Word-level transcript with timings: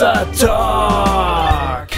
Hossa 0.00 0.24
Talk. 0.32 1.88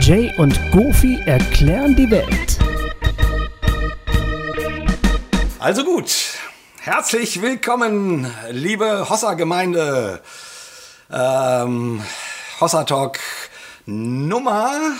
Jay 0.00 0.32
und 0.38 0.56
Goofy 0.70 1.20
erklären 1.26 1.96
die 1.96 2.08
Welt. 2.08 2.58
Also 5.58 5.82
gut, 5.82 6.14
herzlich 6.78 7.42
willkommen, 7.42 8.32
liebe 8.52 9.10
Hossa-Gemeinde. 9.10 10.22
Ähm, 11.10 12.00
Hossa 12.60 12.84
Talk 12.84 13.18
Nummer 13.84 14.92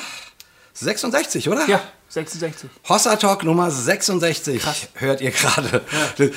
66, 0.72 1.48
oder? 1.48 1.68
Ja, 1.68 1.80
66. 2.10 2.70
Hossa 2.88 3.16
Talk 3.16 3.44
Nummer 3.44 3.70
66 3.70 4.62
hört 4.94 5.20
ihr 5.20 5.30
gerade. 5.30 5.82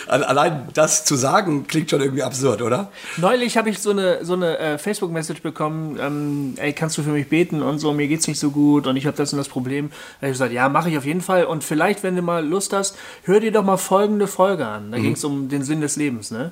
Allein 0.08 0.68
das 0.74 1.06
zu 1.06 1.16
sagen 1.16 1.66
klingt 1.66 1.90
schon 1.90 2.02
irgendwie 2.02 2.24
absurd, 2.24 2.62
oder? 2.62 2.92
Neulich 3.16 3.56
habe 3.56 3.70
ich 3.70 3.80
so 3.80 3.92
eine, 3.92 4.26
so 4.26 4.34
eine 4.34 4.58
äh, 4.58 4.78
Facebook-Message 4.78 5.42
bekommen, 5.42 5.98
ähm, 6.02 6.56
ey, 6.58 6.74
kannst 6.74 6.98
du 6.98 7.04
für 7.04 7.12
mich 7.12 7.30
beten 7.30 7.62
und 7.62 7.80
so, 7.80 7.94
mir 7.94 8.10
geht's 8.10 8.28
nicht 8.28 8.40
so 8.40 8.52
gut 8.52 8.86
und 8.86 8.98
ich 8.98 9.06
habe 9.06 9.16
das 9.16 9.32
und 9.32 9.38
das 9.38 9.48
Problem. 9.48 9.90
Da 9.90 10.28
habe 10.28 10.28
ich 10.28 10.34
gesagt, 10.34 10.52
ja, 10.52 10.68
mache 10.68 10.90
ich 10.90 10.98
auf 10.98 11.06
jeden 11.06 11.22
Fall 11.22 11.46
und 11.46 11.64
vielleicht, 11.64 12.04
wenn 12.04 12.18
du 12.18 12.22
mal 12.22 12.46
Lust 12.46 12.74
hast, 12.74 12.98
hör 13.24 13.40
dir 13.40 13.54
doch 13.54 13.64
mal 13.64 13.78
folgende 13.78 14.28
Folge 14.28 14.68
an. 14.68 14.92
Da 14.92 14.98
ging 14.98 15.14
es 15.14 15.24
um 15.24 15.48
den 15.48 15.64
Sinn 15.64 15.80
des 15.80 15.96
Lebens, 15.96 16.32
ne? 16.32 16.52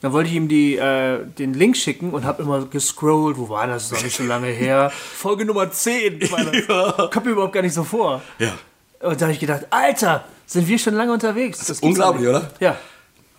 Dann 0.00 0.12
wollte 0.12 0.28
ich 0.30 0.36
ihm 0.36 0.48
die, 0.48 0.76
äh, 0.76 1.24
den 1.38 1.54
Link 1.54 1.76
schicken 1.76 2.10
und 2.10 2.24
habe 2.24 2.42
immer 2.42 2.64
gescrollt, 2.66 3.36
wo 3.38 3.48
war 3.48 3.66
das, 3.66 3.84
das 3.84 3.84
ist 3.84 3.92
noch 3.98 4.04
nicht 4.04 4.16
so 4.16 4.24
lange 4.24 4.46
her. 4.48 4.90
Folge 5.14 5.44
Nummer 5.44 5.70
10 5.70 6.30
war 6.30 6.44
das. 6.44 7.10
Kommt 7.12 7.26
mir 7.26 7.32
überhaupt 7.32 7.52
gar 7.52 7.62
nicht 7.62 7.74
so 7.74 7.84
vor. 7.84 8.22
Ja. 8.38 8.52
Und 9.00 9.20
da 9.20 9.26
habe 9.26 9.32
ich 9.32 9.40
gedacht, 9.40 9.66
Alter, 9.70 10.24
sind 10.46 10.66
wir 10.68 10.78
schon 10.78 10.94
lange 10.94 11.12
unterwegs? 11.12 11.58
Das, 11.58 11.66
gibt's 11.68 11.82
unglaublich, 11.82 12.26
doch 12.26 12.32
nicht. 12.40 12.42
oder? 12.44 12.50
Ja. 12.60 12.76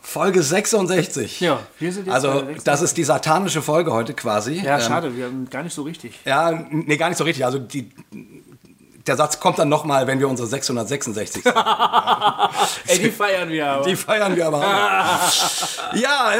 Folge 0.01 0.41
66. 0.41 1.41
Ja, 1.41 1.59
wir 1.79 1.91
sind 1.91 2.05
jetzt 2.05 2.13
Also, 2.13 2.27
bei 2.29 2.33
66. 2.35 2.63
das 2.63 2.81
ist 2.81 2.95
die 2.97 3.03
satanische 3.03 3.61
Folge 3.61 3.91
heute 3.91 4.13
quasi. 4.13 4.53
Ja, 4.63 4.75
Ähm, 4.77 4.81
schade, 4.81 5.17
wir 5.17 5.25
haben 5.25 5.49
gar 5.49 5.63
nicht 5.63 5.73
so 5.73 5.81
richtig. 5.83 6.13
Ja, 6.23 6.51
nee, 6.69 6.95
gar 6.95 7.09
nicht 7.09 7.17
so 7.17 7.25
richtig. 7.25 7.43
Also, 7.43 7.59
die, 7.59 7.89
der 9.07 9.15
Satz 9.17 9.39
kommt 9.39 9.57
dann 9.59 9.69
nochmal, 9.69 10.05
wenn 10.07 10.19
wir 10.19 10.27
unsere 10.29 10.47
666 10.47 11.43
sagen. 11.43 11.57
Ey, 12.87 12.99
die 12.99 13.11
feiern 13.11 13.49
wir 13.49 13.67
aber. 13.67 13.85
Die 13.85 13.95
feiern 13.95 14.35
wir 14.35 14.47
aber 14.47 14.57
auch. 14.59 15.93
Ja, 15.95 16.31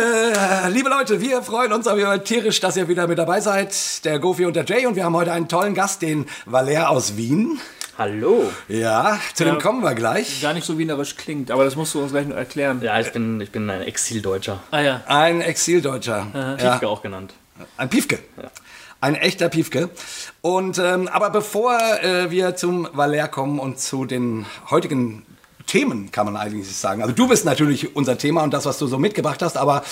äh, 0.65 0.69
liebe 0.69 0.89
Leute, 0.89 1.21
wir 1.21 1.41
freuen 1.41 1.71
uns 1.71 1.87
aber 1.87 2.23
tierisch, 2.23 2.59
dass 2.59 2.75
ihr 2.75 2.87
wieder 2.87 3.07
mit 3.07 3.17
dabei 3.17 3.39
seid. 3.39 4.03
Der 4.05 4.19
Gofi 4.19 4.45
und 4.45 4.55
der 4.55 4.65
Jay. 4.65 4.85
Und 4.85 4.95
wir 4.95 5.05
haben 5.05 5.15
heute 5.15 5.31
einen 5.31 5.47
tollen 5.47 5.73
Gast, 5.73 6.01
den 6.01 6.25
Valer 6.45 6.89
aus 6.89 7.15
Wien. 7.17 7.59
Hallo. 7.97 8.51
Ja, 8.67 9.17
zu 9.33 9.43
dem 9.45 9.55
Ja. 9.55 9.61
kommen 9.61 9.81
wir 9.81 9.95
gleich. 9.95 10.41
Gar 10.41 10.53
nicht 10.53 10.65
so 10.67 10.77
wienerisch 10.77 11.15
klingt, 11.15 11.49
aber 11.49 11.63
das 11.63 11.75
musst 11.75 11.95
du 11.95 12.01
uns 12.01 12.11
gleich 12.11 12.27
noch 12.27 12.35
erklären. 12.35 12.79
Ja, 12.83 12.99
ich 12.99 13.11
bin, 13.11 13.41
ich 13.41 13.51
bin 13.51 13.67
ein 13.69 13.81
Exildeutscher. 13.81 14.59
Ah 14.69 14.81
ja. 14.81 15.01
Ein 15.07 15.41
Exildeutscher. 15.41 16.27
Ja, 16.33 16.55
Piefke 16.55 16.87
auch 16.89 17.01
genannt. 17.01 17.33
ein 17.77 17.89
Piefke. 17.89 18.19
Ein 18.99 19.15
echter 19.15 19.49
Piefke. 19.49 19.89
Und, 20.41 20.79
ähm, 20.79 21.07
aber 21.07 21.29
bevor 21.29 21.77
äh, 22.01 22.31
wir 22.31 22.55
zum 22.55 22.87
Valer 22.93 23.27
kommen 23.27 23.59
und 23.59 23.79
zu 23.79 24.05
den 24.05 24.45
heutigen 24.69 25.23
Themen, 25.67 26.11
kann 26.11 26.25
man 26.25 26.37
eigentlich 26.37 26.75
sagen. 26.75 27.01
Also 27.01 27.13
du 27.13 27.27
bist 27.27 27.45
natürlich 27.45 27.95
unser 27.95 28.17
Thema 28.17 28.41
und 28.41 28.53
das, 28.53 28.65
was 28.65 28.77
du 28.79 28.87
so 28.87 28.97
mitgebracht 28.97 29.41
hast, 29.41 29.57
aber 29.57 29.83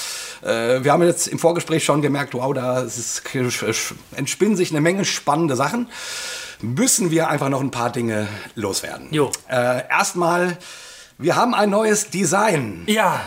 äh, 0.42 0.84
wir 0.84 0.92
haben 0.92 1.04
jetzt 1.04 1.28
im 1.28 1.38
Vorgespräch 1.38 1.84
schon 1.84 2.02
gemerkt, 2.02 2.34
wow, 2.34 2.54
da 2.54 2.80
ist, 2.80 3.22
entspinnen 4.16 4.56
sich 4.56 4.72
eine 4.72 4.82
Menge 4.82 5.06
spannende 5.06 5.56
Sachen. 5.56 5.88
Müssen 6.62 7.12
wir 7.12 7.28
einfach 7.30 7.50
noch 7.50 7.60
ein 7.62 7.72
paar 7.72 7.92
Dinge 7.92 8.28
loswerden. 8.56 9.10
Jo. 9.12 9.32
Äh, 9.50 9.88
erstmal, 9.90 10.58
wir 11.18 11.36
haben 11.36 11.54
ein 11.54 11.70
neues 11.70 12.10
Design 12.10 12.84
Ja. 12.88 13.20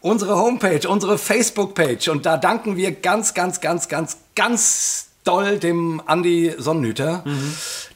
unsere 0.00 0.36
Homepage, 0.36 0.86
unsere 0.88 1.16
Facebook-Page. 1.16 2.08
Und 2.08 2.26
da 2.26 2.36
danken 2.36 2.76
wir 2.76 2.90
ganz, 2.90 3.32
ganz, 3.34 3.60
ganz, 3.60 3.88
ganz, 3.88 4.18
ganz 4.34 5.05
doll 5.26 5.58
dem 5.58 6.02
Andi 6.06 6.54
Sonnenhüter, 6.56 7.24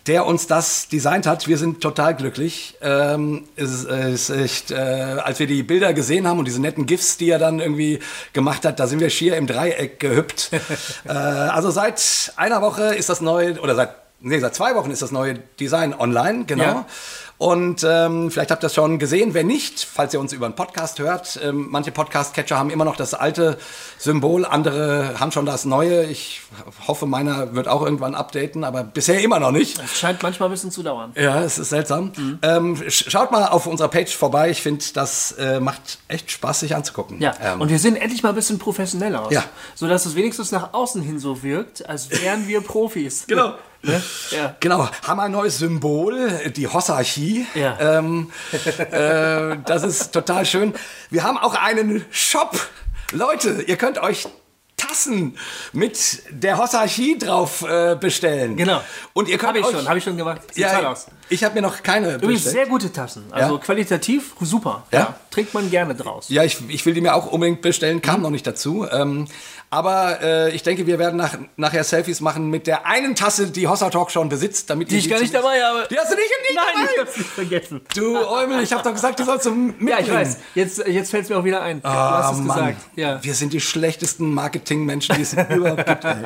der 0.06 0.26
uns 0.26 0.46
das 0.46 0.88
designt 0.88 1.26
hat. 1.26 1.46
Wir 1.46 1.58
sind 1.58 1.80
total 1.80 2.14
glücklich. 2.16 2.76
Ähm, 2.80 3.44
es 3.56 3.84
es 3.84 4.30
echt, 4.30 4.70
äh, 4.70 4.74
als 4.74 5.38
wir 5.38 5.46
die 5.46 5.62
Bilder 5.62 5.92
gesehen 5.92 6.26
haben 6.26 6.38
und 6.38 6.46
diese 6.46 6.60
netten 6.60 6.86
GIFs, 6.86 7.16
die 7.16 7.30
er 7.30 7.38
dann 7.38 7.60
irgendwie 7.60 8.00
gemacht 8.32 8.64
hat, 8.64 8.80
da 8.80 8.86
sind 8.86 9.00
wir 9.00 9.10
schier 9.10 9.36
im 9.36 9.46
Dreieck 9.46 10.00
gehüpft. 10.00 10.50
äh, 11.04 11.10
also 11.10 11.70
seit 11.70 12.32
einer 12.36 12.62
Woche 12.62 12.94
ist 12.94 13.08
das 13.08 13.20
neue, 13.20 13.60
oder 13.60 13.74
seit, 13.74 13.94
nee, 14.20 14.38
seit 14.38 14.54
zwei 14.54 14.74
Wochen 14.74 14.90
ist 14.90 15.02
das 15.02 15.10
neue 15.10 15.34
Design 15.58 15.94
online, 15.98 16.44
genau. 16.46 16.64
Ja. 16.64 16.86
Und 17.38 17.86
ähm, 17.88 18.30
vielleicht 18.30 18.50
habt 18.50 18.62
ihr 18.62 18.66
das 18.66 18.74
schon 18.74 18.98
gesehen. 18.98 19.32
Wenn 19.32 19.46
nicht, 19.46 19.82
falls 19.90 20.12
ihr 20.12 20.20
uns 20.20 20.34
über 20.34 20.44
einen 20.44 20.54
Podcast 20.56 20.98
hört, 20.98 21.40
ähm, 21.42 21.68
manche 21.70 21.90
Podcast-Catcher 21.90 22.58
haben 22.58 22.68
immer 22.68 22.84
noch 22.84 22.96
das 22.96 23.14
alte 23.14 23.56
Symbol, 23.96 24.44
andere 24.44 25.18
haben 25.18 25.32
schon 25.32 25.46
das 25.46 25.64
neue. 25.64 26.04
Ich 26.04 26.42
hoffe, 26.86 27.06
meiner 27.06 27.54
wird 27.54 27.66
auch 27.66 27.80
irgendwann 27.82 28.14
updaten, 28.14 28.62
aber 28.62 28.84
bisher 28.84 29.22
immer 29.22 29.40
noch 29.40 29.52
nicht. 29.52 29.78
Es 29.82 29.98
scheint 29.98 30.22
manchmal 30.22 30.50
ein 30.50 30.52
bisschen 30.52 30.70
zu 30.70 30.82
dauern. 30.82 31.12
Ja, 31.16 31.42
es 31.42 31.58
ist 31.58 31.70
seltsam. 31.70 32.12
Ähm, 32.42 32.74
sch- 32.76 33.08
schaut 33.08 33.30
mal 33.32 33.46
auf 33.46 33.66
unserer 33.66 33.88
Page 33.88 34.14
vorbei. 34.14 34.50
Ich 34.50 34.60
finde, 34.60 34.84
das 34.92 35.32
äh, 35.32 35.60
macht 35.60 35.98
echt 36.08 36.30
Spaß, 36.30 36.60
sich 36.60 36.76
anzugucken. 36.76 37.22
Ja. 37.22 37.32
Ähm, 37.42 37.62
Und 37.62 37.70
wir 37.70 37.78
sehen 37.78 37.96
endlich 37.96 38.22
mal 38.22 38.28
ein 38.28 38.34
bisschen 38.34 38.58
professioneller 38.58 39.24
aus. 39.24 39.32
Ja. 39.32 39.44
Sodass 39.74 40.04
es 40.04 40.14
wenigstens 40.14 40.52
nach 40.52 40.74
außen 40.74 41.00
hin 41.00 41.18
so 41.18 41.42
wirkt, 41.42 41.88
als 41.88 42.10
wären 42.22 42.46
wir 42.48 42.60
Profis. 42.60 43.24
Genau. 43.26 43.54
Ne? 43.82 44.02
Ja. 44.30 44.54
Genau, 44.60 44.88
haben 45.06 45.18
ein 45.20 45.32
neues 45.32 45.58
Symbol, 45.58 46.30
die 46.54 46.68
Hossarchie. 46.68 47.46
Ja. 47.54 47.98
Ähm, 47.98 48.30
äh, 48.78 49.56
das 49.66 49.82
ist 49.82 50.12
total 50.12 50.46
schön. 50.46 50.72
Wir 51.10 51.24
haben 51.24 51.36
auch 51.36 51.54
einen 51.54 52.04
Shop. 52.10 52.56
Leute, 53.12 53.62
ihr 53.62 53.76
könnt 53.76 53.98
euch 53.98 54.28
Tassen 54.76 55.36
mit 55.72 56.22
der 56.30 56.58
Hossarchie 56.58 57.18
drauf 57.18 57.62
äh, 57.62 57.96
bestellen. 57.96 58.56
Genau. 58.56 58.80
Und 59.12 59.28
ihr 59.28 59.36
könnt 59.36 59.48
Habe 59.48 59.58
ich 59.58 59.64
euch, 59.64 59.72
schon, 59.72 59.88
habe 59.88 59.98
ich 59.98 60.04
schon 60.04 60.16
gemacht. 60.16 60.42
Sieht 60.54 60.66
toll 60.66 60.82
ja, 60.82 60.90
aus. 60.92 61.06
Ich 61.30 61.44
habe 61.44 61.54
mir 61.54 61.62
noch 61.62 61.82
keine 61.82 62.14
Übrigens 62.16 62.44
sehr 62.44 62.66
gute 62.66 62.92
Tassen. 62.92 63.24
Also 63.30 63.54
Ja? 63.56 63.60
qualitativ 63.60 64.34
super. 64.40 64.84
Ja? 64.92 65.14
Trinkt 65.30 65.54
man 65.54 65.70
gerne 65.70 65.94
draus. 65.94 66.26
Ja, 66.28 66.44
ich, 66.44 66.58
ich 66.68 66.84
will 66.86 66.94
die 66.94 67.00
mir 67.00 67.14
auch 67.14 67.26
unbedingt 67.26 67.62
bestellen, 67.62 68.02
kam 68.02 68.20
noch 68.22 68.30
nicht 68.30 68.46
dazu. 68.46 68.86
Ähm, 68.90 69.26
aber 69.72 70.20
äh, 70.20 70.50
ich 70.52 70.64
denke, 70.64 70.88
wir 70.88 70.98
werden 70.98 71.16
nach, 71.16 71.38
nachher 71.56 71.84
Selfies 71.84 72.20
machen 72.20 72.50
mit 72.50 72.66
der 72.66 72.86
einen 72.86 73.14
Tasse, 73.14 73.46
die 73.46 73.68
Hossa 73.68 73.88
Talk 73.90 74.10
schon 74.10 74.28
besitzt, 74.28 74.68
damit 74.68 74.90
Die 74.90 74.94
ihr 74.96 74.98
ich 75.00 75.08
gar 75.08 75.20
nicht 75.20 75.32
dabei 75.32 75.62
habe. 75.62 75.86
Die 75.88 75.96
hast 75.96 76.10
du 76.10 76.16
nicht, 76.16 76.24
nicht 76.28 76.56
Nein, 76.56 76.64
dabei? 76.74 76.90
ich 76.94 77.00
hab's 77.00 77.16
nicht 77.16 77.30
vergessen. 77.30 77.80
Du 77.94 78.18
Eumel, 78.18 78.60
ich 78.64 78.72
hab 78.72 78.82
doch 78.82 78.92
gesagt, 78.92 79.20
du 79.20 79.24
sollst 79.24 79.44
zum 79.44 79.66
Mitbringen. 79.68 79.88
Ja, 79.90 79.98
ich 80.00 80.10
weiß. 80.12 80.38
Jetzt, 80.56 80.86
jetzt 80.88 81.10
fällt 81.10 81.24
es 81.24 81.30
mir 81.30 81.38
auch 81.38 81.44
wieder 81.44 81.62
ein. 81.62 81.80
du 81.80 81.86
Ah, 81.88 82.24
hast 82.24 82.32
es 82.32 82.38
Mann. 82.40 82.56
gesagt. 82.58 82.76
Ja. 82.96 83.22
Wir 83.22 83.34
sind 83.34 83.52
die 83.52 83.60
schlechtesten 83.60 84.34
Marketingmenschen, 84.34 85.14
die 85.16 85.22
es 85.22 85.32
überhaupt 85.50 85.86
gibt. 85.86 86.04
Ey. 86.04 86.16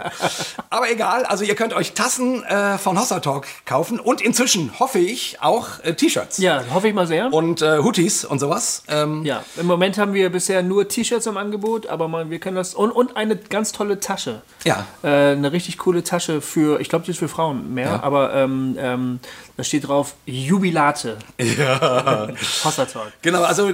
Aber 0.70 0.90
egal, 0.90 1.24
also 1.26 1.44
ihr 1.44 1.54
könnt 1.54 1.74
euch 1.74 1.92
Tassen 1.92 2.42
äh, 2.44 2.78
von 2.78 2.98
Hossa 2.98 3.20
Talk 3.20 3.46
kaufen 3.66 4.00
und 4.00 4.22
inzwischen 4.22 4.72
hoffe 4.94 5.04
ich 5.04 5.38
auch 5.42 5.82
äh, 5.82 5.92
T-Shirts 5.94 6.38
ja, 6.38 6.62
hoffe 6.72 6.86
ich 6.88 6.94
mal 6.94 7.06
sehr. 7.08 7.32
und 7.32 7.62
äh, 7.62 7.78
Hoodies 7.78 8.24
und 8.24 8.38
sowas. 8.38 8.84
Ähm, 8.88 9.24
Ja, 9.24 9.42
im 9.56 9.66
Moment 9.66 9.98
haben 9.98 10.14
wir 10.14 10.30
bisher 10.30 10.62
nur 10.62 10.86
T-Shirts 10.86 11.26
im 11.26 11.36
Angebot, 11.36 11.88
aber 11.88 12.06
mal, 12.06 12.30
wir 12.30 12.38
können 12.38 12.54
das. 12.56 12.74
Und, 12.74 12.92
und 12.92 13.16
eine 13.16 13.34
ganz 13.36 13.72
tolle 13.72 13.98
Tasche. 13.98 14.42
Ja. 14.64 14.86
Äh, 15.02 15.32
eine 15.32 15.50
richtig 15.50 15.78
coole 15.78 16.04
Tasche 16.04 16.40
für, 16.40 16.80
ich 16.80 16.88
glaube, 16.88 17.04
die 17.04 17.10
ist 17.10 17.18
für 17.18 17.28
Frauen 17.28 17.74
mehr, 17.74 17.86
Ja. 17.88 18.02
aber 18.04 18.34
ähm, 18.34 18.76
ähm, 18.78 19.18
da 19.56 19.64
steht 19.64 19.88
drauf 19.88 20.14
Jubilate. 20.26 21.16
Ja. 21.58 22.28
Hossa 22.64 22.84
Talk. 22.84 23.12
Genau, 23.22 23.42
also 23.42 23.70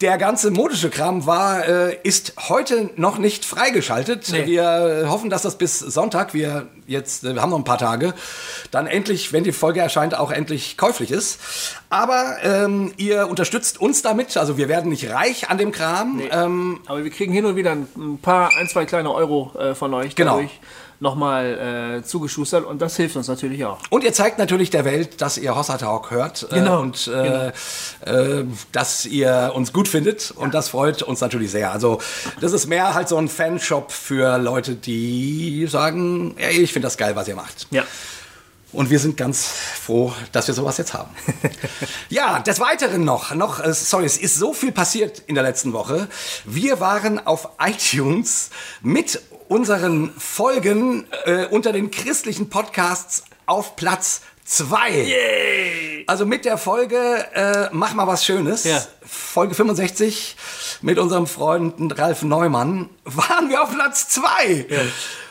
der 0.00 0.16
ganze 0.16 0.50
modische 0.50 0.88
Kram 0.88 1.26
war, 1.26 1.66
äh, 1.68 1.96
ist 2.04 2.34
heute 2.48 2.90
noch 2.96 3.18
nicht 3.18 3.44
freigeschaltet. 3.44 4.28
Nee. 4.32 4.46
Wir 4.46 5.04
hoffen, 5.08 5.28
dass 5.28 5.42
das 5.42 5.58
bis 5.58 5.78
Sonntag, 5.78 6.32
wir 6.32 6.68
jetzt 6.86 7.22
äh, 7.24 7.34
wir 7.34 7.42
haben 7.42 7.50
noch 7.50 7.58
ein 7.58 7.64
paar 7.64 7.78
Tage, 7.78 8.14
dann 8.70 8.86
endlich, 8.86 9.32
wenn 9.34 9.44
die 9.44 9.52
Folge 9.52 9.80
erscheint, 9.80 10.14
auch 10.18 10.30
endlich 10.30 10.78
käuflich 10.78 11.10
ist. 11.10 11.38
Aber 11.90 12.36
ähm, 12.42 12.92
ihr 12.96 13.28
unterstützt 13.28 13.80
uns 13.80 14.00
damit, 14.00 14.36
also 14.36 14.56
wir 14.56 14.68
werden 14.68 14.90
nicht 14.90 15.10
reich 15.10 15.50
an 15.50 15.58
dem 15.58 15.70
Kram. 15.70 16.20
Ähm, 16.30 16.80
Aber 16.86 17.04
wir 17.04 17.10
kriegen 17.10 17.32
hin 17.32 17.44
und 17.44 17.56
wieder 17.56 17.72
ein, 17.72 17.86
ein 17.96 18.18
paar, 18.18 18.50
ein, 18.56 18.68
zwei 18.68 18.86
kleine 18.86 19.12
Euro 19.12 19.52
äh, 19.58 19.74
von 19.74 19.92
euch 19.92 20.14
Genau. 20.14 20.36
dadurch 20.36 20.60
nochmal 21.00 21.98
äh, 21.98 22.04
zugeschustert 22.04 22.64
und 22.64 22.80
das 22.80 22.96
hilft 22.96 23.16
uns 23.16 23.26
natürlich 23.26 23.64
auch. 23.64 23.78
und 23.88 24.04
ihr 24.04 24.12
zeigt 24.12 24.38
natürlich 24.38 24.70
der 24.70 24.84
Welt, 24.84 25.20
dass 25.20 25.38
ihr 25.38 25.56
Hossa 25.56 25.78
Talk 25.78 26.10
hört 26.10 26.46
äh, 26.50 26.56
Genau, 26.56 26.80
und 26.80 27.08
äh, 27.08 27.48
äh, 28.04 28.44
dass 28.72 29.06
ihr 29.06 29.52
uns 29.54 29.72
gut 29.72 29.88
findet 29.88 30.30
und 30.30 30.54
das 30.54 30.68
freut 30.68 31.02
uns 31.02 31.20
natürlich 31.20 31.50
sehr. 31.50 31.72
Also 31.72 32.00
das 32.40 32.52
ist 32.52 32.66
mehr 32.66 32.94
halt 32.94 33.08
so 33.08 33.16
ein 33.16 33.28
Fanshop 33.28 33.92
für 33.92 34.38
Leute, 34.38 34.74
die 34.74 35.66
sagen, 35.68 36.34
ey, 36.36 36.60
ich 36.60 36.72
finde 36.72 36.86
das 36.86 36.98
geil, 36.98 37.16
was 37.16 37.26
ihr 37.28 37.36
macht. 37.36 37.66
Ja. 37.70 37.84
Und 38.72 38.88
wir 38.88 39.00
sind 39.00 39.16
ganz 39.16 39.46
froh, 39.46 40.12
dass 40.30 40.46
wir 40.46 40.54
sowas 40.54 40.78
jetzt 40.78 40.94
haben. 40.94 41.10
ja, 42.08 42.38
des 42.38 42.60
Weiteren 42.60 43.04
noch, 43.04 43.34
noch, 43.34 43.58
äh, 43.58 43.74
sorry, 43.74 44.04
es 44.04 44.16
ist 44.16 44.36
so 44.36 44.52
viel 44.52 44.70
passiert 44.70 45.24
in 45.26 45.34
der 45.34 45.42
letzten 45.42 45.72
Woche. 45.72 46.08
Wir 46.44 46.78
waren 46.78 47.26
auf 47.26 47.48
iTunes 47.58 48.50
mit 48.80 49.20
unseren 49.50 50.12
Folgen 50.16 51.06
äh, 51.24 51.46
unter 51.46 51.72
den 51.72 51.90
christlichen 51.90 52.48
Podcasts 52.50 53.24
auf 53.46 53.74
Platz 53.74 54.20
zwei. 54.44 56.04
Also 56.06 56.24
mit 56.24 56.44
der 56.44 56.56
Folge 56.56 56.96
äh, 57.34 57.68
Mach 57.72 57.92
mal 57.94 58.06
was 58.06 58.24
Schönes, 58.24 58.62
Ja. 58.62 58.80
Folge 59.04 59.56
65 59.56 60.36
mit 60.82 60.98
unserem 60.98 61.26
Freund 61.26 61.98
Ralf 61.98 62.22
Neumann, 62.22 62.88
waren 63.04 63.48
wir 63.50 63.62
auf 63.62 63.72
Platz 63.74 64.08
zwei. 64.08 64.66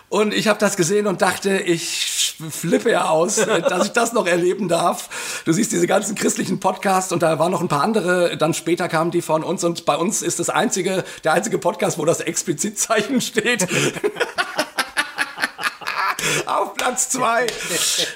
Und 0.10 0.34
ich 0.34 0.48
habe 0.48 0.60
das 0.60 0.76
gesehen 0.76 1.06
und 1.06 1.22
dachte, 1.22 1.60
ich 1.60 2.36
flippe 2.50 2.92
ja 2.92 3.10
aus, 3.10 3.36
dass 3.70 3.86
ich 3.86 3.92
das 3.92 4.12
noch 4.14 4.26
erleben 4.26 4.68
darf. 4.68 5.44
Du 5.46 5.54
siehst 5.54 5.72
diese 5.72 5.86
ganzen 5.86 6.16
christlichen 6.16 6.60
Podcasts 6.60 7.12
und 7.12 7.22
da 7.22 7.38
waren 7.38 7.52
noch 7.52 7.62
ein 7.62 7.68
paar 7.68 7.84
andere, 7.84 8.36
dann 8.38 8.56
später 8.56 8.88
kamen 8.88 9.12
die 9.12 9.22
von 9.22 9.44
uns 9.44 9.64
und 9.64 9.86
bei 9.86 9.96
uns 9.96 10.24
ist 10.24 10.40
das 10.40 10.50
einzige, 10.50 11.04
der 11.24 11.34
einzige 11.34 11.60
Podcast, 11.60 12.00
wo 12.00 12.06
das 12.06 12.22
Explizitzeichen 12.22 13.22
steht. 13.22 13.68
Auf 16.46 16.74
Platz 16.74 17.10
zwei. 17.10 17.46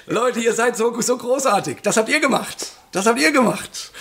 Leute, 0.07 0.39
ihr 0.39 0.53
seid 0.53 0.75
so, 0.75 0.99
so 1.01 1.17
großartig. 1.17 1.77
Das 1.83 1.97
habt 1.97 2.09
ihr 2.09 2.19
gemacht. 2.19 2.73
Das 2.91 3.05
habt 3.05 3.19
ihr 3.19 3.31
gemacht. 3.31 3.91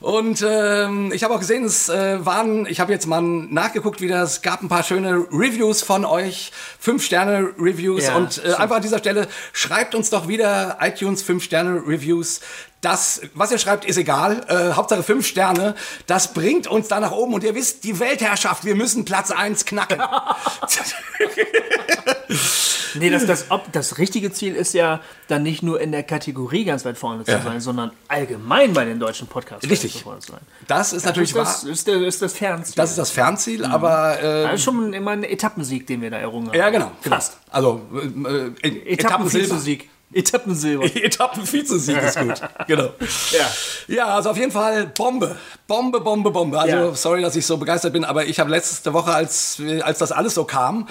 Und 0.00 0.44
ähm, 0.46 1.12
ich 1.12 1.24
habe 1.24 1.34
auch 1.34 1.40
gesehen, 1.40 1.64
es 1.64 1.88
äh, 1.88 2.24
waren, 2.24 2.66
ich 2.66 2.80
habe 2.80 2.92
jetzt 2.92 3.06
mal 3.06 3.22
nachgeguckt 3.22 4.00
wieder, 4.00 4.22
es 4.22 4.42
gab 4.42 4.62
ein 4.62 4.68
paar 4.68 4.82
schöne 4.82 5.26
Reviews 5.32 5.82
von 5.82 6.04
euch, 6.04 6.52
Fünf-Sterne-Reviews. 6.78 8.06
Ja, 8.06 8.16
und 8.16 8.42
äh, 8.44 8.54
einfach 8.54 8.76
an 8.76 8.82
dieser 8.82 8.98
Stelle, 8.98 9.28
schreibt 9.52 9.94
uns 9.94 10.10
doch 10.10 10.28
wieder 10.28 10.78
iTunes 10.80 11.22
Fünf-Sterne-Reviews. 11.22 12.40
Das, 12.86 13.20
was 13.34 13.50
ihr 13.50 13.58
schreibt, 13.58 13.84
ist 13.84 13.96
egal. 13.96 14.46
Äh, 14.46 14.74
Hauptsache 14.74 15.02
fünf 15.02 15.26
Sterne. 15.26 15.74
Das 16.06 16.32
bringt 16.34 16.68
uns 16.68 16.86
da 16.86 17.00
nach 17.00 17.10
oben. 17.10 17.34
Und 17.34 17.42
ihr 17.42 17.56
wisst, 17.56 17.82
die 17.82 17.98
Weltherrschaft, 17.98 18.64
wir 18.64 18.76
müssen 18.76 19.04
Platz 19.04 19.32
eins 19.32 19.64
knacken. 19.64 20.00
Nee, 22.98 23.10
das, 23.10 23.26
das, 23.26 23.50
ob, 23.50 23.70
das 23.72 23.98
richtige 23.98 24.32
Ziel 24.32 24.54
ist 24.54 24.72
ja 24.72 25.00
dann 25.28 25.42
nicht 25.42 25.62
nur 25.62 25.78
in 25.82 25.92
der 25.92 26.02
Kategorie 26.02 26.64
ganz 26.64 26.86
weit 26.86 26.96
vorne 26.96 27.24
zu 27.24 27.30
Ja. 27.30 27.42
sein, 27.42 27.60
sondern 27.60 27.90
allgemein 28.08 28.72
bei 28.72 28.86
den 28.86 28.98
deutschen 28.98 29.26
Podcasts 29.26 29.68
Richtig. 29.68 29.92
ganz 29.92 29.96
weit 29.96 30.02
vorne 30.04 30.20
zu 30.20 30.32
sein. 30.32 30.40
Das 30.66 30.92
ist 30.94 31.04
natürlich 31.04 31.30
ist 31.30 31.36
das, 31.36 31.64
wahr. 31.64 31.72
ist, 31.72 31.88
ist 31.88 32.22
das 32.22 32.32
Fernziel. 32.32 32.74
Das 32.76 32.90
ist 32.90 32.98
das 32.98 33.10
Fernziel, 33.10 33.66
aber 33.66 34.18
äh, 34.18 34.44
das 34.44 34.54
ist 34.54 34.62
schon 34.64 34.94
immer 34.94 35.10
ein 35.10 35.24
Etappensieg, 35.24 35.86
den 35.86 36.00
wir 36.00 36.10
da 36.10 36.16
errungen 36.16 36.48
haben. 36.48 36.56
ja 36.56 36.70
genau, 36.70 36.90
genau. 37.02 37.16
Fast. 37.16 37.36
Also 37.50 37.82
äh, 37.92 38.66
äh, 38.66 38.92
Etappensilber. 38.94 39.60
Etappensilber. 40.12 40.84
Etappenvizesieg 40.96 42.00
ist 42.02 42.18
gut. 42.18 42.40
genau. 42.66 42.90
Ja. 43.32 43.50
Ja, 43.88 44.06
also 44.14 44.30
auf 44.30 44.36
jeden 44.36 44.52
Fall 44.52 44.86
Bombe. 44.86 45.36
Bombe, 45.66 46.00
Bombe, 46.00 46.30
Bombe. 46.30 46.58
Also 46.58 46.76
Ja. 46.76 46.94
sorry, 46.94 47.22
dass 47.22 47.34
ich 47.36 47.44
so 47.44 47.56
begeistert 47.56 47.92
bin, 47.92 48.04
aber 48.04 48.24
ich 48.26 48.38
habe 48.40 48.50
letzte 48.50 48.92
Woche, 48.92 49.12
als, 49.12 49.60
als 49.82 49.98
das 49.98 50.12
alles 50.12 50.34
so 50.34 50.44
kam, 50.44 50.88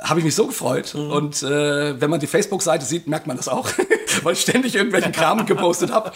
habe 0.00 0.20
ich 0.20 0.24
mich 0.24 0.34
so 0.34 0.46
gefreut. 0.46 0.94
Mhm. 0.94 1.10
Und 1.10 1.42
äh, 1.42 2.00
wenn 2.00 2.08
man 2.08 2.20
die 2.20 2.26
Facebook-Seite 2.26 2.84
sieht, 2.86 3.08
merkt 3.08 3.26
man 3.26 3.36
das 3.36 3.48
auch, 3.48 3.68
weil 4.22 4.32
ich 4.34 4.40
ständig 4.40 4.74
irgendwelchen 4.74 5.12
Kram 5.12 5.44
gepostet 5.44 5.90
habe. 5.92 6.12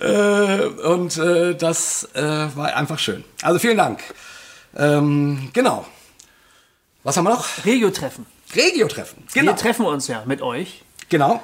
äh, 0.00 0.66
und 0.86 1.16
äh, 1.16 1.54
das 1.54 2.08
äh, 2.14 2.22
war 2.54 2.74
einfach 2.76 2.98
schön. 2.98 3.24
Also 3.42 3.58
vielen 3.58 3.76
Dank. 3.78 4.00
Ähm, 4.76 5.50
genau. 5.52 5.86
Was 7.02 7.16
haben 7.16 7.24
wir 7.24 7.30
noch? 7.30 7.46
Regio-Treffen. 7.64 8.26
Regio-Treffen. 8.54 9.24
Genau. 9.32 9.52
Wir 9.52 9.56
treffen 9.56 9.86
uns 9.86 10.06
ja 10.08 10.22
mit 10.26 10.42
euch. 10.42 10.82
genau. 11.08 11.40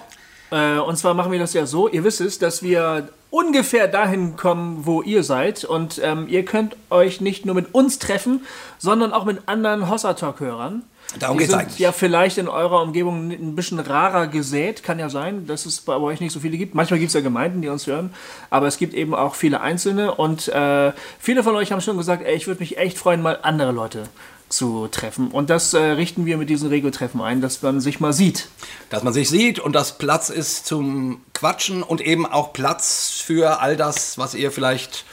Äh, 0.51 0.79
und 0.79 0.97
zwar 0.97 1.15
machen 1.15 1.33
wir 1.33 1.39
das 1.39 1.53
ja 1.53 1.67
so, 1.67 1.89
ihr 1.89 2.05
wisst 2.05 2.21
es, 2.21 2.39
dass 2.39 2.63
wir 2.63 3.09
ungefähr 3.31 3.89
dahin 3.89 4.37
kommen, 4.37 4.87
wo 4.87 5.03
ihr 5.03 5.23
seid. 5.23 5.65
Und 5.65 6.01
ähm, 6.03 6.27
ihr 6.29 6.45
könnt 6.45 6.77
euch 6.91 7.21
nicht 7.21 7.45
nur 7.45 7.55
mit 7.55 7.75
uns 7.75 7.99
treffen, 7.99 8.47
sondern 8.79 9.13
auch 9.13 9.25
mit 9.25 9.41
anderen 9.47 9.91
Hossa 9.91 10.15
Talk-Hörern. 10.15 10.83
Darum 11.19 11.39
geht's 11.39 11.51
sind 11.51 11.61
eigentlich. 11.61 11.79
ja 11.79 11.93
vielleicht 11.93 12.37
in 12.37 12.49
eurer 12.49 12.83
Umgebung 12.83 13.31
ein 13.31 13.55
bisschen 13.55 13.79
rarer 13.79 14.27
gesät. 14.27 14.83
Kann 14.83 14.99
ja 14.99 15.09
sein, 15.09 15.47
dass 15.47 15.67
es 15.67 15.81
bei 15.81 15.97
euch 15.97 16.21
nicht 16.21 16.33
so 16.33 16.41
viele 16.41 16.57
gibt. 16.57 16.75
Manchmal 16.75 16.99
gibt 16.99 17.09
es 17.09 17.15
ja 17.15 17.21
Gemeinden, 17.21 17.63
die 17.63 17.69
uns 17.69 17.87
hören. 17.87 18.13
Aber 18.51 18.67
es 18.67 18.77
gibt 18.77 18.93
eben 18.95 19.15
auch 19.15 19.35
viele 19.35 19.61
Einzelne. 19.61 20.15
Und 20.15 20.49
äh, 20.49 20.93
viele 21.19 21.43
von 21.43 21.55
euch 21.57 21.73
haben 21.73 21.81
schon 21.81 21.97
gesagt, 21.97 22.25
ey, 22.25 22.35
ich 22.35 22.47
würde 22.47 22.61
mich 22.61 22.79
echt 22.79 22.99
freuen, 22.99 23.23
mal 23.23 23.39
andere 23.43 23.73
Leute 23.73 24.05
zu 24.49 24.89
treffen. 24.89 25.31
Und 25.31 25.51
das 25.51 25.75
äh, 25.75 25.79
richten 25.79 26.25
wir 26.25 26.37
mit 26.37 26.49
diesen 26.49 26.69
Regio-Treffen 26.69 27.21
ein, 27.21 27.41
dass 27.41 27.63
man 27.63 27.81
sich 27.81 28.01
mal 28.01 28.13
sieht. 28.13 28.49
dass 28.91 29.03
man 29.03 29.13
sich 29.13 29.29
sieht 29.29 29.59
und 29.59 29.73
dass 29.73 29.99
Platz 29.99 30.29
ist 30.29 30.67
zum 30.67 31.21
Quatschen 31.35 31.83
und 31.83 32.01
eben 32.01 32.27
auch 32.27 32.53
Platz 32.53 33.21
für 33.25 33.61
all 33.61 33.77
das, 33.77 34.19
was 34.19 34.35
ihr 34.35 34.53
vielleicht, 34.53 35.05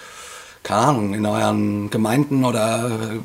keine 0.61 0.81
Ahnung, 0.81 1.13
in 1.13 1.25
euren 1.25 1.89
Gemeinden 1.89 2.45
oder 2.45 2.89
äh, 2.89 3.19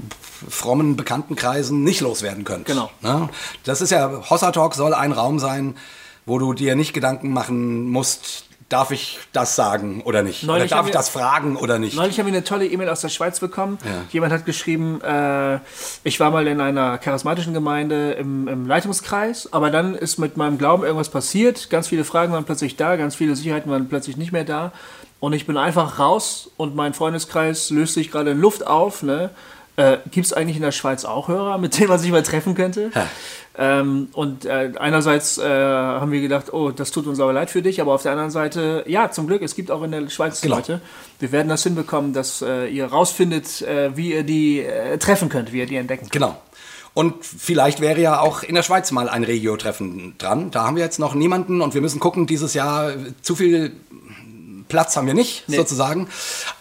frommen 0.48 0.96
Bekanntenkreisen 0.96 1.84
nicht 1.84 2.00
loswerden 2.00 2.44
könnt. 2.44 2.66
Genau. 2.66 2.90
Ne? 3.02 3.28
Das 3.64 3.80
ist 3.80 3.90
ja, 3.90 4.22
Hossa 4.30 4.50
Talk 4.52 4.74
soll 4.74 4.94
ein 4.94 5.12
Raum 5.12 5.38
sein, 5.38 5.76
wo 6.24 6.38
du 6.38 6.54
dir 6.54 6.74
nicht 6.76 6.92
Gedanken 6.92 7.32
machen 7.32 7.90
musst, 7.90 8.47
darf 8.68 8.90
ich 8.90 9.18
das 9.32 9.56
sagen 9.56 10.02
oder 10.02 10.22
nicht? 10.22 10.42
Neulich 10.44 10.64
oder 10.64 10.76
darf 10.76 10.86
ich 10.86 10.92
das 10.92 11.08
fragen 11.08 11.56
oder 11.56 11.78
nicht? 11.78 11.96
Neulich 11.96 12.18
haben 12.18 12.26
wir 12.26 12.34
eine 12.34 12.44
tolle 12.44 12.66
E-Mail 12.66 12.88
aus 12.88 13.00
der 13.00 13.08
Schweiz 13.08 13.40
bekommen. 13.40 13.78
Ja. 13.84 13.90
Jemand 14.10 14.32
hat 14.32 14.44
geschrieben, 14.44 15.00
äh, 15.00 15.58
ich 16.04 16.20
war 16.20 16.30
mal 16.30 16.46
in 16.46 16.60
einer 16.60 16.98
charismatischen 16.98 17.54
Gemeinde 17.54 18.12
im, 18.12 18.46
im 18.46 18.66
Leitungskreis, 18.66 19.52
aber 19.52 19.70
dann 19.70 19.94
ist 19.94 20.18
mit 20.18 20.36
meinem 20.36 20.58
Glauben 20.58 20.82
irgendwas 20.82 21.08
passiert. 21.08 21.70
Ganz 21.70 21.88
viele 21.88 22.04
Fragen 22.04 22.32
waren 22.32 22.44
plötzlich 22.44 22.76
da, 22.76 22.96
ganz 22.96 23.14
viele 23.14 23.36
Sicherheiten 23.36 23.70
waren 23.70 23.88
plötzlich 23.88 24.16
nicht 24.16 24.32
mehr 24.32 24.44
da. 24.44 24.72
Und 25.20 25.32
ich 25.32 25.46
bin 25.46 25.56
einfach 25.56 25.98
raus 25.98 26.50
und 26.56 26.76
mein 26.76 26.94
Freundeskreis 26.94 27.70
löst 27.70 27.94
sich 27.94 28.10
gerade 28.10 28.32
in 28.32 28.40
Luft 28.40 28.66
auf. 28.66 29.02
Ne? 29.02 29.30
Äh, 29.78 29.98
Gibt 30.10 30.26
es 30.26 30.32
eigentlich 30.32 30.56
in 30.56 30.62
der 30.62 30.72
Schweiz 30.72 31.04
auch 31.04 31.28
Hörer, 31.28 31.56
mit 31.56 31.78
denen 31.78 31.88
man 31.88 32.00
sich 32.00 32.10
mal 32.10 32.24
treffen 32.24 32.56
könnte? 32.56 32.90
Ähm, 33.56 34.08
und 34.12 34.44
äh, 34.44 34.72
einerseits 34.78 35.38
äh, 35.38 35.44
haben 35.44 36.10
wir 36.10 36.20
gedacht, 36.20 36.52
oh, 36.52 36.70
das 36.72 36.90
tut 36.90 37.06
uns 37.06 37.20
aber 37.20 37.32
leid 37.32 37.48
für 37.48 37.62
dich, 37.62 37.80
aber 37.80 37.94
auf 37.94 38.02
der 38.02 38.10
anderen 38.12 38.30
Seite, 38.32 38.84
ja, 38.88 39.12
zum 39.12 39.28
Glück, 39.28 39.40
es 39.40 39.54
gibt 39.54 39.70
auch 39.70 39.82
in 39.84 39.92
der 39.92 40.08
Schweiz 40.10 40.40
Genau. 40.40 40.56
Leute. 40.56 40.80
Wir 41.20 41.30
werden 41.30 41.48
das 41.48 41.62
hinbekommen, 41.62 42.12
dass 42.12 42.42
äh, 42.42 42.66
ihr 42.66 42.86
rausfindet, 42.86 43.62
äh, 43.62 43.96
wie 43.96 44.12
ihr 44.14 44.24
die 44.24 44.60
äh, 44.60 44.98
treffen 44.98 45.28
könnt, 45.28 45.52
wie 45.52 45.58
ihr 45.58 45.66
die 45.66 45.76
entdecken 45.76 46.06
könnt. 46.06 46.12
Genau. 46.12 46.36
Und 46.94 47.24
vielleicht 47.24 47.80
wäre 47.80 48.00
ja 48.00 48.18
auch 48.18 48.42
in 48.42 48.56
der 48.56 48.64
Schweiz 48.64 48.90
mal 48.90 49.08
ein 49.08 49.22
Regio-Treffen 49.22 50.16
dran. 50.18 50.50
Da 50.50 50.64
haben 50.66 50.74
wir 50.74 50.82
jetzt 50.82 50.98
noch 50.98 51.14
niemanden 51.14 51.60
und 51.60 51.74
wir 51.74 51.80
müssen 51.80 52.00
gucken, 52.00 52.26
dieses 52.26 52.54
Jahr 52.54 52.92
zu 53.22 53.36
viel 53.36 53.72
Platz 54.68 54.96
haben 54.96 55.06
wir 55.06 55.14
nicht, 55.14 55.44
sozusagen. 55.48 56.08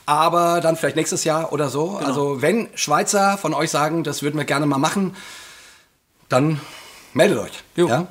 Aber 0.06 0.62
dann 0.62 0.76
vielleicht 0.78 0.96
nächstes 0.96 1.24
Jahr 1.24 1.52
oder 1.54 1.70
so. 1.70 1.94
Genau. 1.94 2.06
Also 2.06 2.42
wenn 2.42 2.70
Schweizer 2.76 3.38
von 3.38 3.54
euch 3.54 3.72
sagen, 3.72 4.04
das 4.04 4.24
würden 4.24 4.38
wir 4.38 4.46
gerne 4.46 4.66
mal 4.66 4.78
machen, 4.78 5.16
dann 6.30 6.60
meldet 7.14 7.40
euch. 7.40 7.64
Jo. 7.76 7.88
Ja? 7.88 8.08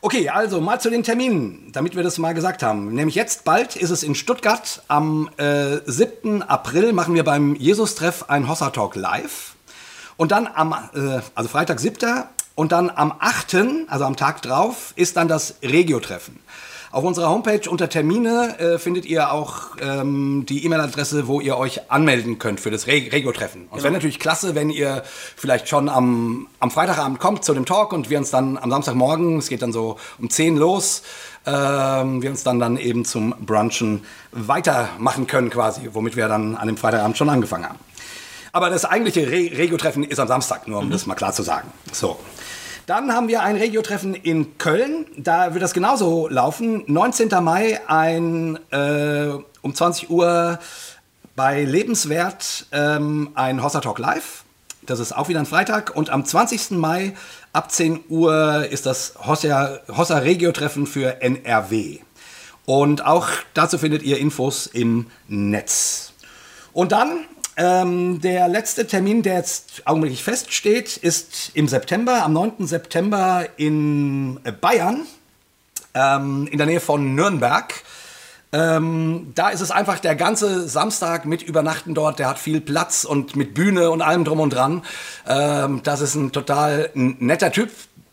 Okay, 0.00 0.28
also 0.28 0.60
mal 0.60 0.80
zu 0.80 0.90
den 0.90 1.02
Terminen, 1.02 1.70
damit 1.72 1.96
wir 1.96 2.04
das 2.04 2.18
mal 2.18 2.32
gesagt 2.32 2.62
haben. 2.62 2.94
Nämlich 2.94 3.16
jetzt 3.16 3.44
bald 3.44 3.74
ist 3.74 3.90
es 3.90 4.04
in 4.04 4.14
Stuttgart. 4.14 4.82
Am 4.86 5.28
äh, 5.38 5.78
7. 5.84 6.42
April 6.42 6.92
machen 6.92 7.14
wir 7.14 7.24
beim 7.24 7.56
Jesus-Treff 7.56 8.26
ein 8.28 8.48
Hossa 8.48 8.70
Talk 8.70 8.94
live. 8.94 9.56
Und 10.16 10.30
dann 10.30 10.46
am, 10.46 10.72
äh, 10.94 11.20
also 11.34 11.48
Freitag 11.48 11.80
7. 11.80 12.24
Und 12.54 12.72
dann 12.72 12.90
am 12.90 13.12
8., 13.18 13.56
also 13.88 14.04
am 14.04 14.16
Tag 14.16 14.42
drauf, 14.42 14.92
ist 14.94 15.16
dann 15.16 15.26
das 15.26 15.56
Regio-Treffen. 15.62 16.38
Auf 16.90 17.04
unserer 17.04 17.28
Homepage 17.28 17.68
unter 17.68 17.90
Termine 17.90 18.58
äh, 18.58 18.78
findet 18.78 19.04
ihr 19.04 19.30
auch 19.30 19.76
ähm, 19.80 20.46
die 20.48 20.64
E-Mail-Adresse, 20.64 21.26
wo 21.26 21.38
ihr 21.40 21.58
euch 21.58 21.90
anmelden 21.90 22.38
könnt 22.38 22.60
für 22.60 22.70
das 22.70 22.86
Re 22.86 23.08
Regio-Treffen. 23.12 23.68
Und 23.68 23.76
es 23.76 23.84
wäre 23.84 23.92
natürlich 23.92 24.18
klasse, 24.18 24.54
wenn 24.54 24.70
ihr 24.70 25.02
vielleicht 25.36 25.68
schon 25.68 25.90
am, 25.90 26.48
am 26.60 26.70
Freitagabend 26.70 27.20
kommt 27.20 27.44
zu 27.44 27.52
dem 27.52 27.66
Talk 27.66 27.92
und 27.92 28.08
wir 28.08 28.16
uns 28.16 28.30
dann 28.30 28.56
am 28.56 28.70
Samstagmorgen, 28.70 29.36
es 29.38 29.48
geht 29.48 29.60
dann 29.60 29.72
so 29.72 29.98
um 30.18 30.30
10 30.30 30.56
los, 30.56 31.02
ähm, 31.44 32.22
wir 32.22 32.30
uns 32.30 32.42
dann, 32.42 32.58
dann 32.58 32.78
eben 32.78 33.04
zum 33.04 33.34
Brunchen 33.38 34.04
weitermachen 34.32 35.26
können 35.26 35.50
quasi, 35.50 35.90
womit 35.92 36.16
wir 36.16 36.28
dann 36.28 36.56
an 36.56 36.68
dem 36.68 36.78
Freitagabend 36.78 37.18
schon 37.18 37.28
angefangen 37.28 37.68
haben. 37.68 37.78
Aber 38.52 38.70
das 38.70 38.86
eigentliche 38.86 39.30
Re 39.30 39.50
Regio-Treffen 39.58 40.04
ist 40.04 40.18
am 40.18 40.28
Samstag, 40.28 40.66
nur 40.66 40.78
um 40.78 40.90
das 40.90 41.04
mal 41.04 41.14
klar 41.14 41.34
zu 41.34 41.42
sagen. 41.42 41.70
So. 41.92 42.18
Dann 42.88 43.12
haben 43.12 43.28
wir 43.28 43.42
ein 43.42 43.56
Regio-Treffen 43.56 44.14
in 44.14 44.56
Köln. 44.56 45.04
Da 45.18 45.52
wird 45.52 45.62
das 45.62 45.74
genauso 45.74 46.26
laufen. 46.26 46.84
19. 46.86 47.28
Mai 47.44 47.78
ein, 47.86 48.58
äh, 48.70 49.28
um 49.60 49.74
20 49.74 50.08
Uhr 50.08 50.58
bei 51.36 51.64
Lebenswert 51.64 52.64
ähm, 52.72 53.32
ein 53.34 53.62
Hossa 53.62 53.82
Talk 53.82 53.98
Live. 53.98 54.44
Das 54.80 55.00
ist 55.00 55.14
auch 55.14 55.28
wieder 55.28 55.38
ein 55.38 55.44
Freitag. 55.44 55.94
Und 55.94 56.08
am 56.08 56.24
20. 56.24 56.78
Mai 56.78 57.14
ab 57.52 57.70
10 57.70 58.04
Uhr 58.08 58.66
ist 58.70 58.86
das 58.86 59.16
Hossa, 59.18 59.80
Hossa 59.94 60.16
Regio-Treffen 60.16 60.86
für 60.86 61.20
NRW. 61.20 61.98
Und 62.64 63.04
auch 63.04 63.28
dazu 63.52 63.76
findet 63.76 64.02
ihr 64.02 64.16
Infos 64.16 64.66
im 64.66 65.08
Netz. 65.26 66.14
Und 66.72 66.92
dann 66.92 67.26
ähm, 67.58 68.20
der 68.20 68.46
letzte 68.46 68.86
Termin, 68.86 69.22
der 69.22 69.34
jetzt 69.34 69.82
augenblicklich 69.84 70.22
feststeht, 70.22 70.96
ist 70.96 71.50
im 71.54 71.66
September, 71.66 72.22
am 72.22 72.32
9. 72.32 72.68
September 72.68 73.46
in 73.56 74.38
äh, 74.44 74.52
Bayern, 74.52 75.02
ähm, 75.92 76.46
in 76.52 76.58
der 76.58 76.68
Nähe 76.68 76.78
von 76.78 77.16
Nürnberg. 77.16 77.74
Ähm, 78.52 79.32
da 79.34 79.48
ist 79.48 79.60
es 79.60 79.72
einfach 79.72 79.98
der 79.98 80.14
ganze 80.14 80.68
Samstag 80.68 81.26
mit 81.26 81.42
Übernachten 81.42 81.94
dort. 81.94 82.20
Der 82.20 82.28
hat 82.28 82.38
viel 82.38 82.60
Platz 82.60 83.04
und 83.04 83.34
mit 83.34 83.54
Bühne 83.54 83.90
und 83.90 84.02
allem 84.02 84.24
drum 84.24 84.38
und 84.38 84.50
dran. 84.50 84.84
Ähm, 85.26 85.80
das 85.82 86.00
ist 86.00 86.14
ein 86.14 86.30
total 86.30 86.90
netter 86.94 87.50
Typ, 87.50 87.70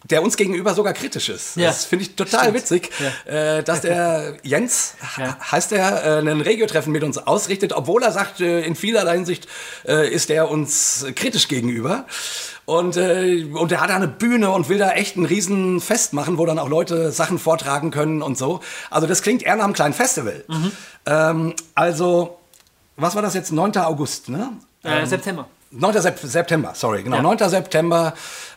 der 0.10 0.22
uns 0.24 0.38
gegenüber 0.38 0.74
sogar 0.74 0.94
kritisch 0.94 1.30
ist. 1.30 1.56
Ja, 1.58 1.68
Das 1.68 1.86
finde 1.86 2.04
ich 2.06 2.16
total 2.16 2.54
witzig, 2.54 2.92
äh, 3.26 3.64
dass 3.64 3.82
der 3.82 4.38
Jens, 4.44 4.94
Ja. 5.18 5.38
heißt 5.52 5.72
er, 5.72 6.04
äh, 6.04 6.20
ein 6.30 6.42
Regio-Treffen 6.42 6.92
mit 6.92 7.04
uns 7.04 7.18
ausrichtet, 7.18 7.74
obwohl 7.74 8.04
er 8.04 8.12
sagt, 8.12 8.40
äh, 8.40 8.62
in 8.62 8.76
vielerlei 8.76 9.16
Hinsicht 9.16 9.48
äh, 9.88 10.08
ist 10.14 10.30
er 10.30 10.50
uns 10.52 11.06
kritisch 11.16 11.48
gegenüber. 11.48 12.06
Und, 12.66 12.98
äh, 12.98 13.46
und 13.54 13.72
er 13.72 13.82
hat 13.82 13.90
da 13.92 13.96
eine 13.96 14.08
Bühne 14.08 14.50
und 14.52 14.70
will 14.70 14.78
da 14.80 14.92
echt 14.92 15.18
ein 15.18 15.26
riesen 15.26 15.82
Fest 15.82 16.14
machen, 16.14 16.38
wo 16.38 16.46
dann 16.46 16.58
auch 16.60 16.70
Leute 16.70 17.12
Sachen 17.12 17.38
vortragen 17.40 17.92
können 17.92 18.22
und 18.24 18.38
so. 18.38 18.60
Also 18.90 19.06
das 19.08 19.22
klingt 19.22 19.44
eher 19.44 19.56
nach 19.56 19.66
einem 19.66 19.74
kleinen 19.74 19.94
Festival. 19.94 20.44
Ähm, 21.06 21.54
also, 21.76 22.40
was 22.98 23.14
war 23.16 23.22
das 23.22 23.34
jetzt? 23.36 23.52
9. 23.52 23.76
August, 23.78 24.30
ne? 24.30 24.52
Äh, 24.84 25.06
September. 25.06 25.48
9. 25.72 26.02
Sep 26.02 26.20
September, 26.20 26.72
sorry, 26.76 27.04
genau. 27.04 27.18
Ja. 27.18 27.22
9. 27.22 27.50
September. 27.50 28.14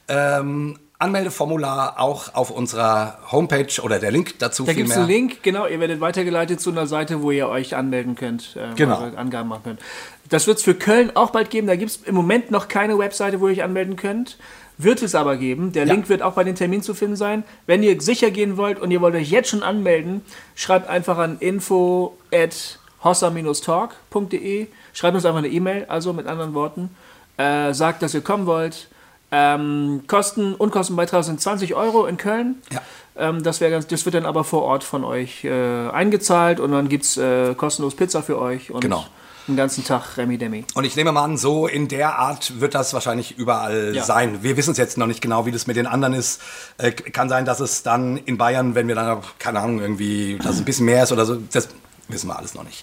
Ähm, 0.08 0.78
Anmeldeformular 1.00 2.00
auch 2.00 2.34
auf 2.34 2.50
unserer 2.50 3.18
Homepage 3.30 3.80
oder 3.82 3.98
der 4.00 4.10
Link 4.10 4.38
dazu 4.40 4.64
Da 4.64 4.72
gibt 4.72 4.90
es 4.90 4.96
einen 4.96 5.06
Link, 5.06 5.42
genau, 5.44 5.66
ihr 5.66 5.78
werdet 5.78 6.00
weitergeleitet 6.00 6.60
zu 6.60 6.70
einer 6.70 6.86
Seite, 6.88 7.22
wo 7.22 7.30
ihr 7.30 7.48
euch 7.48 7.76
anmelden 7.76 8.16
könnt, 8.16 8.56
äh, 8.56 8.74
Genau. 8.74 9.00
eure 9.00 9.16
Angaben 9.16 9.48
machen 9.48 9.62
könnt. 9.62 9.80
Das 10.28 10.46
wird 10.48 10.58
es 10.58 10.64
für 10.64 10.74
Köln 10.74 11.12
auch 11.14 11.30
bald 11.30 11.50
geben. 11.50 11.66
Da 11.68 11.76
gibt 11.76 11.90
es 11.92 11.96
im 11.98 12.14
Moment 12.14 12.50
noch 12.50 12.66
keine 12.68 12.98
Webseite, 12.98 13.40
wo 13.40 13.46
ihr 13.48 13.52
euch 13.52 13.62
anmelden 13.62 13.96
könnt. 13.96 14.38
Wird 14.76 15.02
es 15.02 15.14
aber 15.14 15.36
geben. 15.36 15.72
Der 15.72 15.86
Ja. 15.86 15.92
Link 15.94 16.08
wird 16.08 16.22
auch 16.22 16.34
bei 16.34 16.44
den 16.44 16.54
Terminen 16.54 16.82
zu 16.82 16.94
finden 16.94 17.16
sein. 17.16 17.44
Wenn 17.66 17.82
ihr 17.82 18.00
sicher 18.00 18.30
gehen 18.30 18.56
wollt 18.56 18.78
und 18.80 18.90
ihr 18.90 19.00
wollt 19.00 19.14
euch 19.14 19.30
jetzt 19.30 19.50
schon 19.50 19.62
anmelden, 19.62 20.22
schreibt 20.54 20.88
einfach 20.88 21.18
an 21.18 21.38
info 21.40 22.16
at 22.32 22.78
hossa-talk.de. 23.02 24.66
Schreibt 24.92 25.14
uns 25.14 25.24
einfach 25.24 25.38
eine 25.38 25.48
E-Mail, 25.48 25.86
also 25.88 26.12
mit 26.12 26.26
anderen 26.26 26.54
Worten. 26.54 26.90
Äh, 27.36 27.72
sagt, 27.72 28.02
dass 28.02 28.14
ihr 28.14 28.20
kommen 28.20 28.46
wollt. 28.46 28.88
Ähm, 29.30 30.04
Kosten, 30.06 30.54
Unkostenbeitrag 30.54 31.22
sind 31.24 31.40
20 31.40 31.74
Euro 31.74 32.06
in 32.06 32.16
Köln. 32.16 32.56
Ja. 32.72 32.80
Ähm, 33.16 33.42
das, 33.42 33.58
ganz, 33.60 33.86
das 33.86 34.04
wird 34.04 34.14
dann 34.14 34.24
aber 34.26 34.44
vor 34.44 34.62
Ort 34.62 34.84
von 34.84 35.04
euch 35.04 35.44
äh, 35.44 35.88
eingezahlt 35.90 36.60
und 36.60 36.72
dann 36.72 36.88
gibt 36.88 37.04
es 37.04 37.16
äh, 37.16 37.54
kostenlos 37.54 37.94
Pizza 37.94 38.22
für 38.22 38.38
euch 38.38 38.70
und 38.70 38.80
Genau. 38.80 39.04
einen 39.46 39.56
ganzen 39.56 39.84
Tag 39.84 40.16
Remi 40.16 40.38
Demi. 40.38 40.64
Und 40.74 40.84
ich 40.84 40.96
nehme 40.96 41.12
mal 41.12 41.24
an, 41.24 41.36
so 41.36 41.66
in 41.66 41.88
der 41.88 42.18
Art 42.18 42.60
wird 42.60 42.74
das 42.74 42.94
wahrscheinlich 42.94 43.36
überall 43.36 43.92
Ja. 43.94 44.04
sein. 44.04 44.42
Wir 44.42 44.56
wissen 44.56 44.70
es 44.70 44.78
jetzt 44.78 44.96
noch 44.96 45.06
nicht 45.06 45.20
genau, 45.20 45.44
wie 45.46 45.52
das 45.52 45.66
mit 45.66 45.76
den 45.76 45.86
anderen 45.86 46.14
ist. 46.14 46.40
Äh, 46.78 46.92
kann 46.92 47.28
sein, 47.28 47.44
dass 47.44 47.60
es 47.60 47.82
dann 47.82 48.16
in 48.16 48.38
Bayern, 48.38 48.74
wenn 48.74 48.88
wir 48.88 48.94
dann, 48.94 49.20
keine 49.38 49.60
Ahnung, 49.60 49.80
irgendwie, 49.80 50.38
dass 50.38 50.54
es 50.54 50.58
ein 50.60 50.64
bisschen 50.64 50.86
mehr 50.86 51.02
ist 51.02 51.12
oder 51.12 51.26
so, 51.26 51.36
das 51.52 51.68
wissen 52.08 52.28
wir 52.28 52.38
alles 52.38 52.54
noch 52.54 52.64
nicht. 52.64 52.82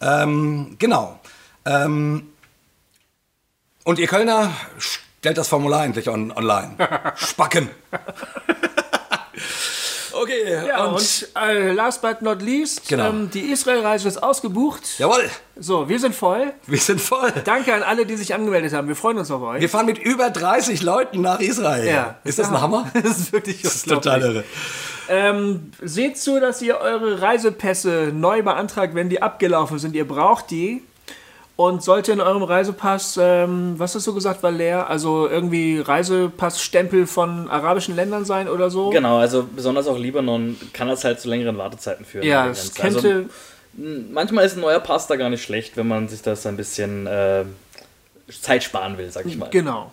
Ähm, 0.00 0.74
genau. 0.80 1.20
Ähm, 1.64 2.26
und 3.84 3.98
ihr 4.00 4.08
Kölner, 4.08 4.50
stellt 5.26 5.38
das 5.38 5.48
Formular 5.48 5.84
endlich 5.84 6.08
on, 6.08 6.30
online. 6.30 6.76
Spacken. 7.16 7.68
okay, 10.12 10.66
Ja, 10.68 10.84
und, 10.84 10.94
und, 10.94 11.28
äh, 11.36 11.72
last 11.72 12.00
but 12.00 12.22
not 12.22 12.40
least, 12.42 12.88
Genau. 12.88 13.08
ähm, 13.08 13.28
die 13.34 13.50
Israel-Reise 13.50 14.06
ist 14.06 14.22
ausgebucht. 14.22 15.00
jawohl, 15.00 15.28
So, 15.58 15.88
wir 15.88 15.98
sind 15.98 16.14
voll. 16.14 16.52
wir 16.68 16.78
sind 16.78 17.00
voll. 17.00 17.32
Danke 17.44 17.74
an 17.74 17.82
alle, 17.82 18.06
die 18.06 18.14
sich 18.14 18.34
angemeldet 18.34 18.72
haben. 18.72 18.86
Wir 18.86 18.94
freuen 18.94 19.18
uns 19.18 19.28
auf 19.32 19.42
euch. 19.42 19.60
Wir 19.60 19.68
fahren 19.68 19.86
mit 19.86 19.98
über 19.98 20.30
30 20.30 20.80
Leuten 20.84 21.22
nach 21.22 21.40
Israel. 21.40 21.88
Ja. 21.88 22.14
Ist 22.22 22.38
das 22.38 22.48
ein 22.48 22.60
Hammer? 22.60 22.88
das 22.94 23.18
ist 23.18 23.32
wirklich 23.32 23.62
Das 23.62 23.74
ist 23.74 23.88
total 23.88 24.22
irre. 24.22 24.44
Ähm, 25.08 25.72
seht 25.82 26.18
zu, 26.18 26.38
dass 26.38 26.62
ihr 26.62 26.78
eure 26.78 27.20
Reisepässe 27.20 28.12
neu 28.14 28.44
beantragt, 28.44 28.94
wenn 28.94 29.08
die 29.08 29.22
abgelaufen 29.22 29.80
sind. 29.80 29.96
Ihr 29.96 30.06
braucht 30.06 30.52
die. 30.52 30.84
Und 31.56 31.82
sollte 31.82 32.12
in 32.12 32.20
eurem 32.20 32.42
Reisepass, 32.42 33.18
ähm, 33.18 33.78
was 33.78 33.94
hast 33.94 34.06
du 34.06 34.14
gesagt, 34.14 34.42
war 34.42 34.50
leer? 34.50 34.90
Also 34.90 35.26
irgendwie 35.26 35.80
Reisepassstempel 35.80 37.06
von 37.06 37.48
arabischen 37.48 37.96
Ländern 37.96 38.26
sein 38.26 38.46
oder 38.46 38.68
so? 38.68 38.90
Genau, 38.90 39.16
also 39.16 39.42
besonders 39.44 39.86
auch 39.86 39.96
Libanon 39.98 40.56
kann 40.74 40.88
das 40.88 41.02
halt 41.02 41.18
zu 41.18 41.30
längeren 41.30 41.56
Wartezeiten 41.56 42.04
führen. 42.04 42.26
Ja, 42.26 42.44
Grenze. 42.44 42.82
Also, 42.82 43.00
könnte. 43.00 43.28
m, 43.78 44.12
manchmal 44.12 44.44
ist 44.44 44.56
ein 44.56 44.60
neuer 44.60 44.80
Pass 44.80 45.06
da 45.06 45.16
gar 45.16 45.30
nicht 45.30 45.42
schlecht, 45.42 45.78
wenn 45.78 45.88
man 45.88 46.08
sich 46.08 46.20
das 46.20 46.44
ein 46.46 46.58
bisschen 46.58 47.06
äh, 47.06 47.44
Zeit 48.38 48.62
sparen 48.62 48.98
will, 48.98 49.10
sag 49.10 49.24
ich 49.24 49.38
mal. 49.38 49.48
genau. 49.48 49.92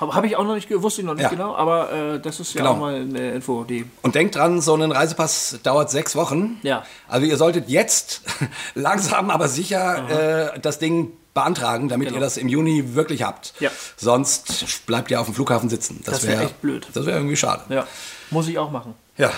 Habe 0.00 0.12
hab 0.14 0.24
ich 0.24 0.36
auch 0.36 0.44
noch 0.44 0.54
nicht, 0.56 0.68
ge- 0.68 0.82
wusste 0.82 1.02
ich 1.02 1.06
noch 1.06 1.14
nicht 1.14 1.22
Ja. 1.22 1.28
genau, 1.28 1.54
aber 1.54 1.92
äh, 1.92 2.20
das 2.20 2.40
ist 2.40 2.52
ja 2.54 2.62
Genau. 2.62 2.72
auch 2.72 2.78
mal 2.78 2.94
eine 2.96 3.32
Info, 3.32 3.62
die. 3.64 3.84
Und 4.02 4.14
denkt 4.16 4.34
dran, 4.34 4.60
so 4.60 4.74
ein 4.74 4.90
Reisepass 4.90 5.60
dauert 5.62 5.90
sechs 5.90 6.16
Wochen. 6.16 6.58
Ja. 6.62 6.84
Also 7.08 7.26
ihr 7.26 7.36
solltet 7.36 7.68
jetzt 7.68 8.22
langsam, 8.74 9.30
aber 9.30 9.46
sicher 9.48 10.52
äh, 10.54 10.60
das 10.60 10.78
Ding 10.80 11.12
beantragen, 11.32 11.88
damit 11.88 12.10
ihr 12.12 12.20
das 12.20 12.36
im 12.36 12.48
Juni 12.48 12.94
wirklich 12.94 13.22
habt. 13.22 13.54
Genau. 13.58 13.70
Ja. 13.70 13.76
Sonst 13.96 14.86
bleibt 14.86 15.10
ihr 15.10 15.20
auf 15.20 15.26
dem 15.26 15.34
Flughafen 15.34 15.68
sitzen. 15.68 16.00
Das 16.04 16.26
wär 16.26 16.40
echt 16.42 16.60
blöd. 16.60 16.86
Das 16.92 17.06
wäre 17.06 17.18
irgendwie 17.18 17.36
schade. 17.36 17.62
Ja, 17.68 17.86
muss 18.30 18.48
ich 18.48 18.58
auch 18.58 18.70
machen. 18.70 18.94
Ja, 19.16 19.30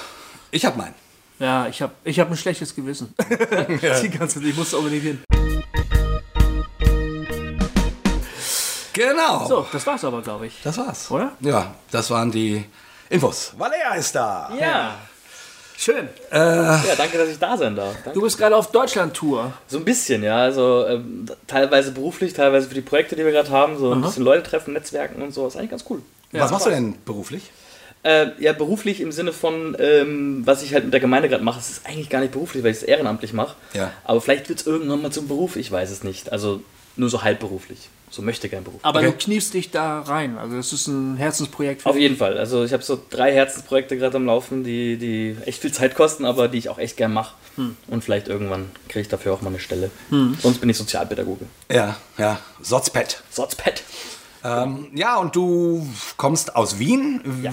ich 0.51 0.65
habe 0.65 0.79
meinen. 0.79 0.95
Ja, 1.39 1.67
ich 1.69 1.83
habe 1.83 1.93
ich 2.05 2.19
hab 2.19 2.31
ein 2.31 2.37
schlechtes 2.37 2.75
Gewissen. 2.75 3.15
Die 4.03 4.09
ganze 4.11 4.43
ich 4.43 4.57
musste 4.57 4.79
unbedingt 4.79 5.03
hin. 5.03 5.21
Genau. 8.97 9.47
So, 9.47 9.67
das 9.71 9.87
war's 9.87 10.05
aber, 10.05 10.23
glaube 10.23 10.47
ich. 10.47 10.55
Das 10.65 10.79
war's. 10.79 11.11
Oder? 11.11 11.33
Ja, 11.41 11.75
das 11.91 12.11
waren 12.11 12.31
die 12.31 12.65
Infos. 13.11 13.53
Valea 13.59 13.95
ist 13.95 14.15
da. 14.15 14.51
Ja. 14.59 14.95
Schön. 15.77 16.09
ja, 16.33 16.81
danke, 16.97 17.19
dass 17.19 17.29
ich 17.29 17.39
da 17.39 17.59
sein 17.59 17.77
darf. 17.77 17.95
Danke. 17.97 18.13
Du 18.13 18.23
bist 18.23 18.39
gerade 18.39 18.57
auf 18.57 18.73
Deutschland-Tour. 18.73 19.53
So 19.67 19.77
ein 19.77 19.85
bisschen, 19.85 20.23
ja. 20.23 20.39
Also 20.39 20.87
ähm, 20.89 21.27
teilweise 21.47 21.93
beruflich, 21.93 22.33
teilweise 22.33 22.69
für 22.69 22.75
die 22.75 22.81
Projekte, 22.81 23.15
die 23.17 23.25
wir 23.25 23.33
gerade 23.33 23.51
haben. 23.51 23.77
So 23.77 23.93
ein 23.93 24.01
bisschen 24.01 24.25
Leute 24.25 24.49
treffen, 24.49 24.73
Netzwerken 24.73 25.21
und 25.21 25.35
so. 25.35 25.47
ist 25.47 25.57
eigentlich 25.57 25.71
ganz 25.71 25.85
cool. 25.91 26.01
Was 26.33 26.51
machst 26.51 26.65
du 26.65 26.71
denn 26.71 26.97
beruflich? 27.05 27.51
Äh, 28.03 28.29
ja, 28.39 28.55
beruflich 28.55 29.03
im 29.03 29.13
Sinne 29.13 29.35
von, 29.35 29.77
ähm, 29.79 30.43
was 30.47 30.63
ich 30.63 30.73
halt 30.73 30.85
mit 30.85 30.95
der 30.95 31.01
Gemeinde 31.01 31.29
gerade 31.29 31.43
mache, 31.45 31.59
es 31.59 31.69
ist 31.69 31.87
eigentlich 31.87 32.09
gar 32.09 32.21
nicht 32.21 32.33
beruflich, 32.33 32.63
weil 32.63 32.71
ich 32.71 32.79
es 32.79 32.83
ehrenamtlich 32.83 33.33
mache. 33.33 33.57
Ja. 33.75 33.91
Aber 34.05 34.21
vielleicht 34.21 34.49
wird 34.49 34.61
es 34.61 34.67
irgendwann 34.67 35.03
mal 35.03 35.11
zum 35.11 35.29
Beruf, 35.29 35.57
ich 35.57 35.71
weiß 35.71 35.91
es 35.91 36.05
nicht. 36.05 36.33
Also 36.33 36.63
nur 36.97 37.11
so 37.11 37.23
halbberuflich. 37.23 37.91
So 38.09 38.23
möchte 38.23 38.49
gern 38.49 38.63
Beruf. 38.65 38.81
Aber 38.83 39.01
Okay. 39.01 39.11
du 39.11 39.17
kniefst 39.17 39.53
dich 39.55 39.71
da 39.71 40.01
rein. 40.01 40.39
Also 40.39 40.57
das 40.57 40.73
ist 40.73 40.87
ein 40.87 41.17
Herzensprojekt 41.17 41.83
für 41.83 41.91
Auf 41.91 41.97
jeden 41.97 42.17
Fall. 42.17 42.39
Also 42.39 42.65
ich 42.65 42.73
habe 42.73 42.83
so 42.83 43.01
drei 43.11 43.33
Herzensprojekte 43.33 43.97
gerade 43.97 44.17
am 44.17 44.27
Laufen, 44.27 44.63
die, 44.65 44.97
die 44.97 45.37
echt 45.45 45.61
viel 45.61 45.73
Zeit 45.73 45.95
kosten, 45.97 46.25
aber 46.25 46.49
die 46.49 46.59
ich 46.59 46.69
auch 46.69 46.79
echt 46.79 46.97
gern 46.97 47.13
mache. 47.13 47.35
Und 47.89 48.05
vielleicht 48.05 48.29
irgendwann 48.29 48.71
kriege 48.89 49.01
ich 49.01 49.09
dafür 49.09 49.33
auch 49.33 49.41
mal 49.41 49.49
eine 49.49 49.59
Stelle. 49.59 49.91
Sonst 50.43 50.59
bin 50.61 50.69
ich 50.69 50.77
Sozialpädagoge. 50.77 51.47
Ja, 51.73 51.97
ja. 52.19 52.39
Sotzpet. 52.61 53.23
Sotzpet. 53.31 53.83
Ähm, 54.45 54.89
ja, 54.95 55.17
und 55.17 55.35
du 55.35 55.87
kommst 56.19 56.55
aus 56.55 56.79
Wien. 56.79 57.23
Ja. 57.43 57.53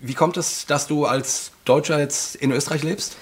Wie 0.00 0.14
kommt 0.14 0.36
es, 0.38 0.66
dass 0.66 0.86
du 0.86 1.04
als 1.06 1.52
Deutscher 1.66 1.98
jetzt 2.00 2.34
in 2.36 2.50
Österreich 2.50 2.82
lebst? 2.82 3.16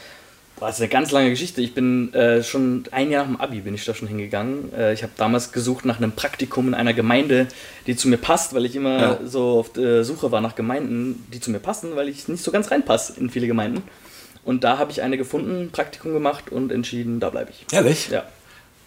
Boah, 0.60 0.66
Das 0.66 0.76
ist 0.76 0.82
eine 0.82 0.90
ganz 0.90 1.10
lange 1.10 1.30
Geschichte. 1.30 1.60
Ich 1.62 1.74
bin 1.74 2.12
äh, 2.14 2.42
schon 2.42 2.84
ein 2.92 3.10
Jahr 3.10 3.24
nach 3.24 3.30
dem 3.32 3.40
Abi 3.40 3.60
bin 3.60 3.74
ich 3.74 3.84
da 3.84 3.94
schon 3.94 4.06
hingegangen. 4.08 4.72
Äh, 4.74 4.92
ich 4.92 5.02
habe 5.02 5.12
damals 5.16 5.50
gesucht 5.52 5.84
nach 5.86 5.96
einem 5.96 6.12
Praktikum 6.12 6.68
in 6.68 6.74
einer 6.74 6.92
Gemeinde, 6.92 7.48
die 7.86 7.96
zu 7.96 8.08
mir 8.08 8.18
passt, 8.18 8.54
weil 8.54 8.66
ich 8.66 8.76
immer 8.76 9.00
Ja. 9.00 9.18
so 9.24 9.58
auf 9.58 9.72
der 9.72 10.04
Suche 10.04 10.30
war 10.30 10.40
nach 10.40 10.54
Gemeinden, 10.54 11.26
die 11.32 11.40
zu 11.40 11.50
mir 11.50 11.60
passen, 11.60 11.96
weil 11.96 12.08
ich 12.08 12.28
nicht 12.28 12.44
so 12.44 12.50
ganz 12.52 12.70
reinpasse 12.70 13.18
in 13.18 13.30
viele 13.30 13.46
Gemeinden. 13.46 13.82
Und 14.44 14.62
da 14.64 14.78
habe 14.78 14.90
ich 14.92 15.02
eine 15.02 15.16
gefunden, 15.18 15.70
Praktikum 15.72 16.12
gemacht 16.12 16.50
und 16.52 16.72
entschieden, 16.72 17.20
da 17.20 17.30
bleibe 17.30 17.50
ich. 17.50 17.66
Ehrlich? 17.74 18.08
Ja. 18.10 18.24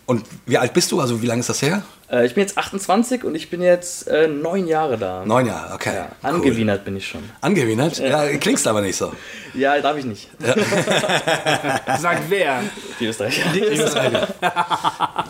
Und 0.05 0.25
wie 0.45 0.57
alt 0.57 0.73
bist 0.73 0.91
du? 0.91 0.99
Also 0.99 1.21
wie 1.21 1.27
lange 1.27 1.39
ist 1.39 1.47
das 1.49 1.61
her? 1.61 1.81
Äh, 2.11 2.25
ich 2.25 2.33
bin 2.33 2.41
jetzt 2.41 2.57
28 2.57 3.23
und 3.23 3.35
ich 3.35 3.49
bin 3.49 3.61
jetzt 3.61 4.05
äh, 4.09 4.27
neun 4.27 4.67
Jahre 4.67 4.97
da. 4.97 5.23
Neun 5.25 5.45
Jahre, 5.45 5.73
okay. 5.73 5.93
Ja, 5.95 6.07
Cool. 6.23 6.29
angewienert 6.35 6.83
bin 6.83 6.97
ich 6.97 7.07
schon. 7.07 7.23
Angewienert? 7.39 7.99
Ja, 7.99 8.27
klingst 8.37 8.67
aber 8.67 8.81
nicht 8.81 8.97
so. 8.97 9.13
Ja, 9.53 9.79
darf 9.79 9.95
ich 9.97 10.05
nicht. 10.05 10.29
Sagt 11.99 12.23
wer? 12.29 12.61
Die 12.99 13.05
Österreicher. 13.05 14.27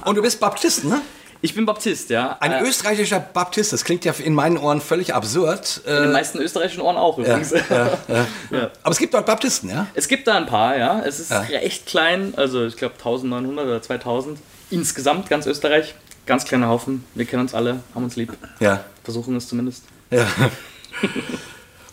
Und 0.06 0.16
du 0.16 0.22
bist 0.22 0.40
Baptist, 0.40 0.86
ne? 0.86 1.02
Ich 1.42 1.54
bin 1.54 1.66
Baptist, 1.66 2.10
ja. 2.10 2.38
Ein 2.40 2.54
Äh, 2.54 2.62
österreichischer 2.64 3.20
Baptist. 3.20 3.74
Das 3.74 3.84
klingt 3.84 4.06
ja 4.06 4.14
in 4.24 4.34
meinen 4.34 4.58
Ohren 4.58 4.80
völlig 4.80 5.14
absurd. 5.14 5.82
in 5.86 5.94
den 5.94 6.04
Äh, 6.06 6.14
meisten 6.14 6.38
österreichischen 6.40 6.80
Ohren 6.82 6.96
auch 6.96 7.18
übrigens. 7.18 7.54
aber 7.74 8.92
es 8.92 8.98
gibt 8.98 9.14
dort 9.14 9.26
Baptisten, 9.26 9.70
ja? 9.70 9.88
Es 9.94 10.08
gibt 10.08 10.26
da 10.26 10.36
ein 10.38 10.46
paar, 10.46 10.78
ja. 10.78 11.02
Es 11.06 11.20
ist 11.20 11.32
Ja. 11.32 11.40
recht 11.42 11.86
klein, 11.86 12.34
also 12.38 12.66
ich 12.66 12.78
glaube 12.78 12.96
1900 12.98 13.66
oder 13.66 13.82
2000 13.82 14.40
insgesamt, 14.70 15.30
ganz 15.30 15.46
Österreich. 15.46 15.96
Ganz 16.26 16.46
kleiner 16.46 16.70
Haufen. 16.70 17.04
Wir 17.16 17.26
kennen 17.26 17.42
uns 17.42 17.54
alle, 17.54 17.82
haben 17.94 18.04
uns 18.06 18.16
lieb. 18.16 18.34
Ja. 18.60 18.86
Versuchen 19.04 19.36
es 19.36 19.48
zumindest. 19.48 19.84
ja. 20.10 20.26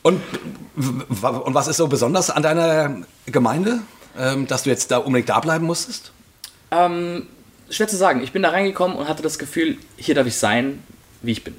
Und, 0.03 0.23
und 0.77 1.55
was 1.55 1.69
ist 1.69 1.77
so 1.77 1.89
besonders 1.89 2.31
an 2.31 2.43
deiner 2.43 3.03
Gemeinde, 3.27 3.81
ähm, 4.19 4.47
dass 4.47 4.63
du 4.63 4.71
jetzt 4.71 4.91
da 4.91 4.99
unbedingt 4.99 5.29
da 5.29 5.41
bleiben 5.41 5.67
musstest? 5.67 6.13
Ähm, 6.71 7.27
schwer 7.69 7.89
zu 7.89 7.97
sagen. 7.97 8.23
Ich 8.23 8.33
bin 8.33 8.43
da 8.43 8.51
reingekommen 8.51 8.97
und 8.97 9.09
hatte 9.09 9.23
das 9.23 9.39
Gefühl, 9.39 9.79
hier 9.97 10.15
darf 10.15 10.27
ich 10.27 10.37
sein, 10.37 10.83
wie 11.23 11.33
ich 11.33 11.45
bin. 11.45 11.55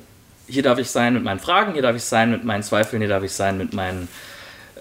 Hier 0.48 0.64
darf 0.64 0.80
ich 0.80 0.90
sein 0.90 1.14
mit 1.14 1.24
meinen 1.24 1.40
Fragen, 1.40 1.74
hier 1.74 1.82
darf 1.82 1.96
ich 1.96 2.04
sein 2.04 2.32
mit 2.32 2.44
meinen 2.44 2.64
Zweifeln, 2.64 3.02
hier 3.02 3.10
darf 3.10 3.24
ich 3.24 3.32
sein 3.32 3.58
mit 3.58 3.74
meinen 3.74 4.08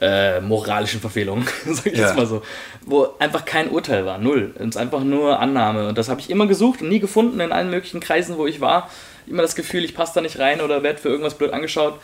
äh, 0.00 0.40
moralischen 0.40 1.00
Verfehlungen, 1.00 1.46
sag 1.66 1.86
ich 1.86 1.98
Ja. 1.98 2.06
jetzt 2.08 2.16
mal 2.16 2.26
so. 2.26 2.42
Wo 2.86 3.08
einfach 3.18 3.44
kein 3.44 3.68
Urteil 3.70 4.06
war, 4.06 4.18
null. 4.18 4.54
Es 4.58 4.66
ist 4.68 4.76
einfach 4.76 5.02
nur 5.04 5.38
Annahme. 5.40 5.88
Und 5.88 5.98
das 5.98 6.08
habe 6.08 6.20
ich 6.20 6.30
immer 6.30 6.46
gesucht 6.46 6.82
und 6.82 6.88
nie 6.88 7.00
gefunden 7.00 7.38
in 7.40 7.52
allen 7.52 7.70
möglichen 7.70 8.00
Kreisen, 8.00 8.36
wo 8.38 8.46
ich 8.46 8.60
war. 8.60 8.88
Immer 9.26 9.42
das 9.42 9.54
Gefühl, 9.54 9.84
ich 9.84 9.94
passe 9.94 10.12
da 10.14 10.20
nicht 10.20 10.38
rein 10.38 10.60
oder 10.60 10.82
werde 10.82 10.98
für 10.98 11.08
irgendwas 11.08 11.34
blöd 11.36 11.52
angeschaut. 11.52 12.00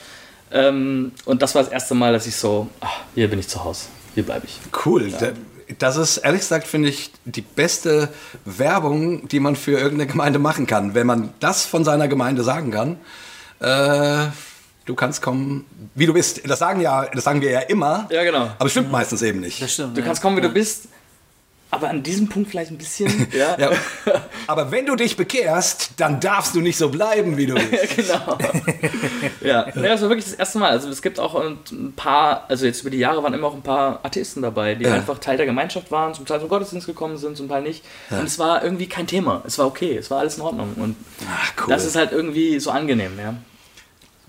Ähm, 0.52 1.12
und 1.24 1.42
das 1.42 1.54
war 1.54 1.62
das 1.62 1.72
erste 1.72 1.94
Mal, 1.94 2.12
dass 2.12 2.26
ich 2.26 2.36
so, 2.36 2.68
ach, 2.80 3.00
hier 3.14 3.28
bin 3.28 3.38
ich 3.38 3.48
zu 3.48 3.64
Hause, 3.64 3.86
hier 4.14 4.22
bleibe 4.24 4.46
ich. 4.46 4.58
Cool. 4.84 5.10
Da- 5.18 5.32
Das 5.80 5.96
ist, 5.96 6.18
ehrlich 6.18 6.42
gesagt, 6.42 6.64
finde 6.68 6.88
ich, 6.90 7.10
die 7.24 7.40
beste 7.40 8.08
Werbung, 8.44 9.26
die 9.26 9.40
man 9.40 9.56
für 9.56 9.72
irgendeine 9.72 10.06
Gemeinde 10.06 10.38
machen 10.38 10.68
kann. 10.68 10.94
Wenn 10.94 11.08
man 11.08 11.30
das 11.40 11.66
von 11.66 11.82
seiner 11.84 12.06
Gemeinde 12.06 12.44
sagen 12.44 12.70
kann, 12.70 12.98
äh, 13.58 14.28
du 14.86 14.94
kannst 14.94 15.20
kommen, 15.22 15.64
wie 15.94 16.06
du 16.06 16.14
bist. 16.14 16.40
Das 16.48 16.58
sagen, 16.58 16.80
ja, 16.80 17.04
das 17.06 17.24
sagen 17.24 17.40
wir 17.40 17.50
ja 17.50 17.60
immer. 17.60 18.08
Ja, 18.10 18.24
genau. 18.24 18.44
Aber 18.58 18.66
es 18.66 18.70
stimmt 18.72 18.90
meistens 18.90 19.22
eben 19.22 19.40
nicht. 19.40 19.60
Das 19.60 19.72
stimmt. 19.74 19.96
Du 19.96 20.00
ja. 20.00 20.06
kannst 20.06 20.22
kommen, 20.22 20.36
wie 20.36 20.40
du 20.40 20.48
bist, 20.48 20.88
aber 21.68 21.88
an 21.90 22.02
diesem 22.04 22.28
Punkt 22.28 22.48
vielleicht 22.48 22.70
ein 22.70 22.78
bisschen, 22.78 23.26
ja. 23.36 23.58
Ja. 23.58 23.70
Aber 24.46 24.70
wenn 24.70 24.86
du 24.86 24.94
dich 24.94 25.16
bekehrst, 25.16 25.90
dann 25.96 26.20
darfst 26.20 26.54
du 26.54 26.60
nicht 26.60 26.78
so 26.78 26.88
bleiben, 26.88 27.36
wie 27.36 27.46
du 27.46 27.54
bist. 27.70 27.96
genau. 27.96 28.38
ja, 29.40 29.66
ja, 29.74 29.82
das 29.82 30.00
war 30.00 30.08
wirklich 30.08 30.24
das 30.26 30.34
erste 30.34 30.58
Mal. 30.58 30.70
Also 30.70 30.88
es 30.88 31.02
gibt 31.02 31.18
auch 31.18 31.34
ein 31.34 31.92
paar, 31.96 32.44
also 32.48 32.64
jetzt 32.66 32.82
über 32.82 32.90
die 32.90 32.98
Jahre 32.98 33.22
waren 33.24 33.34
immer 33.34 33.48
auch 33.48 33.54
ein 33.54 33.62
paar 33.62 33.98
Atheisten 34.04 34.42
dabei, 34.42 34.76
die 34.76 34.84
Ja. 34.84 34.94
einfach 34.94 35.18
Teil 35.18 35.36
der 35.36 35.46
Gemeinschaft 35.46 35.90
waren, 35.90 36.14
zum 36.14 36.24
Teil 36.24 36.38
zum 36.38 36.48
Gottesdienst 36.48 36.86
gekommen 36.86 37.16
sind, 37.18 37.36
zum 37.36 37.48
Teil 37.48 37.62
nicht. 37.62 37.84
Und 38.10 38.24
es 38.26 38.38
war 38.38 38.62
irgendwie 38.62 38.86
kein 38.88 39.08
Thema. 39.08 39.42
Es 39.44 39.58
war 39.58 39.66
okay, 39.66 39.96
es 39.96 40.08
war 40.10 40.20
alles 40.20 40.36
in 40.36 40.42
Ordnung. 40.42 40.72
Und 40.76 40.94
Ach, 41.28 41.52
cool. 41.62 41.66
das 41.68 41.84
ist 41.84 41.96
halt 41.96 42.12
irgendwie 42.12 42.60
so 42.60 42.70
angenehm, 42.70 43.18
ja. 43.18 43.34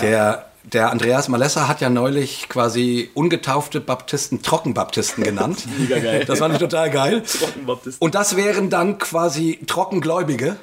Der, 0.01 0.45
der 0.63 0.91
Andreas 0.91 1.27
Malessa 1.27 1.67
hat 1.67 1.81
ja 1.81 1.89
neulich 1.89 2.49
quasi 2.49 3.09
ungetaufte 3.13 3.79
Baptisten 3.79 4.43
Trockenbaptisten 4.43 5.23
genannt. 5.23 5.63
Mega 5.77 5.99
geil. 5.99 6.25
Das 6.25 6.39
fand 6.39 6.53
ich 6.53 6.59
total 6.59 6.89
geil. 6.91 7.23
Und 7.99 8.15
das 8.15 8.35
wären 8.35 8.69
dann 8.69 8.97
quasi 8.99 9.59
Trockengläubige, 9.65 10.57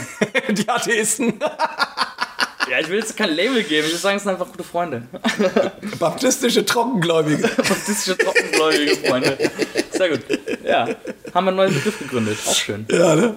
die 0.50 0.68
Atheisten. 0.68 1.34
Ja, 2.70 2.78
ich 2.78 2.88
will 2.88 2.98
jetzt 2.98 3.16
kein 3.16 3.30
Label 3.30 3.62
geben, 3.64 3.86
ich 3.86 3.92
will 3.92 3.98
sagen, 3.98 4.16
es 4.16 4.22
sind 4.22 4.32
einfach 4.32 4.46
gute 4.46 4.62
Freunde. 4.64 5.02
Baptistische 5.98 6.64
Trockengläubige. 6.64 7.48
Baptistische 7.48 8.16
Trockengläubige 8.16 8.96
Freunde. 9.08 9.38
Sehr 9.90 10.08
gut. 10.10 10.20
Ja, 10.64 10.88
haben 11.34 11.44
wir 11.44 11.48
einen 11.48 11.56
neuen 11.56 11.74
Begriff 11.74 11.98
gegründet. 11.98 12.38
Auch 12.46 12.54
schön. 12.54 12.86
Ja, 12.90 13.16
ne? 13.16 13.36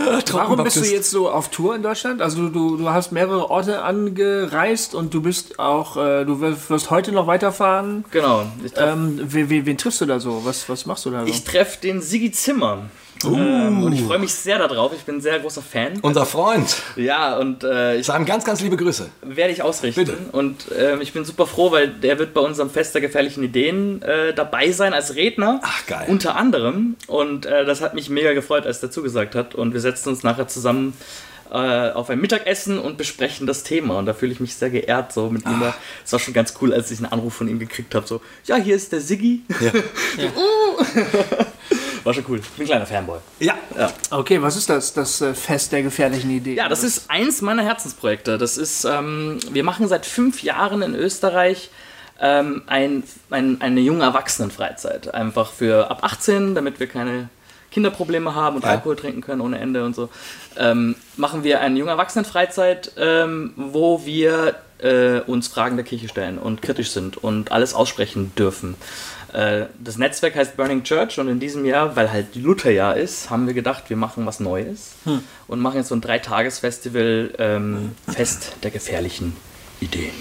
Warum 0.32 0.64
bist 0.64 0.76
du 0.76 0.84
jetzt 0.84 1.10
so 1.10 1.30
auf 1.30 1.50
Tour 1.50 1.74
in 1.74 1.82
Deutschland? 1.82 2.22
Also 2.22 2.48
du, 2.48 2.76
du 2.76 2.88
hast 2.88 3.12
mehrere 3.12 3.50
Orte 3.50 3.82
angereist 3.82 4.94
und 4.94 5.12
du 5.12 5.20
bist 5.20 5.58
auch, 5.58 5.96
äh, 5.96 6.24
du 6.24 6.40
wirst 6.40 6.70
wirst 6.70 6.90
heute 6.90 7.12
noch 7.12 7.26
weiterfahren. 7.26 8.04
Genau. 8.10 8.46
Ähm, 8.76 9.20
wen, 9.22 9.50
wen, 9.50 9.66
wen 9.66 9.76
triffst 9.76 10.00
du 10.00 10.06
da 10.06 10.18
so? 10.18 10.44
Was, 10.44 10.68
was 10.68 10.86
machst 10.86 11.04
du 11.04 11.10
da 11.10 11.26
so? 11.26 11.30
Ich 11.30 11.44
treffe 11.44 11.80
den 11.80 12.00
Sigi 12.00 12.32
Zimmer. 12.32 12.88
Ähm, 13.24 13.82
und 13.82 13.92
ich 13.92 14.02
freue 14.02 14.18
mich 14.18 14.32
sehr 14.32 14.58
darauf. 14.58 14.92
Ich 14.94 15.02
bin 15.02 15.16
ein 15.16 15.20
sehr 15.20 15.38
großer 15.38 15.62
Fan. 15.62 15.98
Unser 16.02 16.26
Freund. 16.26 16.82
Ja, 16.96 17.36
und 17.36 17.64
äh, 17.64 17.96
ich 17.96 18.06
Sagen 18.06 18.24
ganz, 18.24 18.44
ganz 18.44 18.60
liebe 18.60 18.76
Grüße. 18.76 19.10
werde 19.22 19.52
ich 19.52 19.62
ausrichten. 19.62 20.04
Bitte. 20.04 20.18
Und 20.32 20.66
ähm, 20.76 21.00
ich 21.00 21.12
bin 21.12 21.24
super 21.24 21.46
froh, 21.46 21.70
weil 21.70 21.88
der 21.88 22.18
wird 22.18 22.34
bei 22.34 22.40
unserem 22.40 22.70
Fest 22.70 22.94
der 22.94 23.00
gefährlichen 23.00 23.42
Ideen 23.42 24.02
äh, 24.02 24.32
dabei 24.32 24.72
sein 24.72 24.94
als 24.94 25.14
Redner. 25.14 25.60
Ach, 25.62 25.86
geil. 25.86 26.06
Unter 26.08 26.36
anderem. 26.36 26.96
Und 27.06 27.46
äh, 27.46 27.64
das 27.64 27.80
hat 27.80 27.94
mich 27.94 28.10
mega 28.10 28.32
gefreut, 28.32 28.66
als 28.66 28.82
er 28.82 28.90
zugesagt 28.90 29.34
hat. 29.34 29.54
Und 29.54 29.72
wir 29.74 29.80
setzen 29.80 30.08
uns 30.08 30.22
nachher 30.22 30.48
zusammen 30.48 30.94
äh, 31.50 31.90
auf 31.90 32.10
ein 32.10 32.20
Mittagessen 32.20 32.78
und 32.78 32.96
besprechen 32.96 33.46
das 33.46 33.64
Thema. 33.64 33.98
Und 33.98 34.06
da 34.06 34.14
fühle 34.14 34.32
ich 34.32 34.40
mich 34.40 34.54
sehr 34.54 34.70
geehrt 34.70 35.12
so 35.12 35.30
mit 35.30 35.44
ihm. 35.46 35.62
Es 36.04 36.12
war 36.12 36.18
schon 36.18 36.34
ganz 36.34 36.54
cool, 36.60 36.72
als 36.72 36.90
ich 36.90 36.98
einen 36.98 37.12
Anruf 37.12 37.34
von 37.34 37.48
ihm 37.48 37.58
gekriegt 37.58 37.94
habe. 37.94 38.06
So, 38.06 38.20
ja, 38.44 38.56
hier 38.56 38.76
ist 38.76 38.92
der 38.92 39.00
Siggi. 39.00 39.42
Ja. 39.60 39.72
War 42.04 42.14
schon 42.14 42.24
cool. 42.28 42.38
Ich 42.38 42.48
bin 42.50 42.64
ein 42.64 42.66
kleiner 42.66 42.86
Fanboy. 42.86 43.18
ja. 43.40 43.54
Okay, 44.10 44.40
was 44.40 44.56
ist 44.56 44.70
das? 44.70 44.92
Das 44.94 45.20
äh, 45.20 45.34
Fest 45.34 45.72
der 45.72 45.82
gefährlichen 45.82 46.30
Ideen? 46.30 46.56
Ja, 46.56 46.68
das 46.68 46.82
ist 46.82 47.10
eins 47.10 47.42
meiner 47.42 47.62
Herzensprojekte. 47.62 48.38
Das 48.38 48.56
ist, 48.56 48.84
ähm, 48.84 49.38
wir 49.50 49.64
machen 49.64 49.88
seit 49.88 50.06
fünf 50.06 50.42
Jahren 50.42 50.82
in 50.82 50.94
Österreich 50.94 51.70
ähm, 52.20 52.62
ein, 52.66 53.02
ein, 53.30 53.60
eine 53.60 53.80
junge 53.80 54.04
Erwachsenenfreizeit. 54.04 55.12
Einfach 55.14 55.52
für 55.52 55.90
ab 55.90 56.00
18, 56.02 56.54
damit 56.54 56.80
wir 56.80 56.86
keine 56.86 57.28
Kinderprobleme 57.70 58.34
haben 58.34 58.56
und 58.56 58.64
Ja. 58.64 58.70
Alkohol 58.70 58.96
trinken 58.96 59.20
können 59.20 59.40
ohne 59.40 59.58
Ende 59.58 59.84
und 59.84 59.94
so. 59.94 60.08
Ähm, 60.56 60.96
machen 61.16 61.44
wir 61.44 61.60
eine 61.60 61.78
junge 61.78 61.92
Erwachsenenfreizeit, 61.92 62.92
ähm, 62.96 63.52
wo 63.56 64.04
wir 64.04 64.56
äh, 64.78 65.20
uns 65.20 65.48
Fragen 65.48 65.76
der 65.76 65.84
Kirche 65.84 66.08
stellen 66.08 66.38
und 66.38 66.62
kritisch 66.62 66.90
sind 66.90 67.16
und 67.16 67.52
alles 67.52 67.74
aussprechen 67.74 68.32
dürfen. 68.36 68.74
Äh, 69.32 69.66
Das 69.82 69.96
Netzwerk 69.98 70.34
heißt 70.36 70.56
Burning 70.56 70.82
Church 70.82 71.18
und 71.18 71.28
in 71.28 71.40
diesem 71.40 71.64
Jahr, 71.64 71.96
weil 71.96 72.10
halt 72.12 72.34
Lutherjahr 72.36 72.96
ist, 72.96 73.30
haben 73.30 73.46
wir 73.46 73.54
gedacht, 73.54 73.84
wir 73.88 73.96
machen 73.96 74.26
was 74.26 74.40
Neues 74.40 74.92
und 75.48 75.60
machen 75.60 75.76
jetzt 75.78 75.88
so 75.88 75.94
ein 75.94 76.00
Dreitagesfestival 76.00 77.34
ähm, 77.38 77.92
Fest 78.08 78.52
der 78.62 78.70
gefährlichen 78.70 79.36
Ideen. 79.80 80.12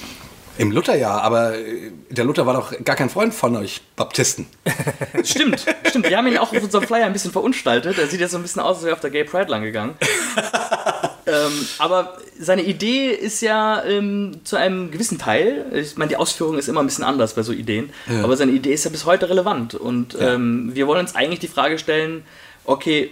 Im 0.57 0.71
Lutherjahr, 0.73 1.21
aber 1.21 1.57
äh, 1.57 1.91
der 2.09 2.25
Luther 2.25 2.45
war 2.45 2.53
doch 2.53 2.73
gar 2.83 2.97
kein 2.97 3.09
Freund 3.09 3.33
von 3.33 3.55
euch 3.55 3.81
Baptisten. 3.95 4.45
Stimmt, 5.23 5.65
stimmt. 5.87 6.09
Wir 6.09 6.17
haben 6.17 6.27
ihn 6.27 6.37
auch 6.37 6.51
auf 6.51 6.61
unserem 6.61 6.85
Flyer 6.85 7.05
ein 7.05 7.13
bisschen 7.13 7.31
verunstaltet. 7.31 7.97
Er 7.97 8.07
sieht 8.07 8.19
jetzt 8.19 8.31
so 8.31 8.37
ein 8.37 8.41
bisschen 8.41 8.61
aus, 8.61 8.75
als 8.77 8.83
wäre 8.83 8.91
er 8.91 8.95
auf 8.95 8.99
der 8.99 9.09
Gay 9.09 9.23
Pride 9.23 9.49
lang 9.49 9.61
gegangen. 9.61 9.95
ähm, 11.31 11.67
aber 11.77 12.17
seine 12.39 12.63
Idee 12.63 13.09
ist 13.11 13.41
ja 13.41 13.83
ähm, 13.83 14.37
zu 14.43 14.55
einem 14.55 14.91
gewissen 14.91 15.17
Teil, 15.17 15.65
ich 15.73 15.97
meine, 15.97 16.09
die 16.09 16.17
Ausführung 16.17 16.57
ist 16.57 16.67
immer 16.69 16.81
ein 16.81 16.85
bisschen 16.85 17.03
anders 17.03 17.33
bei 17.33 17.43
so 17.43 17.51
Ideen, 17.53 17.91
aber 18.23 18.35
seine 18.37 18.51
Idee 18.51 18.73
ist 18.73 18.85
ja 18.85 18.91
bis 18.91 19.05
heute 19.05 19.29
relevant. 19.29 19.75
Und 19.75 20.13
Ja. 20.13 20.33
ähm, 20.35 20.71
wir 20.73 20.87
wollen 20.87 20.99
uns 21.01 21.15
eigentlich 21.15 21.39
die 21.39 21.47
Frage 21.47 21.77
stellen, 21.79 22.23
okay, 22.65 23.11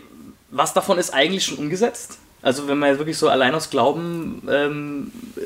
was 0.50 0.74
davon 0.74 0.98
ist 0.98 1.14
eigentlich 1.14 1.46
schon 1.46 1.58
umgesetzt? 1.58 2.18
Also 2.42 2.68
wenn 2.68 2.82
jetzt 2.82 3.00
wirklich 3.00 3.18
so 3.18 3.28
allein 3.30 3.54
aus 3.56 3.70
Glauben, 3.70 4.42
ähm, 4.50 5.12
äh, 5.36 5.42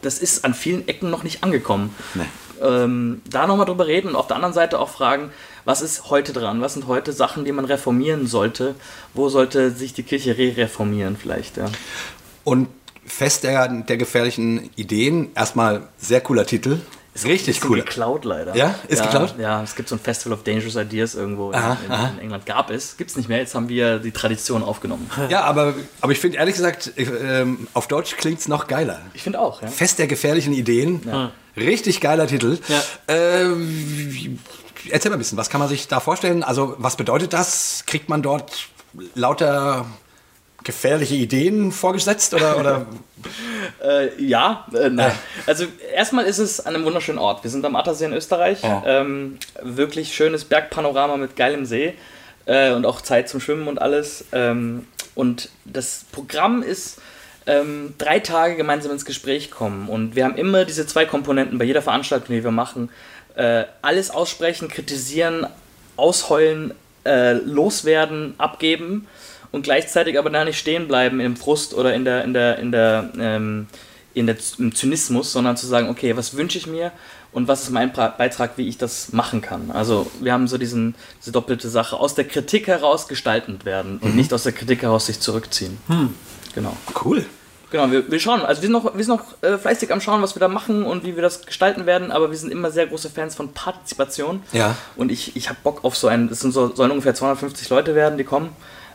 das 0.00 0.18
ist 0.18 0.44
an 0.44 0.54
vielen 0.54 0.88
Ecken 0.88 1.10
noch 1.10 1.22
nicht 1.22 1.44
angekommen 1.44 1.94
Nee. 2.14 2.24
Ähm, 2.62 3.22
da 3.28 3.46
nochmal 3.46 3.66
drüber 3.66 3.86
reden 3.86 4.08
und 4.08 4.16
auf 4.16 4.26
der 4.26 4.36
anderen 4.36 4.54
Seite 4.54 4.78
auch 4.78 4.88
fragen, 4.88 5.30
was 5.64 5.82
ist 5.82 6.10
heute 6.10 6.32
dran? 6.32 6.60
Was 6.60 6.74
sind 6.74 6.86
heute 6.86 7.12
Sachen, 7.12 7.44
die 7.44 7.52
man 7.52 7.64
reformieren 7.64 8.26
sollte? 8.26 8.74
Wo 9.14 9.28
sollte 9.28 9.70
sich 9.70 9.92
die 9.92 10.02
Kirche 10.02 10.36
re-reformieren 10.36 11.16
vielleicht? 11.16 11.56
Ja. 11.56 11.66
Und 12.44 12.68
Fest 13.04 13.44
der, 13.44 13.68
der 13.68 13.96
gefährlichen 13.96 14.70
Ideen, 14.76 15.30
erstmal 15.34 15.88
sehr 15.98 16.20
cooler 16.20 16.46
Titel. 16.46 16.78
Richtig 17.14 17.56
Bisschen 17.56 17.70
cool. 17.70 17.80
geklaut 17.80 18.24
leider. 18.24 18.56
Ja? 18.56 18.74
Ist 18.88 19.00
ja, 19.00 19.04
geklaut? 19.04 19.34
Ja, 19.38 19.62
es 19.62 19.74
gibt 19.74 19.88
so 19.90 19.96
ein 19.96 19.98
Festival 19.98 20.38
of 20.38 20.44
Dangerous 20.44 20.76
Ideas 20.76 21.14
irgendwo 21.14 21.50
in, 21.50 21.56
Aha, 21.56 21.76
in, 21.84 21.92
aha. 21.92 22.08
in 22.14 22.18
England. 22.20 22.46
Gab 22.46 22.70
es, 22.70 22.96
gibt 22.96 23.10
es 23.10 23.16
nicht 23.16 23.28
mehr. 23.28 23.38
Jetzt 23.38 23.54
haben 23.54 23.68
wir 23.68 23.98
die 23.98 24.12
Tradition 24.12 24.62
aufgenommen. 24.62 25.10
Ja, 25.28 25.42
aber, 25.44 25.74
aber 26.00 26.12
ich 26.12 26.18
finde 26.18 26.38
ehrlich 26.38 26.54
gesagt, 26.54 26.92
ich, 26.96 27.08
ähm, 27.08 27.68
auf 27.74 27.86
Deutsch 27.86 28.16
klingt 28.16 28.40
es 28.40 28.48
noch 28.48 28.66
geiler. 28.66 29.00
Ich 29.14 29.22
finde 29.22 29.40
auch, 29.40 29.62
ja. 29.62 29.68
Fest 29.68 29.98
der 29.98 30.06
gefährlichen 30.06 30.52
Ideen. 30.52 31.00
Richtig 31.56 32.00
geiler 32.00 32.26
Titel. 32.26 32.58
Ja. 32.68 32.82
Ähm, 33.08 34.38
erzähl 34.90 35.10
mal 35.10 35.16
ein 35.16 35.18
bisschen, 35.18 35.38
was 35.38 35.50
kann 35.50 35.60
man 35.60 35.68
sich 35.68 35.88
da 35.88 36.00
vorstellen? 36.00 36.42
Also, 36.42 36.74
was 36.78 36.96
bedeutet 36.96 37.32
das? 37.32 37.84
Kriegt 37.86 38.08
man 38.08 38.22
dort 38.22 38.68
lauter 39.14 39.86
gefährliche 40.64 41.14
Ideen 41.14 41.72
vorgesetzt? 41.72 42.34
Oder, 42.34 42.58
oder? 42.58 42.86
Äh, 43.82 44.20
ja, 44.22 44.66
äh, 44.74 44.90
nein. 44.90 45.12
Also 45.46 45.66
erstmal 45.94 46.24
ist 46.24 46.38
es 46.38 46.60
an 46.60 46.74
einem 46.74 46.84
wunderschönen 46.84 47.18
Ort. 47.18 47.44
Wir 47.44 47.50
sind 47.50 47.64
am 47.64 47.76
Attersee 47.76 48.06
in 48.06 48.12
Österreich. 48.12 48.62
Ja. 48.62 48.82
Ähm, 48.84 49.38
wirklich 49.60 50.14
schönes 50.14 50.44
Bergpanorama 50.44 51.16
mit 51.16 51.36
geilem 51.36 51.64
See 51.64 51.94
äh, 52.46 52.72
und 52.72 52.84
auch 52.84 53.00
Zeit 53.00 53.28
zum 53.28 53.40
Schwimmen 53.40 53.68
und 53.68 53.80
alles. 53.80 54.24
Ähm, 54.32 54.86
und 55.14 55.50
das 55.64 56.04
Programm 56.10 56.62
ist 56.62 57.00
ähm, 57.46 57.94
drei 57.98 58.20
Tage 58.20 58.56
gemeinsam 58.56 58.92
ins 58.92 59.04
Gespräch 59.04 59.50
kommen. 59.50 59.88
Und 59.88 60.16
wir 60.16 60.24
haben 60.24 60.36
immer 60.36 60.64
diese 60.64 60.86
zwei 60.86 61.04
Komponenten 61.04 61.58
bei 61.58 61.64
jeder 61.64 61.82
Veranstaltung, 61.82 62.34
die 62.34 62.44
wir 62.44 62.50
machen. 62.50 62.90
Äh, 63.34 63.64
alles 63.82 64.10
aussprechen, 64.10 64.68
kritisieren, 64.68 65.46
ausheulen, 65.96 66.74
äh, 67.04 67.32
loswerden, 67.32 68.34
abgeben 68.38 69.06
und 69.52 69.62
gleichzeitig 69.62 70.18
aber 70.18 70.30
da 70.30 70.44
nicht 70.44 70.58
stehen 70.58 70.88
bleiben 70.88 71.20
im 71.20 71.36
Frust 71.36 71.74
oder 71.74 71.94
in 71.94 72.04
der, 72.04 72.24
in 72.24 72.34
der, 72.34 72.58
in 72.58 72.72
der, 72.72 73.12
ähm, 73.18 73.66
in 74.14 74.26
der, 74.26 74.36
im 74.58 74.74
Zynismus, 74.74 75.32
sondern 75.32 75.56
zu 75.56 75.66
sagen, 75.66 75.88
okay, 75.88 76.16
was 76.16 76.36
wünsche 76.36 76.58
ich 76.58 76.66
mir 76.66 76.92
und 77.32 77.48
was 77.48 77.62
ist 77.62 77.70
mein 77.70 77.92
Beitrag, 77.92 78.52
wie 78.56 78.68
ich 78.68 78.78
das 78.78 79.12
machen 79.12 79.40
kann. 79.40 79.70
Also 79.70 80.10
wir 80.20 80.32
haben 80.32 80.48
so 80.48 80.58
diesen, 80.58 80.94
diese 81.20 81.32
doppelte 81.32 81.68
Sache, 81.68 81.96
aus 81.96 82.14
der 82.14 82.26
Kritik 82.26 82.66
heraus 82.66 83.08
gestaltend 83.08 83.64
werden 83.64 83.98
und 84.02 84.16
nicht 84.16 84.32
aus 84.32 84.42
der 84.42 84.52
Kritik 84.52 84.82
heraus 84.82 85.06
sich 85.06 85.20
zurückziehen. 85.20 85.78
Genau. 86.54 86.76
Cool. 87.04 87.24
Genau, 87.70 87.90
wir, 87.90 88.10
wir 88.10 88.20
schauen, 88.20 88.42
also 88.42 88.60
wir 88.60 88.66
sind 88.66 88.72
noch, 88.72 88.94
wir 88.94 89.02
sind 89.02 89.16
noch 89.16 89.42
äh, 89.42 89.56
fleißig 89.56 89.90
am 89.90 90.02
Schauen, 90.02 90.20
was 90.20 90.36
wir 90.36 90.40
da 90.40 90.48
machen 90.48 90.84
und 90.84 91.04
wie 91.04 91.14
wir 91.14 91.22
das 91.22 91.46
gestalten 91.46 91.86
werden, 91.86 92.12
aber 92.12 92.30
wir 92.30 92.36
sind 92.36 92.52
immer 92.52 92.70
sehr 92.70 92.86
große 92.86 93.08
Fans 93.08 93.34
von 93.34 93.54
Partizipation. 93.54 94.42
Ja. 94.52 94.76
Und 94.94 95.10
ich, 95.10 95.36
ich 95.36 95.48
habe 95.48 95.58
Bock 95.62 95.82
auf 95.82 95.96
so 95.96 96.06
ein, 96.06 96.28
es 96.30 96.40
sind 96.40 96.52
so, 96.52 96.74
sollen 96.74 96.90
ungefähr 96.90 97.14
250 97.14 97.70
Leute 97.70 97.94
werden, 97.94 98.18
die 98.18 98.24
kommen. 98.24 98.50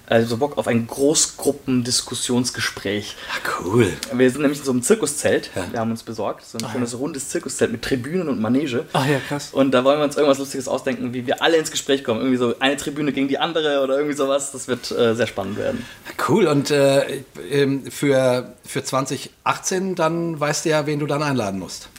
Also 0.09 0.37
Bock 0.37 0.57
auf 0.57 0.67
ein 0.67 0.87
Großgruppendiskussionsgespräch. 0.87 3.17
Ah, 3.29 3.39
cool. 3.61 3.91
Wir 4.13 4.31
sind 4.31 4.39
nämlich 4.41 4.59
in 4.59 4.65
so 4.65 4.71
einem 4.71 4.81
Zirkuszelt, 4.81 5.49
Ja. 5.53 5.65
wir 5.69 5.81
haben 5.81 5.91
uns 5.91 6.03
besorgt, 6.03 6.45
so 6.45 6.57
ein 6.57 6.65
schönes 6.71 6.97
rundes 6.97 7.27
Zirkuszelt 7.27 7.73
mit 7.73 7.81
Tribünen 7.81 8.29
und 8.29 8.39
Manege. 8.39 8.85
Ach 8.93 9.05
ja, 9.05 9.19
krass. 9.27 9.49
Und 9.51 9.71
da 9.71 9.83
wollen 9.83 9.99
wir 9.99 10.05
uns 10.05 10.15
irgendwas 10.15 10.37
Lustiges 10.39 10.69
ausdenken, 10.69 11.13
wie 11.13 11.27
wir 11.27 11.41
alle 11.41 11.57
ins 11.57 11.71
Gespräch 11.71 12.05
kommen. 12.05 12.21
Irgendwie 12.21 12.37
so 12.37 12.55
eine 12.59 12.77
Tribüne 12.77 13.11
gegen 13.11 13.27
die 13.27 13.37
andere 13.37 13.81
oder 13.83 13.97
irgendwie 13.97 14.15
sowas. 14.15 14.53
Das 14.53 14.69
wird 14.69 14.89
äh, 14.91 15.13
sehr 15.13 15.27
spannend 15.27 15.57
werden. 15.57 15.85
Cool. 16.27 16.47
Und 16.47 16.71
äh, 16.71 17.23
ähm, 17.51 17.83
für, 17.91 18.53
für 18.65 18.83
2018 18.85 19.95
dann 19.95 20.39
weißt 20.39 20.63
du 20.65 20.69
ja, 20.69 20.85
wen 20.85 20.99
du 20.99 21.05
dann 21.05 21.21
einladen 21.21 21.59
musst. 21.59 21.89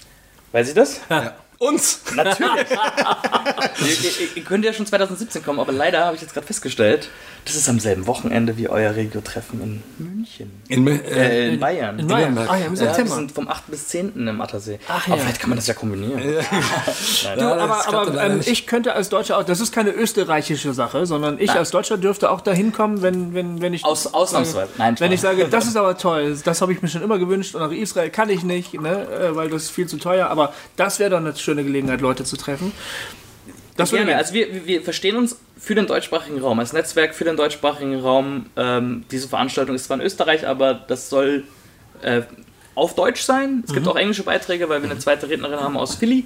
Weiß 0.52 0.66
ich 0.68 0.74
das? 0.74 1.00
Ja. 1.10 1.34
Uns! 1.58 2.00
Natürlich. 2.14 2.66
ihr, 3.80 3.86
ihr, 3.86 4.36
ihr 4.36 4.44
könnt 4.44 4.64
ja 4.64 4.72
schon 4.72 4.86
2017 4.86 5.42
kommen, 5.44 5.58
aber 5.58 5.72
leider 5.72 6.04
habe 6.04 6.14
ich 6.14 6.22
jetzt 6.22 6.32
gerade 6.32 6.46
festgestellt, 6.46 7.08
das 7.44 7.56
ist 7.56 7.68
am 7.68 7.80
selben 7.80 8.06
Wochenende 8.06 8.56
wie 8.56 8.68
euer 8.68 8.94
Regio-Treffen 8.94 9.60
in 9.60 9.82
München. 9.98 10.52
In, 10.68 10.86
äh, 10.86 10.96
Äh, 10.98 11.48
in 11.54 11.60
Bayern. 11.60 11.98
In 11.98 12.06
Bayern. 12.06 12.38
Ah 12.38 12.56
ja, 12.56 12.66
im 12.66 12.74
Ja, 12.74 12.80
wir 12.80 12.86
September. 12.88 13.14
sind 13.16 13.32
vom 13.32 13.48
8. 13.48 13.66
bis 13.68 13.88
10. 13.88 14.28
im 14.28 14.40
Attersee. 14.40 14.78
Ach 14.86 15.04
aber 15.08 15.16
ja. 15.16 15.22
vielleicht 15.22 15.40
kann 15.40 15.48
man 15.50 15.56
das 15.58 15.66
ja 15.66 15.74
kombinieren. 15.74 16.20
Du, 16.22 16.30
Ja, 16.30 17.34
das 17.34 17.42
aber 17.42 17.74
klappt 17.80 17.94
aber 17.94 18.12
leider 18.14 18.34
ähm, 18.34 18.40
ich 18.44 18.66
könnte 18.66 18.94
als 18.94 19.08
Deutscher 19.08 19.38
auch, 19.38 19.42
das 19.44 19.60
ist 19.60 19.72
keine 19.74 19.90
österreichische 19.90 20.72
Sache, 20.74 21.06
sondern 21.06 21.40
ich 21.40 21.50
als 21.50 21.70
Deutscher 21.72 21.96
dürfte 21.98 22.30
auch 22.30 22.40
dahin 22.40 22.72
kommen, 22.72 23.02
wenn, 23.02 23.34
wenn, 23.34 23.60
wenn 23.60 23.74
ich. 23.74 23.84
Aus- 23.84 24.12
ausnahmsweise. 24.14 24.70
Nein, 24.78 24.94
wenn 25.00 25.10
ich 25.10 25.20
sage, 25.20 25.48
das 25.48 25.66
ist 25.66 25.76
aber 25.76 25.96
toll, 25.98 26.36
das 26.44 26.60
habe 26.62 26.72
ich 26.72 26.82
mir 26.82 26.88
schon 26.88 27.02
immer 27.02 27.18
gewünscht 27.18 27.54
und 27.56 27.62
nach 27.62 27.72
Israel 27.72 28.10
kann 28.10 28.28
ich 28.30 28.42
nicht, 28.44 28.74
ne, 28.80 29.08
äh, 29.08 29.34
weil 29.34 29.48
das 29.50 29.64
ist 29.64 29.70
viel 29.70 29.86
zu 29.88 29.96
teuer, 29.96 30.28
aber 30.28 30.52
das 30.76 30.98
wäre 31.00 31.10
doch 31.10 31.16
eine 31.18 31.34
schöne 31.48 31.64
Gelegenheit, 31.64 32.02
Leute 32.02 32.24
zu 32.24 32.36
treffen. 32.36 32.72
Das 33.76 33.90
Gerne. 33.90 34.16
Also 34.16 34.34
wir, 34.34 34.66
wir- 34.66 34.82
verstehen 34.82 35.16
uns 35.16 35.38
für 35.58 35.74
den 35.74 35.86
deutschsprachigen 35.86 36.38
Raum, 36.40 36.58
als 36.58 36.72
Netzwerk 36.74 37.14
für 37.14 37.24
den 37.24 37.36
deutschsprachigen 37.36 37.98
Raum. 38.00 38.46
Ähm, 38.56 39.04
diese 39.10 39.28
Veranstaltung 39.28 39.74
ist 39.76 39.84
zwar 39.84 39.98
in 39.98 40.04
Österreich, 40.04 40.46
aber 40.46 40.74
das 40.74 41.08
soll 41.08 41.44
äh, 42.02 42.22
auf 42.74 42.94
Deutsch 42.94 43.22
sein. 43.22 43.62
Es 43.66 43.72
gibt 43.72 43.86
Mhm. 43.86 43.92
auch 43.92 43.96
englische 43.96 44.24
Beiträge, 44.24 44.68
weil 44.68 44.82
wir 44.82 44.90
eine 44.90 44.98
zweite 45.00 45.28
Rednerin 45.30 45.58
haben 45.60 45.76
aus 45.78 45.94
Philly. 45.94 46.24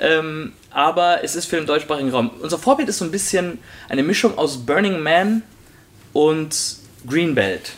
Ähm, 0.00 0.52
aber 0.70 1.22
es 1.22 1.36
ist 1.36 1.46
für 1.46 1.56
den 1.56 1.66
deutschsprachigen 1.66 2.10
Raum. 2.10 2.30
Unser 2.40 2.58
Vorbild 2.58 2.88
ist 2.88 2.98
so 2.98 3.04
ein 3.04 3.10
bisschen 3.12 3.58
eine 3.88 4.02
Mischung 4.02 4.36
aus 4.38 4.56
Burning 4.58 5.00
Man 5.00 5.42
und 6.12 6.56
Greenbelt. 7.08 7.72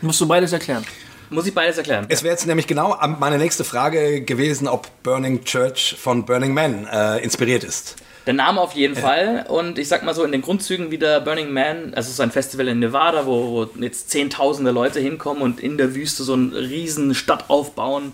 Musst 0.00 0.20
du 0.20 0.26
beides 0.26 0.52
erklären. 0.52 0.84
Muss 1.30 1.46
ich 1.46 1.54
beides 1.54 1.76
erklären? 1.78 2.06
Es 2.08 2.22
wäre 2.22 2.32
jetzt 2.32 2.46
nämlich 2.46 2.66
genau 2.66 2.96
meine 3.18 3.38
nächste 3.38 3.64
Frage 3.64 4.20
gewesen, 4.22 4.68
ob 4.68 4.88
Burning 5.02 5.44
Church 5.44 5.96
von 5.98 6.24
Burning 6.24 6.54
Man 6.54 6.86
äh, 6.86 7.18
inspiriert 7.18 7.64
ist. 7.64 7.96
Der 8.26 8.34
Name 8.34 8.60
auf 8.60 8.72
jeden 8.72 8.96
Fall. 8.96 9.46
Und 9.48 9.78
ich 9.78 9.86
sag 9.88 10.02
mal 10.02 10.14
so, 10.14 10.24
in 10.24 10.32
den 10.32 10.42
Grundzügen 10.42 10.90
wieder 10.90 11.20
Burning 11.20 11.52
Man, 11.52 11.94
also 11.94 12.08
es 12.08 12.14
ist 12.14 12.20
ein 12.20 12.32
Festival 12.32 12.66
in 12.68 12.80
Nevada, 12.80 13.24
wo, 13.26 13.68
wo 13.76 13.82
jetzt 13.82 14.10
zehntausende 14.10 14.72
Leute 14.72 14.98
hinkommen 14.98 15.42
und 15.42 15.60
in 15.60 15.78
der 15.78 15.94
Wüste 15.94 16.24
so 16.24 16.32
eine 16.32 16.56
riesen 16.58 17.14
Stadt 17.14 17.44
aufbauen. 17.48 18.12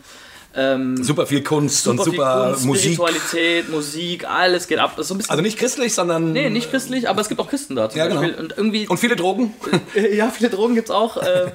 Ähm, 0.54 1.02
Super 1.02 1.26
viel 1.26 1.42
Kunst 1.42 1.88
und 1.88 1.96
viel 1.96 2.12
super 2.12 2.48
Kunst, 2.50 2.66
Musik. 2.66 2.92
Spiritualität, 2.92 3.70
Musik, 3.70 4.28
alles 4.28 4.68
geht 4.68 4.80
ab. 4.80 4.92
So 4.98 5.16
Also 5.28 5.42
nicht 5.42 5.58
christlich, 5.58 5.94
sondern. 5.94 6.32
nee, 6.32 6.50
nicht 6.50 6.70
christlich, 6.70 7.08
aber 7.08 7.22
es 7.22 7.28
gibt 7.30 7.40
auch 7.40 7.48
Christen 7.48 7.74
zum 7.74 7.88
Ja, 7.98 8.06
genau. 8.06 8.20
Beispiel. 8.20 8.38
Und 8.38 8.54
irgendwie, 8.58 8.86
Und 8.86 8.98
viele 8.98 9.16
Drogen. 9.16 9.54
ja, 10.14 10.28
viele 10.28 10.50
Drogen 10.50 10.74
gibt's 10.74 10.90
auch. 10.90 11.16
Äh, 11.22 11.52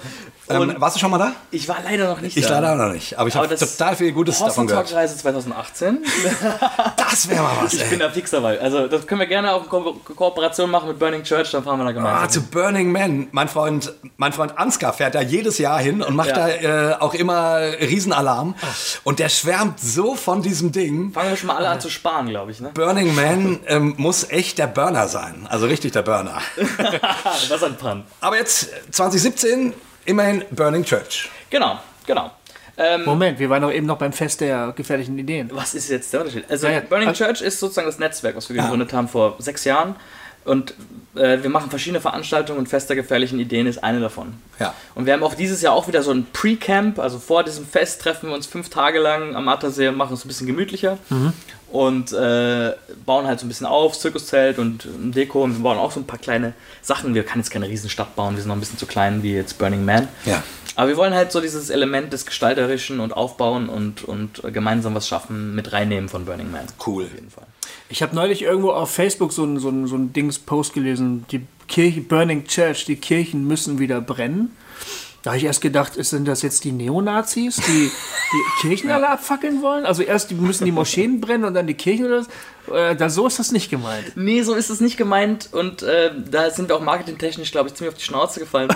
ähm, 0.50 0.76
warst 0.78 0.96
du 0.96 1.00
schon 1.00 1.12
mal 1.12 1.18
da? 1.18 1.34
ich 1.52 1.68
war 1.68 1.78
leider 1.84 2.08
noch 2.10 2.22
nicht 2.22 2.36
Ich 2.38 2.46
da. 2.46 2.60
leider 2.60 2.74
auch 2.74 2.88
noch 2.88 2.94
nicht. 2.94 3.18
Aber 3.18 3.28
ich 3.28 3.36
habe 3.36 3.48
das 3.48 3.78
total 3.78 3.96
viel 3.96 4.12
Gutes 4.12 4.40
davon 4.40 4.68
gehört. 4.68 4.86
Hostentalk-Reise 4.86 5.18
2018. 5.18 6.00
Das 6.98 7.30
wäre 7.30 7.42
mal 7.42 7.54
was. 7.64 7.74
Ich 7.74 7.82
Ey. 7.82 7.90
bin 7.90 8.00
da 8.00 8.10
fix 8.10 8.32
dabei. 8.32 8.60
Also 8.60 8.88
das 8.88 9.08
können 9.08 9.22
wir 9.22 9.28
gerne 9.28 9.54
auch 9.54 9.64
in 9.64 9.70
Ko 9.70 9.94
Kooperation 10.16 10.70
machen 10.70 10.90
mit 10.90 11.00
Burning 11.00 11.24
Church, 11.24 11.50
dann 11.52 11.64
fahren 11.64 11.80
wir 11.80 11.86
da 11.86 11.92
gemeinsam. 11.94 12.24
Ah, 12.24 12.28
zu 12.30 12.42
Burning 12.42 12.92
Man. 12.92 13.28
Mein 13.32 13.48
Freund, 13.48 13.94
mein 14.18 14.34
Freund 14.34 14.58
Ansgar 14.58 14.92
fährt 14.94 15.16
da 15.16 15.22
jedes 15.22 15.58
Jahr 15.58 15.80
hin 15.80 16.02
und 16.04 16.16
macht 16.16 16.30
Ja. 16.30 16.36
da 16.36 16.50
äh, 16.50 16.94
auch 17.00 17.14
immer 17.14 17.60
Riesenalarm. 17.80 18.56
Und 19.04 19.20
der 19.20 19.30
schwärmt 19.30 19.80
so 19.80 20.16
von 20.16 20.42
diesem 20.42 20.72
Ding. 20.74 21.12
Fangen 21.14 21.30
wir 21.30 21.38
schon 21.38 21.48
mal 21.48 21.56
alle 21.58 21.70
an 21.70 21.80
zu 21.80 21.90
sparen, 21.90 22.28
glaube 22.28 22.52
ich. 22.52 22.60
Ne? 22.60 22.72
Burning 22.74 23.16
Man 23.16 23.60
ähm, 23.68 23.94
muss 23.98 24.30
echt 24.30 24.58
der 24.58 24.68
Burner 24.68 25.08
sein. 25.08 25.48
Also 25.50 25.66
richtig 25.66 25.94
der 25.94 26.02
Burner. 26.04 26.40
Was 27.50 27.64
ein 27.64 27.78
Pun. 27.78 28.04
Aber 28.22 28.36
jetzt 28.38 28.70
2017 28.92 29.74
immerhin 30.08 30.44
Burning 30.52 30.84
Church. 30.84 31.30
Genau, 31.50 31.80
genau. 32.06 32.32
Ähm, 32.80 33.06
Moment, 33.06 33.40
wir 33.40 33.50
waren 33.50 33.62
doch 33.62 33.72
eben 33.72 33.88
noch 33.88 33.98
beim 33.98 34.14
Fest 34.14 34.42
der 34.42 34.74
gefährlichen 34.76 35.18
Ideen. 35.18 35.50
was 35.54 35.74
ist 35.74 35.90
jetzt 35.90 36.14
der 36.14 36.20
Unterschied? 36.22 36.46
Also 36.50 36.68
Ja, 36.68 36.74
ja. 36.74 36.80
Burning 36.82 37.08
Also- 37.10 37.26
Church 37.26 37.42
ist 37.42 37.60
sozusagen 37.60 37.88
das 37.88 37.98
Netzwerk, 38.00 38.36
was 38.36 38.50
wir 38.50 38.56
gegründet 38.62 38.94
haben 38.94 39.08
vor 39.08 39.36
sechs 39.40 39.64
Jahren. 39.64 39.96
Und 40.46 40.76
äh, 41.16 41.40
wir 41.44 41.50
machen 41.50 41.70
verschiedene 41.70 42.00
Veranstaltungen 42.00 42.60
und 42.60 42.70
Fest 42.70 42.88
der 42.88 42.96
gefährlichen 42.96 43.38
Ideen 43.38 43.68
ist 43.68 43.84
eine 43.84 44.00
davon. 44.00 44.36
Ja. 44.60 44.74
Und 44.96 45.06
wir 45.06 45.12
haben 45.14 45.24
auch 45.24 45.34
dieses 45.34 45.62
Jahr 45.62 45.74
auch 45.74 45.90
wieder 45.90 46.04
so 46.04 46.12
ein 46.12 46.26
Pre-Camp, 46.32 47.00
also 47.00 47.20
vor 47.20 47.44
diesem 47.44 47.66
Fest 47.68 48.02
treffen 48.02 48.30
wir 48.30 48.36
uns 48.36 48.48
fünf 48.48 48.70
Tage 48.70 49.00
lang 49.00 49.36
am 49.36 49.50
Attersee 49.50 49.90
und 49.90 49.98
machen 49.98 50.14
es 50.14 50.24
ein 50.24 50.30
bisschen 50.30 50.48
gemütlicher. 50.48 50.98
Und 51.70 52.14
äh, 52.14 52.74
bauen 53.06 53.28
halt 53.28 53.40
so 53.40 53.46
ein 53.46 53.50
bisschen 53.50 53.68
auf, 53.68 54.00
Zirkuszelt 54.00 54.58
und 54.58 54.86
ähm, 54.86 55.12
Deko 55.12 55.44
und 55.44 55.58
wir 55.58 55.64
bauen 55.64 55.78
auch 55.78 55.92
so 55.92 56.00
ein 56.00 56.08
paar 56.08 56.20
kleine 56.20 56.54
Sachen. 56.82 57.14
Wir 57.14 57.24
können 57.24 57.42
jetzt 57.42 57.50
keine 57.50 57.68
Riesenstadt 57.68 58.16
bauen, 58.16 58.36
wir 58.36 58.42
sind 58.42 58.48
noch 58.48 58.56
ein 58.56 58.62
bisschen 58.62 58.78
zu 58.78 58.86
klein 58.86 59.22
wie 59.22 59.34
jetzt 59.34 59.58
Burning 59.58 59.84
Man. 59.84 60.08
Ja. 60.26 60.44
Aber 60.78 60.90
wir 60.90 60.98
wollen 60.98 61.16
halt 61.16 61.32
so 61.32 61.42
dieses 61.42 61.72
Element 61.72 62.14
des 62.14 62.26
Gestalterischen 62.28 63.00
und 63.00 63.12
Aufbauen 63.12 63.68
und, 63.68 64.04
und 64.04 64.44
äh, 64.44 64.52
gemeinsam 64.52 64.94
was 64.94 65.08
schaffen 65.08 65.56
mit 65.56 65.74
reinnehmen 65.74 66.08
von 66.08 66.24
Burning 66.24 66.52
Man. 66.52 66.68
Cool. 66.86 67.06
Auf 67.06 67.14
jeden 67.16 67.32
Fall. 67.32 67.48
Ich 67.90 68.04
habe 68.04 68.16
neulich 68.16 68.44
irgendwo 68.44 68.72
auf 68.72 68.92
Facebook 68.92 69.34
so 69.34 69.44
ein, 69.44 69.60
so 69.60 69.70
ein, 69.70 69.88
so 69.88 69.96
ein 69.96 70.14
Dings-Post 70.14 70.74
gelesen, 70.74 71.26
die 71.32 71.48
Kirche, 71.68 72.02
Burning 72.02 72.46
Church, 72.46 72.86
die 72.86 72.96
Kirchen 72.96 73.48
müssen 73.48 73.80
wieder 73.80 74.02
brennen. 74.02 74.56
Da 75.28 75.32
habe 75.32 75.40
ich 75.40 75.44
erst 75.44 75.60
gedacht, 75.60 75.92
sind 75.96 76.26
das 76.26 76.42
jetzt 76.42 76.64
die 76.64 76.72
Neonazis, 76.72 77.58
die 77.58 77.92
die 77.92 78.62
Kirchen 78.62 78.90
alle 78.92 79.10
abfackeln 79.10 79.62
wollen? 79.62 79.86
Also 79.86 80.02
erst 80.02 80.32
die 80.32 80.36
müssen 80.36 80.64
die 80.64 80.72
Moscheen 80.72 81.20
brennen 81.22 81.44
und 81.44 81.54
dann 81.54 81.68
die 81.68 81.74
Kirchen 81.74 82.06
oder 82.06 82.24
so? 82.24 82.74
Äh, 82.74 82.96
da, 82.96 83.10
so 83.10 83.28
ist 83.28 83.38
das 83.38 83.52
nicht 83.52 83.70
gemeint. 83.70 84.14
Nee, 84.16 84.42
so 84.44 84.54
ist 84.54 84.70
es 84.70 84.80
nicht 84.80 84.96
gemeint 84.96 85.50
und 85.52 85.84
äh, 85.84 86.12
da 86.32 86.50
sind 86.50 86.70
wir 86.70 86.78
auch 86.78 86.82
marketingtechnisch, 86.82 87.52
glaube 87.52 87.68
ich, 87.68 87.76
ziemlich 87.76 87.94
auf 87.94 88.00
die 88.00 88.06
Schnauze 88.06 88.40
gefallen. 88.40 88.70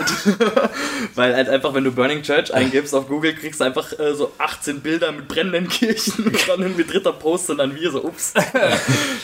Weil 1.15 1.37
halt 1.37 1.47
einfach, 1.47 1.73
wenn 1.73 1.85
du 1.85 1.91
Burning 1.93 2.21
Church 2.21 2.53
eingibst 2.53 2.93
auf 2.93 3.07
Google, 3.07 3.33
kriegst 3.33 3.61
du 3.61 3.63
einfach 3.63 3.97
äh, 3.97 4.13
so 4.13 4.33
18 4.37 4.81
Bilder 4.81 5.13
mit 5.13 5.29
brennenden 5.29 5.69
Kirchen 5.69 6.25
und 6.25 6.49
dann 6.49 6.61
irgendwie 6.63 6.83
dritter 6.83 7.13
Post 7.13 7.49
und 7.49 7.59
dann 7.59 7.73
wir 7.75 7.91
so, 7.91 8.03
ups. 8.03 8.33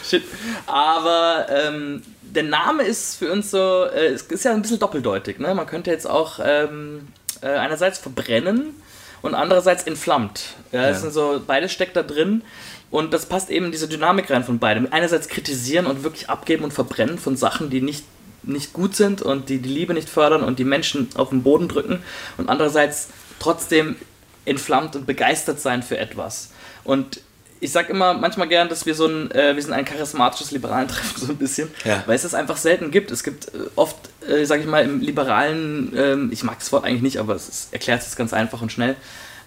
Shit. 0.10 0.24
Aber 0.66 1.46
ähm, 1.50 2.04
der 2.34 2.44
Name 2.44 2.84
ist 2.84 3.18
für 3.18 3.32
uns 3.32 3.52
so, 3.52 3.86
äh, 3.86 4.14
ist 4.14 4.46
ja 4.46 4.54
ein 4.54 4.62
bisschen 4.62 4.80
doppeldeutig. 4.80 5.40
Ne? 5.40 5.54
Man 5.54 5.68
könnte 5.68 5.92
jetzt 5.92 6.10
auch 6.10 6.40
ähm, 6.44 7.08
äh, 7.42 7.48
einerseits 7.48 7.98
verbrennen 7.98 8.76
und 9.22 9.36
andererseits 9.36 9.84
entflammt. 9.84 10.56
Ja, 10.72 10.90
das 10.90 11.02
sind 11.02 11.14
so, 11.14 11.42
beides 11.46 11.72
steckt 11.72 11.96
da 11.96 12.04
drin. 12.04 12.44
Und 12.90 13.14
das 13.14 13.26
passt 13.26 13.50
eben 13.50 13.66
in 13.66 13.72
diese 13.72 13.88
Dynamik 13.88 14.30
rein 14.30 14.44
von 14.44 14.60
beidem. 14.60 14.88
Einerseits 14.92 15.28
kritisieren 15.28 15.88
und 15.88 16.04
wirklich 16.04 16.30
abgeben 16.30 16.64
und 16.64 16.72
verbrennen 16.72 17.18
von 17.18 17.36
Sachen, 17.36 17.70
die 17.70 17.82
nicht, 17.82 18.06
nicht 18.44 18.72
gut 18.72 18.96
sind 18.96 19.22
und 19.22 19.50
die 19.50 19.60
die 19.60 19.70
Liebe 19.70 19.94
nicht 19.94 20.08
fördern 20.08 20.44
und 20.44 20.58
die 20.58 20.64
Menschen 20.64 21.10
auf 21.16 21.30
den 21.30 21.44
Boden 21.44 21.68
drücken. 21.68 22.02
Und 22.38 22.48
andererseits 22.50 23.10
trotzdem 23.40 23.98
entflammt 24.46 24.96
und 24.96 25.06
begeistert 25.06 25.60
sein 25.60 25.84
für 25.84 25.98
etwas. 25.98 26.52
Und 26.86 27.20
ich 27.60 27.72
sag 27.72 27.90
immer 27.90 28.14
manchmal 28.14 28.48
gern, 28.48 28.70
dass 28.70 28.86
wir 28.86 28.94
so 28.96 29.08
ein, 29.08 29.32
äh, 29.32 29.56
wir 29.56 29.62
sind 29.64 29.74
ein 29.74 29.86
charismatisches 29.86 30.52
liberalen 30.52 30.88
Treffen, 30.88 31.20
so 31.26 31.32
ein 31.32 31.38
bisschen, 31.38 31.70
Ja. 31.86 32.04
weil 32.06 32.16
es 32.16 32.22
das 32.24 32.34
einfach 32.34 32.58
selten 32.58 32.92
gibt. 32.92 33.12
Es 33.12 33.24
gibt 33.24 33.48
äh, 33.48 33.58
oft, 33.76 33.96
äh, 34.28 34.46
sag 34.46 34.60
ich 34.60 34.66
mal, 34.68 34.84
im 34.84 35.02
liberalen, 35.02 35.94
ähm, 35.98 36.30
ich 36.32 36.44
mag 36.44 36.60
das 36.60 36.72
Wort 36.72 36.86
eigentlich 36.86 37.02
nicht, 37.02 37.18
aber 37.18 37.36
es 37.36 37.48
ist, 37.50 37.74
erklärt 37.74 38.02
es 38.02 38.16
ganz 38.16 38.34
einfach 38.34 38.62
und 38.62 38.72
schnell. 38.72 38.96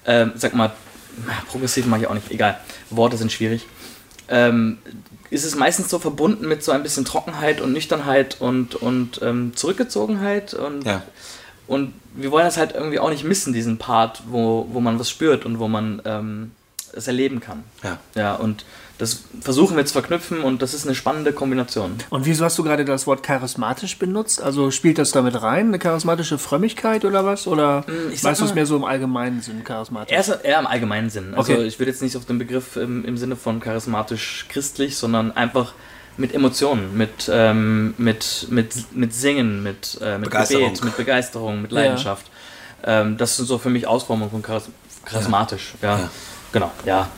Ähm, 0.07 0.33
sag 0.35 0.55
mal, 0.55 0.73
progressiv 1.49 1.87
mag 1.87 2.01
ich 2.01 2.07
auch 2.07 2.15
nicht, 2.15 2.31
egal. 2.31 2.59
Worte 2.91 3.17
sind 3.17 3.31
schwierig. 3.33 3.67
Ähm, 4.29 4.79
ist 5.31 5.45
es 5.45 5.55
meistens 5.57 5.89
so 5.91 5.99
verbunden 5.99 6.49
mit 6.49 6.63
so 6.65 6.73
ein 6.73 6.83
bisschen 6.83 7.05
Trockenheit 7.05 7.61
und 7.61 7.73
Nüchternheit 7.73 8.41
und, 8.41 8.75
und 8.77 9.21
ähm, 9.23 9.53
Zurückgezogenheit 9.57 10.55
und 10.55 10.85
Ja. 10.85 11.03
und 11.67 11.93
wir 12.15 12.31
wollen 12.33 12.45
das 12.45 12.57
halt 12.57 12.75
irgendwie 12.75 12.99
auch 12.99 13.11
nicht 13.11 13.23
missen, 13.25 13.53
diesen 13.53 13.79
Part, 13.79 14.23
wo, 14.29 14.67
wo 14.73 14.81
man 14.81 14.99
was 14.99 15.09
spürt 15.11 15.45
und 15.47 15.59
wo 15.61 15.69
man 15.69 16.01
ähm, 16.05 16.51
es 16.95 17.07
erleben 17.07 17.41
kann. 17.41 17.65
Ja. 17.83 17.99
Ja, 18.15 18.35
und 18.35 18.65
das 18.99 19.23
versuchen 19.41 19.77
wir 19.79 19.87
zu 19.87 19.95
verknüpfen 19.95 20.43
und 20.43 20.61
das 20.61 20.75
ist 20.75 20.85
eine 20.85 20.95
spannende 20.95 21.33
Kombination. 21.33 21.95
Und 22.11 22.27
wieso 22.27 22.45
hast 22.45 22.59
du 22.59 22.63
gerade 22.65 22.85
das 22.85 23.07
Wort 23.07 23.23
charismatisch 23.23 23.99
benutzt? 23.99 24.43
Also 24.43 24.71
spielt 24.71 24.99
das 24.99 25.11
damit 25.13 25.41
rein, 25.43 25.69
eine 25.69 25.79
charismatische 25.79 26.37
Frömmigkeit 26.37 27.07
oder 27.07 27.25
was? 27.25 27.47
Oder 27.47 27.85
Mm, 27.87 28.13
weißt 28.23 28.41
du 28.43 28.45
es 28.45 28.55
mehr 28.55 28.67
so 28.67 28.77
im 28.77 28.85
allgemeinen 28.85 29.41
Sinn, 29.41 29.65
charismatisch? 29.65 30.13
Eher, 30.15 30.45
eher 30.45 30.59
im 30.59 30.67
allgemeinen 30.67 31.09
Sinn. 31.09 31.35
Also 31.35 31.53
Okay. 31.55 31.65
ich 31.65 31.79
würde 31.79 31.91
jetzt 31.93 32.03
nicht 32.03 32.15
auf 32.17 32.27
den 32.27 32.39
Begriff 32.39 32.77
im, 32.77 33.05
im 33.07 33.17
Sinne 33.17 33.37
von 33.37 33.59
charismatisch 33.61 34.45
christlich, 34.51 34.97
sondern 34.99 35.33
einfach 35.35 35.73
mit 36.19 36.35
Emotionen, 36.35 36.95
mit, 36.99 37.31
ähm, 37.33 37.95
mit, 37.97 38.49
mit, 38.51 38.75
mit 38.95 39.15
Singen, 39.15 39.63
mit, 39.63 39.99
äh, 40.03 40.19
mit 40.19 40.29
Begeisterung. 40.29 40.65
Gebet, 40.67 40.85
mit 40.85 40.97
Begeisterung, 40.99 41.63
mit 41.63 41.73
Leidenschaft. 41.73 42.27
Ähm, 42.85 43.17
das 43.17 43.37
sind 43.39 43.47
so 43.47 43.57
für 43.57 43.71
mich 43.71 43.87
Ausformungen 43.87 44.31
von 44.31 44.43
charis 44.43 44.65
charismatisch. 45.07 45.73
Ja. 45.81 45.99
Ja. 46.01 46.11
Genau, 46.53 46.71
ja. 46.85 47.09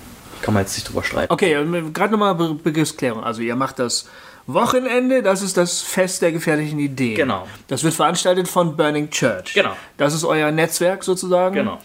Kann 0.42 0.55
man 0.55 0.64
jetzt 0.64 0.75
nicht 0.77 0.88
drüber 0.88 1.05
streiten. 1.05 1.33
Okay, 1.33 1.57
gerade 1.92 2.12
nochmal 2.12 2.35
Be 2.35 2.55
Begriffsklärung. 2.55 3.23
Also 3.23 3.42
ihr 3.42 3.55
macht 3.55 3.79
das 3.79 4.09
Wochenende, 4.47 5.23
das 5.23 5.40
ist 5.40 5.57
das 5.57 5.81
Fest 5.81 6.21
der 6.23 6.33
gefährlichen 6.33 6.79
Ideen. 6.81 7.14
Genau. 7.16 7.47
Das 7.68 7.85
wird 7.85 7.95
veranstaltet 7.95 8.49
von 8.49 8.77
Burning 8.77 9.09
Church. 9.11 9.55
Genau. 9.55 9.77
Das 9.97 10.14
ist 10.14 10.25
euer 10.25 10.51
Netzwerk 10.51 11.05
sozusagen. 11.05 11.55
Genau. 11.55 11.79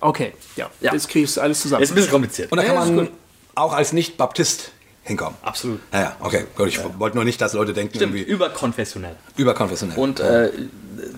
Okay, 0.00 0.32
ja. 0.54 0.70
Ja. 0.80 0.92
Jetzt 0.92 1.08
kriegst 1.08 1.36
du 1.36 1.40
alles 1.40 1.60
zusammen. 1.60 1.82
Ist 1.82 1.90
ein 1.90 1.94
bisschen 1.96 2.10
kompliziert. 2.12 2.52
Und 2.52 2.58
da 2.58 2.64
Ja, 2.64 2.74
kann 2.74 2.88
ist 2.88 2.94
man 2.94 3.08
auch 3.56 3.72
als 3.72 3.92
Nicht-Baptist 3.92 4.70
hinkommen. 5.04 5.36
Absolut. 5.42 5.80
Naja, 5.92 6.16
okay. 6.20 6.44
Gut, 6.56 6.68
ich 6.68 6.80
wollte 6.98 7.16
nur 7.16 7.24
nicht, 7.24 7.40
dass 7.40 7.52
Leute 7.52 7.72
denken, 7.72 7.94
Stimmt, 7.94 8.14
irgendwie 8.14 8.30
überkonfessionell. 8.30 9.16
überkonfessionell. 9.36 9.96
Und 9.98 10.20
äh, 10.20 10.50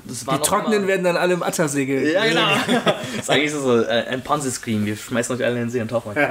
das 0.05 0.27
war 0.27 0.39
Die 0.39 0.43
Trockenen 0.43 0.87
werden 0.87 1.05
dann 1.05 1.17
alle 1.17 1.35
im 1.35 1.43
Attersee 1.43 1.85
Ja, 2.13 2.25
genau. 2.27 2.49
das 3.17 3.21
ist 3.23 3.31
eigentlich 3.31 3.53
so 3.53 3.81
äh, 3.83 4.07
ein 4.09 4.23
Ponzi-Scheme. 4.23 4.85
Wir 4.87 4.97
schmeißen 4.97 5.37
euch 5.37 5.45
alle 5.45 5.55
in 5.57 5.63
den 5.63 5.71
See 5.71 5.81
und 5.81 5.89
tauchen 5.89 6.13
euch. 6.13 6.19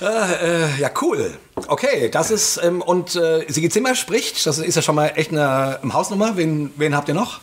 Äh, 0.00 0.80
ja, 0.80 0.90
cool. 1.02 1.32
Okay, 1.68 2.08
das 2.10 2.30
ist, 2.30 2.60
ähm, 2.62 2.82
und 2.82 3.14
äh, 3.16 3.44
Sigi 3.48 3.68
Zimmer 3.68 3.94
spricht, 3.94 4.44
das 4.44 4.58
ist 4.58 4.74
ja 4.74 4.82
schon 4.82 4.96
mal 4.96 5.12
echt 5.14 5.30
eine 5.30 5.78
ähm, 5.82 5.94
Hausnummer. 5.94 6.36
Wen, 6.36 6.72
wen 6.76 6.96
habt 6.96 7.08
ihr 7.08 7.14
noch? 7.14 7.40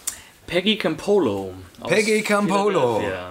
Peggy 0.48 0.78
Campolo. 0.78 1.54
Peggy 1.88 2.22
Campolo. 2.22 2.98
Philadelphia. 3.00 3.31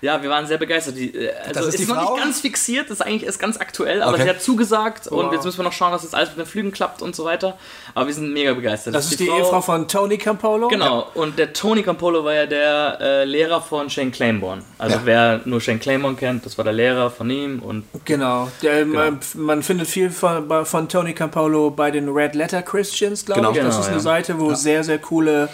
Ja, 0.00 0.22
wir 0.22 0.30
waren 0.30 0.46
sehr 0.46 0.58
begeistert. 0.58 0.96
Die, 0.96 1.14
äh, 1.14 1.32
also 1.40 1.52
Das 1.54 1.66
ist 1.68 1.74
ist, 1.74 1.80
die 1.88 1.92
noch 1.92 2.02
Frau? 2.02 2.14
nicht 2.14 2.22
ganz 2.24 2.40
fixiert, 2.40 2.90
das 2.90 3.00
ist 3.00 3.06
eigentlich 3.06 3.24
erst 3.24 3.38
ganz 3.38 3.56
aktuell, 3.58 4.02
aber 4.02 4.14
Okay. 4.14 4.22
sie 4.24 4.28
hat 4.30 4.42
zugesagt 4.42 5.06
und 5.08 5.32
jetzt 5.32 5.44
müssen 5.44 5.58
wir 5.58 5.64
noch 5.64 5.72
schauen, 5.72 5.92
dass 5.92 6.02
das 6.02 6.14
alles 6.14 6.30
mit 6.30 6.38
den 6.38 6.46
Flügen 6.46 6.72
klappt 6.72 7.02
und 7.02 7.16
so 7.16 7.24
weiter. 7.24 7.58
Aber 7.94 8.06
wir 8.06 8.14
sind 8.14 8.32
mega 8.32 8.54
begeistert. 8.54 8.94
Das 8.94 9.10
ist 9.10 9.18
die 9.20 9.28
Ehefrau 9.28 9.60
von 9.60 9.88
Tony 9.88 10.18
Campolo. 10.18 10.68
Genau, 10.68 11.06
und 11.14 11.38
der 11.38 11.52
Tony 11.52 11.82
Campolo 11.82 12.24
war 12.24 12.34
ja 12.34 12.46
der 12.46 12.98
äh, 13.00 13.24
Lehrer 13.24 13.60
von 13.60 13.90
Shane 13.90 14.12
Claiborne. 14.12 14.62
Also 14.78 14.96
Ja. 14.96 15.00
wer 15.04 15.40
nur 15.44 15.60
Shane 15.60 15.80
Claiborne 15.80 16.16
kennt, 16.16 16.46
das 16.46 16.56
war 16.58 16.64
der 16.64 16.72
Lehrer 16.74 17.10
von 17.10 17.28
ihm 17.30 17.60
und 17.60 17.84
Genau. 18.04 18.50
Der, 18.62 18.84
Man, 18.86 19.18
man 19.34 19.62
findet 19.62 19.88
viel 19.88 20.10
von, 20.10 20.64
von 20.64 20.88
Tony 20.88 21.12
Campolo 21.14 21.70
bei 21.70 21.90
den 21.90 22.08
Red 22.08 22.34
Letter 22.34 22.62
Christians, 22.62 23.24
glaube 23.26 23.40
Genau. 23.40 23.50
ich. 23.52 23.56
Das 23.58 23.66
Genau, 23.68 23.80
ist 23.80 23.86
eine 23.88 23.96
ja. 23.96 24.00
Seite, 24.02 24.38
wo 24.38 24.54
sehr, 24.54 24.84
sehr 24.84 24.98
coole, 24.98 25.48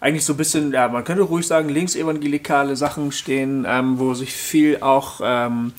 eigentlich 0.00 0.24
so 0.24 0.34
ein 0.34 0.36
bisschen, 0.36 0.72
ja, 0.72 0.88
man 0.88 1.04
könnte 1.04 1.22
ruhig 1.22 1.46
sagen, 1.46 1.68
linksevangelikale 1.68 2.76
Sachen 2.76 3.12
stehen, 3.12 3.66
ähm, 3.68 3.98
wo 3.98 4.14
sich 4.14 4.32
viel 4.32 4.78
auch 4.80 5.20
ähm, 5.22 5.72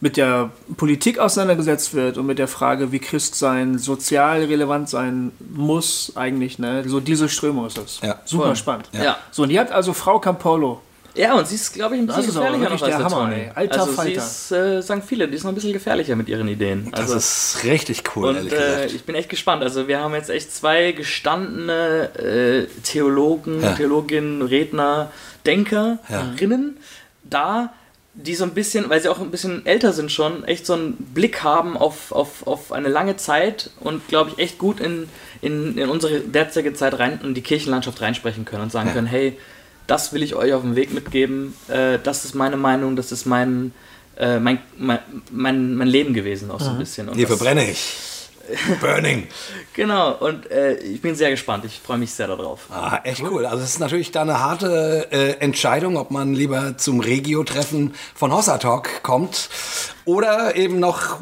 mit 0.00 0.16
der 0.16 0.50
Politik 0.76 1.18
auseinandergesetzt 1.18 1.94
wird 1.94 2.18
und 2.18 2.26
mit 2.26 2.38
der 2.38 2.48
Frage, 2.48 2.92
wie 2.92 2.98
Christsein 2.98 3.78
sozial 3.78 4.44
relevant 4.44 4.88
sein 4.88 5.32
muss, 5.54 6.12
eigentlich. 6.14 6.58
Ne? 6.58 6.84
So 6.86 7.00
diese 7.00 7.28
Strömung 7.28 7.66
ist 7.66 7.78
das. 7.78 8.00
Ja. 8.02 8.20
Super 8.24 8.46
Voll. 8.46 8.56
spannend. 8.56 8.88
Ja. 8.92 9.16
So, 9.30 9.42
und 9.42 9.48
die 9.48 9.58
hat 9.58 9.72
also 9.72 9.92
Frau 9.92 10.18
Campolo. 10.20 10.82
Ja, 11.18 11.34
und 11.34 11.48
sie 11.48 11.56
ist, 11.56 11.72
glaube 11.74 11.96
ich, 11.96 12.00
ein 12.00 12.06
bisschen 12.06 12.26
Das 12.26 12.34
gefährlicher 12.34 12.64
noch 12.64 12.70
als 12.70 12.80
der 12.80 12.88
der 12.90 12.98
Hammer, 12.98 13.30
Tony. 13.30 13.50
Alter 13.54 13.80
also 13.80 13.92
Falter. 13.92 14.10
sie 14.10 14.16
ist, 14.16 14.52
äh, 14.52 14.80
sagen 14.82 15.02
viele, 15.06 15.26
die 15.28 15.34
ist 15.34 15.42
noch 15.44 15.50
ein 15.50 15.54
bisschen 15.56 15.72
gefährlicher 15.72 16.14
mit 16.16 16.28
ihren 16.28 16.46
Ideen. 16.48 16.88
Das 16.92 17.00
Also, 17.12 17.16
ist 17.16 17.58
richtig 17.64 18.04
cool, 18.16 18.28
und 18.28 18.36
ehrlich 18.36 18.52
äh, 18.52 18.56
gesagt. 18.56 18.92
ich 18.92 19.04
bin 19.04 19.14
echt 19.16 19.28
gespannt. 19.28 19.62
Also 19.64 19.88
wir 19.88 19.98
haben 20.00 20.14
jetzt 20.14 20.30
echt 20.30 20.54
zwei 20.54 20.92
gestandene 20.92 22.10
äh, 22.18 22.66
Theologen, 22.84 23.62
Ja. 23.62 23.72
Theologinnen, 23.74 24.42
Redner, 24.42 25.10
Denkerinnen 25.44 26.76
da, 27.24 27.72
die 28.14 28.34
so 28.34 28.44
ein 28.44 28.50
bisschen, 28.50 28.88
weil 28.90 29.00
sie 29.00 29.08
auch 29.08 29.20
ein 29.20 29.30
bisschen 29.30 29.64
älter 29.66 29.92
sind 29.92 30.10
schon, 30.10 30.44
echt 30.44 30.66
so 30.66 30.72
einen 30.74 30.94
Blick 31.14 31.42
haben 31.44 31.76
auf, 31.76 32.10
auf, 32.12 32.46
auf 32.46 32.72
eine 32.72 32.88
lange 32.88 33.16
Zeit 33.16 33.70
und 33.80 34.06
glaube 34.08 34.30
ich 34.32 34.38
echt 34.42 34.58
gut 34.58 34.80
in, 34.80 35.08
in, 35.40 35.76
in 35.78 35.88
unsere 35.88 36.20
derzeitige 36.20 36.74
Zeit 36.74 36.98
rein 36.98 37.20
und 37.22 37.34
die 37.34 37.42
Kirchenlandschaft 37.42 38.00
reinsprechen 38.00 38.44
können 38.44 38.62
und 38.64 38.72
sagen 38.72 38.88
Ja. 38.88 38.94
können, 38.94 39.06
hey, 39.06 39.38
das 39.88 40.12
will 40.12 40.22
ich 40.22 40.36
euch 40.36 40.52
auf 40.52 40.62
den 40.62 40.76
Weg 40.76 40.94
mitgeben, 40.94 41.54
äh, 41.66 41.98
das 42.00 42.24
ist 42.24 42.34
meine 42.34 42.56
Meinung, 42.56 42.94
das 42.94 43.10
ist 43.10 43.26
mein, 43.26 43.72
äh, 44.16 44.38
mein, 44.38 44.60
mein, 44.76 45.00
mein, 45.32 45.74
mein 45.74 45.88
Leben 45.88 46.14
gewesen 46.14 46.52
auch 46.52 46.60
so 46.60 46.70
ein 46.70 46.78
bisschen. 46.78 47.08
Und 47.08 47.16
Hier 47.16 47.26
verbrenne 47.26 47.68
ich. 47.68 47.94
Burning. 48.80 49.26
Genau, 49.74 50.12
und 50.14 50.50
äh, 50.50 50.74
ich 50.78 51.00
bin 51.00 51.14
sehr 51.14 51.30
gespannt. 51.30 51.64
Ich 51.64 51.80
freue 51.80 51.98
mich 51.98 52.12
sehr 52.12 52.28
darauf. 52.28 52.66
Ah, 52.70 53.00
echt 53.04 53.22
cool. 53.22 53.46
Also 53.46 53.62
es 53.62 53.70
ist 53.70 53.78
natürlich 53.78 54.10
da 54.10 54.22
eine 54.22 54.40
harte 54.40 55.08
äh, 55.10 55.32
Entscheidung, 55.40 55.96
ob 55.96 56.10
man 56.10 56.34
lieber 56.34 56.76
zum 56.78 57.00
Regio-Treffen 57.00 57.94
von 58.14 58.32
Hossa 58.32 58.58
Talk 58.58 59.02
kommt 59.02 59.50
oder 60.04 60.56
eben 60.56 60.80
noch 60.80 61.20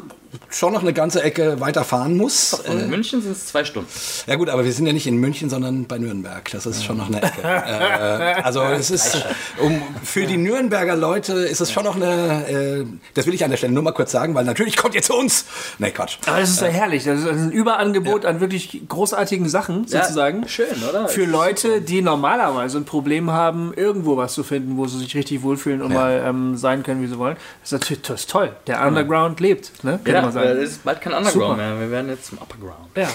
schon 0.49 0.73
noch 0.73 0.81
eine 0.81 0.93
ganze 0.93 1.21
Ecke 1.23 1.59
weiterfahren 1.59 2.15
muss. 2.17 2.61
Von 2.65 2.79
Äh, 2.79 2.87
München 2.87 3.21
sind 3.21 3.31
es 3.31 3.47
zwei 3.47 3.63
Stunden. 3.63 3.89
ja 4.27 4.35
gut, 4.35 4.49
aber 4.49 4.63
wir 4.65 4.71
sind 4.73 4.85
ja 4.87 4.93
nicht 4.93 5.07
in 5.07 5.17
München, 5.17 5.49
sondern 5.49 5.85
bei 5.85 5.97
Nürnberg. 5.97 6.49
Das 6.51 6.65
ist 6.65 6.83
schon 6.83 6.97
noch 6.97 7.07
eine 7.07 7.21
Ecke. 7.21 7.41
äh, 7.43 8.41
also 8.43 8.61
es 8.63 8.91
ist 8.91 9.23
um, 9.59 9.81
für 10.03 10.25
die 10.25 10.37
Nürnberger 10.37 10.95
Leute 10.95 11.33
ist 11.33 11.61
es 11.61 11.71
schon 11.71 11.83
noch 11.85 11.95
eine. 11.95 12.47
Äh, 12.47 12.85
das 13.13 13.25
will 13.27 13.33
ich 13.33 13.43
an 13.43 13.49
der 13.51 13.57
Stelle 13.57 13.73
nur 13.73 13.83
mal 13.83 13.91
kurz 13.91 14.11
sagen, 14.11 14.35
weil 14.35 14.45
natürlich 14.45 14.77
kommt 14.77 14.95
ihr 14.95 15.01
zu 15.01 15.13
uns. 15.15 15.45
Nee, 15.79 15.91
Quatsch. 15.91 16.17
Aber 16.25 16.39
das 16.39 16.49
ist 16.51 16.61
ja 16.61 16.67
herrlich. 16.67 17.03
Das 17.05 17.19
ist 17.19 17.27
ein 17.27 17.51
Überangebot 17.51 18.25
an 18.25 18.39
wirklich 18.39 18.81
großartigen 18.87 19.49
Sachen, 19.49 19.87
sozusagen. 19.87 20.43
Ja, 20.43 20.47
schön, 20.47 20.83
oder? 20.89 21.07
Für 21.07 21.25
Leute, 21.25 21.81
die 21.81 22.01
normalerweise 22.01 22.77
ein 22.77 22.85
Problem 22.85 23.31
haben, 23.31 23.73
irgendwo 23.75 24.17
was 24.17 24.33
zu 24.33 24.43
finden, 24.43 24.77
wo 24.77 24.87
sie 24.87 24.99
sich 24.99 25.15
richtig 25.15 25.41
wohlfühlen 25.43 25.81
und 25.81 25.91
Ja. 25.91 25.97
mal 25.99 26.23
ähm, 26.25 26.57
sein 26.57 26.83
können, 26.83 27.01
wie 27.01 27.07
sie 27.07 27.17
wollen. 27.17 27.37
Das 27.61 27.71
ist 27.71 27.79
natürlich 27.81 28.01
das 28.03 28.21
ist 28.21 28.29
toll. 28.29 28.55
Der 28.67 28.85
Underground 28.85 29.39
lebt, 29.39 29.83
ne? 29.83 29.99
Ja, 30.17 30.21
man 30.23 30.31
sagen. 30.31 30.59
es 30.59 30.71
ist 30.71 30.83
bald 30.83 31.01
kein 31.01 31.13
Underground 31.13 31.33
Super. 31.33 31.55
mehr. 31.55 31.79
Wir 31.79 31.91
werden 31.91 32.09
jetzt 32.09 32.25
zum 32.25 32.37
Upperground. 32.37 32.89
Ja. 32.95 33.07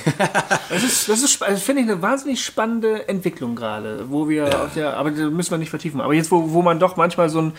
Das 0.68 0.82
ist, 0.82 1.08
das 1.08 1.22
ist, 1.22 1.40
das 1.40 1.62
finde 1.62 1.82
ich, 1.82 1.90
eine 1.90 2.00
wahnsinnig 2.00 2.44
spannende 2.44 3.08
Entwicklung 3.08 3.54
gerade, 3.54 4.10
wo 4.10 4.28
wir 4.28 4.46
auf 4.64 4.74
der, 4.74 4.96
aber 4.96 5.10
da 5.10 5.30
müssen 5.30 5.50
wir 5.50 5.58
nicht 5.58 5.70
vertiefen. 5.70 6.00
Aber 6.00 6.14
jetzt, 6.14 6.30
wo, 6.30 6.52
wo 6.52 6.62
man 6.62 6.78
doch 6.78 6.96
manchmal 6.96 7.28
so 7.28 7.40
einen, 7.40 7.52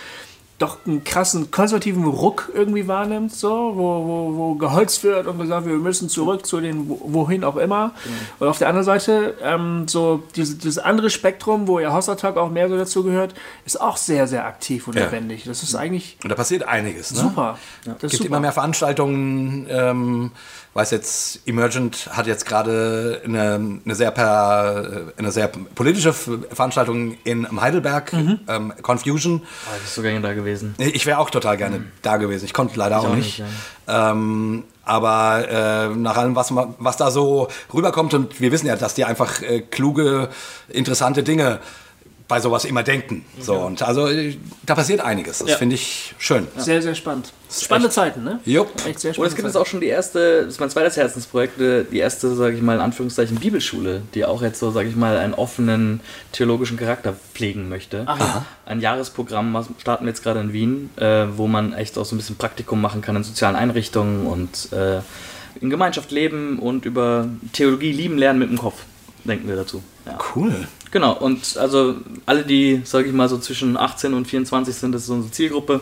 doch 0.63 0.77
einen 0.85 1.03
krassen 1.03 1.51
konservativen 1.51 2.05
Ruck 2.05 2.51
irgendwie 2.53 2.87
wahrnimmt, 2.87 3.33
so, 3.33 3.49
wo, 3.75 4.05
wo, 4.07 4.35
wo 4.37 4.55
geholzt 4.55 5.03
wird 5.03 5.27
und 5.27 5.37
gesagt, 5.39 5.65
wir 5.67 5.73
müssen 5.75 6.09
zurück 6.09 6.45
zu 6.45 6.59
den, 6.61 6.89
wo- 6.89 6.99
wohin 7.03 7.43
auch 7.43 7.55
immer. 7.57 7.91
Und 8.39 8.47
auf 8.47 8.57
der 8.57 8.67
anderen 8.69 8.85
Seite, 8.85 9.35
ähm, 9.41 9.87
so 9.87 10.23
diese, 10.35 10.55
dieses 10.55 10.77
andere 10.79 11.09
Spektrum, 11.09 11.67
wo 11.67 11.79
ja 11.79 11.91
Hausertag 11.93 12.37
auch 12.37 12.49
mehr 12.49 12.69
so 12.69 12.77
dazu 12.77 13.03
gehört, 13.03 13.33
ist 13.65 13.79
auch 13.79 13.97
sehr, 13.97 14.27
sehr 14.27 14.45
aktiv 14.45 14.87
und 14.87 14.95
Ja. 14.95 15.05
lebendig. 15.05 15.43
Das 15.45 15.63
ist 15.63 15.75
eigentlich 15.75 16.17
Und 16.23 16.29
da 16.29 16.35
passiert 16.35 16.63
einiges. 16.63 17.11
Ne? 17.13 17.19
super. 17.19 17.57
Es 17.85 17.87
ist 17.91 17.99
gibt 18.01 18.13
super. 18.13 18.25
immer 18.27 18.39
mehr 18.39 18.51
Veranstaltungen. 18.51 19.67
Ähm, 19.69 20.31
weiß 20.73 20.91
jetzt, 20.91 21.41
Emergent 21.45 22.09
hat 22.11 22.25
jetzt 22.25 22.45
gerade 22.45 23.21
eine, 23.23 23.79
eine, 23.85 23.95
sehr 23.95 24.11
per, 24.11 25.13
eine 25.17 25.31
sehr 25.31 25.47
politische 25.47 26.13
Veranstaltung 26.13 27.15
in 27.23 27.61
Heidelberg, 27.61 28.11
Mhm. 28.13 28.39
ähm, 28.47 28.73
Confusion. 28.81 29.43
Ah, 29.67 29.75
ich 29.83 29.89
sogar 29.89 30.11
da 30.19 30.33
gewesen. 30.33 30.75
Ich 30.79 31.05
wäre 31.05 31.19
auch 31.19 31.29
total 31.29 31.57
gerne 31.57 31.83
da 32.01 32.17
gewesen. 32.17 32.45
Ich 32.45 32.53
konnte 32.53 32.77
leider 32.79 32.99
auch, 32.99 33.09
auch 33.09 33.15
nicht. 33.15 33.39
nicht, 33.39 33.49
ähm, 33.87 34.63
aber 34.83 35.47
äh, 35.47 35.95
nach 35.95 36.17
allem, 36.17 36.35
was, 36.35 36.51
was 36.53 36.97
da 36.97 37.11
so 37.11 37.47
rüberkommt, 37.73 38.13
und 38.13 38.41
wir 38.41 38.51
wissen 38.51 38.67
ja, 38.67 38.75
dass 38.75 38.95
die 38.95 39.05
einfach 39.05 39.41
äh, 39.41 39.61
kluge, 39.61 40.29
interessante 40.69 41.23
Dinge 41.23 41.59
bei 42.33 42.39
sowas 42.39 42.65
immer 42.65 42.81
denken. 42.81 43.23
So, 43.39 43.53
und 43.53 43.83
also 43.83 44.07
äh, 44.07 44.35
da 44.65 44.73
passiert 44.73 45.01
einiges. 45.01 45.37
Das 45.37 45.49
Ja. 45.49 45.57
finde 45.57 45.75
ich 45.75 46.15
schön. 46.17 46.47
Sehr, 46.57 46.81
sehr 46.81 46.95
spannend. 46.95 47.31
Spannende 47.51 47.91
Zeiten, 47.91 48.23
ne? 48.23 48.39
Jupp. 48.43 48.69
Echt 48.87 49.01
sehr 49.01 49.11
Und 49.11 49.13
spannende 49.13 49.27
es 49.29 49.35
gibt 49.35 49.47
jetzt 49.49 49.55
auch 49.55 49.67
schon 49.67 49.81
die 49.81 49.87
erste, 49.87 50.39
das 50.45 50.55
ist 50.55 50.59
mein 50.59 50.71
zweites 50.71 50.97
Herzensprojekt, 50.97 51.61
äh, 51.61 51.83
die 51.83 51.99
erste, 51.99 52.33
sage 52.33 52.55
ich 52.55 52.63
mal, 52.63 52.73
in 52.77 52.81
Anführungszeichen 52.81 53.37
Bibelschule, 53.37 54.01
die 54.15 54.25
auch 54.25 54.41
jetzt 54.41 54.59
so, 54.59 54.71
sage 54.71 54.89
ich 54.89 54.95
mal, 54.95 55.15
einen 55.19 55.35
offenen 55.35 55.99
theologischen 56.31 56.75
Charakter 56.75 57.13
pflegen 57.35 57.69
möchte. 57.69 58.07
Ein 58.65 58.81
Jahresprogramm 58.81 59.53
was 59.53 59.67
starten 59.77 60.05
wir 60.05 60.09
jetzt 60.09 60.23
gerade 60.23 60.39
in 60.39 60.53
Wien, 60.53 60.89
äh, 60.95 61.25
wo 61.35 61.45
man 61.45 61.73
echt 61.73 61.99
auch 61.99 62.05
so 62.05 62.15
ein 62.15 62.17
bisschen 62.17 62.37
Praktikum 62.37 62.81
machen 62.81 63.01
kann 63.03 63.15
in 63.15 63.23
sozialen 63.23 63.55
Einrichtungen 63.55 64.25
und 64.25 64.73
äh, 64.73 65.01
in 65.61 65.69
Gemeinschaft 65.69 66.09
leben 66.09 66.57
und 66.57 66.85
über 66.85 67.27
Theologie 67.51 67.91
lieben 67.91 68.17
lernen 68.17 68.39
mit 68.39 68.49
dem 68.49 68.57
Kopf, 68.57 68.85
denken 69.23 69.47
wir 69.47 69.55
dazu. 69.55 69.81
Ja. 70.05 70.17
Cool. 70.35 70.67
Genau, 70.91 71.13
und 71.13 71.57
also 71.57 71.95
alle, 72.25 72.43
die, 72.43 72.81
sage 72.83 73.07
ich 73.07 73.13
mal, 73.13 73.29
so 73.29 73.37
zwischen 73.37 73.77
18 73.77 74.13
und 74.13 74.27
24 74.27 74.75
sind, 74.75 74.91
das 74.91 75.01
ist 75.01 75.07
so 75.07 75.13
unsere 75.13 75.31
Zielgruppe, 75.31 75.81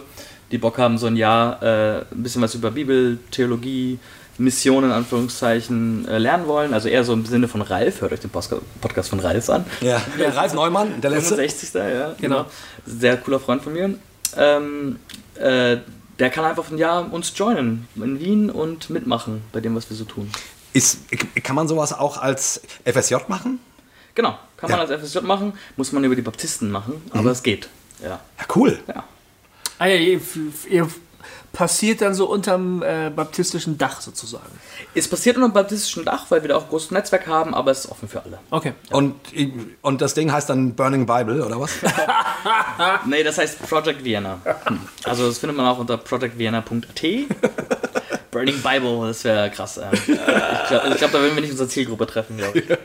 die 0.51 0.57
Bock 0.57 0.77
haben, 0.77 0.97
so 0.97 1.07
ein 1.07 1.15
Jahr 1.15 1.61
äh, 1.61 2.05
ein 2.11 2.23
bisschen 2.23 2.41
was 2.41 2.55
über 2.55 2.71
Bibel, 2.71 3.17
Theologie, 3.31 3.99
Mission 4.37 4.83
in 4.83 4.91
Anführungszeichen 4.91 6.07
äh, 6.07 6.17
lernen 6.17 6.47
wollen. 6.47 6.73
Also 6.73 6.89
eher 6.89 7.03
so 7.03 7.13
im 7.13 7.25
Sinne 7.25 7.47
von 7.47 7.61
Ralf, 7.61 8.01
hört 8.01 8.11
euch 8.11 8.19
den 8.19 8.29
Podcast 8.29 9.09
von 9.09 9.19
Ralf 9.19 9.49
an. 9.49 9.65
Ja, 9.81 10.01
Ralf 10.33 10.53
Neumann, 10.53 11.01
der 11.01 11.11
letzte. 11.11 11.35
65. 11.35 11.73
Ja, 11.73 12.15
genau. 12.19 12.45
Sehr 12.85 13.17
cooler 13.17 13.39
Freund 13.39 13.61
von 13.61 13.73
mir. 13.73 13.95
Ähm, 14.37 14.97
äh, 15.35 15.77
der 16.19 16.29
kann 16.29 16.45
einfach 16.45 16.69
ein 16.69 16.77
Jahr 16.77 17.11
uns 17.11 17.33
joinen 17.35 17.87
in 17.95 18.19
Wien 18.19 18.49
und 18.49 18.89
mitmachen 18.89 19.41
bei 19.51 19.59
dem, 19.59 19.75
was 19.75 19.89
wir 19.89 19.97
so 19.97 20.03
tun. 20.03 20.29
Ist, 20.73 20.99
kann 21.43 21.55
man 21.55 21.67
sowas 21.67 21.93
auch 21.93 22.17
als 22.17 22.61
FSJ 22.85 23.15
machen? 23.27 23.59
Genau, 24.15 24.37
kann 24.57 24.69
man 24.69 24.79
Ja. 24.79 24.85
Mhm. 24.85 24.91
als 24.91 25.09
FSJ 25.11 25.19
machen, 25.25 25.53
muss 25.77 25.91
man 25.91 26.03
über 26.03 26.15
die 26.15 26.21
Baptisten 26.21 26.71
machen, 26.71 27.01
aber 27.11 27.31
es 27.31 27.43
geht. 27.43 27.69
Ja. 28.01 28.09
Ja, 28.39 28.45
cool. 28.55 28.79
ja. 28.87 29.03
Ah 29.79 29.87
ja, 29.87 29.95
ihr, 29.95 30.21
ihr 30.69 30.87
passiert 31.53 32.01
dann 32.01 32.13
so 32.13 32.29
unterm 32.29 32.81
äh, 32.81 33.09
baptistischen 33.09 33.77
Dach 33.77 33.99
sozusagen. 33.99 34.45
Es 34.95 35.07
passiert 35.07 35.35
unter 35.35 35.49
dem 35.49 35.53
baptistischen 35.53 36.05
Dach, 36.05 36.25
weil 36.29 36.41
wir 36.43 36.49
da 36.49 36.55
auch 36.57 36.63
ein 36.63 36.69
großes 36.69 36.91
Netzwerk 36.91 37.27
haben, 37.27 37.53
aber 37.53 37.71
es 37.71 37.79
ist 37.85 37.91
offen 37.91 38.07
für 38.07 38.23
alle. 38.23 38.39
Okay. 38.51 38.73
Und, 38.91 39.15
und 39.81 40.01
das 40.01 40.13
Ding 40.13 40.31
heißt 40.31 40.49
dann 40.49 40.75
Burning 40.75 41.05
Bible, 41.05 41.45
oder 41.45 41.59
was? 41.59 41.71
Nee, 43.05 43.23
das 43.23 43.37
heißt 43.37 43.67
Project 43.67 44.03
Vienna. 44.03 44.39
Also 45.03 45.27
das 45.27 45.37
findet 45.39 45.57
man 45.57 45.65
auch 45.67 45.77
unter 45.77 45.97
projectvienna.at. 45.97 47.01
Burning 48.31 48.61
Bible, 48.61 49.07
das 49.07 49.23
wäre 49.25 49.49
krass. 49.51 49.77
Ähm. 49.77 49.89
Ich 49.93 50.05
glaube, 50.05 50.95
glaub, 50.97 51.11
da 51.11 51.19
würden 51.19 51.35
wir 51.35 51.41
nicht 51.41 51.51
unsere 51.51 51.67
Zielgruppe 51.67 52.07
treffen, 52.07 52.37
glaube 52.37 52.59
ich. 52.59 52.65
Da 52.67 52.77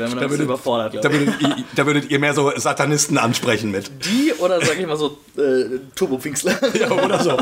wären 0.00 0.12
wir 0.12 0.20
ein 0.22 0.28
bisschen 0.28 0.44
überfordert, 0.44 0.96
da, 1.02 1.10
würdet, 1.12 1.40
ihr- 1.40 1.64
da 1.76 1.86
würdet 1.86 2.10
ihr 2.10 2.18
mehr 2.18 2.34
so 2.34 2.52
Satanisten 2.56 3.16
ansprechen 3.16 3.70
mit. 3.70 3.90
Die 4.04 4.32
oder 4.38 4.60
sag 4.64 4.78
ich 4.78 4.86
mal 4.86 4.96
so 4.96 5.18
äh, 5.36 5.78
Turbo-Pfingstler. 5.94 6.58
Ja, 6.78 6.90
oder 6.90 7.22
so. 7.22 7.38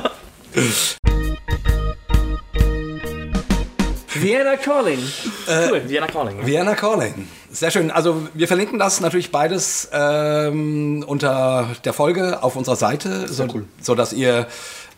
Vienna 4.14 4.56
Calling. 4.56 4.98
Cool. 5.46 5.82
Vienna 5.88 6.06
Calling. 6.06 6.38
Ja. 6.40 6.46
Vienna 6.46 6.74
Calling. 6.74 7.28
Sehr 7.50 7.70
schön. 7.70 7.90
Also 7.90 8.26
wir 8.34 8.48
verlinken 8.48 8.78
das 8.78 9.00
natürlich 9.00 9.30
beides 9.30 9.88
ähm, 9.92 11.04
unter 11.06 11.68
der 11.84 11.92
Folge 11.92 12.42
auf 12.42 12.56
unserer 12.56 12.76
Seite, 12.76 13.28
so, 13.28 13.46
so 13.80 13.94
dass 13.94 14.12
ihr 14.12 14.46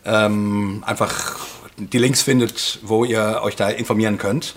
ähm, 0.05 0.83
einfach 0.85 1.37
die 1.79 1.97
Links 1.97 2.21
findet, 2.21 2.79
wo 2.83 3.05
ihr 3.05 3.39
euch 3.43 3.55
da 3.55 3.69
informieren 3.69 4.17
könnt. 4.17 4.53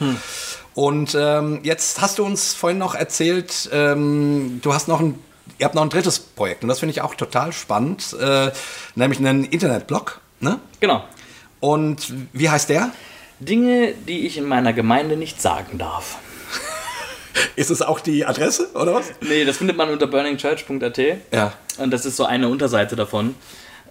Und 0.75 1.17
ähm, 1.19 1.61
jetzt 1.63 2.01
hast 2.01 2.19
du 2.19 2.25
uns 2.25 2.55
vorhin 2.55 2.79
noch 2.79 2.95
erzählt, 2.95 3.69
ähm, 3.73 4.61
du 4.63 4.73
hast 4.73 4.89
noch 4.89 5.01
ein, 5.01 5.19
ihr 5.59 5.67
habt 5.67 5.75
noch 5.75 5.83
ein 5.83 5.91
drittes 5.91 6.19
Projekt 6.19 6.63
und 6.63 6.69
das 6.69 6.81
finde 6.81 6.93
ich 6.93 7.03
auch 7.03 7.15
total 7.15 7.53
spannend, 7.53 8.17
äh, 8.19 8.51
nämlich 8.95 9.19
einen 9.19 9.45
Internetblog. 9.45 10.21
Ne? 10.41 10.59
Genau. 10.81 11.05
Und 11.61 12.13
wie 12.33 12.51
heißt 12.51 12.71
der? 12.71 12.91
Dinge, 13.39 13.93
die 14.09 14.27
ich 14.27 14.39
in 14.39 14.47
meiner 14.47 14.73
Gemeinde 14.73 15.17
nicht 15.17 15.43
sagen 15.43 15.79
darf. 15.79 16.19
Ist 17.57 17.71
es 17.71 17.83
auch 17.83 18.01
die 18.01 18.25
Adresse 18.25 18.71
oder 18.75 18.95
was? 18.95 19.07
Nee, 19.21 19.45
das 19.45 19.59
findet 19.59 19.77
man 19.77 19.91
unter 19.91 20.07
burningchurch.at. 20.07 20.99
Ja. 21.33 21.53
Und 21.79 21.91
das 21.91 22.05
ist 22.05 22.17
so 22.17 22.25
eine 22.25 22.49
Unterseite 22.49 22.97
davon. 22.97 23.35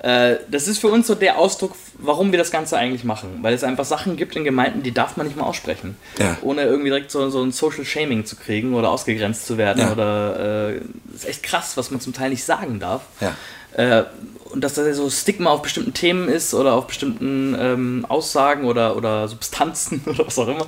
Äh, 0.04 0.38
Das 0.50 0.68
ist 0.68 0.80
für 0.80 0.88
uns 0.88 1.08
so 1.08 1.16
der 1.16 1.38
Ausdruck, 1.38 1.76
warum 1.98 2.32
wir 2.32 2.40
das 2.40 2.52
Ganze 2.52 2.78
eigentlich 2.78 3.04
machen. 3.04 3.40
Weil 3.42 3.54
es 3.54 3.64
einfach 3.64 3.86
Sachen 3.86 4.18
gibt 4.18 4.36
in 4.36 4.44
Gemeinden, 4.44 4.84
die 4.84 4.92
darf 4.92 5.18
man 5.18 5.28
nicht 5.28 5.38
mal 5.38 5.44
aussprechen. 5.44 5.98
Ja. 6.20 6.38
Ohne 6.42 6.64
irgendwie 6.64 6.90
direkt 6.90 7.12
so, 7.12 7.30
so 7.30 7.42
ein 7.44 7.52
Social 7.52 7.86
Shaming 7.86 8.26
zu 8.26 8.36
kriegen 8.36 8.74
oder 8.74 8.90
ausgegrenzt 8.90 9.46
zu 9.46 9.58
werden. 9.58 9.80
Ja. 9.80 9.92
Oder 9.92 10.72
äh, 10.74 10.82
ist 11.14 11.28
echt 11.28 11.44
krass, 11.44 11.78
was 11.78 11.92
man 11.92 12.02
zum 12.02 12.14
Teil 12.14 12.30
nicht 12.30 12.44
sagen 12.44 12.80
darf. 12.80 13.02
Ja. 13.20 13.36
Äh, 13.74 14.06
und 14.52 14.64
dass 14.64 14.74
da 14.74 14.94
so 14.94 15.10
Stigma 15.10 15.50
auf 15.52 15.62
bestimmten 15.62 15.94
Themen 15.94 16.28
ist 16.28 16.54
oder 16.54 16.74
auf 16.74 16.88
bestimmten 16.88 17.56
ähm, 17.58 18.06
Aussagen 18.10 18.66
oder, 18.66 18.98
oder 18.98 19.28
Substanzen 19.28 20.02
oder 20.06 20.26
was 20.28 20.38
auch 20.38 20.48
immer. 20.48 20.68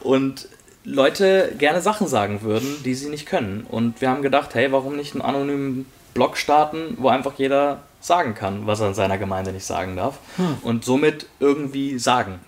Und 0.00 0.48
Leute 0.84 1.52
gerne 1.58 1.80
Sachen 1.80 2.06
sagen 2.06 2.42
würden, 2.42 2.68
die 2.84 2.94
sie 2.94 3.08
nicht 3.08 3.26
können. 3.26 3.66
Und 3.68 4.00
wir 4.00 4.08
haben 4.10 4.22
gedacht, 4.22 4.54
hey, 4.54 4.70
warum 4.70 4.94
nicht 4.96 5.14
einen 5.14 5.22
anonymen 5.22 5.86
Blog 6.14 6.36
starten, 6.36 6.96
wo 6.98 7.08
einfach 7.08 7.32
jeder 7.36 7.80
sagen 8.06 8.34
kann, 8.34 8.66
was 8.66 8.80
er 8.80 8.88
in 8.88 8.94
seiner 8.94 9.18
Gemeinde 9.18 9.52
nicht 9.52 9.66
sagen 9.66 9.96
darf. 9.96 10.18
Hm. 10.36 10.58
Und 10.62 10.84
somit 10.84 11.26
irgendwie 11.40 11.98
sagen. 11.98 12.40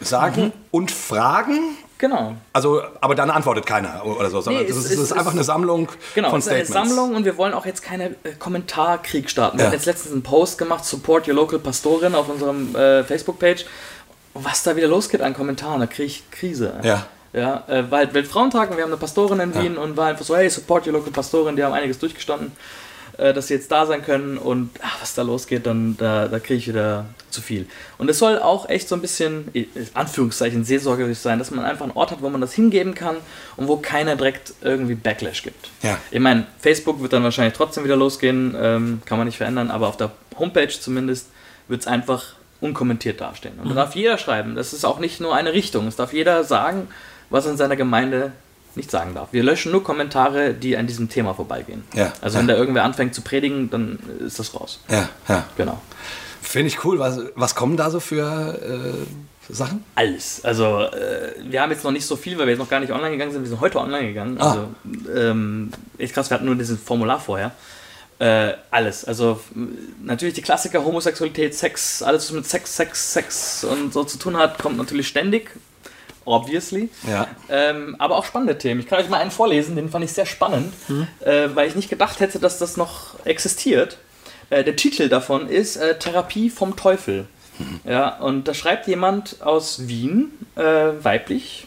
Sagen 0.00 0.52
und 0.70 0.90
fragen. 0.90 1.76
genau. 1.98 2.34
Also, 2.52 2.82
aber 3.00 3.14
dann 3.14 3.30
antwortet 3.30 3.64
keiner 3.66 4.04
oder 4.04 4.28
so, 4.30 4.40
Nee, 4.50 4.62
es 4.64 4.76
ist, 4.76 4.90
ist- 4.90 4.98
ist 4.98 5.12
einfach 5.12 5.32
eine 5.32 5.44
Sammlung 5.44 5.88
Genau, 6.14 6.30
von 6.30 6.38
es 6.40 6.46
ist 6.46 6.52
eine 6.52 6.64
Statements. 6.64 6.94
Sammlung 6.94 7.16
und 7.16 7.24
wir 7.24 7.36
wollen 7.38 7.54
auch 7.54 7.64
jetzt 7.66 7.82
keine 7.82 8.10
äh, 8.24 8.32
Kommentarkrieg 8.38 9.30
starten. 9.30 9.56
Wir 9.58 9.64
Ja. 9.64 9.70
haben 9.70 9.74
jetzt 9.74 9.86
letztens 9.86 10.12
einen 10.12 10.22
Post 10.22 10.58
gemacht, 10.58 10.84
Support 10.84 11.26
Your 11.28 11.34
Local 11.34 11.58
Pastorin 11.58 12.14
auf 12.14 12.28
unserem 12.28 12.74
äh, 12.76 13.02
Facebook-Page. 13.04 13.64
Was 14.34 14.62
da 14.64 14.76
wieder 14.76 14.88
losgeht 14.88 15.22
an 15.22 15.32
Kommentaren, 15.32 15.80
da 15.80 15.86
kriege 15.86 16.04
ich 16.04 16.30
Krise. 16.30 16.74
Ja. 16.82 17.06
Ja, 17.32 17.64
äh, 17.68 17.84
halt 17.90 18.12
Weltfrauentag 18.14 18.70
und 18.70 18.76
wir 18.76 18.84
haben 18.84 18.90
eine 18.90 18.98
Pastorin 18.98 19.40
in 19.40 19.54
Wien 19.54 19.76
und 19.78 19.96
war 19.96 20.06
einfach 20.08 20.24
so, 20.24 20.36
hey, 20.36 20.48
support 20.48 20.86
your 20.86 20.92
local 20.94 21.10
Pastorin, 21.12 21.56
die 21.56 21.64
haben 21.64 21.72
einiges 21.74 21.98
durchgestanden, 21.98 22.52
äh, 23.18 23.32
dass 23.32 23.48
sie 23.48 23.54
jetzt 23.54 23.70
da 23.70 23.86
sein 23.86 24.02
können 24.02 24.38
und 24.38 24.70
ach, 24.82 25.00
was 25.00 25.14
da 25.14 25.22
losgeht, 25.22 25.66
dann 25.66 25.96
da, 25.96 26.28
da 26.28 26.38
kriege 26.38 26.58
ich 26.58 26.68
wieder 26.68 27.06
zu 27.30 27.40
viel. 27.40 27.66
Und 27.98 28.08
es 28.10 28.18
soll 28.18 28.38
auch 28.38 28.68
echt 28.68 28.88
so 28.88 28.94
ein 28.94 29.00
bisschen, 29.00 29.48
in 29.52 29.66
Anführungszeichen, 29.94 30.64
seelsorgerlich 30.64 31.18
sein, 31.18 31.38
dass 31.38 31.50
man 31.50 31.64
einfach 31.64 31.84
einen 31.84 31.96
Ort 31.96 32.10
hat, 32.10 32.22
wo 32.22 32.28
man 32.28 32.40
das 32.40 32.52
hingeben 32.54 32.94
kann 32.94 33.16
und 33.56 33.68
wo 33.68 33.76
keiner 33.76 34.16
direkt 34.16 34.54
irgendwie 34.62 34.94
Backlash 34.94 35.42
gibt. 35.42 35.70
Ja. 35.82 35.98
Ich 36.10 36.20
meine, 36.20 36.46
Facebook 36.58 37.00
wird 37.00 37.12
dann 37.12 37.24
wahrscheinlich 37.24 37.54
trotzdem 37.54 37.84
wieder 37.84 37.96
losgehen, 37.96 38.54
ähm, 38.58 39.02
kann 39.04 39.18
man 39.18 39.26
nicht 39.26 39.36
verändern, 39.36 39.70
aber 39.70 39.88
auf 39.88 39.96
der 39.96 40.12
Homepage 40.38 40.68
zumindest 40.68 41.28
wird 41.68 41.80
es 41.80 41.86
einfach 41.86 42.34
unkommentiert 42.60 43.20
dastehen. 43.20 43.58
Und 43.58 43.70
da 43.70 43.74
darf 43.74 43.94
jeder 43.94 44.18
schreiben. 44.18 44.54
Das 44.54 44.72
ist 44.72 44.84
auch 44.84 44.98
nicht 44.98 45.20
nur 45.20 45.34
eine 45.34 45.52
Richtung. 45.52 45.86
Es 45.86 45.96
darf 45.96 46.12
jeder 46.12 46.44
sagen, 46.44 46.88
was 47.28 47.46
in 47.46 47.56
seiner 47.56 47.76
Gemeinde 47.76 48.32
nicht 48.76 48.90
sagen 48.90 49.14
darf. 49.14 49.28
Wir 49.32 49.42
löschen 49.42 49.72
nur 49.72 49.82
Kommentare, 49.82 50.54
die 50.54 50.76
an 50.76 50.86
diesem 50.86 51.08
Thema 51.08 51.34
vorbeigehen. 51.34 51.84
Ja, 51.94 52.12
Also 52.20 52.36
ja. 52.36 52.40
wenn 52.40 52.48
da 52.48 52.56
irgendwer 52.56 52.84
anfängt 52.84 53.14
zu 53.14 53.22
predigen, 53.22 53.70
dann 53.70 53.98
ist 54.24 54.38
das 54.38 54.54
raus. 54.54 54.80
Ja, 54.88 55.08
ja. 55.28 55.44
Genau. 55.56 55.80
Finde 56.42 56.68
ich 56.68 56.84
cool. 56.84 56.98
Was, 56.98 57.20
was 57.34 57.54
kommen 57.54 57.76
da 57.76 57.90
so 57.90 58.00
für 58.00 58.58
äh, 58.62 59.52
Sachen? 59.52 59.84
Alles. 59.94 60.44
Also 60.44 60.82
äh, 60.82 61.34
wir 61.44 61.60
haben 61.60 61.70
jetzt 61.70 61.84
noch 61.84 61.90
nicht 61.90 62.06
so 62.06 62.16
viel, 62.16 62.38
weil 62.38 62.46
wir 62.46 62.52
jetzt 62.52 62.60
noch 62.60 62.70
gar 62.70 62.80
nicht 62.80 62.92
online 62.92 63.10
gegangen 63.10 63.32
sind. 63.32 63.42
Wir 63.42 63.48
sind 63.48 63.60
heute 63.60 63.78
online 63.78 64.08
gegangen. 64.08 64.36
Ah. 64.40 64.50
Also 64.50 64.68
ähm, 65.14 65.72
echt 65.98 66.14
krass, 66.14 66.30
wir 66.30 66.34
hatten 66.36 66.46
nur 66.46 66.54
dieses 66.54 66.80
Formular 66.80 67.18
vorher. 67.20 67.52
Äh, 68.18 68.54
alles. 68.70 69.04
Also 69.04 69.40
natürlich 70.02 70.34
die 70.34 70.42
Klassiker 70.42 70.84
Homosexualität, 70.84 71.54
Sex, 71.54 72.02
alles 72.02 72.26
was 72.28 72.32
mit 72.32 72.46
Sex, 72.46 72.74
Sex, 72.74 73.12
Sex 73.12 73.64
und 73.64 73.92
so 73.92 74.04
zu 74.04 74.18
tun 74.18 74.36
hat, 74.36 74.58
kommt 74.58 74.78
natürlich 74.78 75.08
ständig. 75.08 75.50
Obviously. 76.26 76.90
Ja. 77.08 77.28
Ähm, 77.48 77.96
aber 77.98 78.16
auch 78.16 78.24
spannende 78.24 78.58
Themen. 78.58 78.80
Ich 78.80 78.86
kann 78.86 78.98
euch 79.00 79.08
mal 79.08 79.20
einen 79.20 79.30
vorlesen, 79.30 79.76
den 79.76 79.88
fand 79.88 80.04
ich 80.04 80.12
sehr 80.12 80.26
spannend, 80.26 80.74
äh, 81.24 81.48
weil 81.54 81.68
ich 81.68 81.74
nicht 81.74 81.88
gedacht 81.88 82.20
hätte, 82.20 82.38
dass 82.38 82.58
das 82.58 82.76
noch 82.76 83.24
existiert. 83.24 83.96
Äh, 84.50 84.64
der 84.64 84.76
Titel 84.76 85.08
davon 85.08 85.48
ist 85.48 85.76
äh, 85.76 85.98
Therapie 85.98 86.50
vom 86.50 86.76
Teufel. 86.76 87.26
Ja, 87.84 88.18
und 88.18 88.48
da 88.48 88.54
schreibt 88.54 88.86
jemand 88.86 89.40
aus 89.40 89.88
Wien, 89.88 90.30
äh, 90.56 90.62
weiblich. 90.62 91.66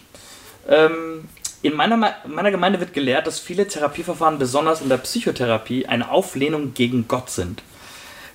Ähm, 0.67 1.28
in 1.62 1.74
meiner, 1.74 1.98
meiner 2.28 2.52
Gemeinde 2.52 2.80
wird 2.80 2.93
gelehrt, 2.93 3.28
dass 3.28 3.39
viele 3.39 3.67
Therapieverfahren, 3.67 4.39
besonders 4.39 4.82
in 4.82 4.89
der 4.89 4.98
Psychotherapie, 4.98 5.88
eine 5.88 6.12
Auflehnung 6.12 6.74
gegen 6.74 7.08
Gott 7.08 7.30
sind. 7.30 7.63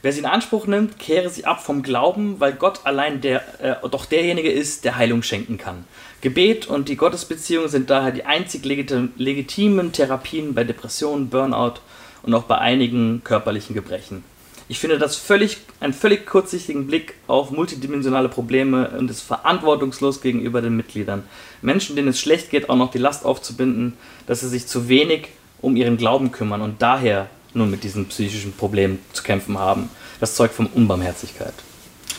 Wer 0.03 0.13
sie 0.13 0.19
in 0.19 0.27
Anspruch 0.27 0.67
nimmt, 0.67 0.99
kehre 0.99 1.31
sich 1.31 1.47
ab 1.47 1.65
vom 1.65 1.83
Glauben, 1.83 2.39
weil 2.39 2.53
Gott 2.53 2.81
allein 2.85 3.23
der, 3.23 3.43
äh, 3.63 3.89
doch 3.89 4.05
derjenige 4.05 4.53
ist, 4.53 4.85
der 4.85 4.97
Heilung 4.97 5.23
schenken 5.23 5.57
kann. 5.57 5.87
Gebet 6.25 6.67
und 6.67 6.89
die 6.89 6.97
Gottesbeziehung 6.97 7.69
sind 7.69 7.91
daher 7.91 8.11
die 8.11 8.25
einzig 8.25 8.65
legiti- 8.65 9.11
legitimen 9.17 9.93
Therapien 9.93 10.55
bei 10.55 10.65
Depressionen, 10.65 11.29
Burnout 11.29 11.75
und 12.23 12.33
auch 12.33 12.45
bei 12.45 12.57
einigen 12.57 13.21
körperlichen 13.23 13.75
Gebrechen. 13.75 14.25
Ich 14.67 14.79
finde 14.79 14.99
das 14.99 15.17
völlig, 15.17 15.59
einen 15.81 15.93
völlig 15.93 16.25
kurzsichtigen 16.25 16.87
Blick 16.87 17.13
auf 17.27 17.51
multidimensionale 17.51 18.31
Probleme 18.31 18.89
und 18.99 19.11
ist 19.11 19.21
verantwortungslos 19.21 20.23
gegenüber 20.23 20.63
den 20.63 20.75
Mitgliedern. 20.75 21.25
Menschen, 21.61 21.95
denen 21.95 22.09
es 22.09 22.19
schlecht 22.19 22.49
geht, 22.49 22.71
auch 22.71 22.77
noch 22.77 22.91
die 22.91 22.97
Last 22.97 23.27
aufzubinden, 23.27 23.93
dass 24.27 24.41
sie 24.41 24.49
sich 24.49 24.67
zu 24.67 24.89
wenig 24.89 25.29
um 25.61 25.77
ihren 25.77 25.99
Glauben 25.99 26.33
kümmern 26.33 26.63
und 26.63 26.81
daher 26.81 27.29
nun 27.53 27.71
mit 27.71 27.85
diesen 27.85 28.07
psychischen 28.07 28.55
Problemen 28.55 28.99
zu 29.13 29.23
kämpfen 29.23 29.59
haben. 29.59 29.91
Das 30.21 30.37
zeugt 30.37 30.55
von 30.55 30.67
Unbarmherzigkeit. 30.69 31.55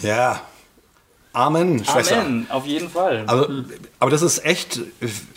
Ja. 0.04 0.44
Amen, 1.36 1.84
Schwester. 1.84 2.22
Amen, 2.22 2.48
auf 2.50 2.66
jeden 2.66 2.90
Fall. 2.90 3.26
Also, 3.28 3.48
aber 4.00 4.10
das 4.10 4.22
ist 4.22 4.46
echt, 4.46 4.80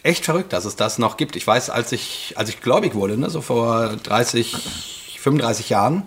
echt 0.04 0.24
verrückt, 0.24 0.52
dass 0.52 0.64
es 0.64 0.76
das 0.76 0.98
noch 0.98 1.16
gibt. 1.16 1.34
Ich 1.34 1.46
weiß, 1.46 1.70
als 1.70 1.90
ich, 1.90 2.34
als 2.37 2.48
ich 2.48 2.61
gläubig 2.61 2.94
wurde, 2.94 3.18
ne, 3.18 3.30
so 3.30 3.40
vor 3.40 3.96
30, 4.04 4.54
35 5.18 5.70
Jahren, 5.70 6.04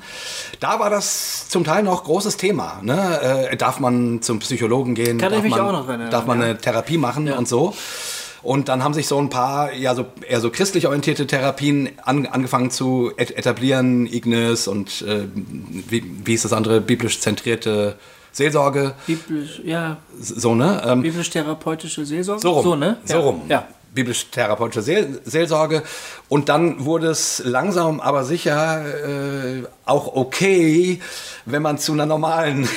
da 0.62 0.80
war 0.80 0.90
das 0.90 1.50
zum 1.50 1.66
Teil 1.66 1.84
noch 1.84 2.06
großes 2.06 2.38
Thema. 2.38 2.80
Ne? 2.82 3.50
Äh, 3.52 3.58
darf 3.58 3.80
man 3.80 4.22
zum 4.22 4.40
Psychologen 4.40 4.96
gehen? 4.96 5.18
Kann 5.18 5.34
ich 5.34 5.36
darf 5.36 5.44
mich 5.44 5.52
man, 5.52 5.62
auch 5.62 5.72
noch 5.74 5.88
erinnern, 5.90 6.10
Darf 6.10 6.26
man 6.26 6.40
ja. 6.40 6.46
eine 6.46 6.58
Therapie 6.58 6.98
machen 6.98 7.32
und 7.32 7.48
so? 7.48 7.76
Und 8.44 8.70
dann 8.70 8.84
haben 8.84 8.94
sich 8.94 9.08
so 9.08 9.20
ein 9.20 9.30
paar, 9.30 9.74
ja, 9.74 9.94
so 9.94 10.06
eher 10.28 10.40
so 10.40 10.50
christlich 10.50 10.88
orientierte 10.88 11.28
Therapien 11.28 11.90
an, 12.04 12.26
angefangen 12.26 12.72
zu 12.72 13.12
et 13.18 13.38
etablieren, 13.38 14.08
Ignis 14.08 14.68
und 14.68 15.04
äh, 15.04 15.26
wie, 15.90 16.04
wie 16.26 16.34
ist 16.34 16.46
das 16.46 16.54
andere, 16.54 16.82
biblisch 16.82 17.20
zentrierte 17.20 17.98
Seelsorge, 18.32 18.94
Biblisch, 19.08 19.62
ja, 19.64 19.98
so, 20.20 20.56
ne? 20.56 20.82
Ähm, 20.86 21.02
biblisch-therapeutische 21.02 22.06
Seelsorge. 22.06 22.42
so 22.42 22.52
rum. 22.52 22.64
So, 22.64 22.76
ne? 22.76 22.98
So 23.06 23.14
ja. 23.16 23.20
rum. 23.20 23.42
Ja. 23.50 23.68
Biblisch-therapeutische 23.94 24.82
Seel 24.82 25.20
Seelsorge. 25.26 25.84
Und 26.30 26.48
dann 26.48 26.86
wurde 26.86 27.08
es 27.08 27.42
langsam, 27.44 28.00
aber 28.00 28.24
sicher 28.24 28.86
äh, 28.86 29.64
auch 29.86 30.16
okay, 30.16 31.02
wenn 31.46 31.62
man 31.62 31.78
zu 31.78 31.92
einer 31.92 32.06
normalen 32.06 32.70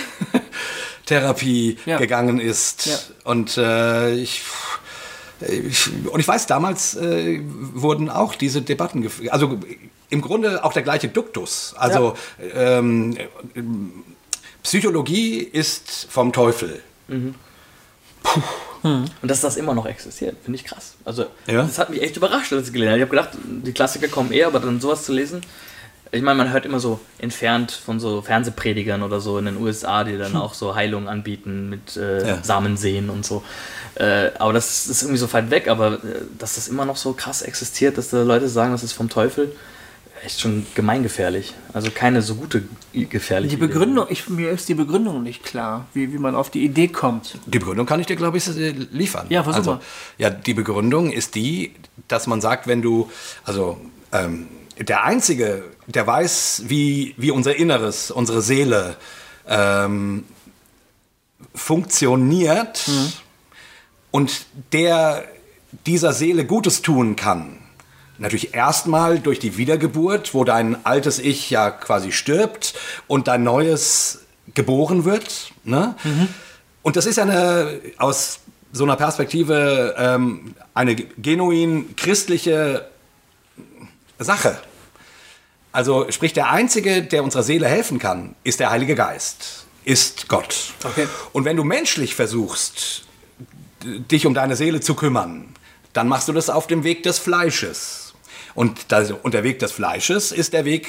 Therapie 1.06 1.78
Ja. 1.86 1.98
gegangen 1.98 2.40
ist. 2.40 2.86
Ja. 2.86 2.98
Und 3.24 3.56
äh, 3.58 4.14
ich. 4.14 4.42
Und 6.10 6.20
ich 6.20 6.26
weiß, 6.28 6.46
damals 6.46 6.94
äh, 6.96 7.40
wurden 7.44 8.08
auch 8.08 8.34
diese 8.34 8.62
Debatten 8.62 9.02
geführt. 9.02 9.32
Also 9.32 9.58
im 10.08 10.20
Grunde 10.22 10.64
auch 10.64 10.72
der 10.72 10.82
gleiche 10.82 11.08
Duktus. 11.08 11.74
Also 11.76 12.14
ähm, 12.54 13.16
Psychologie 14.64 15.38
ist 15.38 16.06
vom 16.10 16.32
Teufel. 16.32 16.80
Und 17.08 17.36
dass 19.22 19.40
das 19.40 19.56
immer 19.56 19.74
noch 19.74 19.86
existiert, 19.86 20.36
finde 20.44 20.58
ich 20.58 20.64
krass. 20.64 20.94
Also, 21.04 21.26
Ja. 21.46 21.62
das 21.62 21.78
hat 21.78 21.90
mich 21.90 22.02
echt 22.02 22.16
überrascht, 22.16 22.52
als 22.52 22.66
ich 22.68 22.72
gelesen 22.72 22.90
habe. 22.92 22.98
Ich 22.98 23.06
habe 23.08 23.16
gedacht, 23.16 23.38
die 23.64 23.72
Klassiker 23.72 24.08
kommen 24.08 24.32
eher, 24.32 24.46
aber 24.48 24.60
dann 24.60 24.80
sowas 24.80 25.04
zu 25.04 25.12
lesen. 25.12 25.40
Ich 26.12 26.22
meine, 26.22 26.36
man 26.38 26.52
hört 26.52 26.64
immer 26.64 26.80
so 26.80 27.00
entfernt 27.18 27.72
von 27.72 27.98
so 27.98 28.22
Fernsehpredigern 28.22 29.02
oder 29.02 29.20
so 29.20 29.38
in 29.38 29.46
den 29.46 29.56
USA, 29.56 30.04
die 30.04 30.16
dann 30.16 30.36
auch 30.36 30.54
so 30.54 30.74
Heilungen 30.74 31.08
anbieten 31.08 31.68
mit 31.70 31.96
äh, 31.96 32.20
Hm. 32.20 32.26
Ja. 32.28 32.38
Samensehen 32.42 33.10
und 33.10 33.24
so. 33.26 33.42
Äh, 33.96 34.30
aber 34.38 34.52
das 34.52 34.86
ist 34.86 35.02
irgendwie 35.02 35.18
so 35.18 35.32
weit 35.32 35.50
weg, 35.50 35.66
aber 35.68 35.94
äh, 35.94 35.98
dass 36.38 36.54
das 36.54 36.68
immer 36.68 36.84
noch 36.84 36.96
so 36.96 37.12
krass 37.14 37.42
existiert, 37.42 37.98
dass 37.98 38.10
da 38.10 38.22
Leute 38.22 38.48
sagen, 38.48 38.72
das 38.72 38.82
ist 38.82 38.92
vom 38.92 39.08
Teufel. 39.08 39.52
Echt 40.24 40.40
schon 40.40 40.66
gemeingefährlich. 40.74 41.54
Also 41.72 41.90
keine 41.90 42.22
so 42.22 42.36
gute 42.36 42.62
gefährliche 42.92 43.56
Die 43.56 43.60
Begründung, 43.60 44.06
ich, 44.08 44.28
mir 44.28 44.50
ist 44.50 44.68
die 44.68 44.74
Begründung 44.74 45.22
nicht 45.22 45.44
klar, 45.44 45.86
wie, 45.92 46.12
wie 46.12 46.18
man 46.18 46.34
auf 46.34 46.50
die 46.50 46.64
Idee 46.64 46.88
kommt. 46.88 47.38
Die 47.46 47.58
Begründung 47.58 47.86
kann 47.86 48.00
ich 48.00 48.06
dir, 48.06 48.16
glaube 48.16 48.38
ich, 48.38 48.48
äh, 48.48 48.70
liefern. 48.90 49.26
Ja, 49.28 49.42
versuch 49.42 49.58
also, 49.58 49.70
mal. 49.72 49.80
Ja, 50.18 50.30
die 50.30 50.54
Begründung 50.54 51.12
ist 51.12 51.34
die, 51.34 51.72
dass 52.08 52.26
man 52.26 52.40
sagt, 52.40 52.66
wenn 52.66 52.80
du, 52.80 53.10
also 53.44 53.78
ähm, 54.12 54.48
der 54.78 55.04
Einzige, 55.04 55.64
der 55.86 56.06
weiß, 56.06 56.64
wie, 56.66 57.14
wie 57.16 57.30
unser 57.30 57.56
Inneres, 57.56 58.10
unsere 58.10 58.40
Seele 58.40 58.96
ähm, 59.46 60.24
funktioniert 61.54 62.88
und 64.10 64.46
der 64.72 65.24
dieser 65.86 66.12
Seele 66.12 66.46
Gutes 66.46 66.82
tun 66.82 67.16
kann, 67.16 67.58
Natürlich 68.18 68.54
erstmal 68.54 69.18
durch 69.18 69.38
die 69.38 69.56
Wiedergeburt, 69.56 70.34
wo 70.34 70.44
dein 70.44 70.84
altes 70.86 71.18
Ich 71.18 71.50
ja 71.50 71.70
quasi 71.70 72.12
stirbt 72.12 72.74
und 73.08 73.26
dein 73.26 73.42
neues 73.42 74.20
geboren 74.54 75.04
wird. 75.04 75.52
Ne? 75.64 75.96
Und 76.82 76.96
das 76.96 77.06
ist 77.06 77.16
ja 77.16 77.24
eine, 77.24 77.80
aus 77.98 78.40
so 78.72 78.84
einer 78.84 78.96
Perspektive 78.96 79.94
ähm, 79.98 80.54
eine 80.74 80.94
genuin 80.94 81.96
christliche 81.96 82.88
Sache. 84.18 84.58
Also 85.72 86.06
sprich, 86.10 86.32
der 86.32 86.50
Einzige, 86.50 87.02
der 87.02 87.24
unserer 87.24 87.42
Seele 87.42 87.66
helfen 87.66 87.98
kann, 87.98 88.36
ist 88.44 88.60
der 88.60 88.70
Heilige 88.70 88.94
Geist, 88.94 89.66
ist 89.84 90.28
Gott. 90.28 90.72
Okay. 90.84 91.08
Und 91.32 91.44
wenn 91.44 91.56
du 91.56 91.64
menschlich 91.64 92.14
versuchst, 92.14 93.02
dich 93.82 94.26
um 94.26 94.34
deine 94.34 94.54
Seele 94.54 94.80
zu 94.80 94.94
kümmern, 94.94 95.48
dann 95.92 96.06
machst 96.08 96.28
du 96.28 96.32
das 96.32 96.50
auf 96.50 96.66
dem 96.66 96.84
Weg 96.84 97.02
des 97.02 97.18
Fleisches. 97.18 98.03
Und, 98.54 98.92
das, 98.92 99.10
und 99.10 99.34
der 99.34 99.42
Weg 99.42 99.58
des 99.58 99.72
Fleisches 99.72 100.30
ist 100.30 100.52
der 100.52 100.64
Weg 100.64 100.88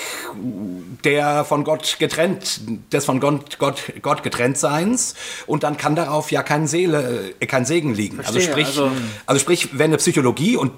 der 1.04 1.44
von 1.46 1.64
Gott 1.64 1.98
getrennt, 2.00 2.62
des 2.92 3.06
von 3.06 3.20
Gott, 3.20 3.58
Gott, 3.58 3.82
Gott 4.02 4.22
getrennt 4.24 4.58
Seins. 4.58 5.16
Und 5.48 5.64
dann 5.64 5.78
kann 5.78 5.96
darauf 5.96 6.32
ja 6.32 6.44
kein 6.44 6.68
Seele, 6.68 7.34
äh, 7.40 7.46
kein 7.48 7.66
Segen 7.66 7.94
liegen. 7.94 8.20
also 8.20 8.34
Verstehe, 8.34 8.52
sprich, 8.52 8.68
also- 8.68 8.92
also 9.26 9.40
sprich, 9.40 9.70
wenn 9.74 9.86
eine 9.92 9.98
Psychologie 9.98 10.58
und 10.58 10.72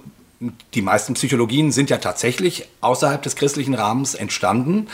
die 0.76 0.82
meisten 0.84 1.16
Psychologien 1.16 1.72
sind 1.72 1.90
ja 1.90 1.98
tatsächlich 1.98 2.68
außerhalb 2.82 3.22
des 3.24 3.36
christlichen 3.36 3.74
Rahmens 3.74 4.14
entstanden. 4.14 4.88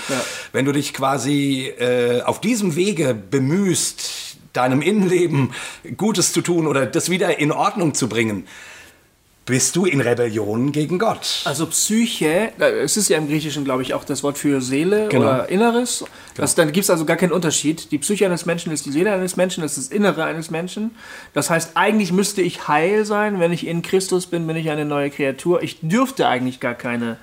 Wenn 0.54 0.64
du 0.66 0.72
dich 0.72 0.94
quasi 0.94 1.68
äh, 1.68 2.22
auf 2.22 2.40
diesem 2.40 2.76
Wege 2.78 3.14
bemühst, 3.14 4.38
deinem 4.54 4.82
Innenleben 4.82 5.52
Gutes 5.98 6.32
zu 6.32 6.42
tun 6.42 6.66
oder 6.66 6.86
das 6.86 7.10
wieder 7.10 7.40
in 7.40 7.52
Ordnung 7.52 7.94
zu 7.94 8.08
bringen, 8.08 8.48
bist 9.46 9.76
du 9.76 9.86
in 9.86 10.00
Rebellion 10.00 10.72
gegen 10.72 11.00
Gott. 11.00 11.42
Also 11.44 11.66
Psyche, 11.68 12.52
äh, 12.60 12.64
es 12.84 12.96
ist 12.96 13.10
ja 13.10 13.18
im 13.18 13.28
Griechischen, 13.28 13.66
glaube 13.66 13.82
ich, 13.82 13.94
auch 13.94 14.06
das 14.06 14.24
Wort 14.24 14.38
für 14.38 14.62
Seele 14.62 15.10
Genau. 15.10 15.26
oder 15.26 15.50
Inneres. 15.50 16.06
Das, 16.36 16.56
dann 16.56 16.72
gibt 16.72 16.86
es 16.86 16.90
also 16.90 17.04
gar 17.04 17.18
keinen 17.18 17.34
Unterschied. 17.34 17.92
Die 17.92 17.98
Psyche 17.98 18.26
eines 18.26 18.46
Menschen 18.46 18.72
ist 18.72 18.86
die 18.86 18.92
Seele 18.92 19.12
eines 19.14 19.36
Menschen, 19.36 19.62
das 19.62 19.78
ist 19.78 19.92
das 19.92 19.98
Innere 19.98 20.24
eines 20.24 20.50
Menschen. 20.50 20.92
Das 21.34 21.50
heißt, 21.50 21.72
eigentlich 21.76 22.14
müsste 22.14 22.42
ich 22.42 22.70
heil 22.70 23.04
sein. 23.06 23.40
Wenn 23.42 23.52
ich 23.52 23.68
in 23.68 23.82
Christus 23.82 24.28
bin, 24.28 24.48
bin 24.48 24.56
ich 24.56 24.70
eine 24.70 24.86
neue 24.86 25.10
Kreatur. 25.10 25.62
Ich 25.62 25.80
dürfte 25.82 26.28
eigentlich 26.28 26.62
gar 26.62 26.74
keine 26.76 27.18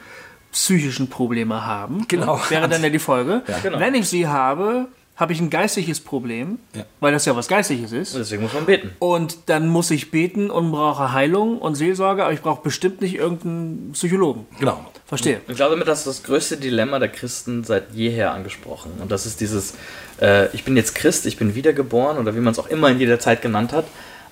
psychischen 0.53 1.09
Probleme 1.09 1.65
haben. 1.65 2.05
Genau. 2.09 2.41
Wäre 2.51 2.69
dann 2.69 2.83
ja 2.83 2.91
die 2.91 2.99
Folge. 2.99 3.43
Genau. 3.63 3.79
Wenn 3.81 3.95
ich 3.95 4.09
sie 4.09 4.27
habe, 4.27 4.89
habe 5.21 5.33
ich 5.35 5.41
ein 5.41 5.51
geistiges 5.51 6.01
Problem, 6.01 6.59
Ja. 6.75 6.85
weil 6.99 7.13
das 7.13 7.27
ja 7.27 7.37
was 7.37 7.47
Geistliches 7.47 7.93
ist. 7.93 8.15
Und 8.15 8.21
deswegen 8.21 8.43
muss 8.43 8.55
man 8.55 8.65
beten. 8.65 8.91
Und 8.99 9.37
dann 9.47 9.69
muss 9.69 9.91
ich 9.91 10.11
beten 10.11 10.51
und 10.51 10.73
brauche 10.73 11.13
Heilung 11.13 11.59
und 11.59 11.75
Seelsorge, 11.77 12.25
aber 12.25 12.33
ich 12.33 12.41
brauche 12.41 12.63
bestimmt 12.63 13.03
nicht 13.03 13.15
irgendeinen 13.17 13.91
Psychologen. 13.93 14.47
Genau. 14.59 14.85
Verstehe. 15.07 15.41
Ich 15.47 15.57
glaube, 15.57 15.75
damit 15.75 15.87
hast 15.89 16.07
du 16.07 16.11
das 16.11 16.23
größte 16.23 16.57
Dilemma 16.57 16.99
der 16.99 17.09
Christen 17.11 17.65
seit 17.65 17.93
jeher 17.93 18.33
angesprochen. 18.33 18.93
Und 19.01 19.13
das 19.13 19.27
ist 19.27 19.41
dieses, 19.41 19.75
äh, 20.21 20.49
ich 20.55 20.65
bin 20.65 20.77
jetzt 20.77 20.95
Christ, 20.95 21.27
ich 21.27 21.37
bin 21.37 21.55
wiedergeboren 21.55 22.17
oder 22.19 22.35
wie 22.35 22.41
man 22.41 22.53
es 22.53 22.59
auch 22.59 22.69
immer 22.69 22.89
in 22.89 22.99
jeder 22.99 23.21
Zeit 23.21 23.43
genannt 23.43 23.73
hat, 23.73 23.85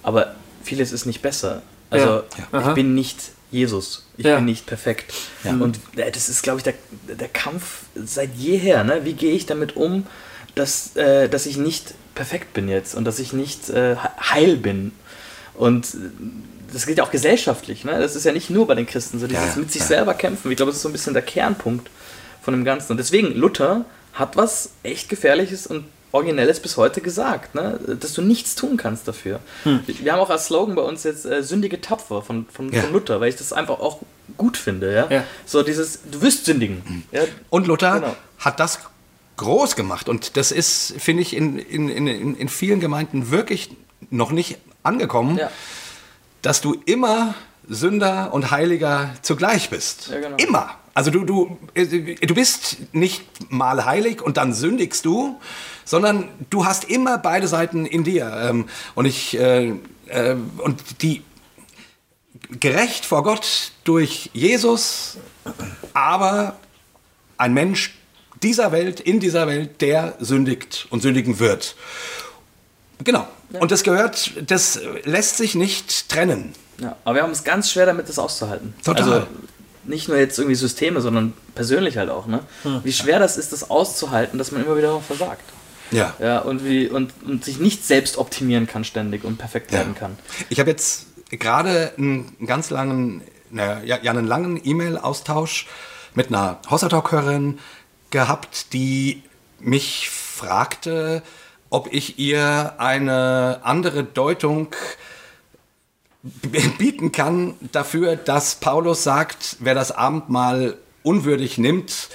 aber 0.03 0.35
vieles 0.65 0.91
ist 0.91 1.05
nicht 1.05 1.21
besser. 1.21 1.63
Also 1.91 2.07
Ja. 2.09 2.23
Ja. 2.53 2.69
Ich 2.69 2.75
bin 2.75 2.95
nicht 2.95 3.19
Jesus, 3.51 4.07
ich 4.17 4.25
Ja. 4.25 4.37
bin 4.37 4.45
nicht 4.47 4.67
perfekt. 4.67 5.13
Und 5.45 5.81
äh, 5.97 6.11
das 6.11 6.29
ist, 6.29 6.43
glaube 6.43 6.59
ich, 6.61 6.65
der, 6.65 6.75
der 7.15 7.29
Kampf 7.29 7.83
seit 7.95 8.35
jeher. 8.37 8.85
Ne? 8.85 9.01
Wie 9.05 9.15
gehe 9.15 9.33
ich 9.35 9.47
damit 9.47 9.75
um, 9.77 10.07
dass, 10.59 10.97
äh, 10.97 11.29
dass 11.29 11.47
ich 11.47 11.57
nicht 11.57 11.95
perfekt 12.15 12.53
bin 12.53 12.69
jetzt 12.69 12.95
und 12.95 13.05
dass 13.05 13.19
ich 13.19 13.33
nicht 13.33 13.71
äh, 13.71 13.97
heil 13.97 14.57
bin? 14.57 14.93
Und 15.55 15.89
das 16.73 16.87
gilt 16.87 16.99
ja 16.99 17.05
auch 17.05 17.11
gesellschaftlich. 17.11 17.85
Ne? 17.85 17.99
Das 17.99 18.15
ist 18.17 18.25
ja 18.25 18.33
nicht 18.33 18.51
nur 18.51 18.67
bei 18.67 18.75
den 18.75 18.87
Christen 18.87 19.19
so, 19.19 19.27
dieses 19.27 19.55
Ja, 19.55 19.61
mit 19.61 19.73
sich 19.73 19.83
ja. 19.83 19.89
selber 19.89 20.15
kämpfen. 20.15 20.51
Ich 20.51 20.57
glaube, 20.57 20.71
das 20.71 20.77
ist 20.77 20.83
so 20.83 20.89
ein 20.89 20.93
bisschen 20.93 21.15
der 21.15 21.23
Kernpunkt 21.23 21.89
von 22.43 22.55
dem 22.55 22.65
Ganzen. 22.65 22.93
Und 22.93 22.99
deswegen, 22.99 23.35
Luther 23.35 23.85
hat 24.13 24.37
was 24.37 24.71
echt 24.83 25.09
Gefährliches 25.09 25.67
und 25.67 25.85
Originelles 26.11 26.61
bis 26.61 26.77
heute 26.79 27.01
gesagt, 27.03 27.55
ne? 27.55 27.79
dass 28.01 28.15
du 28.15 28.23
nichts 28.23 28.55
tun 28.55 28.79
kannst 28.79 29.07
dafür. 29.07 29.41
Wir 29.85 30.13
haben 30.13 30.21
auch 30.21 30.31
als 30.31 30.47
Slogan 30.47 30.75
bei 30.75 30.81
uns 30.83 31.05
jetzt 31.05 31.27
äh, 31.27 31.43
Sündige 31.43 31.81
tapfer 31.83 32.23
von, 32.23 32.47
von, 32.51 32.73
Ja. 32.73 32.81
von 32.83 32.93
Luther, 32.95 33.21
weil 33.21 33.29
ich 33.29 33.37
das 33.37 33.53
einfach 33.53 33.79
auch 33.79 33.99
gut 34.39 34.57
finde. 34.57 34.95
Ja? 34.95 35.07
Ja. 35.11 35.25
So 35.45 35.63
dieses, 35.63 36.01
du 36.11 36.23
wirst 36.23 36.47
sündigen. 36.47 37.05
Ja? 37.13 37.23
Und 37.51 37.67
Luther 37.67 38.01
Genau. 38.01 38.17
hat 38.39 38.59
das 38.59 38.79
groß 39.39 39.75
gemacht. 39.77 40.09
Und 40.09 40.37
das 40.37 40.53
ist, 40.53 40.95
finde 40.99 41.23
ich, 41.23 41.35
in, 41.35 41.59
in, 41.59 41.89
in, 41.89 42.37
in 42.37 42.49
vielen 42.49 42.81
Gemeinden 42.81 43.31
wirklich 43.31 43.71
noch 44.11 44.31
nicht 44.33 44.59
angekommen, 44.83 45.39
Ja. 45.39 45.51
dass 46.43 46.61
du 46.61 46.75
immer 46.85 47.35
Sünder 47.69 48.33
und 48.33 48.51
Heiliger 48.51 49.15
zugleich 49.23 49.71
bist. 49.71 50.09
Ja, 50.09 50.21
genau. 50.21 50.37
Immer. 50.37 50.71
Also 50.95 51.11
du, 51.11 51.25
du, 51.25 51.59
äh, 51.75 51.87
du 51.87 52.35
bist 52.35 52.79
nicht 52.93 53.23
mal 53.51 53.85
heilig 53.85 54.21
und 54.23 54.37
dann 54.37 54.53
sündigst 54.53 55.05
du, 55.05 55.39
sondern 55.85 56.29
du 56.51 56.65
hast 56.67 56.85
immer 56.85 57.19
beide 57.19 57.47
Seiten 57.49 57.87
in 57.87 58.05
dir. 58.05 58.31
Ähm, 58.51 58.67
Und 58.95 59.07
ich 59.07 59.39
äh, 59.39 59.75
äh, 60.07 60.37
und 60.59 61.03
die 61.03 61.23
gerecht 62.61 63.05
vor 63.05 63.23
Gott 63.23 63.73
durch 63.85 64.31
Jesus, 64.33 65.19
aber 65.93 66.57
ein 67.37 67.53
Mensch 67.53 67.98
dieser 68.43 68.73
Welt, 68.73 69.01
in 69.01 69.21
dieser 69.21 69.47
Welt, 69.47 69.81
der 69.81 70.15
sündigt 70.21 70.87
und 70.91 71.03
sündigen 71.03 71.39
wird. 71.39 71.77
Genau. 73.05 73.27
Und 73.53 73.71
das 73.71 73.83
gehört, 73.83 74.33
das 74.47 74.81
lässt 75.05 75.37
sich 75.37 75.55
nicht 75.55 76.09
trennen. 76.09 76.53
Ja, 76.81 76.97
aber 77.05 77.17
wir 77.17 77.23
haben 77.23 77.31
es 77.31 77.45
ganz 77.45 77.71
schwer 77.71 77.87
damit, 77.87 78.09
das 78.09 78.19
auszuhalten. 78.19 78.75
Total. 78.85 79.13
Also 79.13 79.27
nicht 79.85 80.09
nur 80.09 80.19
jetzt 80.19 80.39
irgendwie 80.39 80.55
Systeme, 80.55 81.01
sondern 81.01 81.33
persönlich 81.55 81.97
halt 81.97 82.11
auch. 82.11 82.27
Ne? 82.27 82.41
Wie 82.85 82.93
schwer 82.93 83.19
das 83.19 83.37
ist, 83.37 83.53
das 83.53 83.71
auszuhalten, 83.71 84.39
dass 84.39 84.53
man 84.53 84.65
immer 84.65 84.77
wieder 84.77 85.01
versagt. 85.01 85.43
Ja. 85.91 86.15
Ja, 86.19 86.41
und, 86.41 86.65
wie, 86.65 86.89
und, 86.89 87.13
und 87.25 87.45
sich 87.45 87.59
nicht 87.59 87.87
selbst 87.87 88.19
optimieren 88.19 88.67
kann 88.67 88.85
ständig 88.85 89.25
und 89.25 89.39
perfekt 89.39 89.73
werden 89.73 89.95
kann. 89.95 90.19
Ich 90.51 90.61
habe 90.61 90.71
jetzt 90.71 91.07
gerade 91.31 91.93
einen 91.97 92.37
ganz 92.47 92.69
langen, 92.71 93.23
naja, 93.51 93.81
ja, 93.83 93.99
ja, 94.03 94.11
einen 94.11 94.27
langen 94.27 94.61
E-Mail-Austausch 94.63 95.67
mit 96.15 96.29
einer 96.29 96.61
Hossertalk-Hörerin 96.69 97.59
gehabt, 98.11 98.73
die 98.73 99.23
mich 99.61 100.11
fragte, 100.11 101.23
ob 101.71 101.93
ich 101.93 102.19
ihr 102.19 102.75
eine 102.79 103.61
andere 103.63 104.05
Deutung 104.05 104.69
bieten 106.79 107.13
kann 107.13 107.55
dafür, 107.73 108.17
dass 108.17 108.57
Paulus 108.57 109.03
sagt, 109.03 109.57
wer 109.61 109.75
das 109.75 109.93
Abendmahl 109.93 110.77
unwürdig 111.03 111.59
nimmt, 111.59 112.09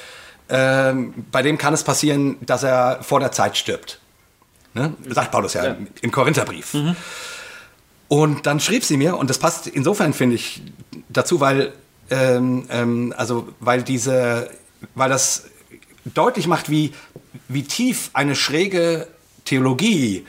ähm, 0.49 1.13
bei 1.31 1.41
dem 1.41 1.57
kann 1.57 1.73
es 1.73 1.83
passieren, 1.83 2.37
dass 2.41 2.63
er 2.63 2.99
vor 3.01 3.19
der 3.19 3.31
Zeit 3.31 3.57
stirbt. 3.57 3.99
Ne? 4.73 4.93
Sagt 5.09 5.31
Paulus 5.31 5.53
ja, 5.53 5.65
Ja. 5.65 5.77
im 6.01 6.11
Korintherbrief. 6.11 6.75
Und 8.07 8.45
dann 8.45 8.59
schrieb 8.59 8.83
sie 8.83 8.97
mir, 8.97 9.17
und 9.17 9.29
das 9.29 9.39
passt 9.39 9.67
insofern, 9.67 10.13
finde 10.13 10.35
ich, 10.35 10.61
dazu, 11.09 11.39
weil, 11.39 11.73
ähm, 12.09 12.65
ähm, 12.69 13.13
also, 13.17 13.47
weil 13.59 13.83
diese, 13.83 14.49
weil 14.95 15.09
das 15.09 15.45
deutlich 16.05 16.47
macht, 16.47 16.69
wie, 16.69 16.93
wie 17.47 17.63
tief 17.63 18.09
eine 18.13 18.35
schräge 18.35 19.07
Theologie 19.45 20.25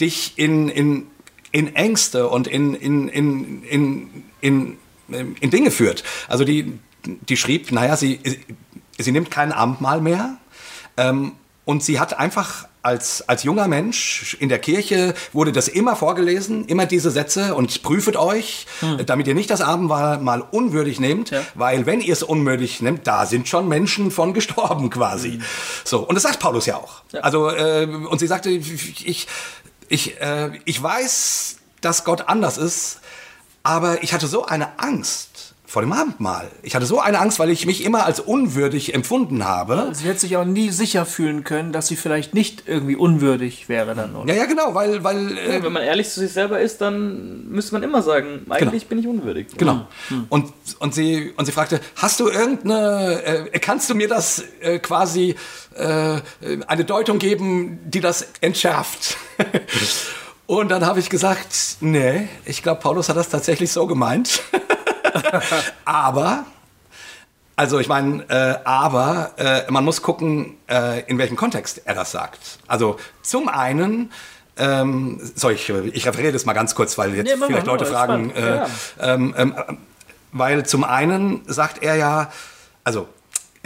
dich 0.00 0.34
in, 0.36 0.68
in, 0.68 1.06
in 1.52 1.74
Ängste 1.76 2.28
und 2.28 2.46
in, 2.46 2.74
in, 2.74 3.08
in, 3.08 3.62
in, 3.64 4.24
in, 4.40 4.78
in 5.08 5.50
Dinge 5.50 5.70
führt. 5.70 6.04
Also 6.28 6.44
die, 6.44 6.78
die 7.04 7.36
schrieb, 7.36 7.70
naja, 7.72 7.96
sie, 7.96 8.20
sie 8.98 9.12
nimmt 9.12 9.30
kein 9.30 9.52
Abendmahl 9.52 10.00
mehr. 10.00 10.38
Ähm, 10.96 11.32
und 11.64 11.82
sie 11.82 11.98
hat 11.98 12.18
einfach 12.18 12.68
als, 12.84 13.26
als 13.28 13.44
junger 13.44 13.66
Mensch 13.66 14.36
in 14.40 14.50
der 14.50 14.58
Kirche 14.58 15.14
wurde 15.32 15.52
das 15.52 15.68
immer 15.68 15.96
vorgelesen, 15.96 16.66
immer 16.66 16.84
diese 16.84 17.10
Sätze 17.10 17.54
und 17.54 17.82
prüfet 17.82 18.16
euch, 18.16 18.66
damit 19.06 19.26
ihr 19.26 19.34
nicht 19.34 19.50
das 19.50 19.62
Abendmahl 19.62 20.18
mal 20.18 20.42
unwürdig 20.42 21.00
nehmt, 21.00 21.32
weil 21.54 21.86
wenn 21.86 22.02
ihr 22.02 22.12
es 22.12 22.22
unwürdig 22.22 22.82
nehmt, 22.82 23.06
da 23.06 23.24
sind 23.24 23.48
schon 23.48 23.68
Menschen 23.68 24.10
von 24.10 24.34
gestorben 24.34 24.90
quasi. 24.90 25.40
So, 25.84 26.00
und 26.00 26.14
das 26.14 26.24
sagt 26.24 26.40
Paulus 26.40 26.66
ja 26.66 26.76
auch. 26.76 27.02
Also, 27.22 27.48
äh, 27.48 27.86
und 27.86 28.18
sie 28.18 28.26
sagte, 28.26 28.50
ich, 28.50 29.28
ich, 29.88 30.20
äh, 30.20 30.50
ich 30.66 30.82
weiß, 30.82 31.56
dass 31.80 32.04
Gott 32.04 32.28
anders 32.28 32.58
ist, 32.58 33.00
aber 33.62 34.02
ich 34.02 34.12
hatte 34.12 34.26
so 34.26 34.44
eine 34.44 34.78
Angst 34.78 35.33
vor 35.74 35.82
dem 35.82 35.92
Abendmahl. 35.92 36.52
Ich 36.62 36.76
hatte 36.76 36.86
so 36.86 37.00
eine 37.00 37.18
Angst, 37.18 37.40
weil 37.40 37.50
ich 37.50 37.66
mich 37.66 37.82
immer 37.84 38.06
als 38.06 38.20
unwürdig 38.20 38.94
empfunden 38.94 39.44
habe. 39.44 39.90
Sie 39.92 40.06
hätte 40.06 40.20
sich 40.20 40.36
auch 40.36 40.44
nie 40.44 40.70
sicher 40.70 41.04
fühlen 41.04 41.42
können, 41.42 41.72
dass 41.72 41.88
sie 41.88 41.96
vielleicht 41.96 42.32
nicht 42.32 42.68
irgendwie 42.68 42.94
unwürdig 42.94 43.68
wäre 43.68 43.96
dann, 43.96 44.14
oder? 44.14 44.32
Ja, 44.32 44.42
ja, 44.42 44.46
genau, 44.46 44.76
weil, 44.76 45.02
weil 45.02 45.36
äh, 45.36 45.54
Ja, 45.56 45.64
wenn 45.64 45.72
man 45.72 45.82
ehrlich 45.82 46.08
zu 46.10 46.20
sich 46.20 46.32
selber 46.32 46.60
ist, 46.60 46.80
dann 46.80 47.48
müsste 47.48 47.72
man 47.72 47.82
immer 47.82 48.02
sagen, 48.02 48.46
eigentlich 48.50 48.86
bin 48.86 49.00
ich 49.00 49.08
unwürdig. 49.08 49.48
Genau. 49.58 49.88
Und, 50.28 50.52
und, 50.78 50.94
sie, 50.94 51.32
und 51.36 51.44
sie 51.44 51.50
fragte, 51.50 51.80
hast 51.96 52.20
du 52.20 52.28
irgendeine, 52.28 53.50
äh, 53.52 53.58
kannst 53.58 53.90
du 53.90 53.96
mir 53.96 54.06
das 54.06 54.44
äh, 54.60 54.78
quasi 54.78 55.34
äh, 55.74 56.20
eine 56.68 56.84
Deutung 56.84 57.18
geben, 57.18 57.80
die 57.84 57.98
das 57.98 58.28
entschärft? 58.40 59.16
und 60.46 60.70
dann 60.70 60.86
habe 60.86 61.00
ich 61.00 61.10
gesagt, 61.10 61.78
nee, 61.80 62.28
ich 62.44 62.62
glaube, 62.62 62.80
Paulus 62.80 63.08
hat 63.08 63.16
das 63.16 63.28
tatsächlich 63.28 63.72
so 63.72 63.88
gemeint. 63.88 64.40
aber, 65.84 66.44
also 67.56 67.78
ich 67.78 67.88
meine, 67.88 68.24
äh, 68.28 68.56
aber 68.64 69.32
äh, 69.36 69.70
man 69.70 69.84
muss 69.84 70.02
gucken, 70.02 70.56
äh, 70.68 71.02
in 71.08 71.18
welchem 71.18 71.36
Kontext 71.36 71.82
er 71.84 71.94
das 71.94 72.10
sagt. 72.10 72.58
Also 72.66 72.96
zum 73.22 73.48
einen, 73.48 74.10
ähm, 74.56 75.20
sorry, 75.34 75.54
ich, 75.54 75.68
ich 75.68 76.06
referiere 76.06 76.32
das 76.32 76.44
mal 76.44 76.52
ganz 76.52 76.74
kurz, 76.74 76.96
weil 76.98 77.14
jetzt 77.14 77.26
Nee, 77.26 77.32
mach 77.36 77.40
mal, 77.40 77.46
vielleicht 77.48 77.66
Leute 77.66 77.86
fragen, 77.86 78.30
äh, 78.30 78.56
Ja. 78.56 78.66
ähm, 79.00 79.34
ähm, 79.36 79.54
äh, 79.56 79.72
weil 80.32 80.66
zum 80.66 80.84
einen 80.84 81.42
sagt 81.46 81.82
er 81.82 81.94
ja, 81.96 82.32
also 82.82 83.08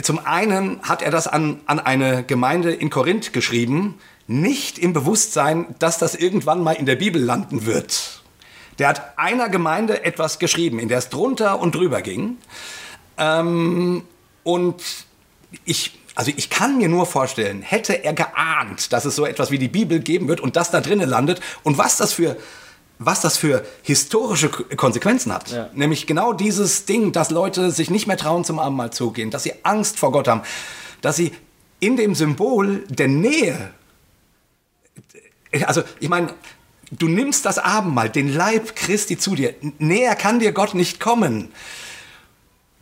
zum 0.03 0.25
einen 0.25 0.81
hat 0.83 1.03
er 1.03 1.11
das 1.11 1.27
an, 1.27 1.61
an 1.67 1.81
eine 1.81 2.23
Gemeinde 2.23 2.73
in 2.73 2.91
Korinth 2.91 3.33
geschrieben, 3.33 3.99
nicht 4.27 4.79
im 4.79 4.93
Bewusstsein, 4.93 5.75
dass 5.79 5.99
das 5.99 6.15
irgendwann 6.15 6.63
mal 6.63 6.73
in 6.75 6.87
der 6.87 6.97
Bibel 6.97 7.21
landen 7.21 7.67
wird. 7.67 8.18
Der 8.79 8.89
hat 8.89 9.19
einer 9.19 9.49
Gemeinde 9.49 10.05
etwas 10.05 10.39
geschrieben, 10.39 10.79
in 10.79 10.89
der 10.89 10.99
es 10.99 11.09
drunter 11.09 11.61
und 11.61 11.75
drüber 11.75 12.03
ging. 12.03 12.39
Ähm, 13.17 14.03
und 14.45 14.83
ich, 15.65 15.99
also 16.15 16.33
ich 16.37 16.51
kann 16.51 16.79
mir 16.79 16.89
nur 16.89 17.07
vorstellen, 17.07 17.63
hätte 17.63 18.05
er 18.05 18.13
geahnt, 18.13 18.93
dass 18.93 19.05
es 19.05 19.17
so 19.17 19.27
etwas 19.27 19.51
wie 19.51 19.59
die 19.59 19.69
Bibel 19.69 20.01
geben 20.01 20.29
wird 20.29 20.41
und 20.41 20.57
das 20.57 20.71
da 20.71 20.81
drinnen 20.81 21.09
landet 21.09 21.41
und 21.65 21.79
was 21.79 21.97
das 21.97 22.13
für, 22.13 22.37
was 22.99 23.21
das 23.21 23.37
für 23.37 23.65
historische 23.83 24.49
Konsequenzen 24.49 25.33
hat. 25.33 25.51
Ja. 25.51 25.71
Nämlich 25.75 26.07
genau 26.07 26.33
dieses 26.33 26.85
Ding, 26.85 27.13
dass 27.13 27.31
Leute 27.31 27.71
sich 27.71 27.91
nicht 27.91 28.07
mehr 28.07 28.17
trauen 28.17 28.45
zum 28.45 28.59
Abendmahl 28.59 28.93
zu 28.93 29.11
gehen, 29.11 29.31
dass 29.31 29.43
sie 29.43 29.55
Angst 29.65 29.99
vor 29.99 30.13
Gott 30.13 30.29
haben, 30.29 30.43
dass 31.01 31.17
sie 31.17 31.33
in 31.81 31.97
dem 31.97 32.15
Symbol 32.15 32.85
der 32.89 33.09
Nähe 33.09 33.73
also 35.67 35.83
ich 36.01 36.09
meine, 36.09 36.35
du 36.91 37.09
nimmst 37.09 37.45
das 37.45 37.59
Abendmahl, 37.59 38.11
den 38.11 38.33
Leib 38.33 38.77
Christi 38.77 39.19
zu 39.19 39.35
dir. 39.35 39.55
Näher 39.79 40.15
kann 40.15 40.41
dir 40.41 40.53
Gott 40.53 40.75
nicht 40.75 41.01
kommen. 41.01 41.51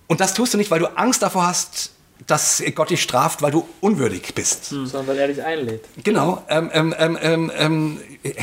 Und 0.07 0.21
das 0.21 0.35
tust 0.35 0.55
du 0.55 0.59
nicht, 0.59 0.71
weil 0.71 0.81
du 0.81 0.97
Angst 0.97 1.23
davor 1.23 1.47
hast, 1.47 1.91
dass 2.27 2.63
Gott 2.75 2.91
dich 2.91 3.03
straft, 3.03 3.43
weil 3.43 3.51
du 3.51 3.69
unwürdig 3.81 4.35
bist. 4.35 4.67
Sondern 4.67 5.07
weil 5.07 5.19
er 5.19 5.29
dich 5.29 5.43
einlädt. 5.43 5.85
Genau. 6.03 6.43
Ähm, 6.49 6.71
ähm, 6.73 6.95
ähm, 6.99 7.19
ähm, 7.21 7.53
ähm, 7.57 8.01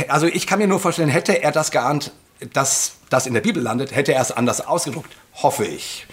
also 0.07 0.27
ich 0.27 0.45
kann 0.47 0.59
mir 0.59 0.67
nur 0.67 0.79
vorstellen, 0.79 1.09
hätte 1.09 1.41
er 1.41 1.51
das 1.51 1.71
geahnt, 1.71 2.11
dass 2.53 2.93
das 3.09 3.27
in 3.27 3.33
der 3.33 3.41
Bibel 3.41 3.61
landet, 3.61 3.95
hätte 3.95 4.13
er 4.13 4.21
es 4.21 4.31
anders 4.31 4.65
ausgedruckt. 4.65 5.11
Hoffe 5.35 5.65
ich. 5.65 6.05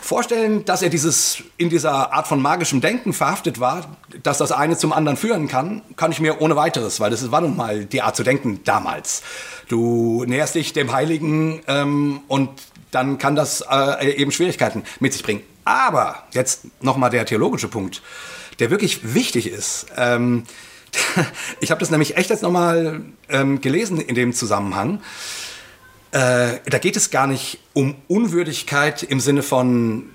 Vorstellen, 0.00 0.64
dass 0.64 0.82
er 0.82 0.88
dieses, 0.88 1.42
in 1.56 1.70
dieser 1.70 2.12
Art 2.12 2.26
von 2.26 2.40
magischem 2.40 2.80
Denken 2.80 3.12
verhaftet 3.12 3.60
war, 3.60 3.96
dass 4.22 4.38
das 4.38 4.52
eine 4.52 4.76
zum 4.76 4.92
anderen 4.92 5.16
führen 5.16 5.48
kann, 5.48 5.82
kann 5.96 6.12
ich 6.12 6.20
mir 6.20 6.40
ohne 6.40 6.56
weiteres, 6.56 7.00
weil 7.00 7.10
das 7.10 7.30
war 7.30 7.40
nun 7.40 7.56
mal 7.56 7.84
die 7.84 8.02
Art 8.02 8.16
zu 8.16 8.24
denken 8.24 8.60
damals. 8.64 9.22
Du 9.68 10.24
näherst 10.26 10.54
dich 10.54 10.72
dem 10.72 10.92
Heiligen 10.92 11.60
ähm, 11.66 12.20
und 12.28 12.50
dann 12.90 13.18
kann 13.18 13.36
das 13.36 13.62
äh, 13.70 14.12
eben 14.12 14.32
Schwierigkeiten 14.32 14.82
mit 15.00 15.12
sich 15.12 15.22
bringen. 15.22 15.42
Aber 15.64 16.24
jetzt 16.32 16.62
nochmal 16.82 17.10
der 17.10 17.26
theologische 17.26 17.68
Punkt, 17.68 18.02
der 18.58 18.70
wirklich 18.70 19.14
wichtig 19.14 19.50
ist. 19.50 19.86
Ähm, 19.96 20.44
ich 21.60 21.70
habe 21.70 21.80
das 21.80 21.90
nämlich 21.90 22.16
echt 22.16 22.30
jetzt 22.30 22.42
nochmal 22.42 23.02
ähm, 23.28 23.60
gelesen 23.60 24.00
in 24.00 24.14
dem 24.14 24.32
Zusammenhang. 24.32 25.00
Äh, 26.10 26.60
da 26.64 26.78
geht 26.78 26.96
es 26.96 27.10
gar 27.10 27.26
nicht 27.26 27.58
um 27.74 27.96
Unwürdigkeit 28.08 29.02
im 29.02 29.20
Sinne 29.20 29.42
von, 29.42 30.10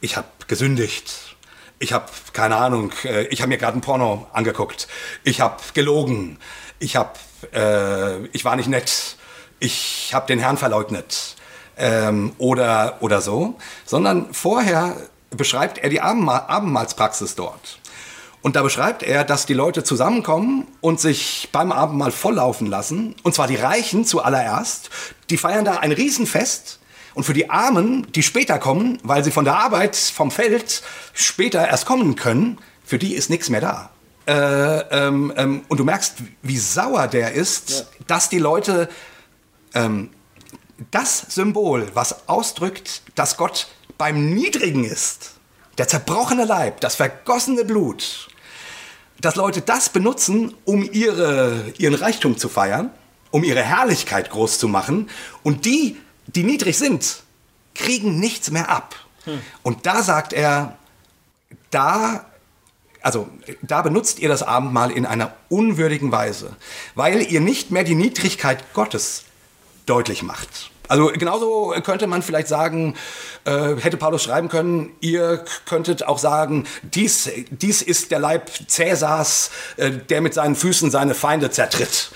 ich 0.00 0.16
habe 0.16 0.28
gesündigt. 0.46 1.36
Ich 1.78 1.92
habe, 1.92 2.06
keine 2.32 2.56
Ahnung, 2.56 2.92
äh, 3.04 3.26
ich 3.26 3.40
habe 3.40 3.48
mir 3.48 3.58
gerade 3.58 3.76
ein 3.76 3.80
Porno 3.80 4.26
angeguckt. 4.32 4.86
Ich 5.24 5.40
habe 5.40 5.56
gelogen. 5.74 6.38
Ich, 6.78 6.96
hab, 6.96 7.18
äh, 7.52 8.24
ich 8.26 8.44
war 8.44 8.56
nicht 8.56 8.68
nett. 8.68 9.16
Ich 9.58 10.10
habe 10.14 10.26
den 10.26 10.38
Herrn 10.38 10.56
verleugnet. 10.58 11.36
Ähm, 11.76 12.32
oder, 12.38 12.98
oder 13.00 13.20
so. 13.20 13.58
Sondern 13.84 14.32
vorher 14.32 14.96
beschreibt 15.30 15.78
er 15.78 15.90
die 15.90 16.00
Abendmahl 16.00 16.44
Abendmahlspraxis 16.46 17.34
dort. 17.34 17.78
Und 18.42 18.54
da 18.54 18.62
beschreibt 18.62 19.02
er, 19.02 19.24
dass 19.24 19.46
die 19.46 19.54
Leute 19.54 19.82
zusammenkommen 19.82 20.66
und 20.80 21.00
sich 21.00 21.48
beim 21.52 21.72
Abendmahl 21.72 22.12
volllaufen 22.12 22.68
lassen. 22.68 23.16
Und 23.22 23.34
zwar 23.34 23.48
die 23.48 23.56
Reichen 23.56 24.04
zuallererst. 24.04 24.90
Die 25.30 25.36
feiern 25.36 25.64
da 25.64 25.78
ein 25.78 25.92
Riesenfest. 25.92 26.78
Und 27.14 27.24
für 27.24 27.32
die 27.32 27.50
Armen, 27.50 28.06
die 28.12 28.22
später 28.22 28.58
kommen, 28.58 28.98
weil 29.02 29.24
sie 29.24 29.30
von 29.30 29.44
der 29.44 29.56
Arbeit, 29.56 29.96
vom 29.96 30.30
Feld 30.30 30.82
später 31.14 31.66
erst 31.66 31.86
kommen 31.86 32.14
können, 32.14 32.58
für 32.84 32.98
die 32.98 33.14
ist 33.14 33.30
nichts 33.30 33.48
mehr 33.48 33.62
da. 33.62 33.90
Äh, 34.26 34.80
ähm, 34.90 35.32
ähm, 35.36 35.62
und 35.68 35.78
du 35.78 35.84
merkst, 35.84 36.16
wie 36.42 36.58
sauer 36.58 37.08
der 37.08 37.32
ist, 37.32 37.86
dass 38.06 38.28
die 38.28 38.38
Leute 38.38 38.88
ähm, 39.74 40.10
das 40.90 41.18
Symbol, 41.30 41.88
was 41.94 42.28
ausdrückt, 42.28 43.02
dass 43.14 43.36
Gott 43.36 43.68
beim 43.98 44.34
Niedrigen 44.34 44.84
ist, 44.84 45.35
der 45.78 45.88
zerbrochene 45.88 46.44
Leib, 46.44 46.80
das 46.80 46.96
vergossene 46.96 47.64
Blut, 47.64 48.28
dass 49.20 49.36
Leute 49.36 49.60
das 49.60 49.88
benutzen, 49.88 50.54
um 50.64 50.88
ihre, 50.92 51.72
ihren 51.78 51.94
Reichtum 51.94 52.38
zu 52.38 52.48
feiern, 52.48 52.90
um 53.30 53.44
ihre 53.44 53.62
Herrlichkeit 53.62 54.30
groß 54.30 54.58
zu 54.58 54.68
machen. 54.68 55.10
Und 55.42 55.64
die, 55.64 55.96
die 56.26 56.44
niedrig 56.44 56.78
sind, 56.78 57.22
kriegen 57.74 58.18
nichts 58.18 58.50
mehr 58.50 58.70
ab. 58.70 58.94
Und 59.62 59.86
da 59.86 60.02
sagt 60.02 60.32
er, 60.32 60.76
da, 61.70 62.26
also 63.02 63.28
da 63.62 63.82
benutzt 63.82 64.18
ihr 64.18 64.28
das 64.28 64.42
Abendmahl 64.42 64.90
in 64.90 65.04
einer 65.04 65.34
unwürdigen 65.48 66.12
Weise, 66.12 66.54
weil 66.94 67.22
ihr 67.22 67.40
nicht 67.40 67.70
mehr 67.70 67.84
die 67.84 67.94
Niedrigkeit 67.94 68.72
Gottes 68.72 69.24
deutlich 69.84 70.22
macht. 70.22 70.70
Also 70.88 71.10
genauso 71.14 71.74
könnte 71.84 72.06
man 72.06 72.22
vielleicht 72.22 72.48
sagen, 72.48 72.94
äh, 73.44 73.76
hätte 73.76 73.96
Paulus 73.96 74.22
schreiben 74.22 74.48
können, 74.48 74.90
ihr 75.00 75.44
könntet 75.64 76.06
auch 76.06 76.18
sagen, 76.18 76.64
dies, 76.82 77.30
dies 77.50 77.82
ist 77.82 78.10
der 78.10 78.18
Leib 78.18 78.50
Cäsars, 78.68 79.50
äh, 79.76 79.90
der 79.90 80.20
mit 80.20 80.34
seinen 80.34 80.54
Füßen 80.54 80.90
seine 80.90 81.14
Feinde 81.14 81.50
zertritt. 81.50 82.10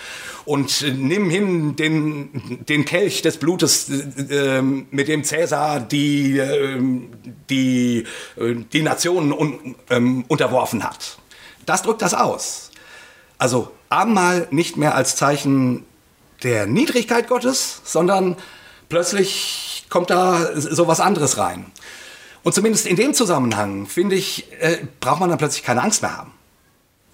Und 0.45 0.85
nimm 0.97 1.31
hin 1.31 1.77
den, 1.77 2.65
den 2.69 2.85
Kelch 2.85 3.23
des 3.23 3.37
Blutes, 3.37 3.89
äh, 3.91 4.59
äh, 4.59 4.63
mit 4.63 5.09
dem 5.09 5.23
Cäsar 5.23 5.81
die, 5.81 6.39
äh, 6.39 6.81
die, 7.51 8.05
die 8.73 8.83
Nationen 8.83 9.33
un, 9.33 9.77
ähm, 9.91 10.25
unterworfen 10.29 10.83
hat. 10.83 11.19
Das 11.67 11.83
drückt 11.83 12.03
das 12.03 12.15
aus. 12.15 12.71
Also 13.39 13.71
Abendmahl 13.91 14.49
nicht 14.51 14.77
mehr 14.77 14.95
als 14.95 15.17
Zeichen 15.17 15.85
der 16.43 16.67
Niedrigkeit 16.67 17.29
Gottes, 17.29 17.81
sondern 17.85 18.37
plötzlich 18.91 19.87
kommt 19.89 20.11
da 20.11 20.51
so 20.55 20.87
was 20.87 21.01
anderes 21.01 21.39
rein. 21.39 21.73
Und 22.43 22.55
zumindest 22.55 22.87
in 22.87 22.97
dem 22.97 23.15
Zusammenhang, 23.15 23.87
finde 23.87 24.17
ich, 24.17 24.51
äh, 24.61 24.79
braucht 25.01 25.21
man 25.21 25.31
dann 25.31 25.39
plötzlich 25.39 25.63
keine 25.63 25.83
Angst 25.83 26.03
mehr 26.03 26.17
haben. 26.17 26.33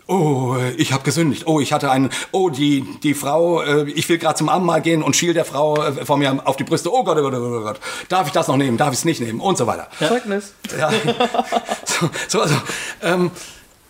Oh, 0.09 0.57
ich 0.77 0.93
habe 0.93 1.03
gesündigt. 1.03 1.49
Oh, 1.49 1.59
ich 1.59 1.73
hatte 1.73 1.91
einen. 1.91 2.11
Oh, 2.31 2.49
die, 2.49 2.83
die 3.03 3.13
Frau, 3.13 3.61
äh, 3.63 3.91
ich 3.91 4.09
will 4.09 4.19
gerade 4.19 4.37
zum 4.37 4.49
Abendmahl 4.49 4.81
gehen 4.81 5.03
und 5.03 5.17
schiel 5.17 5.35
der 5.35 5.45
Frau 5.45 5.83
äh, 5.83 6.05
vor 6.05 6.17
mir 6.17 6.47
auf 6.47 6.57
die 6.57 6.63
Brüste. 6.63 6.93
Oh 6.93 7.03
Gott, 7.03 7.19
oh 7.19 7.23
Gott, 7.23 7.35
oh 7.35 7.41
Gott, 7.41 7.61
oh 7.61 7.63
Gott. 7.63 7.81
Darf 8.09 8.29
ich 8.29 8.33
das 8.33 8.47
noch 8.47 8.57
nehmen? 8.57 8.77
Darf 8.77 8.93
ich 8.93 9.01
es 9.01 9.05
nicht 9.05 9.21
nehmen? 9.21 9.41
Und 9.41 9.59
so 9.59 9.67
weiter. 9.67 9.89
Zeugnis. 9.99 10.55
Ja. 10.79 10.91
so, 11.85 12.09
so, 12.29 12.41
also, 12.41 12.55
ähm, 13.03 13.33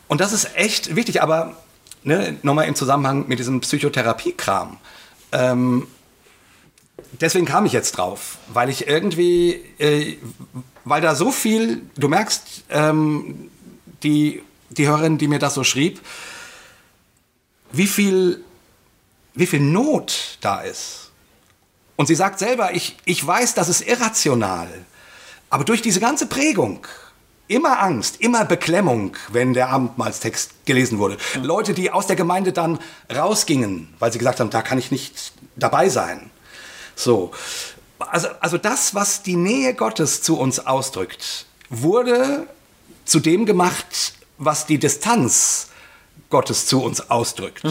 und 0.09 0.23
das 0.23 0.33
ist 0.33 0.57
echt 0.57 0.97
wichtig, 0.97 1.23
aber 1.23 1.55
ne, 2.03 2.39
nochmal 2.41 2.67
im 2.67 2.77
Zusammenhang 2.77 3.29
mit 3.29 3.39
diesem 3.39 3.61
Psychotherapie-Kram. 3.61 4.79
Ähm, 5.33 5.87
deswegen 7.21 7.47
kam 7.47 7.67
ich 7.67 7.73
jetzt 7.73 7.93
drauf, 7.93 8.39
weil 8.49 8.69
ich 8.69 8.87
irgendwie, 8.87 9.63
äh, 9.79 10.17
weil 10.85 11.01
da 11.01 11.15
so 11.15 11.31
viel, 11.31 11.83
du 11.97 12.09
merkst, 12.09 12.65
ähm, 12.71 13.51
die, 14.03 14.43
die 14.71 14.87
Hörerin, 14.87 15.19
die 15.19 15.29
mir 15.29 15.39
das 15.39 15.55
so 15.55 15.65
schrieb, 15.65 16.01
wie 17.73 17.87
viel, 17.87 18.45
wie 19.35 19.47
viel 19.47 19.61
Not 19.61 20.39
da 20.41 20.61
ist. 20.61 21.11
Und 21.97 22.07
sie 22.07 22.15
sagt 22.15 22.39
selber, 22.39 22.75
ich, 22.75 22.97
ich 23.05 23.27
weiß, 23.27 23.55
das 23.55 23.69
ist 23.69 23.81
irrational, 23.81 24.69
aber 25.49 25.65
durch 25.65 25.83
diese 25.83 26.01
ganze 26.01 26.27
Prägung, 26.27 26.87
immer 27.49 27.81
Angst, 27.81 28.21
immer 28.21 28.45
Beklemmung, 28.45 29.17
wenn 29.31 29.55
der 29.55 29.69
Abendmahlstext 29.69 30.67
gelesen 30.67 30.99
wurde. 30.99 31.17
Leute, 31.41 31.75
die 31.75 31.91
aus 31.91 32.07
der 32.07 32.17
Gemeinde 32.17 32.53
dann 32.53 32.79
rausgingen, 33.15 33.89
weil 33.99 34.13
sie 34.13 34.19
gesagt 34.19 34.41
haben, 34.41 34.51
da 34.51 34.63
kann 34.63 34.79
ich 34.79 34.91
nicht 34.91 35.33
dabei 35.55 35.89
sein. 35.89 36.31
So. 36.97 37.31
also, 37.99 38.29
also 38.41 38.59
das, 38.59 38.95
was 38.95 39.23
die 39.23 39.37
Nähe 39.37 39.75
Gottes 39.75 40.23
zu 40.23 40.39
uns 40.39 40.59
ausdrückt, 40.59 41.47
wurde 41.71 42.49
zu 43.05 43.21
dem 43.21 43.47
gemacht, 43.47 44.15
was 44.39 44.67
die 44.67 44.79
Distanz 44.79 45.69
Gottes 46.31 46.67
zu 46.67 46.83
uns 46.83 47.11
ausdrückt. 47.11 47.63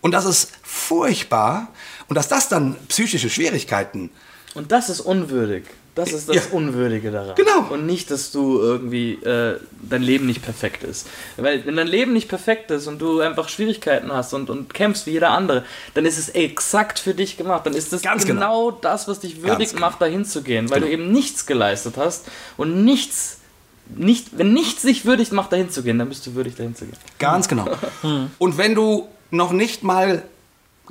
Und 0.00 0.12
das 0.12 0.26
ist 0.26 0.50
furchtbar. 0.62 1.68
Und 2.08 2.16
dass 2.16 2.28
das 2.28 2.50
dann 2.50 2.76
psychische 2.88 3.30
Schwierigkeiten 3.30 4.10
Und 4.54 4.72
das 4.72 4.90
ist 4.90 5.00
unwürdig. 5.00 5.64
Das 5.94 6.12
ist 6.12 6.28
das 6.28 6.34
Ja. 6.36 6.42
Unwürdige 6.50 7.12
daran. 7.12 7.34
Genau. 7.36 7.66
Und 7.70 7.86
nicht, 7.86 8.10
dass 8.10 8.32
du 8.32 8.58
irgendwie 8.60 9.12
äh, 9.14 9.60
dein 9.82 10.02
Leben 10.02 10.26
nicht 10.26 10.42
perfekt 10.42 10.82
ist. 10.82 11.06
Weil 11.36 11.64
wenn 11.66 11.76
dein 11.76 11.86
Leben 11.86 12.12
nicht 12.12 12.28
perfekt 12.28 12.70
ist 12.72 12.88
und 12.88 12.98
du 13.00 13.20
einfach 13.20 13.48
Schwierigkeiten 13.48 14.12
hast 14.12 14.32
und, 14.34 14.50
und 14.50 14.74
kämpfst 14.74 15.06
wie 15.06 15.12
jeder 15.12 15.30
andere, 15.30 15.64
dann 15.94 16.04
ist 16.04 16.18
es 16.18 16.30
exakt 16.30 16.98
für 16.98 17.14
dich 17.14 17.36
gemacht. 17.36 17.64
Dann 17.66 17.74
ist 17.74 17.92
es 17.92 18.02
Ganz 18.02 18.26
genau, 18.26 18.72
das, 18.72 19.06
was 19.06 19.20
dich 19.20 19.42
würdig 19.42 19.68
genau. 19.70 19.82
macht, 19.82 20.02
dahin 20.02 20.24
zu 20.24 20.42
gehen. 20.42 20.68
Weil 20.68 20.80
Genau. 20.80 20.86
du 20.88 20.92
eben 20.92 21.12
nichts 21.12 21.46
geleistet 21.46 21.94
hast 21.96 22.26
und 22.56 22.84
nichts, 22.84 23.38
nicht, 23.94 24.36
wenn 24.38 24.52
nichts 24.52 24.82
dich 24.82 25.04
würdig 25.04 25.30
macht, 25.30 25.52
dahin 25.52 25.70
zu 25.70 25.82
gehen, 25.84 25.98
dann 25.98 26.08
bist 26.08 26.26
du 26.26 26.34
würdig, 26.34 26.56
dahin 26.56 26.74
zu 26.74 26.86
gehen. 26.86 26.96
Ganz 27.20 27.46
genau. 27.48 27.68
Und 28.38 28.58
wenn 28.58 28.74
du 28.74 29.06
noch 29.30 29.52
nicht 29.52 29.82
mal 29.84 30.22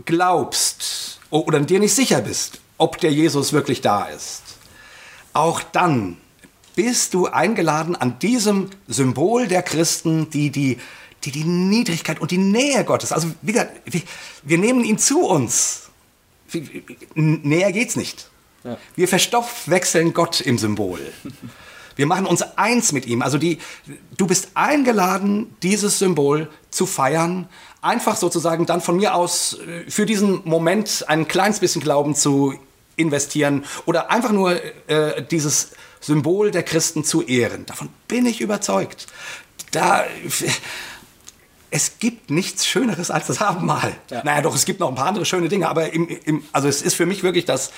glaubst 0.05 1.19
oder 1.29 1.59
dir 1.59 1.79
nicht 1.79 1.93
sicher 1.95 2.21
bist, 2.21 2.59
ob 2.77 2.97
der 2.99 3.11
Jesus 3.11 3.51
wirklich 3.53 3.81
da 3.81 4.05
ist, 4.05 4.42
auch 5.33 5.61
dann 5.61 6.17
bist 6.75 7.13
du 7.13 7.27
eingeladen 7.27 7.95
an 7.95 8.19
diesem 8.19 8.69
Symbol 8.87 9.47
der 9.47 9.61
Christen, 9.61 10.29
die 10.29 10.49
die, 10.49 10.77
die, 11.23 11.31
die 11.31 11.43
Niedrigkeit 11.43 12.19
und 12.19 12.31
die 12.31 12.37
Nähe 12.37 12.83
Gottes, 12.83 13.11
also 13.11 13.29
wie 13.41 13.51
gesagt, 13.51 13.81
wir, 13.85 14.01
wir 14.43 14.57
nehmen 14.57 14.83
ihn 14.83 14.97
zu 14.97 15.21
uns. 15.21 15.89
Näher 17.15 17.71
geht's 17.71 17.95
nicht. 17.95 18.29
Ja. 18.63 18.77
Wir 18.95 19.07
verstoffwechseln 19.07 20.13
Gott 20.13 20.39
im 20.41 20.57
Symbol. 20.57 20.99
Wir 21.95 22.07
machen 22.07 22.25
uns 22.25 22.41
eins 22.57 22.91
mit 22.91 23.05
ihm. 23.05 23.21
Also 23.21 23.37
die, 23.37 23.59
du 24.17 24.27
bist 24.27 24.49
eingeladen, 24.55 25.55
dieses 25.61 25.99
Symbol 25.99 26.49
zu 26.69 26.85
feiern. 26.85 27.47
Einfach 27.81 28.15
sozusagen 28.15 28.65
dann 28.65 28.81
von 28.81 28.97
mir 28.97 29.15
aus 29.15 29.59
äh, 29.59 29.89
für 29.89 30.05
diesen 30.05 30.41
Moment 30.45 31.05
ein 31.07 31.27
kleines 31.27 31.59
bisschen 31.59 31.81
Glauben 31.81 32.15
zu 32.15 32.55
investieren 32.95 33.65
oder 33.85 34.11
einfach 34.11 34.31
nur 34.31 34.59
äh, 34.87 35.23
dieses 35.23 35.71
Symbol 36.01 36.51
der 36.51 36.63
Christen 36.63 37.03
zu 37.03 37.21
ehren. 37.21 37.65
Davon 37.65 37.89
bin 38.07 38.25
ich 38.25 38.41
überzeugt. 38.41 39.07
Da, 39.71 40.03
es 41.71 41.97
gibt 41.99 42.29
nichts 42.29 42.67
Schöneres 42.67 43.09
als 43.09 43.27
das 43.27 43.41
Abendmahl. 43.41 43.95
Naja, 44.23 44.41
doch, 44.41 44.55
es 44.55 44.65
gibt 44.65 44.79
noch 44.79 44.89
ein 44.89 44.95
paar 44.95 45.07
andere 45.07 45.25
schöne 45.25 45.49
Dinge, 45.49 45.67
aber 45.69 45.91
im, 45.93 46.07
im, 46.07 46.43
also 46.51 46.67
es 46.67 46.81
ist 46.81 46.93
für 46.93 47.05
mich 47.05 47.23
wirklich 47.23 47.45
das, 47.45 47.71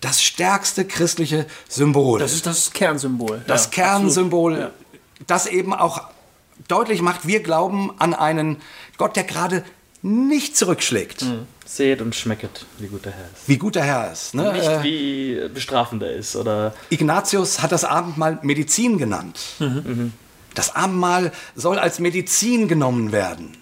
das 0.00 0.22
stärkste 0.22 0.84
christliche 0.84 1.46
Symbol. 1.68 2.18
Das 2.18 2.32
ist 2.32 2.46
das 2.46 2.72
Kernsymbol. 2.72 3.42
das 3.46 3.66
Ja, 3.66 3.70
Kernsymbol, 3.70 4.54
absolut. 4.54 4.72
das 5.26 5.46
eben 5.46 5.74
auch 5.74 6.02
deutlich 6.66 7.02
macht, 7.02 7.26
wir 7.26 7.42
glauben 7.42 7.92
an 7.98 8.14
einen 8.14 8.60
Gott, 8.96 9.14
der 9.14 9.24
gerade 9.24 9.64
nicht 10.02 10.56
zurückschlägt, 10.56 11.24
Seht 11.66 12.00
und 12.00 12.14
schmecket, 12.14 12.64
wie 12.78 12.86
gut 12.86 13.04
der 13.04 13.12
Herr 13.12 13.24
ist. 13.26 13.46
wie 13.48 13.58
gut 13.58 13.74
der 13.74 13.82
Herr 13.84 14.12
ist. 14.12 14.34
Ne? 14.34 14.52
Nicht 14.52 14.64
Äh, 14.66 14.82
wie 14.82 15.48
bestrafend 15.52 16.02
er 16.02 16.12
ist 16.12 16.34
oder 16.36 16.72
Ignatius 16.88 17.60
hat 17.60 17.72
das 17.72 17.84
Abendmahl 17.84 18.38
Medizin 18.42 18.96
genannt. 18.96 19.38
Das 20.54 20.74
Abendmahl 20.74 21.32
soll 21.54 21.78
als 21.78 21.98
Medizin 21.98 22.68
genommen 22.68 23.12
werden. 23.12 23.56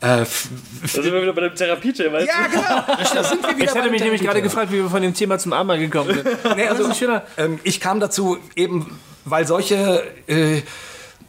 Äh, 0.00 0.06
Da 0.18 0.26
sind 0.26 1.04
wir 1.04 1.22
wieder 1.22 1.32
bei 1.32 1.42
dem 1.42 1.54
Therapiethema. 1.54 2.18
ja, 2.20 2.46
genau. 2.48 3.04
Da 3.14 3.22
sind 3.24 3.42
wir 3.42 3.56
wieder 3.56 3.64
Ich 3.72 3.74
hatte 3.78 3.90
mich 3.90 4.02
nämlich 4.02 4.22
gerade 4.22 4.42
gefragt, 4.42 4.70
wie 4.72 4.76
wir 4.82 4.90
von 4.90 5.00
dem 5.02 5.14
Thema 5.14 5.38
zum 5.38 5.52
Abendmahl 5.52 5.78
gekommen 5.78 6.14
sind. 6.14 6.26
Nee, 6.56 6.66
also, 6.66 6.82
das 6.82 6.88
ist 6.88 6.88
ein 6.88 6.94
schöner. 6.94 7.22
ähm, 7.38 7.58
ich 7.62 7.80
kam 7.80 8.00
dazu 8.00 8.36
eben, 8.56 8.98
weil 9.24 9.46
solche, 9.46 10.02
äh, 10.26 10.62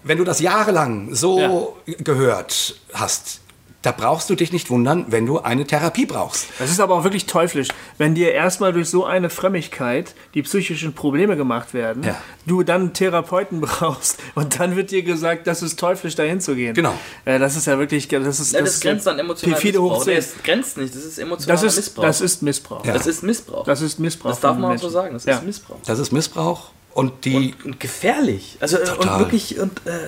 wenn 0.04 0.18
du 0.18 0.24
das 0.26 0.40
jahrelang 0.42 1.14
so 1.16 1.78
gehört 1.86 2.76
hast, 2.94 3.40
da 3.88 3.94
brauchst 3.94 4.30
du 4.30 4.36
dich 4.36 4.52
nicht 4.52 4.70
wundern, 4.70 5.06
wenn 5.08 5.26
du 5.26 5.40
eine 5.40 5.66
Therapie 5.66 6.06
brauchst. 6.06 6.48
Das 6.60 6.70
ist 6.70 6.82
aber 6.82 6.94
auch 6.96 7.06
wirklich 7.06 7.26
teuflisch, 7.26 7.70
wenn 7.98 8.16
dir 8.16 8.34
erstmal 8.34 8.74
durch 8.74 8.90
so 8.90 9.06
eine 9.06 9.30
Frömmigkeit 9.30 10.14
die 10.34 10.42
psychischen 10.42 10.92
Probleme 10.92 11.38
gemacht 11.38 11.74
werden, 11.74 12.04
Ja. 12.04 12.18
du 12.46 12.64
dann 12.64 12.82
einen 12.82 12.94
Therapeuten 12.94 13.62
brauchst 13.62 14.20
und 14.36 14.60
dann 14.60 14.76
wird 14.76 14.92
dir 14.92 15.04
gesagt, 15.04 15.48
das 15.48 15.62
ist 15.64 15.80
teuflisch, 15.80 16.16
dahin 16.16 16.42
zu 16.42 16.54
gehen. 16.56 16.74
Genau. 16.74 16.94
Äh, 17.24 17.40
das 17.40 17.56
ist 17.56 17.66
ja 17.66 17.80
wirklich, 17.80 18.10
das 18.10 18.42
ist 18.42 18.52
Ja, 18.52 18.60
das, 18.60 18.74
ist 18.76 18.82
grenzt 18.82 19.08
an 19.08 19.20
emotionalen 19.20 19.64
Missbrauch. 19.64 20.06
Nee, 20.06 20.12
10. 20.12 20.18
es 20.18 20.34
grenzt 20.44 20.78
nicht, 20.78 20.94
das 20.94 21.06
ist 21.06 21.18
emotionaler 21.18 21.62
Das 21.62 21.64
ist, 21.72 21.76
Missbrauch. 21.78 22.04
das 22.04 22.20
ist 22.20 22.42
Missbrauch. 22.44 22.86
Ja. 22.86 22.94
das 22.94 23.08
ist 23.08 23.24
Missbrauch. 23.24 23.64
Das 23.64 23.82
ist 23.82 24.00
Missbrauch. 24.02 24.32
Das 24.32 24.40
darf 24.42 24.58
man 24.58 24.76
auch 24.76 24.82
so 24.82 24.90
sagen, 24.90 25.14
das 25.14 25.24
Ja. 25.24 25.38
ist 25.38 25.46
Missbrauch. 25.46 25.78
Das 25.86 25.98
ist 26.00 26.12
Missbrauch. 26.12 26.72
Und 26.98 27.26
die, 27.26 27.54
Und 27.64 27.80
gefährlich. 27.80 28.58
Also 28.60 28.78
äh, 28.78 28.86
Total. 28.86 29.14
und 29.14 29.20
wirklich 29.20 29.60
und 29.60 29.86
äh, 29.86 30.00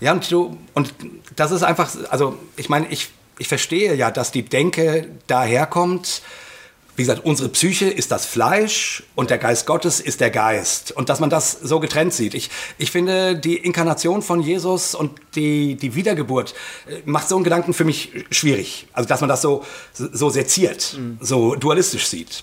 ja, 0.00 0.12
und 0.12 0.30
du, 0.30 0.56
und 0.72 0.94
das 1.36 1.50
ist 1.50 1.62
einfach, 1.62 1.94
also 2.08 2.38
ich 2.56 2.70
meine, 2.70 2.88
ich, 2.88 3.10
ich 3.38 3.48
verstehe 3.48 3.94
ja, 3.94 4.10
dass 4.10 4.32
die 4.32 4.44
Denke 4.44 5.10
daherkommt. 5.26 6.22
Wie 6.96 7.02
gesagt, 7.02 7.26
unsere 7.26 7.50
Psyche 7.50 7.84
ist 7.84 8.10
das 8.10 8.24
Fleisch 8.24 9.02
und 9.14 9.28
der 9.28 9.36
Geist 9.36 9.66
Gottes 9.66 10.00
ist 10.00 10.22
der 10.22 10.30
Geist. 10.30 10.90
Und 10.92 11.10
dass 11.10 11.20
man 11.20 11.28
das 11.28 11.52
so 11.52 11.80
getrennt 11.80 12.14
sieht. 12.14 12.32
Ich, 12.32 12.48
ich 12.78 12.90
finde, 12.90 13.36
die 13.36 13.58
Inkarnation 13.58 14.22
von 14.22 14.40
Jesus 14.40 14.94
und 14.94 15.20
die, 15.34 15.74
die 15.74 15.94
Wiedergeburt 15.94 16.54
äh, 16.88 17.02
macht 17.04 17.28
so 17.28 17.34
einen 17.34 17.44
Gedanken 17.44 17.74
für 17.74 17.84
mich 17.84 18.24
schwierig. 18.30 18.86
Also, 18.94 19.06
dass 19.06 19.20
man 19.20 19.28
das 19.28 19.42
so, 19.42 19.66
so 19.92 20.30
seziert, 20.30 20.98
so 21.20 21.56
dualistisch 21.56 22.06
sieht. 22.06 22.42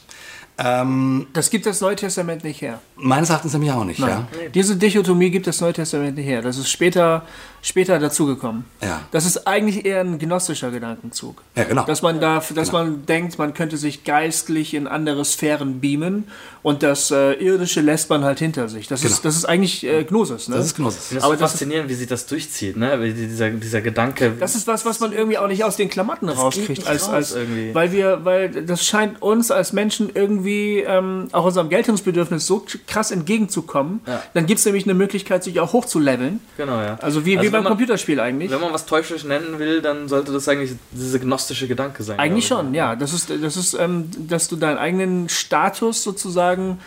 Ähm, 0.57 1.27
Das 1.33 1.49
gibt 1.49 1.65
das 1.65 1.81
Neue 1.81 1.95
Testament 1.95 2.43
nicht 2.43 2.61
her. 2.61 2.79
meines 2.95 3.29
Erachtens 3.29 3.53
nämlich 3.53 3.71
auch 3.71 3.83
nicht, 3.83 3.99
ja. 3.99 4.27
Diese 4.53 4.77
Dichotomie 4.77 5.29
gibt 5.29 5.47
das 5.47 5.59
Neue 5.59 5.73
Testament 5.73 6.15
nicht 6.17 6.27
her. 6.27 6.41
Das 6.41 6.57
ist 6.57 6.69
später, 6.69 7.23
später 7.67 7.97
dazugekommen. 7.97 8.63
Ja. 8.83 9.01
Das 9.09 9.25
ist 9.25 9.47
eigentlich 9.47 9.85
eher 9.85 10.01
ein 10.01 10.19
gnostischer 10.19 10.69
Gedankenzug. 10.69 11.41
Ja, 11.55 11.63
genau. 11.63 11.83
Dass 11.85 12.03
man, 12.03 12.19
da, 12.21 12.41
dass 12.53 12.71
man 12.71 13.07
denkt, 13.07 13.39
man 13.39 13.55
könnte 13.55 13.77
sich 13.77 14.03
geistlich 14.03 14.75
in 14.75 14.85
andere 14.85 15.25
Sphären 15.25 15.79
beamen 15.81 16.25
und 16.61 16.83
das 16.83 17.09
äh, 17.09 17.33
Irdische 17.33 17.81
lässt 17.81 18.09
man 18.11 18.23
halt 18.23 18.37
hinter 18.37 18.69
sich. 18.69 18.87
Das, 18.87 19.01
Genau. 19.01 19.13
ist, 19.13 19.25
das 19.25 19.35
ist 19.35 19.45
eigentlich 19.45 19.83
äh, 19.83 20.03
Gnosis. 20.03 20.47
Ne? 20.47 20.57
Das 20.57 20.65
ist 20.67 20.75
Gnosis. 20.75 21.09
das 21.13 21.23
Aber 21.23 21.33
ist 21.33 21.41
das- 21.41 21.51
faszinierend, 21.53 21.89
wie 21.89 21.95
sich 21.95 22.07
das 22.07 22.27
durchzieht, 22.27 22.77
ne? 22.77 23.01
Wie 23.01 23.13
dieser, 23.13 23.49
dieser 23.49 23.81
Gedanke. 23.81 24.33
Das 24.39 24.53
ist 24.55 24.67
was, 24.67 24.85
was 24.85 24.99
man 24.99 25.11
irgendwie 25.11 25.39
auch 25.39 25.47
nicht 25.47 25.63
aus 25.63 25.75
den 25.75 25.89
Klamotten 25.89 26.29
rauskriegt. 26.29 26.69
nicht 26.69 26.87
als, 26.87 27.07
raus 27.07 27.13
als, 27.13 27.35
irgendwie. 27.35 27.73
Weil 27.73 27.91
wir, 27.91 28.25
weil 28.25 28.49
das 28.63 28.85
scheint 28.85 29.21
uns 29.23 29.49
als 29.49 29.73
Menschen 29.73 30.09
irgendwie 30.13 30.81
ähm, 30.81 31.29
auch 31.31 31.45
unserem 31.45 31.69
Geltungsbedürfnis 31.69 32.45
so 32.45 32.63
krass 32.85 33.09
entgegenzukommen. 33.11 34.01
Ja. 34.05 34.21
Dann 34.35 34.45
gibt 34.45 34.59
es 34.59 34.65
nämlich 34.65 34.83
eine 34.85 34.93
Möglichkeit, 34.93 35.43
sich 35.43 35.59
auch 35.59 35.73
hochzuleveln. 35.73 36.39
genau, 36.57 36.79
ja. 36.81 36.97
Also 37.01 37.25
wie, 37.25 37.33
wie 37.33 37.37
Also 37.37 37.54
beim 37.55 37.63
wenn 37.63 37.63
man- 37.63 37.71
Computerspiel 37.71 38.19
eigentlich. 38.19 38.51
Wenn 38.51 38.61
man 38.61 38.73
was 38.73 38.85
teuflisch 38.85 39.23
nennen 39.23 39.59
will, 39.59 39.81
dann 39.81 40.07
sollte 40.07 40.31
das 40.31 40.47
eigentlich 40.47 40.71
dieser 40.91 41.19
gnostische 41.19 41.67
Gedanke 41.67 42.03
sein. 42.03 42.19
Eigentlich 42.19 42.47
schon, 42.47 42.73
ja. 42.73 42.95
Das 42.95 43.13
ist, 43.13 43.29
das 43.29 43.57
ist 43.57 43.73
ähm, 43.73 44.09
dass 44.27 44.47
du 44.47 44.55
deinen 44.55 44.77
eigenen 44.77 45.29
Status 45.29 46.03
sozusagen 46.03 46.79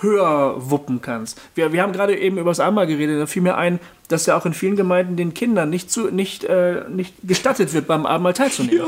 höher 0.00 0.56
wuppen 0.58 1.00
kannst. 1.00 1.40
Wir, 1.54 1.72
wir 1.72 1.82
haben 1.82 1.92
gerade 1.92 2.16
eben 2.16 2.38
über 2.38 2.50
das 2.50 2.60
Abendmahl 2.60 2.86
geredet, 2.86 3.20
da 3.20 3.26
fiel 3.26 3.42
mir 3.42 3.56
ein, 3.56 3.80
dass 4.08 4.26
ja 4.26 4.36
auch 4.36 4.44
in 4.44 4.52
vielen 4.52 4.76
Gemeinden 4.76 5.16
den 5.16 5.34
Kindern 5.34 5.70
nicht, 5.70 5.90
zu, 5.90 6.10
nicht, 6.10 6.44
äh, 6.44 6.82
nicht 6.88 7.14
gestattet 7.22 7.72
wird, 7.72 7.86
beim 7.86 8.06
Abendmahl 8.06 8.34
teilzunehmen. 8.34 8.86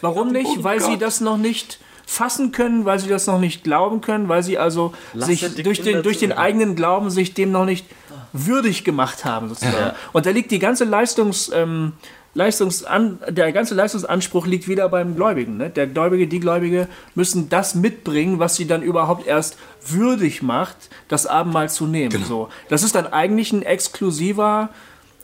Warum 0.00 0.32
nicht? 0.32 0.62
weil 0.62 0.80
sie 0.80 0.98
das 0.98 1.20
noch 1.20 1.38
nicht 1.38 1.78
fassen 2.06 2.50
können, 2.50 2.84
weil 2.84 2.98
sie 2.98 3.08
das 3.08 3.26
noch 3.26 3.38
nicht 3.38 3.62
glauben 3.62 4.00
können, 4.00 4.28
weil 4.28 4.42
sie 4.42 4.58
also 4.58 4.92
Lasst 5.14 5.28
sich 5.30 5.62
durch 5.62 5.80
den, 5.80 6.02
durch 6.02 6.18
den 6.18 6.32
eigenen 6.32 6.74
Glauben 6.74 7.08
sich 7.08 7.34
dem 7.34 7.52
noch 7.52 7.64
nicht 7.64 7.86
würdig 8.32 8.84
gemacht 8.84 9.24
haben, 9.24 9.48
sozusagen. 9.48 9.76
Ja. 9.76 9.94
Und 10.12 10.26
da 10.26 10.30
liegt 10.30 10.50
die 10.50 10.58
ganze 10.58 10.84
Leistungs, 10.84 11.50
ähm, 11.54 11.92
Leistungsan 12.32 13.18
der 13.28 13.50
ganze 13.50 13.74
Leistungsanspruch 13.74 14.46
liegt 14.46 14.68
wieder 14.68 14.88
beim 14.88 15.16
Gläubigen. 15.16 15.56
Ne? 15.56 15.68
Der 15.68 15.88
Gläubige, 15.88 16.28
die 16.28 16.38
Gläubige 16.38 16.86
müssen 17.16 17.48
das 17.48 17.74
mitbringen, 17.74 18.38
was 18.38 18.54
sie 18.54 18.66
dann 18.66 18.82
überhaupt 18.82 19.26
erst 19.26 19.56
würdig 19.84 20.40
macht, 20.42 20.76
das 21.08 21.26
Abendmahl 21.26 21.68
zu 21.68 21.86
nehmen. 21.86 22.24
So. 22.24 22.48
Das 22.68 22.84
ist 22.84 22.94
dann 22.94 23.08
eigentlich 23.08 23.52
ein 23.52 23.62
exklusiver, 23.62 24.68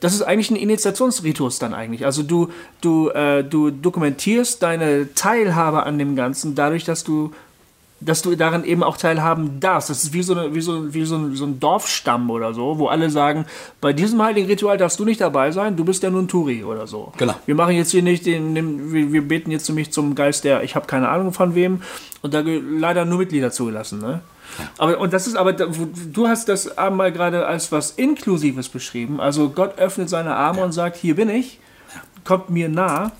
das 0.01 0.13
ist 0.13 0.21
eigentlich 0.21 0.51
ein 0.51 0.57
Initiationsritus 0.57 1.59
dann 1.59 1.73
eigentlich. 1.73 2.05
Also 2.05 2.23
du, 2.23 2.51
du, 2.81 3.09
äh, 3.09 3.41
du 3.41 3.71
dokumentierst 3.71 4.61
deine 4.61 5.13
Teilhabe 5.13 5.83
an 5.83 5.97
dem 5.97 6.17
Ganzen 6.17 6.55
dadurch, 6.55 6.83
dass 6.83 7.05
du 7.05 7.31
dass 7.99 8.21
du 8.21 8.35
daran 8.35 8.63
eben 8.63 8.83
auch 8.83 8.97
teilhaben 8.97 9.59
darfst. 9.59 9.89
Das 9.89 10.03
ist 10.03 10.13
wie 10.13 10.21
so, 10.21 10.33
eine, 10.33 10.53
wie 10.53 10.61
so, 10.61 10.93
wie 10.93 11.05
so, 11.05 11.15
ein, 11.15 11.35
so 11.35 11.45
ein 11.45 11.59
Dorfstamm 11.59 12.29
oder 12.29 12.53
so, 12.53 12.77
wo 12.77 12.87
alle 12.87 13.09
sagen, 13.09 13.45
bei 13.81 13.93
diesem 13.93 14.21
heiligen 14.21 14.47
Ritual 14.47 14.77
darfst 14.77 14.99
du 14.99 15.05
nicht 15.05 15.19
dabei 15.19 15.51
sein, 15.51 15.75
du 15.75 15.83
bist 15.83 16.03
ja 16.03 16.09
nun 16.09 16.27
Turi 16.27 16.63
oder 16.63 16.85
so. 16.85 17.11
Genau. 17.17 17.33
Wir 17.45 17.55
machen 17.55 17.75
jetzt 17.75 17.91
hier 17.91 18.03
nicht 18.03 18.25
den, 18.25 18.53
den 18.53 18.93
wir, 18.93 19.11
wir 19.11 19.27
beten 19.27 19.49
jetzt 19.51 19.67
nämlich 19.67 19.91
zum 19.91 20.13
Geist 20.13 20.43
der, 20.43 20.63
ich 20.63 20.75
habe 20.75 20.85
keine 20.85 21.09
Ahnung 21.09 21.33
von 21.33 21.55
wem, 21.55 21.81
und 22.21 22.33
da 22.33 22.43
leider 22.43 23.05
nur 23.05 23.19
Mitglieder 23.19 23.51
zugelassen. 23.51 23.99
Ne? 23.99 24.21
Aber, 24.77 24.99
und 24.99 25.13
das 25.13 25.27
ist 25.27 25.35
aber, 25.35 25.53
du 25.53 26.27
hast 26.27 26.49
das 26.49 26.77
Abendmahl 26.77 27.11
gerade 27.11 27.45
als 27.45 27.71
was 27.71 27.91
Inklusives 27.91 28.69
beschrieben. 28.69 29.19
Also 29.19 29.49
Gott 29.49 29.77
öffnet 29.77 30.09
seine 30.09 30.35
Arme 30.35 30.63
und 30.63 30.71
sagt, 30.71 30.97
hier 30.97 31.15
bin 31.15 31.29
ich. 31.29 31.59
Kommt 32.27 32.49
mir 32.51 32.69
nah. 32.69 33.11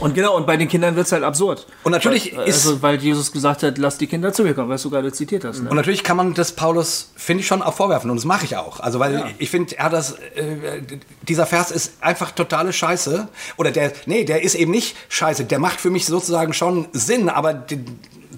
Und 0.00 0.14
genau, 0.14 0.36
und 0.36 0.46
bei 0.46 0.56
den 0.56 0.66
Kindern 0.68 0.96
wird 0.96 1.06
es 1.06 1.12
halt 1.12 1.22
absurd. 1.22 1.66
Und 1.84 1.92
natürlich 1.92 2.36
weil, 2.36 2.48
ist- 2.48 2.66
Also, 2.66 2.82
weil 2.82 2.96
Jesus 2.96 3.32
gesagt 3.32 3.62
hat, 3.62 3.78
lass 3.78 3.96
die 3.98 4.06
Kinder 4.06 4.32
zu 4.32 4.42
mir 4.42 4.54
kommen, 4.54 4.68
was 4.68 4.82
du 4.82 4.90
gerade 4.90 5.12
zitiert 5.12 5.44
hast. 5.44 5.62
Ne? 5.62 5.70
Und 5.70 5.76
natürlich 5.76 6.02
kann 6.04 6.16
man 6.16 6.34
das 6.34 6.52
Paulus, 6.52 7.12
finde 7.16 7.40
ich, 7.42 7.46
schon 7.46 7.62
auch 7.62 7.74
vorwerfen. 7.74 8.10
Und 8.10 8.16
das 8.16 8.24
mache 8.24 8.44
ich 8.44 8.56
auch. 8.56 8.80
Also, 8.80 8.98
weil 8.98 9.34
ich 9.38 9.48
finde, 9.50 9.78
er 9.78 9.88
das, 9.90 10.12
äh, 10.34 10.80
dieser 11.22 11.46
Vers 11.46 11.70
ist 11.70 11.92
einfach 12.00 12.30
totale 12.32 12.72
Scheiße. 12.72 13.28
Oder 13.56 13.70
der, 13.70 13.92
nee, 14.06 14.24
der 14.24 14.42
ist 14.42 14.54
eben 14.54 14.70
nicht 14.70 14.96
scheiße. 15.08 15.44
Der 15.44 15.58
macht 15.58 15.80
für 15.80 15.90
mich 15.90 16.04
sozusagen 16.06 16.52
schon 16.52 16.88
Sinn, 16.92 17.28
aber 17.28 17.54
d- 17.54 17.78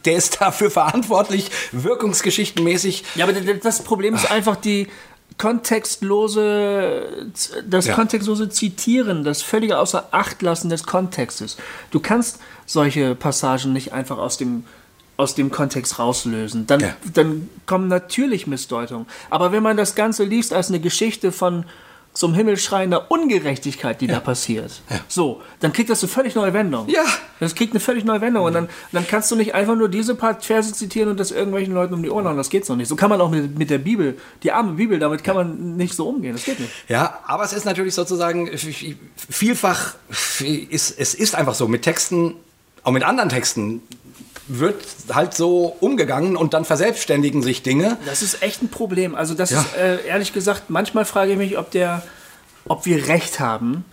der 0.05 0.15
ist 0.17 0.41
dafür 0.41 0.71
verantwortlich, 0.71 1.51
wirkungsgeschichtenmäßig. 1.73 3.05
Ja, 3.17 3.25
aber 3.25 3.33
das 3.33 3.81
Problem 3.83 4.15
ist 4.15 4.31
einfach 4.31 4.57
die 4.57 4.87
kontextlose, 5.39 7.31
das 7.69 7.87
Ja. 7.87 7.95
kontextlose 7.95 8.49
Zitieren, 8.49 9.25
das 9.25 9.43
völlige 9.43 9.79
außer 9.79 10.09
Acht 10.11 10.43
lassen 10.43 10.69
des 10.69 10.85
Kontextes. 10.85 11.57
Du 11.91 12.01
kannst 12.01 12.39
solche 12.67 13.15
Passagen 13.15 13.73
nicht 13.73 13.93
einfach 13.93 14.19
aus 14.19 14.37
dem 14.37 14.65
aus 15.17 15.35
dem 15.35 15.51
Kontext 15.51 15.99
rauslösen. 15.99 16.69
Dann, 16.69 16.79
Ja. 16.79 16.95
dann 17.13 17.49
kommen 17.67 17.89
natürlich 17.89 18.47
Missdeutungen. 18.47 19.05
Aber 19.31 19.51
wenn 19.51 19.65
man 19.65 19.77
das 19.77 19.97
Ganze 19.97 20.23
liest 20.23 20.53
als 20.53 20.69
eine 20.69 20.79
Geschichte 20.79 21.33
von 21.33 21.65
zum 22.19 22.35
Himmel 22.35 22.57
schreiender 22.57 23.13
Ungerechtigkeit, 23.13 24.01
die 24.01 24.09
da 24.09 24.19
passiert, 24.19 24.83
so, 25.07 25.41
dann 25.61 25.73
kriegt 25.73 25.89
das 25.89 26.03
eine 26.03 26.11
völlig 26.11 26.35
neue 26.35 26.53
Wendung. 26.53 26.89
Ja. 26.89 27.05
Das 27.39 27.55
kriegt 27.55 27.73
eine 27.75 27.79
völlig 27.79 28.05
neue 28.05 28.21
Wendung. 28.21 28.45
Und 28.45 28.55
dann, 28.55 28.69
dann 28.91 29.07
kannst 29.07 29.31
du 29.31 29.37
nicht 29.37 29.55
einfach 29.55 29.77
nur 29.77 29.89
diese 29.89 30.17
paar 30.17 30.41
Verse 30.41 30.73
zitieren 30.73 31.11
und 31.11 31.21
das 31.21 31.31
irgendwelchen 31.31 31.73
Leuten 31.75 31.95
um 31.95 32.03
die 32.03 32.11
Ohren 32.11 32.27
hauen. 32.27 32.37
Das 32.37 32.51
geht 32.51 32.67
so 32.67 32.75
nicht. 32.75 32.89
So 32.89 32.97
kann 32.97 33.09
man 33.09 33.21
auch 33.21 33.31
mit, 33.31 33.57
mit 33.57 33.71
der 33.71 33.79
Bibel, 33.79 34.19
die 34.43 34.51
arme 34.51 34.73
Bibel, 34.73 34.99
damit 34.99 35.23
kann 35.23 35.37
man 35.37 35.77
nicht 35.77 35.95
so 35.95 36.09
umgehen. 36.09 36.33
Das 36.33 36.45
geht 36.45 36.59
nicht. 36.59 36.73
Ja, 36.89 37.21
aber 37.25 37.45
es 37.45 37.53
ist 37.53 37.65
natürlich 37.65 37.95
sozusagen 37.95 38.51
vielfach, 39.17 39.95
ist, 40.41 40.99
es 40.99 41.15
ist 41.15 41.37
einfach 41.37 41.55
so, 41.55 41.69
mit 41.69 41.83
Texten, 41.83 42.35
auch 42.83 42.91
mit 42.91 43.05
anderen 43.05 43.29
Texten, 43.29 43.81
wird 44.49 44.77
halt 45.13 45.35
so 45.35 45.77
umgegangen 45.81 46.37
und 46.37 46.55
dann 46.55 46.65
verselbstständigen 46.65 47.43
sich 47.43 47.63
Dinge. 47.63 47.97
Das 48.07 48.23
ist 48.23 48.43
echt 48.43 48.63
ein 48.63 48.69
Problem. 48.69 49.15
Also 49.15 49.35
das 49.35 49.51
Ja. 49.51 49.61
ist, 49.61 49.77
äh, 49.77 50.07
ehrlich 50.07 50.33
gesagt, 50.33 50.71
manchmal 50.71 51.05
frage 51.05 51.33
ich 51.33 51.39
mich, 51.39 51.59
ob, 51.59 51.71
der, 51.71 52.03
ob 52.67 52.87
wir 52.87 53.09
recht 53.09 53.41
haben, 53.41 53.85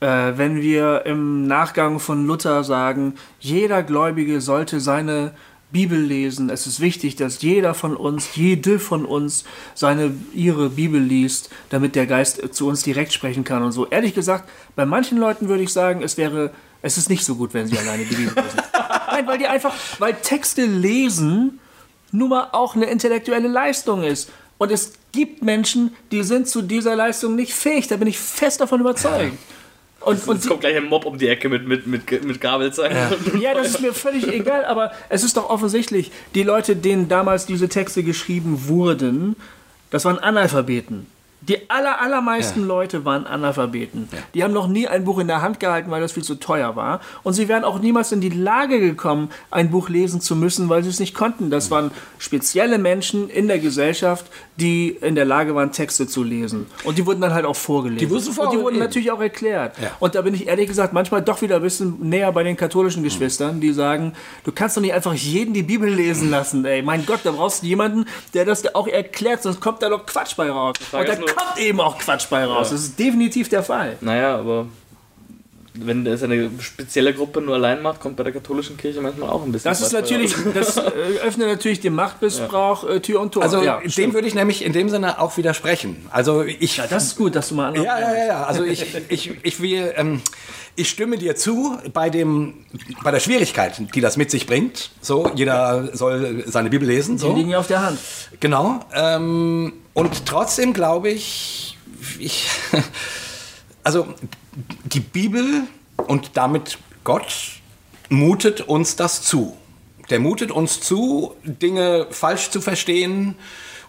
äh, 0.00 0.32
wenn 0.36 0.60
wir 0.60 1.02
im 1.06 1.46
Nachgang 1.46 2.00
von 2.00 2.26
Luther 2.26 2.64
sagen, 2.64 3.14
jeder 3.40 3.82
Gläubige 3.82 4.40
sollte 4.40 4.80
seine 4.80 5.32
Bibel 5.70 5.98
lesen. 5.98 6.50
Es 6.50 6.66
ist 6.68 6.78
wichtig, 6.80 7.16
dass 7.16 7.42
jeder 7.42 7.74
von 7.74 7.96
uns, 7.96 8.36
jede 8.36 8.78
von 8.78 9.04
uns 9.04 9.44
seine, 9.74 10.12
ihre 10.32 10.70
Bibel 10.70 11.00
liest, 11.00 11.50
damit 11.68 11.96
der 11.96 12.06
Geist 12.06 12.54
zu 12.54 12.68
uns 12.68 12.82
direkt 12.84 13.12
sprechen 13.12 13.42
kann 13.44 13.62
und 13.62 13.72
so. 13.72 13.86
Ehrlich 13.88 14.14
gesagt, 14.14 14.48
bei 14.76 14.86
manchen 14.86 15.18
Leuten 15.18 15.48
würde 15.48 15.64
ich 15.64 15.72
sagen, 15.72 16.02
es 16.02 16.16
wäre, 16.16 16.52
es 16.84 16.98
ist 16.98 17.08
nicht 17.08 17.24
so 17.24 17.34
gut, 17.34 17.54
wenn 17.54 17.66
sie 17.66 17.78
alleine 17.78 18.04
Bibel 18.04 18.26
lesen. 18.26 18.36
Nein, 19.10 19.26
weil 19.26 19.38
die 19.38 19.46
einfach, 19.46 19.74
weil 19.98 20.12
Texte 20.12 20.66
lesen 20.66 21.58
nun 22.12 22.28
mal 22.28 22.48
auch 22.52 22.76
eine 22.76 22.84
intellektuelle 22.84 23.48
Leistung 23.48 24.02
ist. 24.02 24.30
Und 24.58 24.70
es 24.70 24.92
gibt 25.10 25.42
Menschen, 25.42 25.96
die 26.12 26.22
sind 26.22 26.46
zu 26.46 26.60
dieser 26.60 26.94
Leistung 26.94 27.36
nicht 27.36 27.54
fähig. 27.54 27.88
Da 27.88 27.96
bin 27.96 28.06
ich 28.06 28.18
fest 28.18 28.60
davon 28.60 28.80
überzeugt. 28.80 29.32
Und, 30.00 30.28
und 30.28 30.34
Jetzt 30.34 30.48
kommt 30.48 30.60
gleich 30.60 30.76
ein 30.76 30.84
Mob 30.84 31.06
um 31.06 31.16
die 31.16 31.28
Ecke 31.28 31.48
mit, 31.48 31.66
mit, 31.66 31.86
mit, 31.86 32.24
mit 32.26 32.38
Gabelzeichen. 32.38 33.40
ja, 33.40 33.54
das 33.54 33.68
ist 33.68 33.80
mir 33.80 33.94
völlig 33.94 34.28
egal, 34.28 34.66
aber 34.66 34.92
es 35.08 35.24
ist 35.24 35.38
doch 35.38 35.48
offensichtlich, 35.48 36.12
die 36.34 36.42
Leute, 36.42 36.76
denen 36.76 37.08
damals 37.08 37.46
diese 37.46 37.70
Texte 37.70 38.02
geschrieben 38.02 38.68
wurden, 38.68 39.34
das 39.88 40.04
waren 40.04 40.18
Analphabeten. 40.18 41.06
Die 41.48 41.70
aller, 41.70 42.00
allermeisten 42.00 42.66
Leute 42.66 43.04
waren 43.04 43.26
Analphabeten. 43.26 44.08
Die 44.32 44.42
haben 44.42 44.52
noch 44.52 44.66
nie 44.66 44.88
ein 44.88 45.04
Buch 45.04 45.18
in 45.18 45.26
der 45.26 45.42
Hand 45.42 45.60
gehalten, 45.60 45.90
weil 45.90 46.00
das 46.00 46.12
viel 46.12 46.22
zu 46.22 46.36
teuer 46.36 46.76
war. 46.76 47.00
Und 47.22 47.34
sie 47.34 47.48
wären 47.48 47.64
auch 47.64 47.78
niemals 47.80 48.12
in 48.12 48.20
die 48.20 48.30
Lage 48.30 48.80
gekommen, 48.80 49.30
ein 49.50 49.70
Buch 49.70 49.88
lesen 49.88 50.20
zu 50.20 50.36
müssen, 50.36 50.68
weil 50.68 50.82
sie 50.82 50.88
es 50.88 51.00
nicht 51.00 51.14
konnten. 51.14 51.50
Das 51.50 51.70
waren 51.70 51.90
spezielle 52.18 52.78
Menschen 52.78 53.28
in 53.28 53.48
der 53.48 53.58
Gesellschaft, 53.58 54.26
die 54.56 54.88
in 54.88 55.14
der 55.14 55.24
Lage 55.24 55.54
waren, 55.54 55.72
Texte 55.72 56.06
zu 56.06 56.22
lesen. 56.22 56.66
Und 56.84 56.98
die 56.98 57.06
wurden 57.06 57.20
dann 57.20 57.34
halt 57.34 57.44
auch 57.44 57.56
vorgelesen. 57.56 57.98
Die 57.98 58.10
wussten 58.10 58.38
Und 58.38 58.52
die 58.52 58.58
wurden 58.58 58.78
natürlich 58.78 59.10
auch 59.10 59.20
erklärt. 59.20 59.78
Ja. 59.80 59.90
Und 60.00 60.14
da 60.14 60.22
bin 60.22 60.34
ich 60.34 60.46
ehrlich 60.46 60.68
gesagt 60.68 60.92
manchmal 60.92 61.22
doch 61.22 61.42
wieder 61.42 61.56
ein 61.56 61.62
bisschen 61.62 62.08
näher 62.08 62.32
bei 62.32 62.42
den 62.42 62.56
katholischen 62.56 63.02
Geschwistern, 63.02 63.60
die 63.60 63.72
sagen, 63.72 64.14
du 64.44 64.52
kannst 64.52 64.76
doch 64.76 64.80
nicht 64.80 64.94
einfach 64.94 65.14
jeden 65.14 65.52
die 65.52 65.62
Bibel 65.62 65.88
lesen 65.88 66.30
lassen, 66.30 66.64
ey. 66.64 66.82
Mein 66.82 67.04
Gott, 67.04 67.20
da 67.24 67.32
brauchst 67.32 67.62
du 67.62 67.66
jemanden, 67.66 68.06
der 68.32 68.44
das 68.44 68.74
auch 68.74 68.86
erklärt, 68.86 69.42
sonst 69.42 69.60
kommt 69.60 69.82
da 69.82 69.88
doch 69.88 70.06
Quatsch 70.06 70.36
bei 70.36 70.50
raus. 70.50 70.76
Und 70.92 71.08
da 71.08 71.16
kommt 71.34 71.58
eben 71.58 71.80
auch 71.80 71.98
Quatsch 71.98 72.26
bei 72.30 72.44
raus. 72.44 72.70
Das 72.70 72.80
ist 72.80 72.98
definitiv 72.98 73.48
der 73.48 73.62
Fall. 73.62 73.96
Naja, 74.00 74.36
aber 74.38 74.66
wenn 75.76 76.04
das 76.04 76.22
eine 76.22 76.50
spezielle 76.60 77.12
Gruppe 77.12 77.40
nur 77.40 77.56
allein 77.56 77.82
macht, 77.82 77.98
kommt 77.98 78.14
bei 78.16 78.22
der 78.22 78.32
katholischen 78.32 78.76
Kirche 78.76 79.00
manchmal 79.00 79.28
auch 79.28 79.42
ein 79.42 79.50
bisschen 79.50 79.68
Das 79.70 79.80
ist 79.80 79.92
natürlich, 79.92 80.36
raus. 80.36 80.44
das 80.54 80.76
äh, 80.76 80.80
öffnet 81.26 81.48
natürlich 81.48 81.80
dem 81.80 81.96
Machtmissbrauch 81.96 82.88
äh, 82.88 83.00
Tür 83.00 83.20
und 83.20 83.32
Tor. 83.34 83.42
Also 83.42 83.60
ja, 83.60 83.80
dem 83.80 83.90
stimmt. 83.90 84.14
würde 84.14 84.28
ich 84.28 84.34
nämlich 84.36 84.64
in 84.64 84.72
dem 84.72 84.88
Sinne 84.88 85.20
auch 85.20 85.36
widersprechen. 85.36 86.06
Also 86.10 86.42
ich 86.44 86.76
ja, 86.76 86.86
das 86.86 87.06
ist 87.06 87.16
gut, 87.16 87.34
dass 87.34 87.48
du 87.48 87.56
mal 87.56 87.74
Ja, 87.76 87.82
ja, 87.98 88.14
ja, 88.14 88.26
ja. 88.26 88.44
Also 88.44 88.62
ich, 88.62 88.86
ich, 89.08 89.32
ich, 89.42 89.60
will, 89.60 89.92
ähm, 89.96 90.20
ich 90.76 90.88
stimme 90.88 91.18
dir 91.18 91.34
zu 91.34 91.76
bei, 91.92 92.08
dem, 92.08 92.54
bei 93.02 93.10
der 93.10 93.18
Schwierigkeit, 93.20 93.82
die 93.96 94.00
das 94.00 94.16
mit 94.16 94.30
sich 94.30 94.46
bringt. 94.46 94.90
So, 95.00 95.28
jeder 95.34 95.88
soll 95.96 96.44
seine 96.46 96.70
Bibel 96.70 96.86
lesen. 96.86 97.16
Die 97.16 97.22
So. 97.22 97.34
liegen 97.34 97.50
ja 97.50 97.58
auf 97.58 97.66
der 97.66 97.82
Hand. 97.84 97.98
Genau. 98.38 98.78
Ähm, 98.94 99.72
und 99.94 100.26
trotzdem 100.26 100.72
glaube 100.72 101.10
ich, 101.10 101.78
ich, 102.18 102.48
also 103.82 104.06
die 104.84 105.00
Bibel 105.00 105.62
und 105.96 106.32
damit 106.34 106.78
Gott 107.04 107.34
mutet 108.08 108.60
uns 108.62 108.96
das 108.96 109.22
zu. 109.22 109.56
Der 110.10 110.20
mutet 110.20 110.50
uns 110.50 110.80
zu, 110.80 111.34
Dinge 111.44 112.06
falsch 112.10 112.50
zu 112.50 112.60
verstehen 112.60 113.36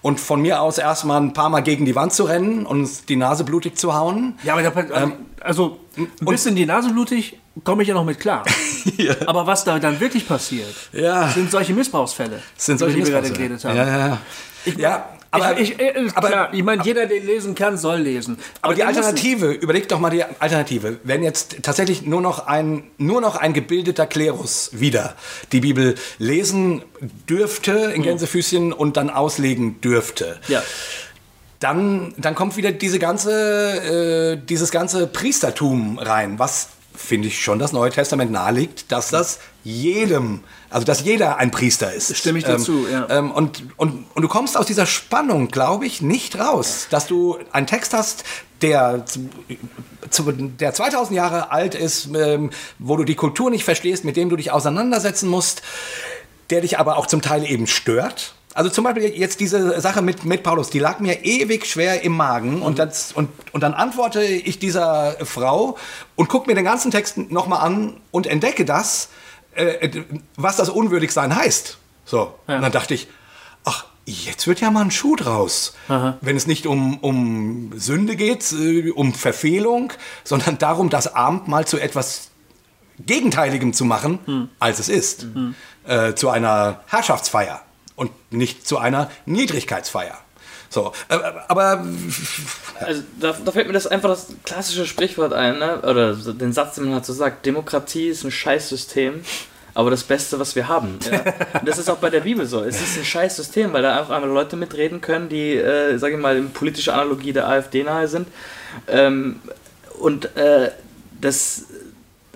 und 0.02 0.20
von 0.20 0.42
mir 0.42 0.62
aus 0.62 0.78
erstmal 0.78 1.20
ein 1.20 1.34
paar 1.34 1.50
Mal 1.50 1.62
gegen 1.62 1.84
die 1.86 1.96
Wand 1.96 2.14
zu 2.14 2.24
rennen 2.24 2.66
und 2.66 2.80
uns 2.82 3.06
die 3.06 3.16
Nase 3.16 3.44
blutig 3.44 3.78
zu 3.78 3.94
hauen. 3.94 4.38
Ja, 4.44 4.54
aber 4.56 4.84
da, 4.84 5.12
also 5.42 5.80
ein 5.98 6.08
bisschen 6.26 6.56
die 6.56 6.66
Nase 6.66 6.90
blutig 6.90 7.38
komme 7.64 7.82
ich 7.82 7.90
ja 7.90 7.96
noch 7.96 8.06
mit 8.06 8.20
klar. 8.20 8.44
Aber 9.26 9.48
was 9.48 9.64
da 9.64 9.80
dann 9.80 10.00
wirklich 10.00 10.28
passiert, 10.28 10.76
Ja. 10.92 11.30
sind 11.30 11.50
solche 11.50 11.74
Missbrauchsfälle, 11.74 12.42
sind 12.58 12.78
solche 12.78 12.98
über 12.98 13.06
die 13.06 13.12
wir 13.14 13.22
gerade 13.22 13.34
geredet 13.34 13.64
haben. 13.66 13.78
Ja, 13.78 13.88
ja, 13.88 14.08
ja. 14.08 14.18
Ich, 14.66 14.78
Ja, 14.78 15.10
aber- 15.44 15.60
ich, 15.60 15.72
ich, 15.74 15.80
äh, 15.80 16.08
aber- 16.16 16.28
klar, 16.28 16.54
ich 16.54 16.64
meine, 16.64 16.84
jeder, 16.84 17.06
der 17.06 17.20
lesen 17.20 17.56
kann, 17.56 17.78
soll 17.78 18.00
lesen. 18.00 18.38
Aber 18.62 18.74
die 18.74 18.80
wir 18.80 18.86
müssen- 18.88 18.98
Alternative, 19.00 19.52
überleg 19.52 19.88
doch 19.88 20.00
mal 20.00 20.10
die 20.10 20.24
Alternative. 20.24 21.00
Wenn 21.04 21.24
jetzt 21.24 21.58
tatsächlich 21.64 22.04
nur 22.06 22.22
noch 22.22 22.48
ein, 22.48 22.84
nur 22.98 23.22
noch 23.22 23.36
ein 23.36 23.54
gebildeter 23.54 24.06
Klerus 24.08 24.70
wieder 24.74 25.16
die 25.52 25.60
Bibel 25.62 25.96
lesen 26.20 26.82
dürfte 27.30 27.72
in 27.96 28.04
Gänsefüßchen 28.04 28.74
und 28.74 28.98
dann 28.98 29.10
auslegen 29.10 29.82
dürfte, 29.82 30.40
Ja. 30.48 30.62
dann, 31.60 32.14
dann 32.18 32.36
kommt 32.36 32.58
wieder 32.58 32.72
diese 32.72 33.00
ganze, 33.00 34.34
äh, 34.34 34.46
dieses 34.46 34.72
ganze 34.72 35.08
Priestertum 35.08 35.98
rein, 36.00 36.38
was 36.40 36.70
finde 36.96 37.28
ich 37.28 37.42
schon 37.44 37.60
das 37.60 37.74
Neue 37.74 37.90
Testament 37.92 38.32
nahelegt, 38.32 38.92
dass 38.92 39.10
das 39.10 39.40
jedem, 39.64 40.42
also 40.76 40.84
dass 40.84 41.06
jeder 41.06 41.38
ein 41.38 41.52
Priester 41.52 41.94
ist. 41.94 42.18
Stimme 42.18 42.38
ich 42.38 42.44
dazu, 42.44 42.86
ähm, 42.86 42.92
ja. 42.92 43.08
Ähm, 43.10 43.32
und, 43.32 43.64
und, 43.78 44.08
und 44.14 44.22
du 44.22 44.28
kommst 44.28 44.58
aus 44.58 44.66
dieser 44.66 44.86
Spannung, 44.86 45.48
glaube 45.48 45.86
ich, 45.86 46.02
nicht 46.02 46.38
raus, 46.38 46.88
dass 46.90 47.08
du 47.08 47.38
einen 47.54 47.66
Text 47.66 47.94
hast, 47.94 48.26
der, 48.62 49.06
zu, 49.06 49.30
zu, 50.10 50.34
der 50.34 50.74
2000 50.74 51.16
Jahre 51.16 51.52
alt 51.52 51.76
ist, 51.76 52.10
ähm, 52.14 52.50
wo 52.78 52.98
du 52.98 53.06
die 53.06 53.16
Kultur 53.16 53.50
nicht 53.52 53.64
verstehst, 53.64 54.04
mit 54.04 54.18
dem 54.18 54.28
du 54.28 54.36
dich 54.36 54.52
auseinandersetzen 54.52 55.30
musst, 55.30 55.62
der 56.50 56.60
dich 56.60 56.78
aber 56.78 56.98
auch 56.98 57.08
zum 57.08 57.22
Teil 57.22 57.50
eben 57.50 57.68
stört. 57.68 58.34
Also 58.54 58.70
zum 58.70 58.84
Beispiel 58.84 59.18
jetzt 59.18 59.40
diese 59.40 59.80
Sache 59.80 60.02
mit, 60.02 60.26
mit 60.26 60.44
Paulus, 60.44 60.72
die 60.72 60.80
lag 60.80 61.00
mir 61.00 61.24
ewig 61.24 61.68
schwer 61.68 62.04
im 62.04 62.18
Magen 62.18 62.62
und, 62.62 62.80
das, 62.80 63.14
und, 63.14 63.30
und 63.54 63.62
dann 63.62 63.74
antworte 63.74 64.26
ich 64.26 64.60
dieser 64.60 65.16
Frau 65.24 65.78
und 66.18 66.28
gucke 66.28 66.50
mir 66.50 66.56
den 66.56 66.66
ganzen 66.66 66.92
Text 66.92 67.18
nochmal 67.18 67.66
an 67.66 67.96
und 68.12 68.28
entdecke 68.28 68.66
das, 68.66 69.08
äh, 69.56 70.04
was 70.36 70.58
das 70.58 70.70
Unwürdigsein 70.70 71.36
heißt. 71.36 71.78
So, 72.06 72.36
und 72.48 72.62
dann 72.62 72.72
dachte 72.72 72.94
ich, 72.94 73.08
ach, 73.64 73.86
jetzt 74.06 74.46
wird 74.48 74.62
ja 74.62 74.70
mal 74.70 74.82
ein 74.82 74.92
Schuh 74.92 75.16
draus. 75.16 75.76
Wenn 76.22 76.36
es 76.38 76.46
nicht 76.46 76.68
um, 76.68 77.00
um 77.00 77.72
Sünde 77.76 78.16
geht, 78.16 78.52
äh, 78.52 78.92
um 78.92 79.14
Verfehlung, 79.14 79.92
sondern 80.24 80.58
darum, 80.58 80.90
das 80.90 81.14
Abendmahl 81.16 81.66
zu 81.66 81.80
etwas 81.80 82.30
Gegenteiligem 83.00 83.74
zu 83.74 83.84
machen, 83.86 84.20
als 84.60 84.80
es 84.80 84.88
ist. 84.90 85.26
Äh, 85.86 86.14
zu 86.16 86.30
einer 86.30 86.82
Herrschaftsfeier 86.88 87.62
und 87.96 88.12
nicht 88.32 88.66
zu 88.68 88.78
einer 88.78 89.10
Niedrigkeitsfeier. 89.26 90.18
So, 90.70 90.92
äh, 91.10 91.18
aber 91.48 91.86
Also 92.80 93.04
da, 93.20 93.36
da 93.44 93.52
fällt 93.52 93.68
mir 93.68 93.74
das 93.74 93.88
einfach 93.88 94.10
das 94.10 94.28
klassische 94.44 94.86
Sprichwort 94.86 95.34
ein, 95.34 95.60
ne? 95.60 95.82
oder 95.82 96.14
den 96.14 96.54
Satz, 96.54 96.76
den 96.76 96.86
man 96.86 96.96
halt 96.96 97.06
so 97.06 97.14
sagt, 97.14 97.46
Demokratie 97.46 98.10
ist 98.10 98.24
ein 98.24 98.32
Scheißsystem, 98.32 99.22
aber 99.74 99.92
das 99.92 100.04
Beste, 100.04 100.40
was 100.40 100.56
wir 100.56 100.68
haben. 100.68 101.00
Ja? 101.10 101.24
Das 101.64 101.78
ist 101.78 101.90
auch 101.90 101.98
bei 101.98 102.10
der 102.10 102.22
Bibel 102.22 102.46
so. 102.46 102.64
Es 102.64 102.82
ist 102.82 102.98
ein 102.98 103.06
Scheißsystem, 103.06 103.72
weil 103.74 103.82
da 103.82 103.98
einfach 103.98 104.16
einmal 104.16 104.30
Leute 104.30 104.56
mitreden 104.56 105.02
können, 105.02 105.30
die, 105.30 105.56
äh, 105.56 105.98
sage 105.98 106.16
ich 106.16 106.22
mal, 106.22 106.38
in 106.38 106.52
politischer 106.52 106.94
Analogie 106.94 107.34
der 107.34 107.48
AfD 107.48 107.84
nahe 107.84 108.08
sind. 108.08 108.28
Ähm, 108.88 109.40
und 110.00 110.36
äh, 110.36 110.72
das 111.20 111.66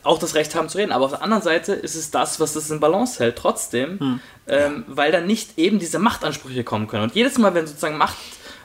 auch 0.04 0.20
das 0.20 0.36
Recht 0.36 0.56
haben 0.56 0.70
zu 0.70 0.78
reden. 0.78 0.92
Aber 0.92 1.06
auf 1.06 1.12
der 1.12 1.22
anderen 1.24 1.44
Seite 1.44 1.74
ist 1.74 1.96
es 1.96 2.12
das, 2.12 2.40
was 2.40 2.54
das 2.54 2.70
in 2.70 2.80
Balance 2.80 3.20
hält, 3.24 3.36
trotzdem, 3.38 4.00
Hm. 4.00 4.20
ähm, 4.48 4.84
weil 4.88 5.12
dann 5.12 5.28
nicht 5.28 5.58
eben 5.58 5.80
diese 5.80 6.00
Machtansprüche 6.00 6.64
kommen 6.64 6.88
können. 6.88 7.04
Und 7.04 7.16
jedes 7.16 7.38
Mal, 7.38 7.54
wenn 7.54 7.68
sozusagen 7.68 7.98
Macht 7.98 8.16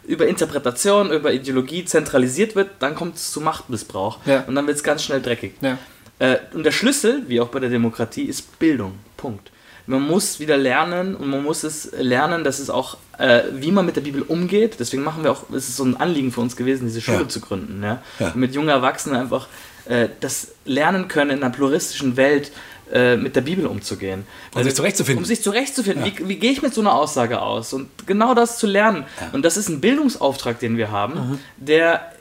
über 0.07 0.26
Interpretation, 0.26 1.11
über 1.11 1.32
Ideologie 1.32 1.85
zentralisiert 1.85 2.55
wird, 2.57 2.70
dann 2.80 2.95
kommt 2.95 3.16
es 3.16 3.32
zu 3.32 3.41
Machtmissbrauch. 3.41 4.18
Ja. 4.26 4.45
Und 4.47 4.55
dann 4.55 4.66
wird 4.66 4.76
es 4.76 4.82
ganz 4.82 5.03
schnell 5.03 5.22
dreckig. 5.22 5.55
Ja. 5.62 5.78
Äh, 6.18 6.37
und 6.53 6.64
der 6.64 6.72
Schlüssel, 6.72 7.22
wie 7.26 7.41
auch 7.41 7.49
bei 7.49 7.59
der 7.61 7.70
Demokratie, 7.70 8.24
ist 8.24 8.59
Bildung. 8.59 8.93
Punkt. 9.16 9.51
Man 9.87 10.03
muss 10.03 10.41
wieder 10.41 10.57
lernen 10.57 11.14
und 11.14 11.28
man 11.28 11.43
muss 11.43 11.62
es 11.62 11.91
lernen, 11.99 12.43
dass 12.45 12.59
es 12.59 12.70
auch, 12.70 12.97
äh, 13.18 13.43
wie 13.53 13.70
man 13.70 13.85
mit 13.85 13.97
der 13.97 14.01
Bibel 14.03 14.22
umgeht. 14.22 14.76
Deswegen 14.78 15.03
machen 15.03 15.24
wir 15.24 15.32
auch, 15.32 15.45
es 15.51 15.68
ist 15.68 15.76
so 15.76 15.85
ein 15.85 15.97
Anliegen 15.99 16.32
für 16.32 16.41
uns 16.41 16.57
gewesen, 16.57 16.87
diese 16.87 17.01
Schule 17.03 17.22
Ja. 17.22 17.28
zu 17.28 17.41
gründen. 17.41 17.82
Ja? 17.82 18.01
Und 18.18 18.37
mit 18.37 18.55
jungen 18.55 18.68
Erwachsenen 18.70 19.16
einfach 19.20 19.47
äh, 19.87 20.09
das 20.20 20.49
lernen 20.64 21.09
können, 21.09 21.30
in 21.30 21.43
einer 21.43 21.53
pluralistischen 21.53 22.16
Welt 22.16 22.53
äh, 22.93 23.16
mit 23.16 23.35
der 23.37 23.41
Bibel 23.41 23.66
umzugehen. 23.66 24.26
Um 24.55 24.62
sich 24.62 24.74
zurechtzufinden. 24.74 25.22
Um 25.22 25.26
sich 25.26 25.43
zurechtzufinden. 25.43 26.05
Wie, 26.05 26.28
wie 26.28 26.37
gehe 26.37 26.53
ich 26.53 26.62
mit 26.62 26.74
so 26.74 26.80
einer 26.80 26.95
Aussage 26.95 27.41
aus? 27.43 27.72
Und 27.72 27.89
genau 28.07 28.35
das 28.35 28.59
zu 28.59 28.66
lernen. 28.66 29.05
Und 29.32 29.45
das 29.45 29.57
ist 29.57 29.68
ein 29.68 29.80
Bildungsauftrag, 29.80 30.59
den 30.59 30.76
wir 30.76 30.91
haben, 30.91 31.14
Mhm. 31.14 31.39
der 31.57 32.12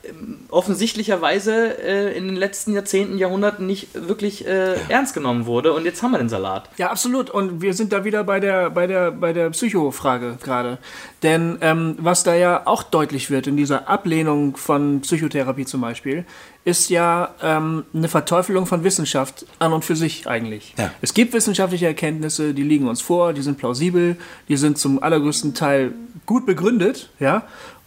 offensichtlicherweise 0.48 1.78
äh, 1.82 2.16
in 2.16 2.26
den 2.26 2.36
letzten 2.36 2.72
Jahrzehnten, 2.72 3.18
Jahrhunderten 3.18 3.66
nicht 3.66 3.88
wirklich 3.94 4.46
äh, 4.46 4.74
ernst 4.88 5.14
genommen 5.14 5.46
wurde. 5.46 5.72
Und 5.72 5.84
jetzt 5.84 6.02
haben 6.02 6.12
wir 6.12 6.18
den 6.18 6.28
Salat. 6.28 6.68
Ja, 6.76 6.90
absolut. 6.90 7.30
Und 7.30 7.60
wir 7.60 7.74
sind 7.74 7.92
da 7.92 8.04
wieder 8.04 8.24
bei 8.24 8.40
der, 8.40 8.70
bei 8.70 8.86
der, 8.86 9.10
bei 9.10 9.32
der 9.32 9.50
Psychofrage 9.50 10.38
gerade. 10.42 10.78
Denn 11.22 11.58
ähm, 11.60 11.96
was 11.98 12.22
da 12.22 12.34
ja 12.34 12.62
auch 12.66 12.82
deutlich 12.82 13.30
wird 13.30 13.46
in 13.46 13.56
dieser 13.56 13.88
Ablehnung 13.88 14.56
von 14.56 15.00
Psychotherapie 15.00 15.64
zum 15.64 15.80
Beispiel, 15.80 16.24
ist 16.64 16.88
ja 16.88 17.34
ähm, 17.42 17.84
eine 17.94 18.08
Verteufelung 18.08 18.66
von 18.66 18.84
Wissenschaft 18.84 19.46
an 19.58 19.72
und 19.72 19.84
für 19.84 19.96
sich 19.96 20.26
eigentlich. 20.26 20.74
Ja. 20.78 20.90
Es 21.02 21.12
gibt 21.12 21.34
wissenschaftliche 21.34 21.86
Erkenntnisse, 21.86 22.54
die 22.54 22.62
liegen 22.62 22.88
uns 22.88 23.02
vor, 23.02 23.34
die 23.34 23.42
sind 23.42 23.58
plausibel, 23.58 24.16
die 24.48 24.56
sind 24.56 24.78
zum 24.78 25.02
allergrößten 25.02 25.54
Teil 25.54 25.92
gut 26.26 26.46
begründet, 26.46 27.10
ja. 27.20 27.44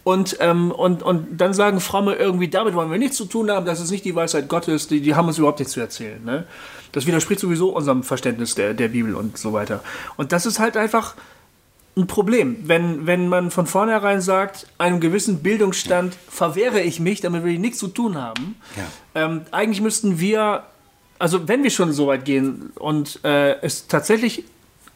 Und, 0.08 0.38
ähm, 0.40 0.70
und, 0.70 1.02
und 1.02 1.38
dann 1.38 1.52
sagen 1.52 1.80
Fromme 1.80 2.14
irgendwie, 2.14 2.48
damit 2.48 2.72
wollen 2.72 2.90
wir 2.90 2.96
nichts 2.96 3.18
zu 3.18 3.26
tun 3.26 3.50
haben, 3.50 3.66
das 3.66 3.78
ist 3.78 3.90
nicht 3.90 4.06
die 4.06 4.14
Weisheit 4.14 4.48
Gottes, 4.48 4.88
die, 4.88 5.02
die 5.02 5.14
haben 5.14 5.28
uns 5.28 5.36
überhaupt 5.36 5.58
nichts 5.58 5.74
zu 5.74 5.80
erzählen. 5.80 6.24
Ne? 6.24 6.46
Das 6.92 7.04
widerspricht 7.04 7.40
sowieso 7.40 7.76
unserem 7.76 8.02
Verständnis 8.02 8.54
der, 8.54 8.72
der 8.72 8.88
Bibel 8.88 9.14
und 9.14 9.36
so 9.36 9.52
weiter. 9.52 9.84
Und 10.16 10.32
das 10.32 10.46
ist 10.46 10.60
halt 10.60 10.78
einfach 10.78 11.14
ein 11.94 12.06
Problem, 12.06 12.56
wenn, 12.62 13.06
wenn 13.06 13.28
man 13.28 13.50
von 13.50 13.66
vornherein 13.66 14.22
sagt, 14.22 14.66
einem 14.78 15.00
gewissen 15.00 15.42
Bildungsstand 15.42 16.16
verwehre 16.30 16.80
ich 16.80 17.00
mich, 17.00 17.20
damit 17.20 17.44
will 17.44 17.52
ich 17.52 17.58
nichts 17.58 17.78
zu 17.78 17.88
tun 17.88 18.16
haben. 18.16 18.56
Ja. 19.14 19.26
Ähm, 19.26 19.42
eigentlich 19.50 19.82
müssten 19.82 20.20
wir, 20.20 20.62
also 21.18 21.48
wenn 21.48 21.62
wir 21.62 21.70
schon 21.70 21.92
so 21.92 22.06
weit 22.06 22.24
gehen 22.24 22.72
und 22.76 23.22
äh, 23.24 23.60
es 23.60 23.88
tatsächlich 23.88 24.44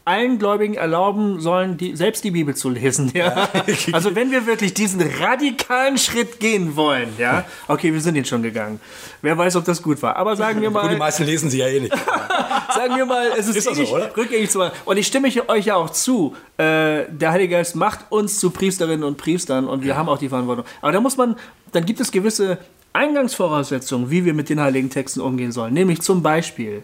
allen 0.04 0.38
Gläubigen 0.38 0.74
erlauben 0.74 1.40
sollen, 1.40 1.76
die, 1.76 1.94
selbst 1.96 2.24
die 2.24 2.32
Bibel 2.32 2.54
zu 2.54 2.70
lesen. 2.70 3.10
Ja? 3.14 3.48
Also 3.92 4.14
wenn 4.14 4.30
wir 4.30 4.46
wirklich 4.46 4.74
diesen 4.74 5.00
radikalen 5.00 5.98
Schritt 5.98 6.40
gehen 6.40 6.76
wollen, 6.76 7.08
ja, 7.18 7.44
okay, 7.68 7.92
wir 7.92 8.00
sind 8.00 8.16
ihn 8.16 8.24
schon 8.24 8.42
gegangen. 8.42 8.80
Wer 9.20 9.36
weiß, 9.36 9.56
ob 9.56 9.64
das 9.64 9.82
gut 9.82 10.02
war. 10.02 10.16
Aber 10.16 10.36
sagen 10.36 10.60
wir 10.60 10.70
Gut, 10.72 10.82
die 10.84 10.88
mal, 10.88 10.98
meisten 10.98 11.24
lesen 11.24 11.50
sie 11.50 11.58
ja 11.58 11.66
eh 11.68 11.80
nicht. 11.80 11.94
sagen 12.74 12.96
wir 12.96 13.06
mal, 13.06 13.28
es 13.38 13.48
ist, 13.48 13.56
Ist 13.56 13.64
so, 13.64 13.72
nicht 13.72 13.92
oder? 13.92 14.16
rückgängig 14.16 14.50
zu 14.50 14.58
machen. 14.58 14.72
Und 14.84 14.96
ich 14.96 15.06
stimme 15.06 15.28
euch 15.48 15.66
ja 15.66 15.76
auch 15.76 15.90
zu. 15.90 16.34
Äh, 16.56 17.04
der 17.08 17.30
Heilige 17.32 17.56
Geist 17.56 17.76
macht 17.76 18.00
uns 18.10 18.38
zu 18.40 18.50
Priesterinnen 18.50 19.04
und 19.04 19.18
Priestern 19.18 19.66
und 19.66 19.84
wir 19.84 19.96
haben 19.96 20.08
auch 20.08 20.18
die 20.18 20.28
Verantwortung. 20.28 20.64
Aber 20.80 20.92
da 20.92 21.00
muss 21.00 21.16
man, 21.16 21.36
dann 21.72 21.86
gibt 21.86 22.00
es 22.00 22.10
gewisse 22.10 22.58
Eingangsvoraussetzungen, 22.92 24.10
wie 24.10 24.24
wir 24.24 24.34
mit 24.34 24.48
den 24.48 24.60
heiligen 24.60 24.90
Texten 24.90 25.20
umgehen 25.20 25.52
sollen. 25.52 25.74
Nämlich 25.74 26.02
zum 26.02 26.22
Beispiel, 26.22 26.82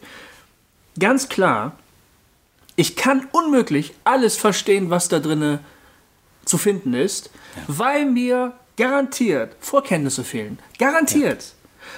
ganz 0.99 1.29
klar, 1.29 1.73
ich 2.79 2.95
kann 2.95 3.27
unmöglich 3.33 3.93
alles 4.05 4.37
verstehen, 4.37 4.89
was 4.89 5.09
da 5.09 5.19
drinne 5.19 5.59
zu 6.45 6.59
finden 6.59 6.95
ist, 6.95 7.29
weil 7.67 8.07
mir 8.07 8.53
garantiert 8.77 9.57
Vorkenntnisse 9.59 10.23
fehlen. 10.23 10.61
Garantiert. 10.79 11.55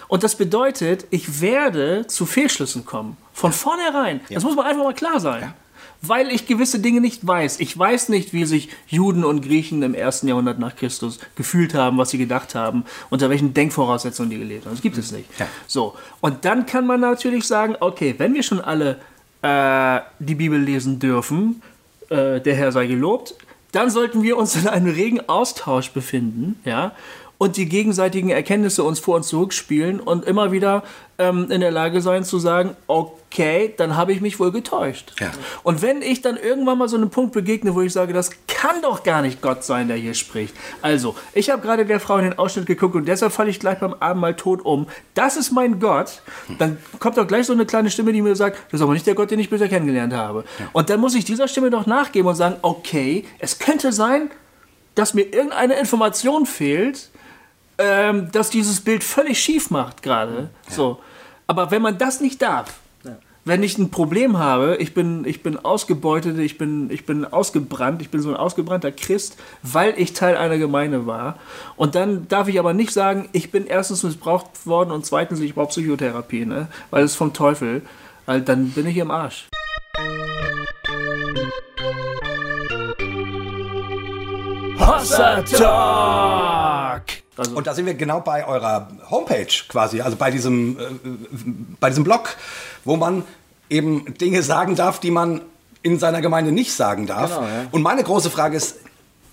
Und 0.09 0.23
das 0.23 0.37
bedeutet, 0.37 1.05
ich 1.11 1.43
werde 1.43 2.07
zu 2.07 2.25
Fehlschlüssen 2.25 2.87
kommen. 2.87 3.19
Von 3.35 3.53
vornherein. 3.53 4.23
Das 4.31 4.43
muss 4.43 4.57
man 4.57 4.65
einfach 4.65 4.85
mal 4.85 4.95
klar 4.95 5.21
sein. 5.21 5.53
Weil 6.01 6.31
ich 6.31 6.47
gewisse 6.47 6.79
Dinge 6.79 7.03
nicht 7.03 7.27
weiß. 7.27 7.61
Ich 7.61 7.79
weiß 7.79 8.09
nicht, 8.09 8.33
wie 8.33 8.47
sich 8.47 8.71
Juden 8.87 9.23
und 9.23 9.43
Griechen 9.43 9.83
im 9.83 9.93
ersten 9.93 10.29
Jahrhundert 10.29 10.59
nach 10.59 10.77
Christus 10.77 11.19
gefühlt 11.35 11.75
haben, 11.75 11.99
was 11.99 12.09
sie 12.09 12.17
gedacht 12.17 12.55
haben, 12.55 12.87
unter 13.11 13.29
welchen 13.29 13.53
Denkvoraussetzungen 13.53 14.31
die 14.31 14.39
gelebt 14.39 14.65
haben. 14.65 14.73
Das 14.73 14.81
gibt 14.81 14.97
es 14.97 15.13
nicht. 15.13 15.29
Ja. 15.39 15.47
So. 15.67 15.95
Und 16.23 16.47
dann 16.47 16.65
kann 16.65 16.87
man 16.87 17.01
natürlich 17.01 17.45
sagen, 17.47 17.77
okay, 17.81 18.15
wenn 18.17 18.33
wir 18.33 18.43
schon 18.43 18.63
alle 18.63 18.99
äh, 19.43 20.01
die 20.19 20.35
Bibel 20.35 20.61
lesen 20.61 20.99
dürfen, 20.99 21.63
äh, 22.09 22.41
der 22.41 22.55
Herr 22.55 22.73
sei 22.73 22.87
gelobt, 22.87 23.35
dann 23.73 23.91
sollten 23.91 24.23
wir 24.23 24.37
uns 24.37 24.57
in 24.57 24.67
einem 24.69 24.93
regen 24.93 25.29
Austausch 25.29 25.91
befinden, 25.91 26.59
ja, 26.65 26.93
und 27.41 27.57
die 27.57 27.71
gegenseitigen 27.71 28.29
Erkenntnisse 28.29 28.85
uns 28.85 29.01
vor 29.01 29.17
und 29.17 29.23
zurückspielen 29.23 29.99
und 29.99 30.27
immer 30.27 30.53
wieder 30.53 30.83
ähm, 31.17 31.51
in 31.51 31.63
der 31.63 31.71
Lage 31.71 32.03
sein 32.03 32.23
zu 32.23 32.39
sagen, 32.39 32.77
okay, 32.87 33.73
dann 33.79 33.97
habe 33.97 34.13
ich 34.13 34.21
mich 34.21 34.39
wohl 34.39 34.53
getäuscht. 34.53 35.15
Ja. 35.19 35.31
Und 35.63 35.81
wenn 35.81 36.03
ich 36.03 36.21
dann 36.21 36.37
irgendwann 36.37 36.77
mal 36.77 36.87
so 36.87 36.99
einem 36.99 37.09
Punkt 37.09 37.33
begegne, 37.33 37.75
wo 37.75 37.81
ich 37.81 37.95
sage, 37.95 38.13
das 38.13 38.33
kann 38.47 38.83
doch 38.83 39.05
gar 39.05 39.23
nicht 39.23 39.41
Gott 39.41 39.65
sein, 39.65 39.89
der 39.89 39.97
hier 39.97 40.13
spricht. 40.13 40.55
Also, 40.83 41.17
ich 41.33 41.49
habe 41.49 41.63
gerade 41.63 41.87
der 41.87 41.99
Frau 41.99 42.19
in 42.19 42.25
den 42.25 42.39
Ausschnitt 42.39 42.67
geguckt 42.67 42.95
und 42.95 43.09
deshalb 43.09 43.33
falle 43.33 43.49
ich 43.49 43.59
gleich 43.59 43.79
beim 43.79 43.95
Abendmahl 43.95 44.37
tot 44.37 44.63
um. 44.63 44.87
Das 45.15 45.39
ist 45.39 45.51
mein 45.51 45.81
Gott. 45.81 46.21
Dann 46.59 46.77
kommt 46.99 47.17
doch 47.17 47.27
gleich 47.27 47.47
so 47.47 47.55
eine 47.55 47.65
kleine 47.65 47.89
Stimme, 47.89 48.13
die 48.13 48.21
mir 48.21 48.37
sagt, 48.37 48.59
das 48.67 48.81
ist 48.81 48.83
aber 48.83 48.93
nicht 48.93 49.07
der 49.07 49.15
Gott, 49.15 49.31
den 49.31 49.41
ich 49.41 49.49
bisher 49.49 49.71
kennengelernt 49.71 50.13
habe. 50.13 50.45
Und 50.75 50.91
dann 50.91 51.01
muss 51.01 51.15
ich 51.15 51.25
dieser 51.25 51.49
Stimme 51.49 51.71
doch 51.71 51.87
nachgeben 51.87 52.29
und 52.29 52.35
sagen, 52.35 52.57
okay, 52.61 53.25
es 53.39 53.59
könnte 53.59 53.95
sein, 53.95 54.31
dass 54.95 55.15
mir 55.15 55.23
irgendeine 55.23 55.81
Information 55.81 56.45
fehlt, 56.45 57.09
ähm, 57.81 58.31
dass 58.33 58.51
dieses 58.51 58.81
Bild 58.81 59.03
völlig 59.03 59.39
schief 59.39 59.71
macht 59.71 60.03
gerade. 60.03 60.51
So. 60.69 61.01
Aber 61.47 61.71
wenn 61.71 61.83
man 61.83 61.99
das 61.99 62.21
nicht 62.21 62.41
darf, 62.43 62.75
wenn 63.45 63.63
ich 63.63 63.79
ein 63.79 63.91
Problem 63.91 64.39
habe, 64.39 64.77
ich 64.77 64.93
bin, 64.93 65.25
ich 65.25 65.43
bin 65.43 65.57
ausgebeutet, 65.57 66.39
ich 66.39 66.59
bin, 66.59 66.91
ich 66.91 67.07
bin 67.07 67.25
ausgebrannt, 67.25 68.03
ich 68.03 68.11
bin 68.11 68.21
so 68.21 68.29
ein 68.29 68.37
ausgebrannter 68.37 68.93
Christ, 68.93 69.37
weil 69.63 69.95
ich 69.97 70.13
Teil 70.13 70.37
einer 70.37 70.59
Gemeinde 70.59 71.07
war. 71.07 71.39
Und 71.77 71.95
dann 71.95 72.29
darf 72.29 72.49
ich 72.49 72.59
aber 72.59 72.75
nicht 72.75 72.93
sagen, 72.93 73.29
ich 73.33 73.51
bin 73.51 73.67
erstens 73.67 74.03
missbraucht 74.03 74.67
worden 74.67 74.91
und 74.91 75.07
zweitens, 75.07 75.41
ich 75.41 75.55
brauche 75.55 75.71
Psychotherapie, 75.71 76.45
ne? 76.45 76.69
weil 76.91 77.05
es 77.05 77.13
ist 77.13 77.17
vom 77.17 77.33
Teufel. 77.33 77.83
Weil 78.27 78.43
dann 78.43 78.71
bin 78.71 78.87
ich 78.87 78.99
im 78.99 79.11
Arsch. 79.11 79.49
Hossa 84.79 85.43
Talk! 85.43 87.20
Also, 87.41 87.57
Und 87.57 87.67
da 87.67 87.75
sind 87.75 87.87
wir 87.87 87.95
genau 87.95 88.21
bei 88.21 88.47
eurer 88.47 88.89
Homepage 89.11 89.47
quasi, 89.69 90.01
also 90.01 90.17
bei 90.17 90.31
diesem, 90.31 90.79
äh, 90.79 90.83
bei 91.81 91.89
diesem 91.89 92.05
Blog, 92.05 92.37
wo 92.85 92.97
man 92.97 93.25
eben 93.69 94.15
Dinge 94.19 94.43
sagen 94.43 94.77
darf, 94.77 95.01
die 95.01 95.11
man 95.11 95.41
in 95.83 95.99
seiner 95.99 96.21
Gemeinde 96.21 96.53
nicht 96.53 96.73
sagen 96.73 97.07
darf. 97.07 97.31
Genau, 97.31 97.43
ja. 97.47 97.67
Und 97.71 97.83
meine 97.83 98.03
große 98.05 98.31
Frage 98.31 98.57
ist, 98.57 98.77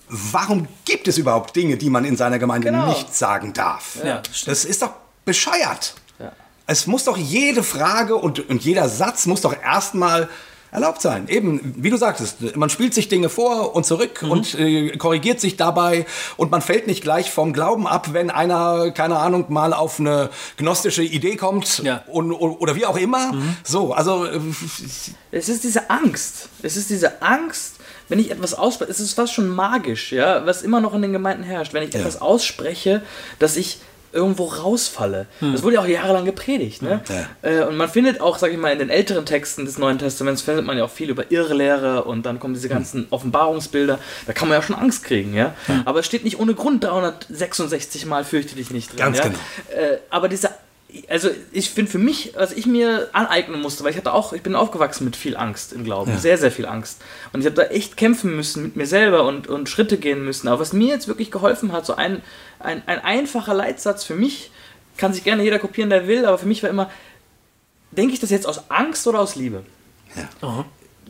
warum 0.08 0.66
gibt 0.86 1.06
es 1.06 1.18
überhaupt 1.18 1.54
Dinge, 1.54 1.76
die 1.76 1.90
man 1.90 2.04
in 2.06 2.16
seiner 2.16 2.38
Gemeinde 2.38 2.68
Genau. 2.70 2.86
nicht 2.88 3.14
sagen 3.14 3.52
darf? 3.52 3.98
Ja, 4.02 4.22
das 4.46 4.64
ist 4.64 4.80
doch 4.82 4.92
bescheuert. 5.26 5.94
Ja. 6.18 6.32
Es 6.66 6.86
muss 6.86 7.04
doch 7.04 7.18
jede 7.18 7.62
Frage 7.62 8.16
und, 8.16 8.48
und 8.48 8.64
jeder 8.64 8.88
Satz 8.88 9.26
muss 9.26 9.42
doch 9.42 9.54
erstmal 9.62 10.28
erlaubt 10.70 11.00
sein. 11.00 11.28
Eben, 11.28 11.74
wie 11.78 11.90
du 11.90 11.96
sagtest, 11.96 12.56
man 12.56 12.68
spielt 12.70 12.92
sich 12.94 13.08
Dinge 13.08 13.28
vor 13.28 13.74
und 13.74 13.86
zurück 13.86 14.22
Mhm. 14.22 14.30
und 14.30 14.54
äh, 14.58 14.96
korrigiert 14.96 15.40
sich 15.40 15.56
dabei 15.56 16.04
und 16.36 16.50
man 16.50 16.60
fällt 16.62 16.86
nicht 16.86 17.02
gleich 17.02 17.30
vom 17.30 17.52
Glauben 17.52 17.86
ab, 17.86 18.12
wenn 18.12 18.30
einer, 18.30 18.90
keine 18.90 19.18
Ahnung, 19.18 19.46
mal 19.48 19.72
auf 19.72 19.98
eine 20.00 20.30
gnostische 20.56 21.02
Idee 21.02 21.36
kommt 21.36 21.78
Ja. 21.78 22.02
und, 22.06 22.32
oder 22.32 22.74
wie 22.76 22.84
auch 22.86 22.96
immer. 22.96 23.34
So, 23.64 23.92
also 23.94 24.24
äh, 24.26 24.38
Es 25.30 25.48
ist 25.48 25.64
diese 25.64 25.90
Angst. 25.90 26.48
Es 26.62 26.76
ist 26.76 26.90
diese 26.90 27.22
Angst, 27.22 27.76
wenn 28.08 28.18
ich 28.18 28.30
etwas 28.30 28.54
ausspreche. 28.54 28.90
Es 28.90 29.00
ist 29.00 29.14
fast 29.14 29.34
schon 29.34 29.48
magisch, 29.48 30.12
ja, 30.12 30.44
was 30.46 30.62
immer 30.62 30.80
noch 30.80 30.94
in 30.94 31.02
den 31.02 31.12
Gemeinden 31.12 31.42
herrscht. 31.44 31.72
Wenn 31.74 31.82
ich 31.88 31.94
etwas 31.94 32.20
ausspreche, 32.20 33.02
dass 33.38 33.56
ich 33.56 33.78
irgendwo 34.12 34.44
rausfalle. 34.44 35.26
Das 35.40 35.62
wurde 35.62 35.76
ja 35.76 35.82
auch 35.82 35.86
jahrelang 35.86 36.24
gepredigt. 36.24 36.82
Ne? 36.82 37.00
Äh, 37.42 37.62
und 37.62 37.76
man 37.76 37.88
findet 37.88 38.20
auch, 38.20 38.38
sag 38.38 38.50
ich 38.52 38.58
mal, 38.58 38.72
in 38.72 38.78
den 38.78 38.90
älteren 38.90 39.26
Texten 39.26 39.64
des 39.64 39.78
Neuen 39.78 39.98
Testaments 39.98 40.42
findet 40.42 40.64
man 40.64 40.78
ja 40.78 40.84
auch 40.84 40.90
viel 40.90 41.10
über 41.10 41.30
Irrlehre 41.30 42.04
und 42.04 42.24
dann 42.26 42.38
kommen 42.40 42.54
diese 42.54 42.68
ganzen 42.68 43.06
Offenbarungsbilder. 43.10 43.98
Da 44.26 44.32
kann 44.32 44.48
man 44.48 44.56
ja 44.58 44.62
schon 44.62 44.76
Angst 44.76 45.04
kriegen, 45.04 45.34
ja. 45.34 45.54
Aber 45.84 46.00
es 46.00 46.06
steht 46.06 46.24
nicht 46.24 46.38
ohne 46.38 46.54
Grund 46.54 46.84
366 46.84 48.06
Mal 48.06 48.24
fürchte 48.24 48.54
dich 48.54 48.70
nicht 48.70 48.90
drin. 48.90 48.98
Ganz 48.98 49.18
ja? 49.18 49.24
genau. 49.24 49.38
Äh, 49.74 49.98
aber 50.10 50.28
dieser 50.28 50.50
also 51.08 51.28
ich 51.52 51.70
finde 51.70 51.90
für 51.90 51.98
mich, 51.98 52.32
was 52.34 52.52
ich 52.52 52.66
mir 52.66 53.10
aneignen 53.12 53.60
musste, 53.60 53.84
weil 53.84 53.90
ich 53.90 53.98
hatte 53.98 54.12
auch, 54.12 54.32
ich 54.32 54.42
bin 54.42 54.54
aufgewachsen 54.54 55.04
mit 55.04 55.16
viel 55.16 55.36
Angst 55.36 55.72
im 55.72 55.84
Glauben, 55.84 56.16
sehr, 56.18 56.38
sehr 56.38 56.50
viel 56.50 56.66
Angst. 56.66 57.02
Und 57.32 57.40
ich 57.40 57.46
habe 57.46 57.56
da 57.56 57.64
echt 57.64 57.96
kämpfen 57.96 58.34
müssen 58.34 58.62
mit 58.62 58.76
mir 58.76 58.86
selber 58.86 59.24
und, 59.26 59.48
und 59.48 59.68
Schritte 59.68 59.98
gehen 59.98 60.24
müssen. 60.24 60.48
Aber 60.48 60.60
was 60.60 60.72
mir 60.72 60.88
jetzt 60.88 61.06
wirklich 61.06 61.30
geholfen 61.30 61.72
hat, 61.72 61.84
so 61.84 61.94
ein, 61.94 62.22
ein, 62.58 62.82
ein 62.86 63.04
einfacher 63.04 63.54
Leitsatz 63.54 64.04
für 64.04 64.14
mich, 64.14 64.50
kann 64.96 65.12
sich 65.12 65.24
gerne 65.24 65.44
jeder 65.44 65.58
kopieren, 65.58 65.90
der 65.90 66.08
will, 66.08 66.24
aber 66.24 66.38
für 66.38 66.48
mich 66.48 66.62
war 66.62 66.70
immer, 66.70 66.90
denke 67.90 68.14
ich 68.14 68.20
das 68.20 68.30
jetzt 68.30 68.46
aus 68.46 68.70
Angst 68.70 69.06
oder 69.06 69.20
aus 69.20 69.36
Liebe? 69.36 69.64
Ja. 70.16 70.28
treff, 70.40 70.64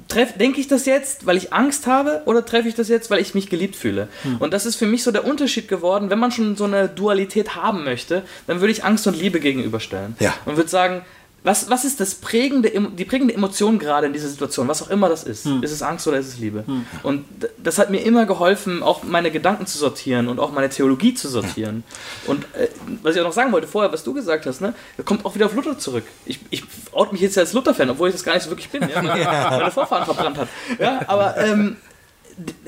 denke 0.08 0.60
ich 0.60 0.68
das 0.68 0.86
jetzt, 0.86 1.26
weil 1.26 1.36
ich 1.36 1.52
Angst 1.52 1.86
habe 1.86 2.22
oder 2.24 2.44
treffe 2.44 2.68
ich 2.68 2.74
das 2.74 2.88
jetzt, 2.88 3.10
weil 3.10 3.20
ich 3.20 3.34
mich 3.34 3.50
geliebt 3.50 3.76
fühle? 3.76 4.08
Und 4.38 4.52
das 4.52 4.66
ist 4.66 4.76
für 4.76 4.86
mich 4.86 5.02
so 5.02 5.10
der 5.10 5.24
Unterschied 5.26 5.68
geworden, 5.68 6.10
wenn 6.10 6.18
man 6.18 6.32
schon 6.32 6.56
so 6.56 6.64
eine 6.64 6.88
Dualität 6.88 7.54
haben 7.56 7.84
möchte, 7.84 8.22
dann 8.46 8.60
würde 8.60 8.72
ich 8.72 8.84
Angst 8.84 9.06
und 9.06 9.18
Liebe 9.18 9.40
gegenüberstellen. 9.40 10.16
Ja. 10.20 10.34
Und 10.44 10.56
würde 10.56 10.70
sagen, 10.70 11.02
was, 11.44 11.70
was 11.70 11.84
ist 11.84 12.00
das 12.00 12.16
prägende, 12.16 12.70
die 12.70 13.04
prägende 13.04 13.32
Emotion 13.32 13.78
gerade 13.78 14.06
in 14.08 14.12
dieser 14.12 14.28
Situation, 14.28 14.66
was 14.68 14.82
auch 14.82 14.90
immer 14.90 15.08
das 15.08 15.24
ist? 15.24 15.46
Ist 15.46 15.70
es 15.72 15.82
Angst 15.82 16.06
oder 16.08 16.18
ist 16.18 16.26
es 16.28 16.38
Liebe? 16.38 16.64
Und 17.02 17.24
d- 17.42 17.48
das 17.62 17.78
hat 17.78 17.90
mir 17.90 18.00
immer 18.00 18.26
geholfen, 18.26 18.82
auch 18.82 19.02
meine 19.04 19.30
Gedanken 19.30 19.66
zu 19.66 19.78
sortieren 19.78 20.28
und 20.28 20.40
auch 20.40 20.52
meine 20.52 20.68
Theologie 20.68 21.14
zu 21.14 21.28
sortieren. 21.28 21.84
Und 22.26 22.44
äh, 22.54 22.68
was 23.02 23.14
ich 23.14 23.20
auch 23.20 23.26
noch 23.26 23.32
sagen 23.32 23.52
wollte 23.52 23.66
vorher, 23.68 23.92
was 23.92 24.04
du 24.04 24.12
gesagt 24.12 24.46
hast, 24.46 24.60
ne, 24.60 24.74
kommt 25.04 25.24
auch 25.24 25.34
wieder 25.36 25.46
auf 25.46 25.54
Luther 25.54 25.78
zurück. 25.78 26.04
Ich, 26.26 26.40
ich 26.50 26.64
out 26.92 27.12
mich 27.12 27.20
jetzt 27.20 27.36
ja 27.36 27.42
als 27.42 27.52
Luther-Fan, 27.52 27.88
obwohl 27.90 28.08
ich 28.08 28.14
das 28.14 28.24
gar 28.24 28.34
nicht 28.34 28.42
so 28.42 28.50
wirklich 28.50 28.68
bin, 28.70 28.82
ja, 28.88 28.96
weil 29.02 29.20
er 29.20 29.50
meine 29.58 29.70
Vorfahren 29.70 30.04
verbrannt 30.04 30.38
hat. 30.38 30.48
Ja, 30.78 31.02
aber 31.06 31.36
ähm, 31.38 31.76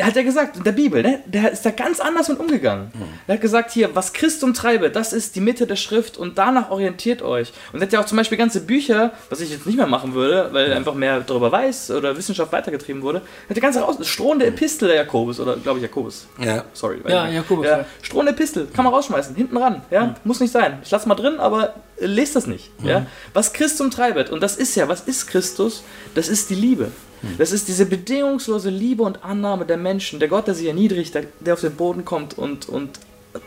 hat 0.01 0.17
er 0.17 0.25
gesagt, 0.25 0.57
in 0.57 0.65
der 0.65 0.73
Bibel, 0.73 1.03
ne, 1.03 1.21
der 1.27 1.53
ist 1.53 1.65
da 1.65 1.71
ganz 1.71 2.01
anders 2.01 2.29
mit 2.29 2.39
umgegangen. 2.41 2.91
Er 3.27 3.35
hat 3.35 3.41
gesagt, 3.41 3.71
hier, 3.71 3.95
was 3.95 4.13
Christum 4.13 4.53
treibe, 4.55 4.91
das 4.91 5.13
ist 5.13 5.37
die 5.37 5.41
Mitte 5.41 5.67
der 5.67 5.77
Schrift 5.77 6.17
und 6.17 6.39
danach 6.39 6.71
orientiert 6.71 7.23
euch. 7.23 7.53
Und 7.73 7.81
er 7.81 7.87
hat 7.87 7.93
ja 7.93 8.01
auch 8.01 8.07
zum 8.07 8.17
Beispiel 8.17 8.37
ganze 8.37 8.61
Bücher, 8.63 9.13
was 9.29 9.41
ich 9.41 9.51
jetzt 9.51 9.67
nicht 9.67 9.77
mehr 9.77 9.87
machen 9.87 10.15
würde, 10.15 10.49
weil 10.53 10.67
er 10.71 10.77
einfach 10.77 10.95
mehr 10.95 11.21
darüber 11.21 11.53
weiß 11.53 11.93
oder 11.93 12.17
Wissenschaft 12.17 12.53
weitergetrieben 12.53 13.03
wurde, 13.03 13.23
hat 13.49 13.57
er 13.57 13.61
ganze 13.61 13.81
raus, 13.81 13.97
strohende 14.07 14.47
Epistel 14.47 14.89
der 14.89 14.97
Jakobus, 14.97 15.39
oder 15.39 15.57
glaube 15.57 15.79
ich 15.79 15.83
Jakobus. 15.83 16.27
Ja. 16.39 16.65
Sorry. 16.73 17.01
Ja, 17.07 17.27
nicht. 17.27 17.35
Jakobus, 17.37 17.67
Ja, 17.67 17.79
ja. 17.79 17.85
strohende 18.03 18.33
Epistel, 18.33 18.67
kann 18.75 18.85
man 18.85 18.93
rausschmeißen, 18.93 19.35
hinten 19.37 19.57
ran. 19.57 19.83
Ja, 19.91 20.15
muss 20.25 20.41
nicht 20.41 20.53
sein. 20.53 20.79
Ich 20.83 20.91
lasse 20.91 21.09
mal 21.09 21.15
drin, 21.15 21.39
aber 21.39 21.75
lest 21.99 22.35
das 22.35 22.47
nicht. 22.47 22.71
Ja, 22.83 23.07
was 23.35 23.53
Christum 23.53 23.91
treibet, 23.91 24.31
und 24.31 24.43
das 24.43 24.57
ist 24.57 24.75
ja, 24.75 24.89
was 24.89 25.03
ist 25.03 25.29
Christus? 25.29 25.85
Das 26.15 26.29
ist 26.29 26.51
die 26.51 26.55
Liebe. 26.55 26.91
Das 27.39 27.53
ist 27.53 27.69
diese 27.69 27.87
bedingungslose 27.87 28.71
Liebe 28.71 29.03
und 29.03 29.25
Annahme 29.25 29.67
der 29.67 29.77
Menschen, 29.77 30.21
der 30.21 30.29
Gott, 30.29 30.47
der 30.47 30.55
sich 30.55 30.67
erniedrigt, 30.67 31.15
der, 31.15 31.25
der 31.41 31.55
auf 31.55 31.61
den 31.61 31.75
Boden 31.75 32.05
kommt 32.05 32.39
und, 32.39 32.69
und 32.69 32.99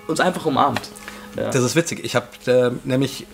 uns 0.07 0.19
einfach 0.19 0.45
umarmt. 0.45 0.81
Ja. 1.35 1.49
Das 1.49 1.63
ist 1.63 1.75
witzig. 1.75 2.03
Ich 2.03 2.15
habe 2.15 2.27
äh, 2.45 2.71
nämlich, 2.83 3.25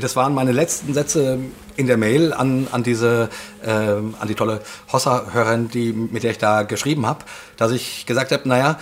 das 0.00 0.16
waren 0.16 0.34
meine 0.34 0.52
letzten 0.52 0.94
Sätze 0.94 1.38
in 1.76 1.86
der 1.86 1.96
Mail 1.96 2.32
an, 2.32 2.68
an 2.72 2.82
diese, 2.82 3.28
ähm, 3.64 4.14
an 4.18 4.28
die 4.28 4.34
tolle 4.34 4.62
Hossa-Hörerin, 4.92 5.68
die, 5.68 5.92
mit 5.92 6.22
der 6.22 6.30
ich 6.30 6.38
da 6.38 6.62
geschrieben 6.62 7.06
habe, 7.06 7.24
dass 7.56 7.72
ich 7.72 8.06
gesagt 8.06 8.32
habe, 8.32 8.48
naja, 8.48 8.78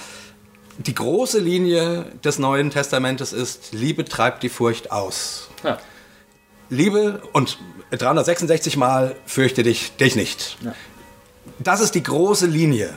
die 0.78 0.94
große 0.94 1.40
Linie 1.40 2.06
des 2.24 2.38
Neuen 2.38 2.70
Testamentes 2.70 3.32
ist, 3.32 3.72
Liebe 3.72 4.04
treibt 4.04 4.42
die 4.42 4.48
Furcht 4.48 4.92
aus. 4.92 5.48
Ja. 5.62 5.78
Liebe 6.70 7.20
und 7.32 7.58
366 7.90 8.76
Mal 8.76 9.16
fürchte 9.26 9.62
dich, 9.64 9.96
dich 9.96 10.14
nicht. 10.14 10.56
Ja. 10.64 10.74
Das 11.62 11.80
ist 11.82 11.94
die 11.94 12.02
große 12.02 12.46
Linie. 12.46 12.94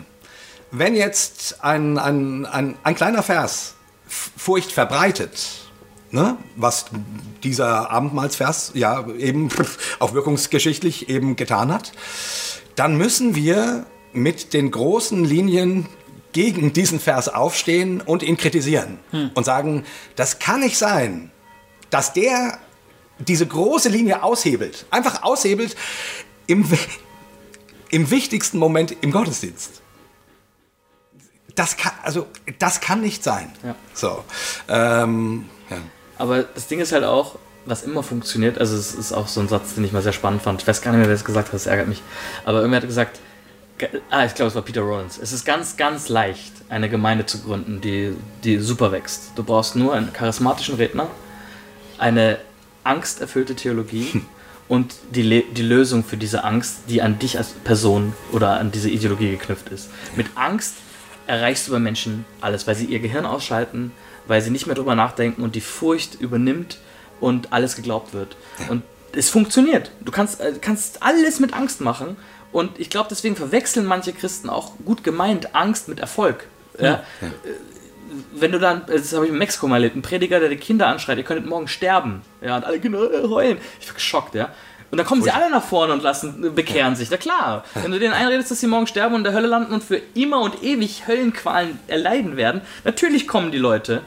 Wenn 0.71 0.95
jetzt 0.95 1.63
ein, 1.63 1.97
ein, 1.97 2.45
ein, 2.45 2.75
ein 2.81 2.95
kleiner 2.95 3.21
Vers 3.21 3.75
Furcht 4.07 4.71
verbreitet, 4.71 5.69
ne, 6.11 6.37
was 6.55 6.85
dieser 7.43 7.91
Abendmahlsvers 7.91 8.71
ja 8.73 9.05
eben 9.17 9.49
auch 9.99 10.13
wirkungsgeschichtlich 10.13 11.09
eben 11.09 11.35
getan 11.35 11.73
hat, 11.73 11.91
dann 12.75 12.97
müssen 12.97 13.35
wir 13.35 13.85
mit 14.13 14.53
den 14.53 14.71
großen 14.71 15.25
Linien 15.25 15.87
gegen 16.31 16.71
diesen 16.71 16.99
Vers 17.01 17.27
aufstehen 17.27 17.99
und 17.99 18.23
ihn 18.23 18.37
kritisieren 18.37 18.97
und 19.35 19.43
sagen, 19.43 19.83
das 20.15 20.39
kann 20.39 20.61
nicht 20.61 20.77
sein, 20.77 21.31
dass 21.89 22.13
der 22.13 22.59
diese 23.19 23.45
große 23.45 23.89
Linie 23.89 24.23
aushebelt, 24.23 24.85
einfach 24.89 25.21
aushebelt 25.21 25.75
im, 26.47 26.65
im 27.93 28.09
wichtigsten 28.09 28.57
Moment 28.57 28.95
im 29.01 29.11
Gottesdienst. 29.11 29.81
Das 31.55 31.77
kann, 31.77 31.91
also, 32.01 32.25
das 32.57 32.81
kann 32.81 33.01
nicht 33.01 33.23
sein. 33.23 33.51
Ja. 33.63 33.75
So, 33.93 34.23
ähm, 34.67 35.45
ja. 35.69 35.77
Aber 36.17 36.41
das 36.43 36.67
Ding 36.67 36.79
ist 36.79 36.91
halt 36.91 37.03
auch, 37.03 37.37
was 37.65 37.83
immer 37.83 38.01
funktioniert, 38.01 38.57
also 38.57 38.75
es 38.75 38.95
ist 38.95 39.13
auch 39.13 39.27
so 39.27 39.39
ein 39.39 39.47
Satz, 39.47 39.75
den 39.75 39.83
ich 39.85 39.91
mal 39.91 40.01
sehr 40.01 40.11
spannend 40.13 40.41
fand. 40.41 40.61
Ich 40.61 40.67
weiß 40.67 40.81
gar 40.81 40.91
nicht 40.91 40.99
mehr, 40.99 41.07
wer 41.07 41.15
es 41.15 41.23
gesagt 41.23 41.49
hat, 41.49 41.53
das 41.53 41.67
ärgert 41.67 41.87
mich. 41.87 42.01
Aber 42.43 42.57
irgendwer 42.59 42.81
hat 42.81 42.87
gesagt, 42.87 43.19
ge- 43.77 44.01
ah, 44.09 44.25
ich 44.25 44.33
glaube, 44.33 44.49
es 44.49 44.55
war 44.55 44.63
Peter 44.63 44.81
Rollins. 44.81 45.19
Es 45.21 45.31
ist 45.31 45.45
ganz, 45.45 45.77
ganz 45.77 46.09
leicht, 46.09 46.51
eine 46.69 46.89
Gemeinde 46.89 47.27
zu 47.27 47.39
gründen, 47.41 47.79
die, 47.79 48.15
die 48.43 48.57
super 48.57 48.91
wächst. 48.91 49.31
Du 49.35 49.43
brauchst 49.43 49.75
nur 49.75 49.93
einen 49.93 50.11
charismatischen 50.11 50.75
Redner, 50.75 51.07
eine 51.99 52.39
angsterfüllte 52.83 53.55
Theologie 53.55 54.23
und 54.73 54.95
die, 55.11 55.43
die 55.43 55.61
Lösung 55.61 56.03
für 56.03 56.17
diese 56.17 56.43
Angst, 56.43 56.89
die 56.89 57.03
an 57.03 57.19
dich 57.19 57.37
als 57.37 57.49
Person 57.49 58.13
oder 58.31 58.59
an 58.59 58.71
diese 58.71 58.89
Ideologie 58.89 59.29
geknüpft 59.29 59.69
ist. 59.69 59.91
Mit 60.15 60.25
Angst 60.33 60.77
erreichst 61.27 61.67
du 61.67 61.73
bei 61.73 61.77
Menschen 61.77 62.25
alles, 62.41 62.65
weil 62.65 62.73
sie 62.73 62.85
ihr 62.85 62.97
Gehirn 62.97 63.27
ausschalten, 63.27 63.91
weil 64.25 64.41
sie 64.41 64.49
nicht 64.49 64.65
mehr 64.65 64.75
drüber 64.75 64.95
nachdenken 64.95 65.43
und 65.43 65.53
die 65.53 65.61
Furcht 65.61 66.19
übernimmt 66.19 66.79
und 67.19 67.53
alles 67.53 67.75
geglaubt 67.75 68.15
wird. 68.15 68.35
Und 68.67 68.81
es 69.15 69.29
funktioniert. 69.29 69.91
Du 70.01 70.11
kannst, 70.11 70.41
äh, 70.41 70.53
kannst 70.59 71.03
alles 71.03 71.39
mit 71.39 71.53
Angst 71.53 71.79
machen. 71.79 72.17
Und 72.51 72.79
ich 72.79 72.89
glaube, 72.89 73.09
deswegen 73.11 73.35
verwechseln 73.35 73.85
manche 73.85 74.11
Christen 74.11 74.49
auch 74.49 74.71
gut 74.83 75.03
gemeint 75.03 75.53
Angst 75.53 75.87
mit 75.87 75.99
Erfolg. 75.99 76.47
Ja? 76.79 77.03
Wenn 78.33 78.51
du 78.51 78.59
dann, 78.59 78.83
das 78.87 79.13
habe 79.13 79.25
ich 79.25 79.31
in 79.31 79.37
Mexiko 79.37 79.67
mal 79.67 79.77
erlebt, 79.77 79.95
ein 79.95 80.01
Prediger, 80.01 80.39
der 80.39 80.49
die 80.49 80.57
Kinder 80.57 80.87
anschreit, 80.87 81.17
ihr 81.17 81.23
könntet 81.23 81.45
morgen 81.45 81.67
sterben. 81.67 82.21
Ja, 82.41 82.57
und 82.57 82.65
alle 82.65 82.79
Kinder 82.79 83.11
äh, 83.11 83.27
heulen. 83.27 83.57
Ich 83.79 83.87
war 83.87 83.95
geschockt, 83.95 84.35
ja. 84.35 84.49
Und 84.91 84.97
dann 84.97 85.07
kommen 85.07 85.23
sie 85.23 85.31
alle 85.31 85.49
nach 85.49 85.63
vorne 85.63 85.91
und 85.91 86.03
lassen, 86.03 86.53
bekehren 86.53 86.95
sich. 86.95 87.09
Na 87.09 87.17
klar, 87.17 87.63
wenn 87.73 87.91
du 87.91 87.97
denen 87.97 88.13
einredest, 88.13 88.51
dass 88.51 88.59
sie 88.59 88.67
morgen 88.67 88.85
sterben 88.85 89.15
und 89.15 89.21
in 89.21 89.23
der 89.23 89.33
Hölle 89.33 89.47
landen 89.47 89.73
und 89.73 89.83
für 89.83 89.99
immer 90.13 90.41
und 90.41 90.61
ewig 90.61 91.07
Höllenqualen 91.07 91.79
erleiden 91.87 92.37
werden, 92.37 92.61
natürlich 92.83 93.27
kommen 93.27 93.51
die 93.51 93.57
Leute. 93.57 94.03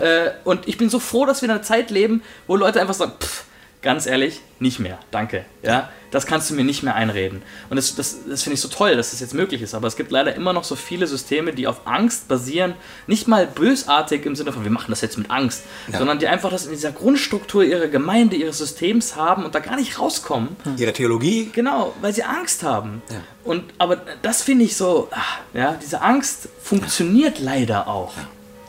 Äh, 0.00 0.30
und 0.44 0.66
ich 0.66 0.78
bin 0.78 0.88
so 0.88 0.98
froh, 0.98 1.26
dass 1.26 1.42
wir 1.42 1.48
in 1.48 1.50
einer 1.50 1.62
Zeit 1.62 1.90
leben, 1.90 2.22
wo 2.46 2.56
Leute 2.56 2.80
einfach 2.80 2.94
sagen, 2.94 3.12
pff, 3.20 3.44
ganz 3.82 4.06
ehrlich, 4.06 4.40
nicht 4.58 4.78
mehr, 4.78 4.98
danke. 5.10 5.44
Ja, 5.62 5.88
das 6.10 6.26
kannst 6.26 6.50
du 6.50 6.54
mir 6.54 6.64
nicht 6.64 6.82
mehr 6.82 6.94
einreden. 6.94 7.42
Und 7.70 7.76
das, 7.76 7.94
das, 7.94 8.18
das 8.28 8.42
finde 8.42 8.54
ich 8.54 8.60
so 8.60 8.68
toll, 8.68 8.96
dass 8.96 9.12
das 9.12 9.20
jetzt 9.20 9.32
möglich 9.32 9.62
ist. 9.62 9.74
Aber 9.74 9.86
es 9.86 9.96
gibt 9.96 10.10
leider 10.10 10.34
immer 10.34 10.52
noch 10.52 10.64
so 10.64 10.76
viele 10.76 11.06
Systeme, 11.06 11.52
die 11.52 11.66
auf 11.66 11.86
Angst 11.86 12.28
basieren. 12.28 12.74
Nicht 13.06 13.28
mal 13.28 13.46
bösartig 13.46 14.26
im 14.26 14.36
Sinne 14.36 14.52
von, 14.52 14.64
wir 14.64 14.70
machen 14.70 14.90
das 14.90 15.00
jetzt 15.00 15.16
mit 15.16 15.30
Angst, 15.30 15.62
sondern 15.96 16.18
die 16.18 16.28
einfach 16.28 16.50
das 16.50 16.66
in 16.66 16.72
dieser 16.72 16.92
Grundstruktur 16.92 17.64
ihrer 17.64 17.86
Gemeinde, 17.86 18.36
ihres 18.36 18.58
Systems 18.58 19.16
haben 19.16 19.44
und 19.44 19.54
da 19.54 19.60
gar 19.60 19.76
nicht 19.76 19.98
rauskommen. 19.98 20.56
Ihre 20.76 20.92
Theologie, 20.92 21.50
Genau, 21.52 21.94
weil 22.00 22.12
sie 22.12 22.24
Angst 22.24 22.62
haben. 22.62 23.02
Und, 23.44 23.64
aber 23.78 23.96
das 24.22 24.42
finde 24.42 24.64
ich 24.64 24.76
so, 24.76 25.08
ah, 25.12 25.20
ja, 25.54 25.78
diese 25.80 26.02
Angst 26.02 26.48
funktioniert 26.62 27.38
leider 27.38 27.88
auch. 27.88 28.12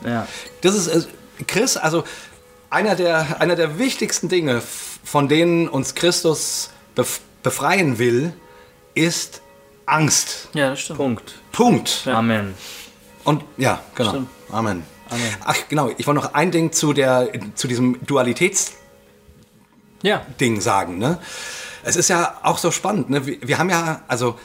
Ja. 0.04 0.26
Das 0.62 0.74
ist, 0.74 0.88
äh, 0.88 1.02
Chris, 1.46 1.76
also 1.76 2.04
einer 2.70 2.94
der, 2.96 3.40
einer 3.40 3.56
der 3.56 3.78
wichtigsten 3.78 4.28
Dinge, 4.28 4.62
von 5.04 5.28
denen 5.28 5.68
uns 5.68 5.94
Christus 5.94 6.70
bef 6.94 7.20
befreien 7.42 7.98
will, 7.98 8.32
ist 8.94 9.42
Angst. 9.84 10.48
Ja, 10.54 10.70
das 10.70 10.80
stimmt. 10.80 10.98
Punkt. 10.98 11.34
Punkt. 11.50 12.06
Amen. 12.06 12.54
Und 13.24 13.42
ja, 13.56 13.82
genau. 13.96 14.10
Stimmt. 14.10 14.28
Amen. 14.50 14.84
Ach, 15.44 15.56
genau. 15.68 15.90
Ich 15.98 16.06
wollte 16.06 16.20
noch 16.20 16.34
ein 16.34 16.50
Ding 16.50 16.72
zu, 16.72 16.92
der, 16.92 17.28
zu 17.54 17.68
diesem 17.68 17.98
Dualitätsding 18.06 18.76
Ja. 20.02 20.24
sagen. 20.60 20.98
Ne? 20.98 21.18
Es 21.82 21.96
ist 21.96 22.08
ja 22.08 22.38
auch 22.42 22.58
so 22.58 22.70
spannend. 22.70 23.10
Ne? 23.10 23.26
Wir, 23.26 23.38
wir 23.42 23.58
haben 23.58 23.70
ja, 23.70 24.02
also, 24.08 24.38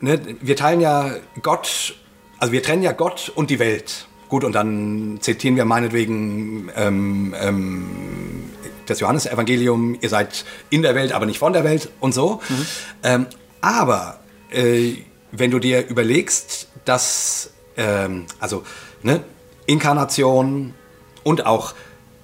ne, 0.00 0.20
wir 0.40 0.56
teilen 0.56 0.80
ja 0.80 1.14
Gott, 1.42 1.94
also 2.38 2.52
wir 2.52 2.62
trennen 2.62 2.82
ja 2.82 2.92
Gott 2.92 3.30
und 3.34 3.50
die 3.50 3.58
Welt. 3.58 4.06
Gut, 4.28 4.44
und 4.44 4.52
dann 4.52 5.18
zitieren 5.20 5.56
wir 5.56 5.64
meinetwegen 5.64 6.70
ähm, 6.76 7.34
ähm, 7.38 8.50
das 8.90 9.00
Johannesevangelium, 9.00 9.96
ihr 10.00 10.08
seid 10.08 10.44
in 10.68 10.82
der 10.82 10.94
Welt, 10.94 11.12
aber 11.12 11.26
nicht 11.26 11.38
von 11.38 11.52
der 11.52 11.64
Welt 11.64 11.90
und 12.00 12.12
so. 12.12 12.40
Ähm, 13.02 13.26
aber 13.60 14.20
äh, 14.50 14.94
wenn 15.32 15.50
du 15.50 15.58
dir 15.58 15.88
überlegst, 15.88 16.68
dass, 16.84 17.50
ähm, 17.76 18.26
also, 18.38 18.64
ne, 19.02 19.22
Inkarnation 19.66 20.74
und 21.22 21.46
auch 21.46 21.74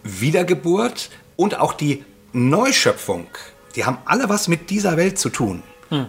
Wiedergeburt 0.03 1.11
und 1.37 1.59
auch 1.61 1.73
die 1.73 2.05
Neuschöpfung, 2.33 3.27
die 3.77 3.85
haben 3.85 3.99
alle 4.05 4.29
was 4.29 4.49
mit 4.49 4.71
dieser 4.71 4.97
Welt 4.97 5.19
zu 5.19 5.29
tun. 5.29 5.63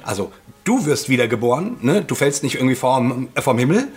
Also, 0.03 0.31
du 0.63 0.85
wirst 0.85 1.07
wiedergeboren, 1.09 1.77
ne? 1.81 2.03
du 2.03 2.15
fällst 2.15 2.43
nicht 2.43 2.55
irgendwie 2.55 2.75
vom, 2.75 3.29
äh, 3.35 3.41
vom 3.41 3.57
Himmel. 3.57 3.87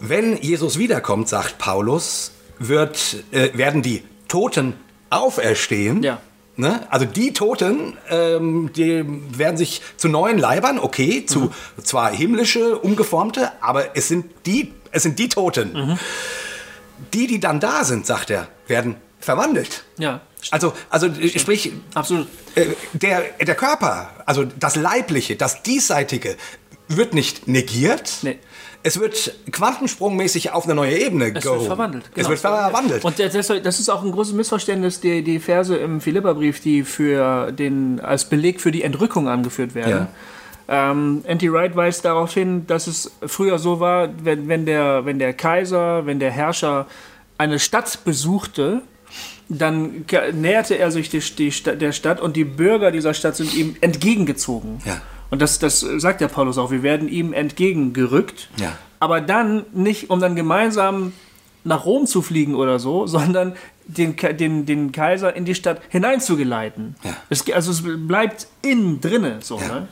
Wenn 0.00 0.36
Jesus 0.36 0.78
wiederkommt, 0.78 1.28
sagt 1.28 1.58
Paulus, 1.58 2.32
wird, 2.58 3.24
äh, 3.30 3.50
werden 3.54 3.82
die 3.82 4.02
Toten 4.28 4.74
auferstehen. 5.14 6.02
Ja. 6.02 6.20
Ne? 6.56 6.86
Also 6.90 7.04
die 7.04 7.32
Toten, 7.32 7.96
ähm, 8.08 8.70
die 8.76 9.04
werden 9.36 9.56
sich 9.56 9.82
zu 9.96 10.08
neuen 10.08 10.38
Leibern, 10.38 10.78
okay, 10.78 11.26
zu 11.26 11.52
zwar 11.82 12.12
himmlische, 12.12 12.78
umgeformte, 12.78 13.50
aber 13.60 13.96
es 13.96 14.08
sind 14.08 14.26
die, 14.46 14.72
es 14.92 15.02
sind 15.02 15.18
die 15.18 15.28
Toten. 15.28 15.98
Die, 17.12 17.26
die 17.26 17.40
dann 17.40 17.58
da 17.58 17.82
sind, 17.82 18.06
sagt 18.06 18.30
er, 18.30 18.46
werden 18.68 18.96
verwandelt. 19.18 19.84
Ja. 19.98 20.20
Also, 20.50 20.74
also 20.90 21.06
äh, 21.06 21.38
sprich, 21.38 21.72
Absolut. 21.94 22.28
äh, 22.54 22.66
der, 22.92 23.22
der 23.40 23.54
Körper, 23.54 24.10
also 24.26 24.44
das 24.44 24.76
Leibliche, 24.76 25.36
das 25.36 25.62
Diesseitige, 25.62 26.36
wird 26.88 27.14
nicht 27.14 27.48
negiert. 27.48 28.18
Nee. 28.22 28.38
Es 28.86 29.00
wird 29.00 29.34
quantensprungmäßig 29.50 30.52
auf 30.52 30.64
eine 30.64 30.74
neue 30.74 30.98
Ebene 30.98 31.32
Es 31.34 31.42
gehoben. 31.42 31.60
wird 31.60 31.66
verwandelt. 31.68 32.04
Es 32.10 32.14
genau. 32.14 32.28
wird 32.28 32.38
verwandelt. 32.38 33.04
Und 33.04 33.18
das, 33.18 33.80
ist 33.80 33.88
auch 33.88 34.04
ein 34.04 34.12
großes 34.12 34.34
Missverständnis, 34.34 35.00
die, 35.00 35.22
die 35.22 35.38
Verse 35.38 35.74
im 35.74 36.02
Philipperbrief, 36.02 36.60
die 36.60 36.84
für 36.84 37.50
den, 37.50 37.98
als 38.00 38.26
Beleg 38.26 38.60
für 38.60 38.70
die 38.70 38.82
Entrückung 38.82 39.26
angeführt 39.26 39.74
werden. 39.74 40.08
Ähm, 40.68 41.22
N.T. 41.24 41.50
Wright 41.50 41.74
weist 41.76 42.04
darauf 42.04 42.34
hin, 42.34 42.66
dass 42.66 42.86
es 42.86 43.10
früher 43.26 43.58
so 43.58 43.80
war, 43.80 44.10
wenn, 44.22 44.48
wenn, 44.48 44.66
der, 44.66 45.06
wenn 45.06 45.18
der 45.18 45.32
Kaiser, 45.32 46.04
wenn 46.04 46.18
der 46.18 46.30
Herrscher 46.30 46.86
eine 47.38 47.58
Stadt 47.58 48.04
besuchte, 48.04 48.82
dann 49.48 50.04
näherte 50.32 50.78
er 50.78 50.90
sich 50.90 51.08
die, 51.08 51.20
die 51.20 51.50
der 51.50 51.92
Stadt 51.92 52.20
und 52.20 52.36
die 52.36 52.44
Bürger 52.44 52.90
dieser 52.90 53.14
Stadt 53.14 53.36
sind 53.36 53.54
ihm 53.54 53.76
entgegengezogen. 53.80 54.78
Ja. 54.84 55.00
Und 55.34 55.42
das, 55.42 55.58
das 55.58 55.80
sagt 55.80 56.20
der 56.20 56.28
Paulus 56.28 56.58
auch, 56.58 56.70
wir 56.70 56.84
werden 56.84 57.08
ihm 57.08 57.32
entgegengerückt. 57.32 58.50
Ja. 58.56 58.78
Aber 59.00 59.20
dann 59.20 59.66
nicht, 59.72 60.08
um 60.08 60.20
dann 60.20 60.36
gemeinsam 60.36 61.12
nach 61.64 61.84
Rom 61.86 62.06
zu 62.06 62.22
fliegen 62.22 62.54
oder 62.54 62.78
so, 62.78 63.08
sondern 63.08 63.56
den, 63.84 64.14
den, 64.38 64.64
den 64.64 64.92
Kaiser 64.92 65.34
in 65.34 65.44
die 65.44 65.56
Stadt 65.56 65.80
hineinzugeleiten. 65.88 66.94
Ja. 67.02 67.16
Es, 67.30 67.50
also 67.50 67.72
es 67.72 67.82
bleibt 68.06 68.46
innen 68.62 69.00
drinne. 69.00 69.38
So, 69.40 69.58
ne? 69.58 69.88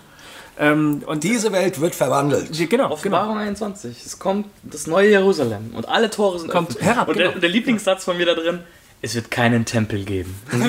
ähm, 0.61 1.03
und 1.07 1.25
Diese 1.25 1.51
Welt 1.51 1.81
wird 1.81 1.97
verwandelt. 1.97 2.53
genau, 2.53 2.67
genau. 2.69 2.91
Offenbarung 2.93 3.37
21. 3.37 3.97
Es 4.07 4.21
kommt 4.21 4.47
das 4.63 4.87
neue 4.87 5.11
Jerusalem 5.11 5.73
und 5.75 5.89
alle 5.89 6.09
Tore 6.09 6.39
sind 6.39 6.53
Kommt 6.53 6.77
offen. 6.77 6.83
herab, 6.85 7.09
Und 7.09 7.17
genau. 7.17 7.33
der, 7.33 7.41
der 7.41 7.49
Lieblingssatz 7.49 8.05
von 8.05 8.17
mir 8.17 8.27
da 8.27 8.35
drin, 8.35 8.61
es 9.05 9.17
wird 9.17 9.33
keinen 9.33 9.65
Tempel 9.65 10.05
geben. 10.05 10.33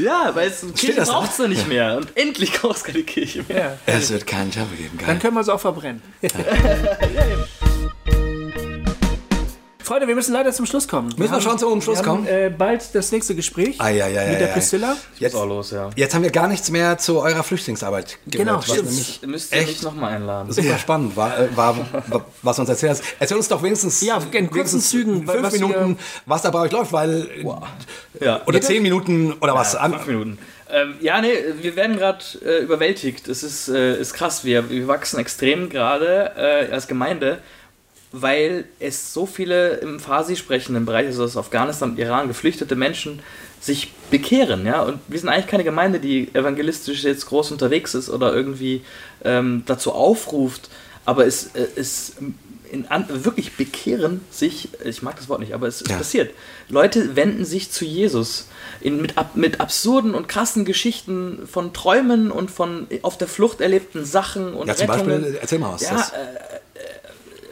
ja, 0.00 0.30
weil 0.32 0.48
es 0.48 0.64
Kirche 0.74 1.02
braucht 1.02 1.32
es 1.32 1.48
nicht 1.48 1.66
mehr. 1.66 1.96
Und 1.96 2.16
endlich 2.16 2.52
braucht 2.52 2.76
es 2.76 2.84
keine 2.84 3.02
Kirche 3.02 3.44
mehr. 3.48 3.78
Ja. 3.86 3.94
Es 3.94 4.10
wird 4.12 4.24
keinen 4.24 4.52
Tempel 4.52 4.76
geben. 4.76 4.96
Dann 4.98 5.06
Geil. 5.06 5.18
können 5.18 5.34
wir 5.34 5.40
es 5.40 5.48
auch 5.48 5.60
verbrennen. 5.60 6.00
Freunde, 9.88 10.06
wir 10.06 10.14
müssen 10.14 10.32
leider 10.32 10.52
zum 10.52 10.66
Schluss 10.66 10.86
kommen. 10.86 11.12
Müssen 11.16 11.32
wir 11.32 11.40
schon 11.40 11.58
zum 11.58 11.80
Schluss 11.80 11.98
wir 12.00 12.06
haben, 12.06 12.16
kommen? 12.24 12.26
Äh, 12.28 12.50
bald 12.56 12.94
das 12.94 13.10
nächste 13.10 13.34
Gespräch 13.34 13.76
Ah, 13.78 13.88
ja, 13.88 14.06
ja, 14.06 14.22
ja, 14.22 14.30
mit 14.30 14.40
der 14.40 14.48
ja. 14.48 14.52
Priscilla. 14.52 14.96
Jetzt, 15.18 15.34
auch 15.34 15.46
los, 15.46 15.70
ja. 15.70 15.90
jetzt 15.96 16.14
haben 16.14 16.22
wir 16.22 16.30
gar 16.30 16.46
nichts 16.46 16.70
mehr 16.70 16.98
zu 16.98 17.20
eurer 17.20 17.42
Flüchtlingsarbeit 17.42 18.18
gehört. 18.26 18.46
Genau, 18.46 18.58
was 18.58 18.66
stimmt. 18.66 18.84
nämlich 18.90 19.20
Müsst 19.26 19.52
ihr 19.52 19.58
echt 19.58 19.68
mich 19.68 19.82
nochmal 19.82 20.14
einladen. 20.14 20.52
super 20.52 20.78
spannend 20.78 21.16
war, 21.16 21.38
äh, 21.38 21.56
war, 21.56 21.76
war, 22.08 22.24
was 22.42 22.56
du 22.56 22.62
uns 22.62 22.68
erzählt 22.68 22.92
hast. 22.92 23.02
Erzähl 23.18 23.36
uns 23.38 23.48
doch 23.48 23.62
wenigstens, 23.62 24.00
Ja, 24.02 24.18
in 24.18 24.22
kurzen 24.50 24.54
wenigstens 24.54 24.88
Zügen, 24.90 25.26
fünf 25.26 25.42
was 25.42 25.52
Minuten, 25.54 25.98
was 26.26 26.42
da 26.42 26.50
bei 26.50 26.60
euch 26.60 26.72
läuft, 26.72 26.92
weil 26.92 27.26
Ja. 28.20 28.42
oder 28.46 28.60
zehn 28.60 28.82
Minuten 28.82 29.32
oder 29.40 29.54
was. 29.54 29.72
Ja, 29.72 29.88
fünf 29.88 30.06
Minuten. 30.06 30.38
Ähm, 30.70 30.96
ja, 31.00 31.20
nee, 31.22 31.32
wir 31.62 31.76
werden 31.76 31.96
gerade 31.96 32.22
äh, 32.44 32.58
überwältigt. 32.62 33.26
Es 33.26 33.42
ist, 33.42 33.68
äh, 33.68 33.98
ist 33.98 34.12
krass. 34.12 34.44
Wir, 34.44 34.68
wir 34.68 34.86
wachsen 34.86 35.18
extrem 35.18 35.70
gerade 35.70 36.32
äh, 36.36 36.70
als 36.72 36.86
Gemeinde, 36.88 37.38
weil 38.12 38.64
es 38.80 39.12
so 39.12 39.26
viele 39.26 39.74
im 39.78 40.00
Farsi 40.00 40.36
sprechenden 40.36 40.86
Bereich, 40.86 41.06
also 41.06 41.24
aus 41.24 41.36
Afghanistan 41.36 41.90
und 41.90 41.98
Iran, 41.98 42.28
geflüchtete 42.28 42.74
Menschen 42.76 43.20
sich 43.60 43.92
bekehren. 44.10 44.64
Ja? 44.66 44.82
Und 44.82 45.00
wir 45.08 45.18
sind 45.18 45.28
eigentlich 45.28 45.46
keine 45.48 45.64
Gemeinde, 45.64 46.00
die 46.00 46.28
evangelistisch 46.34 47.02
jetzt 47.04 47.26
groß 47.26 47.50
unterwegs 47.52 47.94
ist 47.94 48.08
oder 48.08 48.32
irgendwie 48.34 48.82
ähm, 49.24 49.62
dazu 49.66 49.92
aufruft, 49.92 50.70
aber 51.04 51.26
es, 51.26 51.48
äh, 51.54 51.66
es 51.76 52.14
an, 52.90 53.06
wirklich 53.24 53.56
bekehren 53.56 54.20
sich, 54.30 54.68
ich 54.84 55.02
mag 55.02 55.16
das 55.16 55.28
Wort 55.30 55.40
nicht, 55.40 55.54
aber 55.54 55.66
es, 55.66 55.82
Ja. 55.88 55.96
passiert. 55.96 56.32
Leute 56.68 57.16
wenden 57.16 57.46
sich 57.46 57.70
zu 57.70 57.84
Jesus 57.86 58.46
in, 58.82 59.00
mit, 59.00 59.16
ab, 59.16 59.30
mit 59.36 59.58
absurden 59.60 60.14
und 60.14 60.28
krassen 60.28 60.66
Geschichten 60.66 61.48
von 61.50 61.72
Träumen 61.72 62.30
und 62.30 62.50
von 62.50 62.86
auf 63.02 63.16
der 63.16 63.26
Flucht 63.26 63.60
erlebten 63.62 64.04
Sachen 64.04 64.52
und 64.52 64.68
Ja, 64.68 64.76
zum 64.76 64.90
Rettungen. 64.90 65.20
Beispiel, 65.22 65.38
erzähl 65.40 65.58
mal 65.58 65.72
was. 65.72 65.82
Ja, 65.82 65.92
Das- 65.92 66.10
äh, 66.12 66.16
äh, 66.16 66.18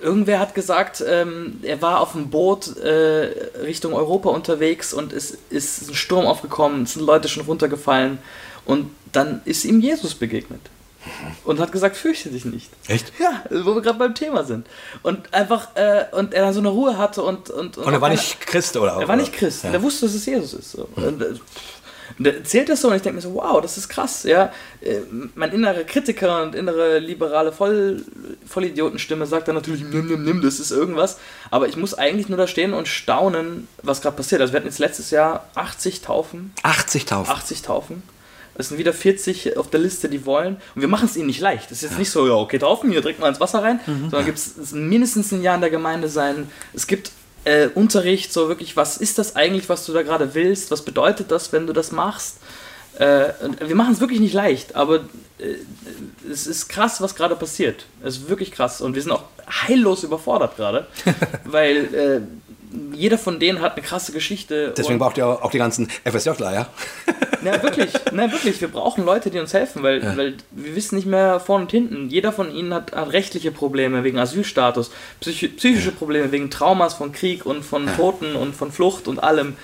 irgendwer 0.06 0.38
hat 0.38 0.54
gesagt, 0.54 1.04
ähm, 1.06 1.58
er 1.62 1.82
war 1.82 2.00
auf 2.00 2.12
dem 2.12 2.30
Boot 2.30 2.76
äh, 2.76 3.50
Richtung 3.62 3.92
Europa 3.92 4.30
unterwegs 4.30 4.94
und 4.94 5.12
es 5.12 5.36
ist 5.50 5.90
ein 5.90 5.94
Sturm 5.94 6.26
aufgekommen, 6.26 6.84
es 6.84 6.92
sind 6.92 7.04
Leute 7.04 7.28
schon 7.28 7.44
runtergefallen 7.44 8.18
und 8.64 8.90
dann 9.12 9.42
ist 9.44 9.64
ihm 9.64 9.80
Jesus 9.80 10.14
begegnet 10.14 10.60
und 11.44 11.60
hat 11.60 11.72
gesagt, 11.72 11.96
fürchte 11.96 12.30
dich 12.30 12.44
nicht. 12.44 12.70
Echt? 12.88 13.12
Ja, 13.18 13.44
wo 13.50 13.74
wir 13.74 13.82
gerade 13.82 13.98
beim 13.98 14.14
Thema 14.14 14.44
sind. 14.44 14.66
Und 15.02 15.32
einfach, 15.32 15.68
äh, 15.74 16.04
und 16.12 16.34
er 16.34 16.44
dann 16.44 16.54
so 16.54 16.60
eine 16.60 16.68
Ruhe 16.68 16.98
hatte 16.98 17.22
und. 17.22 17.50
Und, 17.50 17.78
Und 17.78 17.92
er 17.92 18.00
war 18.00 18.08
auch 18.08 18.12
nicht 18.12 18.40
Christ 18.40 18.76
oder? 18.76 18.96
er 19.00 19.08
war 19.08 19.16
nicht 19.16 19.32
Christ. 19.32 19.64
Ja. 19.64 19.70
Der 19.70 19.82
wusste, 19.82 20.06
dass 20.06 20.14
es 20.14 20.26
Jesus 20.26 20.54
ist. 20.54 20.72
So. 20.72 20.88
Und, 20.96 21.22
äh, 21.22 21.34
und 22.18 22.26
er 22.26 22.36
erzählt 22.36 22.68
das 22.68 22.80
so 22.80 22.88
und 22.88 22.96
ich 22.96 23.02
denke 23.02 23.16
mir 23.16 23.22
so, 23.22 23.34
wow, 23.34 23.60
das 23.60 23.76
ist 23.78 23.88
krass. 23.88 24.22
Ja, 24.24 24.52
Äh, 24.80 25.00
mein 25.34 25.52
innerer 25.52 25.84
Kritiker 25.84 26.42
und 26.42 26.54
innere 26.54 26.98
liberale 26.98 27.52
Voll, 27.52 28.04
Vollidiotenstimme 28.46 29.26
sagt 29.26 29.48
dann 29.48 29.54
natürlich, 29.54 29.82
nimm, 29.82 30.06
nimm, 30.06 30.24
nimm, 30.24 30.42
das 30.42 30.60
ist 30.60 30.70
irgendwas. 30.70 31.18
Aber 31.50 31.68
ich 31.68 31.76
muss 31.76 31.94
eigentlich 31.94 32.28
nur 32.28 32.38
da 32.38 32.46
stehen 32.46 32.72
und 32.74 32.88
staunen, 32.88 33.68
was 33.82 34.00
gerade 34.00 34.16
passiert. 34.16 34.40
Also 34.40 34.52
wir 34.52 34.58
hatten 34.58 34.68
jetzt 34.68 34.78
letztes 34.78 35.10
Jahr 35.10 35.48
80 35.54 36.02
Taufen. 36.02 36.52
80.000. 36.62 37.28
80 37.28 37.62
Taufen. 37.62 38.02
Es 38.58 38.68
sind 38.70 38.78
wieder 38.78 38.94
40 38.94 39.58
auf 39.58 39.68
der 39.68 39.80
Liste, 39.80 40.08
die 40.08 40.24
wollen. 40.24 40.56
Und 40.74 40.80
wir 40.80 40.88
machen 40.88 41.06
es 41.06 41.16
ihnen 41.16 41.26
nicht 41.26 41.40
leicht. 41.40 41.70
Es 41.70 41.82
ist 41.82 41.90
jetzt 41.90 41.98
nicht 41.98 42.10
so, 42.10 42.26
ja, 42.26 42.34
okay, 42.34 42.58
taufen, 42.58 42.90
hier 42.90 43.02
direkt 43.02 43.20
mal 43.20 43.28
ins 43.28 43.40
Wasser 43.40 43.62
rein, 43.62 43.80
sondern 43.86 44.24
gibt 44.24 44.38
es 44.38 44.72
mindestens 44.72 45.30
ein 45.32 45.42
Jahr 45.42 45.56
in 45.56 45.60
der 45.60 45.68
Gemeinde 45.70 46.08
sein. 46.08 46.48
Es 46.72 46.86
gibt 46.86 47.10
äh, 47.46 47.68
Unterricht, 47.74 48.32
so 48.32 48.48
wirklich, 48.48 48.76
was 48.76 48.96
ist 48.96 49.18
das 49.18 49.36
eigentlich, 49.36 49.68
was 49.68 49.86
du 49.86 49.92
da 49.92 50.02
gerade 50.02 50.34
willst? 50.34 50.70
Was 50.72 50.82
bedeutet 50.82 51.30
das, 51.30 51.52
wenn 51.52 51.66
du 51.66 51.72
das 51.72 51.92
machst? 51.92 52.38
Äh, 52.98 53.28
wir 53.60 53.76
machen 53.76 53.92
es 53.92 54.00
wirklich 54.00 54.20
nicht 54.20 54.34
leicht, 54.34 54.74
aber 54.74 55.04
äh, 55.38 55.54
es 56.30 56.48
ist 56.48 56.68
krass, 56.68 57.00
was 57.00 57.14
gerade 57.14 57.36
passiert. 57.36 57.86
Es 58.02 58.16
ist 58.16 58.28
wirklich 58.28 58.50
krass. 58.50 58.80
Und 58.80 58.94
wir 58.94 59.02
sind 59.02 59.12
auch 59.12 59.24
heillos 59.48 60.02
überfordert 60.02 60.56
gerade, 60.56 60.88
weil 61.44 61.94
äh, 61.94 62.20
jeder 62.96 63.18
von 63.18 63.38
denen 63.38 63.60
hat 63.60 63.72
eine 63.72 63.82
krasse 63.82 64.12
Geschichte. 64.12 64.72
Deswegen 64.76 64.98
braucht 64.98 65.18
ihr 65.18 65.26
auch 65.26 65.50
die 65.50 65.58
ganzen 65.58 65.88
FSJler, 66.04 66.52
ja? 66.52 66.66
ja, 67.44 67.62
wirklich. 67.62 67.92
Nein, 68.12 68.32
wirklich. 68.32 68.60
Wir 68.60 68.68
brauchen 68.68 69.04
Leute, 69.04 69.30
die 69.30 69.38
uns 69.38 69.54
helfen, 69.54 69.82
weil, 69.82 70.16
weil 70.16 70.34
wir 70.50 70.74
wissen 70.74 70.96
nicht 70.96 71.06
mehr 71.06 71.40
vorne 71.40 71.64
und 71.64 71.70
hinten. 71.70 72.08
Jeder 72.08 72.32
von 72.32 72.54
ihnen 72.54 72.74
hat, 72.74 72.92
hat 72.92 73.12
rechtliche 73.12 73.52
Probleme 73.52 74.04
wegen 74.04 74.18
Asylstatus, 74.18 74.90
psychi 75.20 75.48
psychische 75.48 75.92
Probleme 75.92 76.32
wegen 76.32 76.50
Traumas 76.50 76.94
von 76.94 77.12
Krieg 77.12 77.46
und 77.46 77.64
von 77.64 77.86
Toten 77.96 78.34
und 78.36 78.54
von 78.54 78.72
Flucht 78.72 79.08
und 79.08 79.22
allem. 79.22 79.56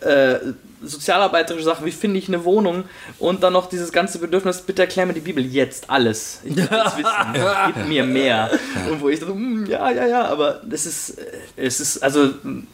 Äh, 0.00 0.38
sozialarbeiterische 0.82 1.64
Sachen, 1.64 1.84
wie 1.86 1.90
finde 1.90 2.18
ich 2.18 2.28
eine 2.28 2.44
Wohnung 2.44 2.84
und 3.18 3.42
dann 3.42 3.52
noch 3.52 3.68
dieses 3.68 3.92
ganze 3.92 4.18
Bedürfnis, 4.18 4.62
bitte 4.62 4.82
erklär 4.82 5.06
mir 5.06 5.12
die 5.12 5.20
Bibel 5.20 5.44
jetzt 5.44 5.90
alles. 5.90 6.40
Ich 6.44 6.56
will 6.56 6.66
das 6.70 6.96
wissen. 6.96 7.10
Gib 7.74 7.88
mir 7.88 8.04
mehr. 8.04 8.50
Und 8.90 9.00
wo 9.00 9.08
ich 9.08 9.20
dachte, 9.20 9.34
"Hm, 9.34 9.66
ja, 9.66 9.90
ja, 9.90 10.06
ja, 10.06 10.24
aber 10.26 10.60
das 10.64 10.86
ist, 10.86 11.18
äh, 11.18 11.24
es 11.56 11.80
ist, 11.80 12.02
also 12.02 12.30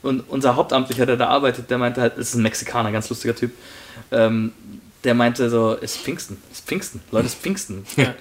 und 0.06 0.20
unser 0.28 0.56
Hauptamtlicher, 0.56 1.04
der 1.06 1.16
da 1.16 1.26
arbeitet, 1.28 1.70
der 1.70 1.78
meinte 1.78 2.00
halt, 2.00 2.14
das 2.16 2.28
ist 2.28 2.34
ein 2.34 2.42
Mexikaner, 2.42 2.92
ganz 2.92 3.08
lustiger 3.10 3.34
Typ, 3.34 3.52
ähm, 4.10 4.52
der 5.04 5.14
meinte 5.14 5.50
so, 5.50 5.76
es 5.80 5.96
ist 5.96 6.02
Pfingsten, 6.02 6.38
es 6.50 6.58
ist 6.58 6.66
Pfingsten, 6.66 7.00
Leute, 7.10 7.26
es 7.26 7.34
ist 7.34 7.40
Pfingsten. 7.42 7.84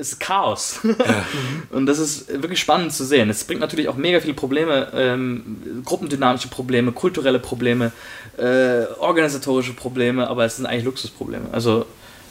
Es 0.00 0.12
ist 0.12 0.20
Chaos. 0.20 0.80
Und 1.70 1.84
das 1.84 1.98
ist 1.98 2.28
wirklich 2.42 2.58
spannend 2.58 2.90
zu 2.90 3.04
sehen. 3.04 3.28
Es 3.28 3.44
bringt 3.44 3.60
natürlich 3.60 3.88
auch 3.90 3.96
mega 3.96 4.18
viele 4.18 4.32
Probleme, 4.32 4.90
ähm, 4.94 5.82
gruppendynamische 5.84 6.48
Probleme, 6.48 6.92
kulturelle 6.92 7.38
Probleme, 7.38 7.92
äh, 8.38 8.84
organisatorische 8.98 9.74
Probleme, 9.74 10.26
aber 10.26 10.46
es 10.46 10.56
sind 10.56 10.64
eigentlich 10.64 10.84
Luxusprobleme. 10.84 11.48
Also 11.52 11.84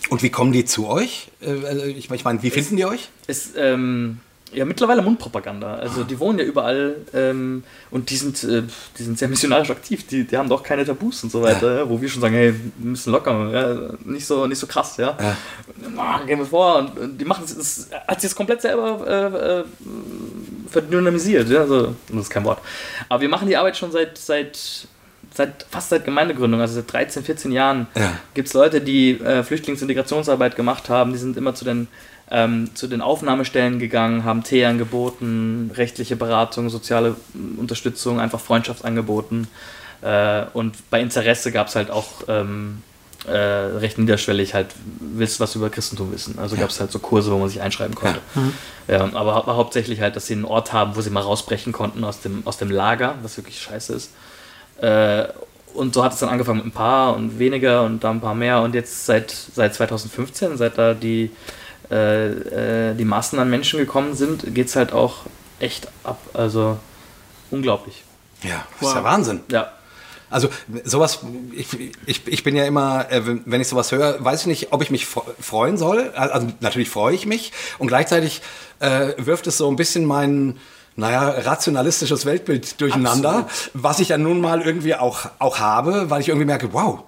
Und 0.09 0.23
wie 0.23 0.31
kommen 0.31 0.51
die 0.51 0.65
zu 0.65 0.87
euch? 0.87 1.27
Äh, 1.39 1.63
also 1.67 1.85
Ich 1.85 2.09
meine, 2.09 2.41
wie 2.41 2.49
finden 2.49 2.75
die 2.75 2.85
euch? 2.85 3.09
ist 3.27 3.51
ähm, 3.55 4.19
ja 4.53 4.65
mittlerweile 4.65 5.01
Mundpropaganda. 5.01 5.75
Also 5.75 6.03
die 6.03 6.19
wohnen 6.19 6.39
ja 6.39 6.45
überall 6.45 6.95
ähm, 7.13 7.63
und 7.91 8.09
die 8.09 8.15
sind, 8.15 8.43
äh, 8.43 8.63
die 8.97 9.03
sind 9.03 9.17
sehr 9.17 9.27
missionarisch 9.27 9.69
aktiv. 9.69 10.05
Die, 10.07 10.25
die 10.25 10.37
haben 10.37 10.49
doch 10.49 10.63
keine 10.63 10.85
Tabus 10.85 11.23
und 11.23 11.31
so 11.31 11.41
weiter, 11.41 11.79
ja. 11.79 11.89
wo 11.89 12.01
wir 12.01 12.09
schon 12.09 12.21
sagen, 12.21 12.35
hey, 12.35 12.53
wir 12.77 12.89
müssen 12.91 13.11
locker, 13.11 13.49
ja, 13.51 13.93
nicht 14.05 14.25
so 14.25 14.47
nicht 14.47 14.59
so 14.59 14.67
krass, 14.67 14.97
ja. 14.97 15.17
Ja. 15.19 15.35
Ah, 15.97 16.19
gehen 16.25 16.39
wir 16.39 16.45
vor 16.45 16.77
und, 16.77 17.19
die 17.19 17.25
machen 17.25 17.43
es, 17.45 17.55
es 17.55 17.89
hat 18.07 18.21
sich 18.21 18.29
das 18.29 18.35
komplett 18.35 18.61
selber 18.61 19.05
äh, 19.07 19.59
äh, 19.59 19.63
verdynamisiert, 20.69 21.49
ja, 21.49 21.61
also, 21.61 21.95
das 22.09 22.21
ist 22.23 22.29
kein 22.29 22.43
Wort. 22.43 22.59
Aber 23.09 23.21
wir 23.21 23.29
machen 23.29 23.47
die 23.47 23.57
Arbeit 23.57 23.77
schon 23.77 23.91
seit 23.91 24.17
seit 24.17 24.87
seit 25.33 25.65
fast 25.69 25.89
seit 25.89 26.03
Gemeindegründung, 26.03 26.59
also 26.61 26.75
seit 26.75 26.91
13, 26.91 27.23
14 27.23 27.51
Jahren, 27.51 27.87
Ja. 27.95 28.13
gibt 28.33 28.47
es 28.47 28.53
Leute, 28.53 28.81
die 28.81 29.11
äh, 29.19 29.43
Flüchtlingsintegrationsarbeit 29.43 30.55
gemacht 30.55 30.89
haben, 30.89 31.11
die 31.11 31.19
sind 31.19 31.37
immer 31.37 31.53
zu 31.53 31.63
den, 31.63 31.87
ähm, 32.29 32.69
zu 32.75 32.87
den 32.87 33.01
Aufnahmestellen 33.01 33.79
gegangen, 33.79 34.23
haben 34.23 34.43
Tee 34.43 34.65
angeboten, 34.65 35.71
rechtliche 35.75 36.15
Beratung, 36.15 36.69
soziale 36.69 37.15
Unterstützung, 37.57 38.19
einfach 38.19 38.39
Freundschaft 38.39 38.83
angeboten. 38.85 39.47
Äh, 40.01 40.43
und 40.53 40.89
bei 40.89 41.01
Interesse 41.01 41.51
gab 41.51 41.67
es 41.67 41.75
halt 41.75 41.89
auch 41.89 42.07
ähm, 42.27 42.81
äh, 43.27 43.31
recht 43.35 43.97
niederschwellig 43.97 44.53
halt, 44.53 44.67
willst 44.99 45.39
du 45.39 45.43
was 45.43 45.55
über 45.55 45.69
Christentum 45.69 46.11
wissen? 46.13 46.37
Also 46.39 46.55
gab 46.55 46.69
es 46.69 46.79
halt 46.79 46.91
so 46.91 46.99
Kurse, 46.99 47.31
wo 47.31 47.37
man 47.37 47.49
sich 47.49 47.61
einschreiben 47.61 47.95
konnte. 47.95 48.19
Ja. 48.87 49.03
aber 49.13 49.35
hau- 49.35 49.47
hauptsächlich 49.55 50.01
halt, 50.01 50.15
dass 50.15 50.27
sie 50.27 50.33
einen 50.33 50.45
Ort 50.45 50.71
haben, 50.71 50.95
wo 50.95 51.01
sie 51.01 51.09
mal 51.09 51.21
rausbrechen 51.21 51.73
konnten 51.73 52.03
aus 52.03 52.21
dem, 52.21 52.43
aus 52.45 52.57
dem 52.57 52.69
Lager, 52.69 53.15
was 53.23 53.35
wirklich 53.37 53.59
scheiße 53.59 53.93
ist. 53.93 54.11
Äh, 54.81 55.25
und 55.73 55.93
so 55.93 56.03
hat 56.03 56.13
es 56.13 56.19
dann 56.19 56.29
angefangen 56.29 56.57
mit 56.59 56.67
ein 56.67 56.71
paar 56.71 57.15
und 57.15 57.37
weniger 57.39 57.83
und 57.83 58.03
dann 58.03 58.17
ein 58.17 58.21
paar 58.21 58.33
mehr 58.35 58.61
und 58.61 58.73
jetzt 58.75 59.05
seit, 59.05 59.31
seit 59.31 59.75
2015, 59.75 60.55
seit 60.57 60.77
da 60.77 60.93
die, 60.93 61.29
äh, 61.91 62.89
äh, 62.91 62.93
die 62.95 63.05
Massen 63.05 63.39
an 63.39 63.49
Menschen 63.49 63.79
gekommen 63.79 64.15
sind, 64.15 64.53
geht 64.53 64.67
es 64.67 64.75
halt 64.75 64.93
auch 64.93 65.17
echt 65.59 65.87
ab. 66.03 66.19
Also 66.33 66.77
unglaublich. 67.51 68.03
Ja, 68.43 68.65
das 68.79 68.89
ist 68.89 68.95
ja 68.95 69.03
Wahnsinn. 69.03 69.41
Ja. 69.51 69.71
Also 70.29 70.49
sowas, 70.83 71.19
ich, 71.53 71.67
ich, 72.05 72.27
ich 72.27 72.43
bin 72.43 72.55
ja 72.55 72.65
immer, 72.65 73.09
äh, 73.09 73.21
wenn 73.45 73.61
ich 73.61 73.69
sowas 73.69 73.91
höre, 73.93 74.23
weiß 74.23 74.41
ich 74.41 74.47
nicht, 74.47 74.73
ob 74.73 74.81
ich 74.81 74.91
mich 74.91 75.05
fre- 75.05 75.23
freuen 75.39 75.77
soll. 75.77 76.11
Also 76.15 76.47
natürlich 76.59 76.89
freue 76.89 77.15
ich 77.15 77.25
mich 77.25 77.53
und 77.77 77.87
gleichzeitig 77.87 78.41
äh, 78.79 79.13
wirft 79.17 79.47
es 79.47 79.57
so 79.57 79.69
ein 79.69 79.77
bisschen 79.77 80.03
mein, 80.05 80.57
naja, 80.97 81.29
rationalistisches 81.29 82.25
Weltbild 82.25 82.81
durcheinander, 82.81 83.47
was 83.73 83.99
ich 83.99 84.09
ja 84.09 84.17
nun 84.17 84.41
mal 84.41 84.61
irgendwie 84.61 84.95
auch, 84.95 85.29
auch 85.39 85.59
habe, 85.59 86.09
weil 86.09 86.19
ich 86.19 86.27
irgendwie 86.27 86.45
merke, 86.45 86.73
wow, 86.73 87.03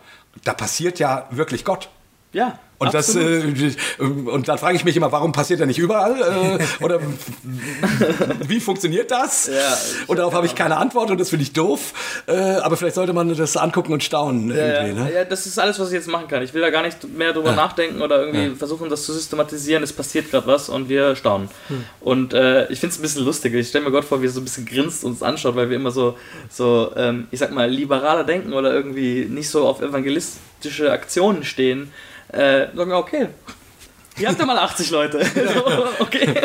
da 0.45 0.53
passiert 0.53 0.97
ja 0.99 1.27
wirklich 1.31 1.65
Gott. 1.65 1.89
Ja. 2.31 2.57
Und, 2.80 2.93
das, 2.93 3.10
absolut. 3.10 3.60
äh, 3.99 4.03
und 4.03 4.47
dann 4.47 4.57
frage 4.57 4.77
ich 4.77 4.85
mich 4.85 4.95
immer, 4.95 5.11
warum 5.11 5.34
passiert 5.34 5.60
er 5.60 5.65
nicht 5.65 5.77
überall? 5.77 6.57
Äh, 6.60 6.64
oder 6.84 7.01
wie 8.47 8.61
funktioniert 8.61 9.11
das? 9.11 9.47
Ja, 9.47 9.77
und 10.07 10.18
darauf 10.18 10.34
habe 10.34 10.45
ich 10.45 10.56
keine 10.56 10.77
Antwort 10.77 11.11
und 11.11 11.19
das 11.19 11.30
finde 11.30 11.43
ich 11.43 11.51
doof. 11.51 12.23
Äh, 12.26 12.31
aber 12.34 12.77
vielleicht 12.77 12.95
sollte 12.95 13.11
man 13.11 13.35
das 13.35 13.57
angucken 13.57 13.91
und 13.91 14.01
staunen. 14.01 14.49
Ja, 14.49 14.56
irgendwie, 14.56 14.97
ja. 14.97 15.06
ne? 15.06 15.14
ja, 15.14 15.26
das 15.26 15.45
ist 15.45 15.60
alles, 15.60 15.77
was 15.77 15.89
ich 15.89 15.95
jetzt 15.95 16.07
machen 16.07 16.30
kann. 16.30 16.41
Ich 16.41 16.53
will 16.53 16.61
da 16.61 16.69
gar 16.69 16.84
nicht 16.84 17.03
mehr 17.03 17.34
drüber 17.34 17.51
nachdenken 17.51 18.01
oder 18.01 18.26
irgendwie 18.26 18.56
versuchen, 18.56 18.89
das 18.89 19.03
zu 19.03 19.11
systematisieren. 19.11 19.84
Es 19.84 19.91
passiert 19.91 20.31
gerade 20.31 20.47
was 20.47 20.69
und 20.69 20.88
wir 20.88 21.18
staunen. 21.18 21.49
Hm. 21.68 21.84
Und 21.99 22.34
äh, 22.34 22.72
ich 22.72 22.80
finde 22.80 22.93
es 22.93 22.99
ein 22.99 23.01
bisschen 23.01 23.26
lustig. 23.26 23.53
Ich 23.56 23.68
stelle 23.68 23.84
mir 23.84 23.91
Gott 23.91 24.06
vor, 24.06 24.22
wie 24.22 24.27
er 24.27 24.31
so 24.31 24.39
ein 24.39 24.45
bisschen 24.45 24.65
grinst 24.65 25.03
und 25.03 25.11
uns 25.11 25.23
anschaut, 25.23 25.57
weil 25.57 25.69
wir 25.69 25.76
immer 25.76 25.91
so, 25.91 26.18
so 26.49 26.93
ähm, 26.95 27.27
ich 27.31 27.39
sag 27.39 27.51
mal, 27.51 27.69
liberaler 27.69 28.23
denken 28.23 28.53
oder 28.53 28.73
irgendwie 28.73 29.26
nicht 29.26 29.49
so 29.49 29.68
auf 29.68 29.81
evangelistische 29.81 30.91
Aktionen 30.91 31.43
stehen. 31.43 31.91
Äh, 32.31 32.68
sagen, 32.76 32.89
wir, 32.91 32.97
okay, 32.97 33.27
ihr 34.18 34.27
habt 34.27 34.39
ja 34.39 34.45
mal 34.45 34.57
80 34.57 34.91
Leute. 34.91 35.19
okay. 35.99 36.41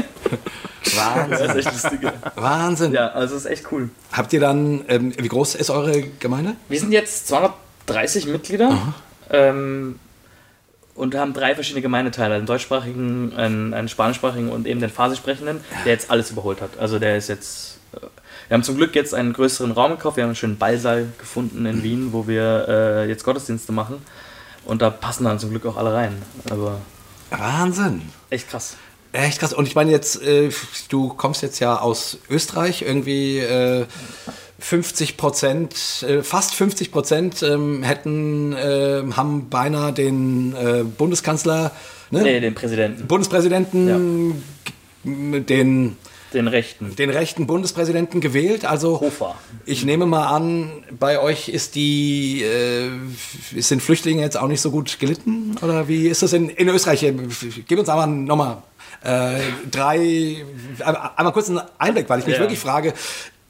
Wahnsinn. 0.96 1.30
Das 1.30 1.56
ist 1.56 1.66
echt 1.66 1.72
lustig. 1.72 2.00
Wahnsinn. 2.36 2.92
Ja, 2.92 3.08
also 3.08 3.36
es 3.36 3.44
ist 3.44 3.50
echt 3.50 3.72
cool. 3.72 3.90
Habt 4.12 4.32
ihr 4.32 4.40
dann, 4.40 4.84
ähm, 4.88 5.12
wie 5.18 5.28
groß 5.28 5.54
ist 5.56 5.70
eure 5.70 6.02
Gemeinde? 6.20 6.54
Wir 6.68 6.78
sind 6.80 6.92
jetzt 6.92 7.28
230 7.28 8.26
Mitglieder 8.26 8.78
ähm, 9.30 9.98
und 10.94 11.14
haben 11.16 11.32
drei 11.32 11.54
verschiedene 11.54 11.82
Gemeindeteile. 11.82 12.34
Einen 12.36 12.46
deutschsprachigen, 12.46 13.32
einen, 13.36 13.74
einen 13.74 13.88
spanischsprachigen 13.88 14.50
und 14.50 14.66
eben 14.66 14.80
den 14.80 14.90
Farsi-sprechenden, 14.90 15.60
der 15.84 15.92
jetzt 15.92 16.10
alles 16.10 16.30
überholt 16.30 16.60
hat. 16.60 16.78
Also 16.78 16.98
der 16.98 17.16
ist 17.16 17.28
jetzt... 17.28 17.78
äh, 17.94 17.98
Wir 18.48 18.54
haben 18.54 18.62
zum 18.62 18.76
Glück 18.76 18.94
jetzt 18.94 19.14
einen 19.14 19.32
größeren 19.32 19.72
Raum 19.72 19.92
gekauft. 19.92 20.16
Wir 20.16 20.24
haben 20.24 20.30
einen 20.30 20.36
schönen 20.36 20.58
Ballsaal 20.58 21.08
gefunden 21.18 21.66
in 21.66 21.82
Wien, 21.82 22.12
wo 22.12 22.28
wir 22.28 22.66
äh, 22.68 23.08
jetzt 23.08 23.24
Gottesdienste 23.24 23.72
machen. 23.72 24.00
Und 24.64 24.82
da 24.82 24.90
passen 24.90 25.24
dann 25.24 25.38
zum 25.38 25.50
Glück 25.50 25.66
auch 25.66 25.76
alle 25.76 25.92
rein. 25.92 26.22
Aber 26.50 26.80
Wahnsinn. 27.30 28.02
echt 28.30 28.48
krass. 28.50 28.76
Echt 29.12 29.38
krass. 29.40 29.52
Und 29.52 29.68
ich 29.68 29.74
meine 29.74 29.90
jetzt, 29.90 30.22
äh, 30.22 30.50
du 30.88 31.08
kommst 31.08 31.42
jetzt 31.42 31.60
ja 31.60 31.78
aus 31.78 32.18
Österreich, 32.28 32.82
irgendwie 32.82 33.38
äh, 33.38 33.86
50 34.58 35.16
Prozent, 35.16 36.02
äh, 36.08 36.22
fast 36.22 36.54
50 36.54 36.90
Prozent 36.90 37.42
ähm, 37.42 37.82
hätten, 37.82 38.52
äh, 38.54 39.02
haben 39.12 39.48
beinahe 39.50 39.92
den 39.92 40.54
äh, 40.56 40.82
Bundeskanzler, 40.84 41.70
ne? 42.10 42.22
Nee, 42.22 42.40
den 42.40 42.54
Präsidenten. 42.54 43.06
Bundespräsidenten, 43.06 44.42
g- 45.04 45.40
den, 45.40 45.96
Den 46.34 46.48
Rechten. 46.48 46.94
den 46.96 47.08
rechten 47.10 47.46
Bundespräsidenten 47.46 48.20
gewählt. 48.20 48.64
Also 48.66 49.00
Hofer. 49.00 49.36
ich 49.64 49.84
nehme 49.84 50.04
mal 50.06 50.26
an, 50.26 50.70
bei 50.98 51.18
euch 51.20 51.48
ist 51.48 51.74
die, 51.76 52.42
äh, 52.42 52.90
sind 53.60 53.82
Flüchtlinge 53.82 54.20
jetzt 54.22 54.36
auch 54.36 54.48
nicht 54.48 54.60
so 54.60 54.70
gut 54.70 54.98
gelitten? 54.98 55.56
Oder 55.62 55.88
wie 55.88 56.08
ist 56.08 56.22
das 56.22 56.32
in, 56.34 56.50
in 56.50 56.68
Österreich? 56.68 57.00
Gib 57.66 57.78
uns 57.78 57.88
aber 57.88 58.06
nochmal 58.06 58.58
äh, 59.02 59.38
drei, 59.70 60.44
einmal 61.16 61.32
kurz 61.32 61.48
einen 61.48 61.60
Einblick, 61.78 62.08
weil 62.08 62.18
ich 62.20 62.26
mich 62.26 62.34
Ja. 62.36 62.40
wirklich 62.40 62.58
frage, 62.58 62.92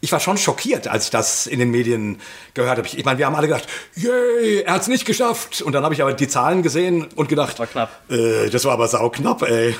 ich 0.01 0.13
war 0.13 0.21
schon 0.21 0.37
schockiert, 0.37 0.87
als 0.87 1.05
ich 1.07 1.11
das 1.11 1.47
in 1.47 1.59
den 1.61 1.71
Medien 1.71 2.21
gehört 2.53 2.77
habe. 2.77 2.87
Ich, 2.87 2.99
ich 2.99 3.05
meine, 3.07 3.19
wir 3.19 3.25
haben 3.25 3.35
alle 3.37 3.47
gedacht, 3.47 3.67
yay, 3.97 4.61
er 4.67 4.75
hat 4.75 4.83
es 4.83 4.89
nicht 4.89 5.07
geschafft. 5.07 5.63
Und 5.63 5.73
dann 5.73 5.83
habe 5.83 5.95
ich 5.95 6.03
aber 6.03 6.13
die 6.13 6.29
Zahlen 6.29 6.63
gesehen 6.63 7.07
und 7.17 7.31
gedacht, 7.31 7.59
War 7.59 7.67
knapp. 7.67 8.11
Äh, 8.11 8.51
das 8.51 8.67
war 8.67 8.73
aber 8.73 8.87
sauknapp, 8.87 9.43
ey. 9.49 9.75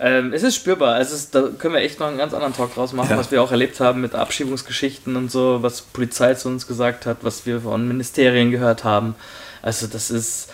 Ähm, 0.00 0.32
es 0.32 0.42
ist 0.42 0.56
spürbar. 0.56 1.00
Es 1.00 1.12
ist, 1.12 1.34
da 1.34 1.48
können 1.58 1.74
wir 1.74 1.80
echt 1.80 2.00
noch 2.00 2.08
einen 2.08 2.18
ganz 2.18 2.34
anderen 2.34 2.54
Talk 2.54 2.74
draus 2.74 2.92
machen, 2.92 3.10
Ja. 3.10 3.16
was 3.18 3.30
wir 3.30 3.42
auch 3.42 3.50
erlebt 3.52 3.78
haben 3.80 4.00
mit 4.00 4.14
Abschiebungsgeschichten 4.14 5.14
und 5.16 5.30
so, 5.30 5.62
was 5.62 5.82
Polizei 5.82 6.34
zu 6.34 6.48
uns 6.48 6.66
gesagt 6.66 7.06
hat, 7.06 7.18
was 7.22 7.46
wir 7.46 7.60
von 7.60 7.86
Ministerien 7.86 8.50
gehört 8.50 8.84
haben. 8.84 9.14
Also 9.62 9.86
das 9.86 10.10
ist. 10.10 10.48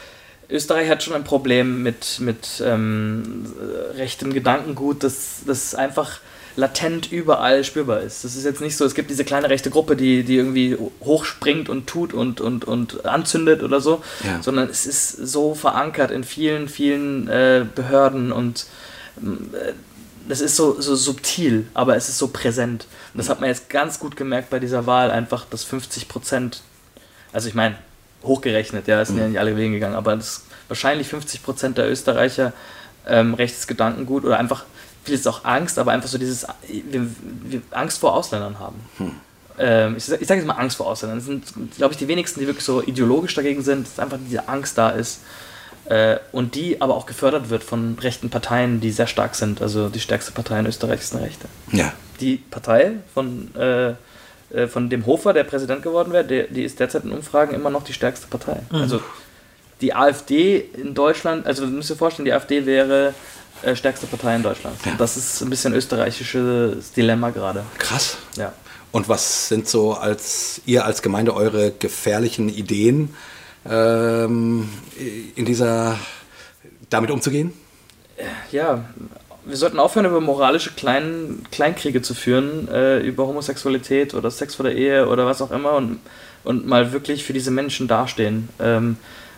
Österreich 0.52 0.88
hat 0.90 1.00
schon 1.04 1.14
ein 1.14 1.22
Problem 1.22 1.82
mit, 1.84 2.18
mit 2.18 2.60
ähm, 2.66 3.46
rechtem 3.94 4.32
Gedankengut, 4.34 5.04
das, 5.04 5.42
das 5.46 5.76
einfach 5.76 6.18
latent 6.56 7.12
überall 7.12 7.62
spürbar 7.62 8.00
ist. 8.00 8.24
Das 8.24 8.34
ist 8.34 8.44
jetzt 8.44 8.60
nicht 8.60 8.76
so, 8.76 8.84
es 8.84 8.96
gibt 8.96 9.10
diese 9.10 9.24
kleine 9.24 9.48
rechte 9.48 9.70
Gruppe, 9.70 9.94
die, 9.94 10.24
die 10.24 10.34
irgendwie 10.34 10.76
hochspringt 11.04 11.68
und 11.68 11.86
tut 11.86 12.12
und, 12.12 12.40
und, 12.40 12.64
und 12.64 13.06
anzündet 13.06 13.62
oder 13.62 13.80
so, 13.80 14.02
Ja. 14.24 14.42
sondern 14.42 14.68
es 14.68 14.86
ist 14.86 15.12
so 15.12 15.54
verankert 15.54 16.10
in 16.10 16.24
vielen, 16.24 16.68
vielen 16.68 17.28
äh, 17.28 17.64
Behörden 17.72 18.32
und 18.32 18.66
das 20.28 20.40
ist 20.40 20.56
so, 20.56 20.80
so 20.80 20.94
subtil, 20.94 21.66
aber 21.74 21.96
es 21.96 22.08
ist 22.08 22.18
so 22.18 22.28
präsent. 22.28 22.86
Und 23.12 23.18
das 23.18 23.28
hat 23.28 23.40
man 23.40 23.48
jetzt 23.48 23.68
ganz 23.68 23.98
gut 23.98 24.16
gemerkt 24.16 24.50
bei 24.50 24.58
dieser 24.58 24.86
Wahl, 24.86 25.10
einfach, 25.10 25.44
dass 25.46 25.64
50 25.64 26.08
Prozent, 26.08 26.62
also 27.32 27.48
ich 27.48 27.54
meine, 27.54 27.76
hochgerechnet, 28.22 28.86
ja, 28.86 29.00
es 29.00 29.08
sind 29.08 29.18
ja 29.18 29.28
nicht 29.28 29.38
alle 29.38 29.56
wählen 29.56 29.72
gegangen, 29.72 29.94
aber 29.94 30.16
das 30.16 30.44
wahrscheinlich 30.68 31.08
50 31.08 31.42
Prozent 31.42 31.78
der 31.78 31.90
Österreicher 31.90 32.52
ähm, 33.06 33.34
rechtes 33.34 33.66
Gedankengut 33.66 34.24
oder 34.24 34.38
einfach, 34.38 34.64
vieles 35.04 35.26
auch 35.26 35.44
Angst, 35.44 35.78
aber 35.78 35.92
einfach 35.92 36.08
so 36.08 36.18
dieses, 36.18 36.46
wir, 36.68 37.06
wir 37.44 37.62
Angst 37.70 37.98
vor 37.98 38.14
Ausländern 38.14 38.58
haben. 38.58 38.76
Ähm, 39.58 39.96
ich 39.96 40.04
sage 40.04 40.22
ich 40.22 40.28
sag 40.28 40.36
jetzt 40.36 40.46
mal 40.46 40.54
Angst 40.54 40.76
vor 40.76 40.86
Ausländern. 40.86 41.18
Das 41.18 41.26
sind, 41.26 41.76
glaube 41.76 41.92
ich, 41.92 41.98
die 41.98 42.08
wenigsten, 42.08 42.40
die 42.40 42.46
wirklich 42.46 42.64
so 42.64 42.82
ideologisch 42.82 43.34
dagegen 43.34 43.62
sind, 43.62 43.86
dass 43.86 43.98
einfach 43.98 44.18
diese 44.24 44.48
Angst 44.48 44.78
da 44.78 44.90
ist. 44.90 45.20
Äh, 45.90 46.20
und 46.30 46.54
die 46.54 46.80
aber 46.80 46.94
auch 46.94 47.04
gefördert 47.04 47.50
wird 47.50 47.64
von 47.64 47.98
rechten 48.00 48.30
Parteien, 48.30 48.80
die 48.80 48.92
sehr 48.92 49.08
stark 49.08 49.34
sind. 49.34 49.60
Also 49.60 49.88
die 49.88 49.98
stärkste 49.98 50.30
Partei 50.30 50.60
in 50.60 50.66
Österreich 50.66 51.00
ist 51.00 51.12
eine 51.12 51.24
Rechte. 51.24 51.48
Ja. 51.72 51.92
Die 52.20 52.36
Partei 52.36 52.92
von, 53.12 53.52
äh, 53.56 53.94
äh, 54.54 54.68
von 54.68 54.88
dem 54.88 55.04
Hofer, 55.04 55.32
der 55.32 55.42
Präsident 55.42 55.82
geworden 55.82 56.12
wäre, 56.12 56.24
die 56.24 56.62
ist 56.62 56.78
derzeit 56.78 57.02
in 57.02 57.10
Umfragen 57.10 57.56
immer 57.56 57.70
noch 57.70 57.82
die 57.82 57.92
stärkste 57.92 58.28
Partei. 58.28 58.60
Also 58.70 59.02
die 59.80 59.92
AfD 59.92 60.58
in 60.58 60.94
Deutschland, 60.94 61.44
also 61.44 61.66
du 61.66 61.72
musst 61.72 61.90
dir 61.90 61.96
vorstellen, 61.96 62.24
die 62.24 62.32
AfD 62.32 62.66
wäre 62.66 63.12
äh, 63.62 63.74
stärkste 63.74 64.06
Partei 64.06 64.36
in 64.36 64.44
Deutschland. 64.44 64.76
Ja. 64.86 64.92
Das 64.96 65.16
ist 65.16 65.40
ein 65.40 65.50
bisschen 65.50 65.74
österreichisches 65.74 66.92
Dilemma 66.92 67.30
gerade. 67.30 67.64
Krass. 67.78 68.16
Ja. 68.36 68.52
Und 68.92 69.08
was 69.08 69.48
sind 69.48 69.68
so 69.68 69.94
als 69.94 70.60
ihr 70.66 70.84
als 70.84 71.02
Gemeinde 71.02 71.34
eure 71.34 71.72
gefährlichen 71.72 72.48
Ideen 72.48 73.12
ähm, 73.68 74.68
in 75.36 75.44
dieser 75.44 75.98
damit 76.88 77.10
umzugehen? 77.10 77.52
ja, 78.52 78.84
wir 79.44 79.56
sollten 79.56 79.78
aufhören, 79.78 80.06
über 80.06 80.20
moralische 80.20 80.72
Klein, 80.72 81.42
Kleinkriege 81.50 82.02
zu 82.02 82.14
führen, 82.14 82.68
äh, 82.68 82.98
über 83.00 83.26
Homosexualität 83.26 84.14
oder 84.14 84.30
Sex 84.30 84.54
vor 84.54 84.64
der 84.64 84.76
Ehe 84.76 85.08
oder 85.08 85.26
was 85.26 85.40
auch 85.42 85.50
immer 85.50 85.72
und, 85.72 86.00
und 86.44 86.66
mal 86.66 86.92
wirklich 86.92 87.24
für 87.24 87.32
diese 87.32 87.50
Menschen 87.50 87.88
dastehen 87.88 88.48
ähm, 88.60 88.96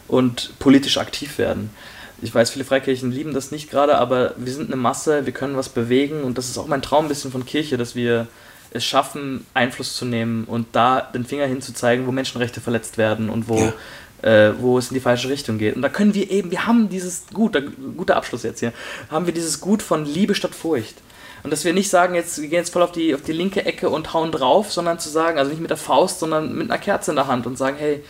und 0.09 0.59
politisch 0.59 0.99
aktiv 0.99 1.39
werden. 1.39 1.70
Ich 2.20 2.35
weiß, 2.35 2.51
viele 2.51 2.65
Freikirchen 2.65 3.11
lieben 3.11 3.35
das 3.35 3.51
nicht 3.51 3.70
gerade, 3.70 3.99
aber 3.99 4.35
wir 4.36 4.53
sind 4.53 4.69
eine 4.69 4.77
Masse, 4.77 5.27
wir 5.27 5.32
können 5.32 5.57
was 5.57 5.69
bewegen 5.69 6.23
und 6.23 6.39
das 6.39 6.49
ist 6.49 6.59
auch 6.59 6.69
mein 6.69 6.82
Traum 6.82 7.07
ein 7.07 7.09
bisschen 7.09 7.32
von 7.32 7.44
Kirche, 7.44 7.77
dass 7.77 7.94
wir 7.94 8.28
es 8.70 8.85
schaffen, 8.85 9.47
Einfluss 9.55 9.97
zu 9.97 10.05
nehmen 10.05 10.44
und 10.44 10.69
da 10.73 11.01
den 11.01 11.24
Finger 11.24 11.47
hinzuzeigen, 11.47 12.07
wo 12.07 12.12
Menschenrechte 12.12 12.61
verletzt 12.61 12.97
werden 12.97 13.28
und 13.28 13.49
wo, 13.49 13.73
äh, 14.23 14.53
wo 14.59 14.78
es 14.78 14.89
in 14.90 14.94
die 14.94 15.01
falsche 15.01 15.28
Richtung 15.28 15.59
geht. 15.59 15.77
Und 15.77 15.82
da 15.82 15.89
können 15.89 16.15
wir 16.15 16.31
eben, 16.31 16.51
wir 16.51 16.66
haben 16.66 16.89
dieses 16.89 17.24
Gut, 17.32 17.61
guter 17.97 18.16
Abschluss 18.16 18.43
jetzt 18.43 18.61
hier, 18.61 18.73
haben 19.11 19.27
wir 19.27 19.35
dieses 19.35 19.61
Gut 19.61 19.82
von 19.82 20.05
Liebe 20.05 20.35
statt 20.35 20.55
Furcht. 20.55 20.94
Und 21.43 21.51
dass 21.51 21.65
wir 21.65 21.73
nicht 21.73 21.90
sagen, 21.90 22.15
jetzt, 22.15 22.40
wir 22.40 22.49
gehen 22.49 22.59
jetzt 22.59 22.73
voll 22.73 22.82
auf 22.82 22.93
die, 22.93 23.15
auf 23.15 23.23
die 23.23 23.32
linke 23.32 23.65
Ecke 23.65 23.90
und 23.90 24.15
hauen 24.15 24.31
drauf, 24.31 24.73
sondern 24.73 24.99
zu 25.01 25.09
sagen, 25.09 25.39
also 25.39 25.51
nicht 25.51 25.61
mit 25.61 25.70
der 25.70 25.77
Faust, 25.77 26.20
sondern 26.20 26.57
mit 26.57 26.70
einer 26.70 26.78
Kerze 26.78 27.11
in 27.11 27.16
der 27.16 27.27
Hand 27.27 27.47
und 27.47 27.59
sagen, 27.59 27.77
hey, 27.78 28.05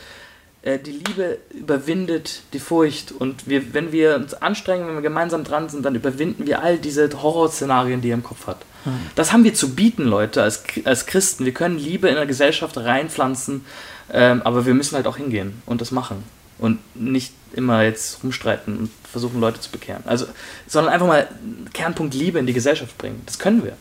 äh, 0.60 0.78
die 0.78 0.92
Liebe 0.92 1.38
überwindet 1.50 2.42
die 2.52 2.58
Furcht. 2.58 3.10
Und 3.10 3.48
wir, 3.48 3.72
wenn 3.72 3.90
wir 3.90 4.16
uns 4.16 4.34
anstrengen, 4.34 4.86
wenn 4.86 4.94
wir 4.94 5.02
gemeinsam 5.02 5.44
dran 5.44 5.70
sind, 5.70 5.84
dann 5.84 5.94
überwinden 5.94 6.46
wir 6.46 6.62
all 6.62 6.76
diese 6.76 7.08
Horrorszenarien, 7.22 8.02
die 8.02 8.08
ihr 8.08 8.14
im 8.14 8.22
Kopf 8.22 8.46
habt. 8.46 8.66
Das 9.14 9.32
haben 9.32 9.44
wir 9.44 9.54
zu 9.54 9.74
bieten, 9.74 10.04
Leute, 10.04 10.42
als, 10.42 10.64
als 10.84 11.06
Christen. 11.06 11.44
Wir 11.44 11.54
können 11.54 11.78
Liebe 11.78 12.08
in 12.08 12.16
der 12.16 12.26
Gesellschaft 12.26 12.76
reinpflanzen, 12.76 13.64
ähm, 14.12 14.42
aber 14.42 14.66
wir 14.66 14.74
müssen 14.74 14.96
halt 14.96 15.06
auch 15.06 15.16
hingehen 15.16 15.62
und 15.66 15.80
das 15.80 15.90
machen. 15.90 16.22
Und 16.58 16.78
nicht 16.94 17.32
immer 17.54 17.82
jetzt 17.82 18.22
rumstreiten 18.22 18.78
und 18.78 18.90
versuchen, 19.10 19.40
Leute 19.40 19.60
zu 19.60 19.70
bekehren. 19.70 20.02
Also, 20.06 20.26
sondern 20.66 20.92
einfach 20.92 21.06
mal 21.06 21.28
Kernpunkt 21.72 22.14
Liebe 22.14 22.38
in 22.38 22.46
die 22.46 22.52
Gesellschaft 22.52 22.96
bringen. 22.98 23.22
Das 23.26 23.38
können 23.38 23.64
wir. 23.64 23.76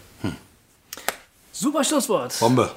Super 1.62 1.84
Schlusswort. 1.84 2.40
Bombe. 2.40 2.72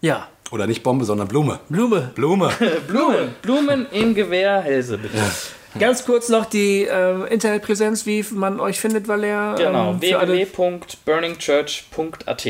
Ja. 0.00 0.28
Oder 0.50 0.66
nicht 0.66 0.82
Bombe, 0.82 1.04
sondern 1.04 1.28
Blume. 1.28 1.60
Blume. 1.68 2.10
Blume. 2.14 2.50
Blumen, 2.86 3.34
Blumen 3.42 3.86
im 3.90 4.14
Gewehr, 4.14 4.62
Hälse 4.62 4.96
bitte. 4.96 5.18
Ganz 5.78 6.06
kurz 6.06 6.30
noch 6.30 6.46
die 6.46 6.84
äh, 6.84 7.30
Internetpräsenz, 7.30 8.06
wie 8.06 8.24
man 8.30 8.60
euch 8.60 8.80
findet, 8.80 9.08
Valer. 9.08 9.56
Genau, 9.56 9.90
ähm, 9.90 10.00
www.burningchurch.at. 10.00 12.48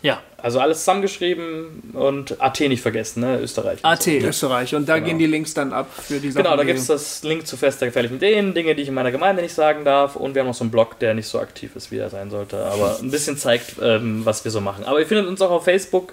Ja, 0.00 0.22
Also 0.42 0.60
alles 0.60 0.80
zusammengeschrieben 0.80 1.92
und 1.92 2.40
AT 2.40 2.60
nicht 2.60 2.82
vergessen, 2.82 3.20
ne? 3.20 3.38
Österreich. 3.40 3.80
AT 3.82 4.06
Österreich. 4.06 4.74
Und 4.74 4.88
da 4.88 4.98
gehen 4.98 5.18
die 5.18 5.26
Links 5.26 5.54
dann 5.54 5.72
ab 5.72 5.88
für 5.92 6.18
die 6.18 6.30
Sachen. 6.30 6.44
Genau, 6.44 6.56
da 6.56 6.64
gibt 6.64 6.78
es 6.78 6.86
das 6.86 7.22
Link 7.22 7.46
zu 7.46 7.56
Fester 7.56 7.86
gefällig 7.86 8.10
mit 8.10 8.22
denen, 8.22 8.54
Dinge, 8.54 8.74
die 8.74 8.82
ich 8.82 8.88
in 8.88 8.94
meiner 8.94 9.10
Gemeinde 9.10 9.42
nicht 9.42 9.54
sagen 9.54 9.84
darf. 9.84 10.16
Und 10.16 10.34
wir 10.34 10.42
haben 10.42 10.48
noch 10.48 10.54
so 10.54 10.64
einen 10.64 10.70
Blog, 10.70 10.98
der 10.98 11.14
nicht 11.14 11.28
so 11.28 11.40
aktiv 11.40 11.76
ist, 11.76 11.90
wie 11.90 11.98
er 11.98 12.10
sein 12.10 12.30
sollte, 12.30 12.64
aber 12.66 12.98
ein 13.00 13.10
bisschen 13.10 13.36
zeigt, 13.36 13.76
ähm, 13.82 14.24
was 14.24 14.44
wir 14.44 14.50
so 14.50 14.60
machen. 14.60 14.84
Aber 14.84 15.00
ihr 15.00 15.06
findet 15.06 15.26
uns 15.26 15.40
auch 15.42 15.50
auf 15.50 15.64
Facebook, 15.64 16.12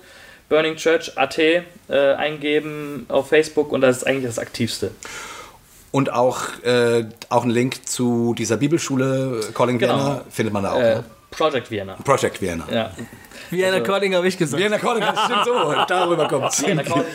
Burning 0.50 0.76
Church 0.76 1.18
AT 1.18 1.38
äh, 1.38 1.64
eingeben 1.90 3.06
auf 3.10 3.30
Facebook 3.30 3.72
und 3.72 3.82
das 3.82 3.98
ist 3.98 4.04
eigentlich 4.08 4.26
das 4.26 4.40
Aktivste. 4.40 4.92
Und 5.92 6.12
auch, 6.12 6.42
äh, 6.64 7.06
auch 7.30 7.44
ein 7.44 7.50
Link 7.50 7.88
zu 7.88 8.36
dieser 8.38 8.58
Bibelschule 8.58 9.42
Colin 9.54 9.80
Genau. 9.80 9.96
Vienna 9.96 10.22
findet 10.30 10.54
man 10.54 10.64
da 10.64 10.72
auch. 10.74 10.80
Äh, 10.80 10.96
ne? 10.96 11.04
Project 11.32 11.72
Vienna. 11.72 11.96
Project 12.04 12.42
Vienna. 12.42 12.66
Ja. 12.72 12.92
Vienna 13.50 13.80
Calling 13.80 14.16
habe 14.16 14.28
ich 14.28 14.38
gesagt. 14.38 14.62
Vienna 14.62 14.78
Calling, 14.78 15.02
das 15.02 15.26
stimmt 15.26 15.46
so. 15.46 15.76
Darüber 15.88 16.28
kommt 16.28 16.66
Vienna 16.66 16.84
Calling. 16.84 17.06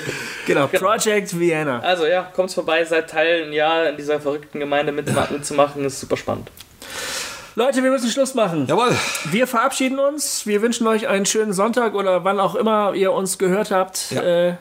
Genau, 0.46 0.66
Project 0.66 1.38
Vienna. 1.38 1.80
Also 1.80 2.06
ja, 2.06 2.22
kommt 2.22 2.52
vorbei, 2.52 2.84
seid 2.84 3.10
Teil 3.10 3.44
ein 3.44 3.52
Jahr 3.52 3.88
in 3.88 3.96
dieser 3.96 4.20
verrückten 4.20 4.60
Gemeinde 4.60 4.92
mit, 4.92 5.08
mitzumachen, 5.30 5.84
ist 5.84 6.00
super 6.00 6.16
spannend. 6.16 6.50
Leute, 7.54 7.82
wir 7.82 7.90
müssen 7.90 8.08
Schluss 8.08 8.34
machen. 8.34 8.66
Jawohl. 8.66 8.96
Wir 9.30 9.46
verabschieden 9.46 9.98
uns. 9.98 10.46
Wir 10.46 10.62
wünschen 10.62 10.86
euch 10.86 11.06
einen 11.06 11.26
schönen 11.26 11.52
Sonntag 11.52 11.94
oder 11.94 12.24
wann 12.24 12.40
auch 12.40 12.54
immer 12.54 12.94
ihr 12.94 13.12
uns 13.12 13.36
gehört 13.36 13.70
habt. 13.70 14.10
Ja. 14.10 14.22
Äh, 14.22 14.54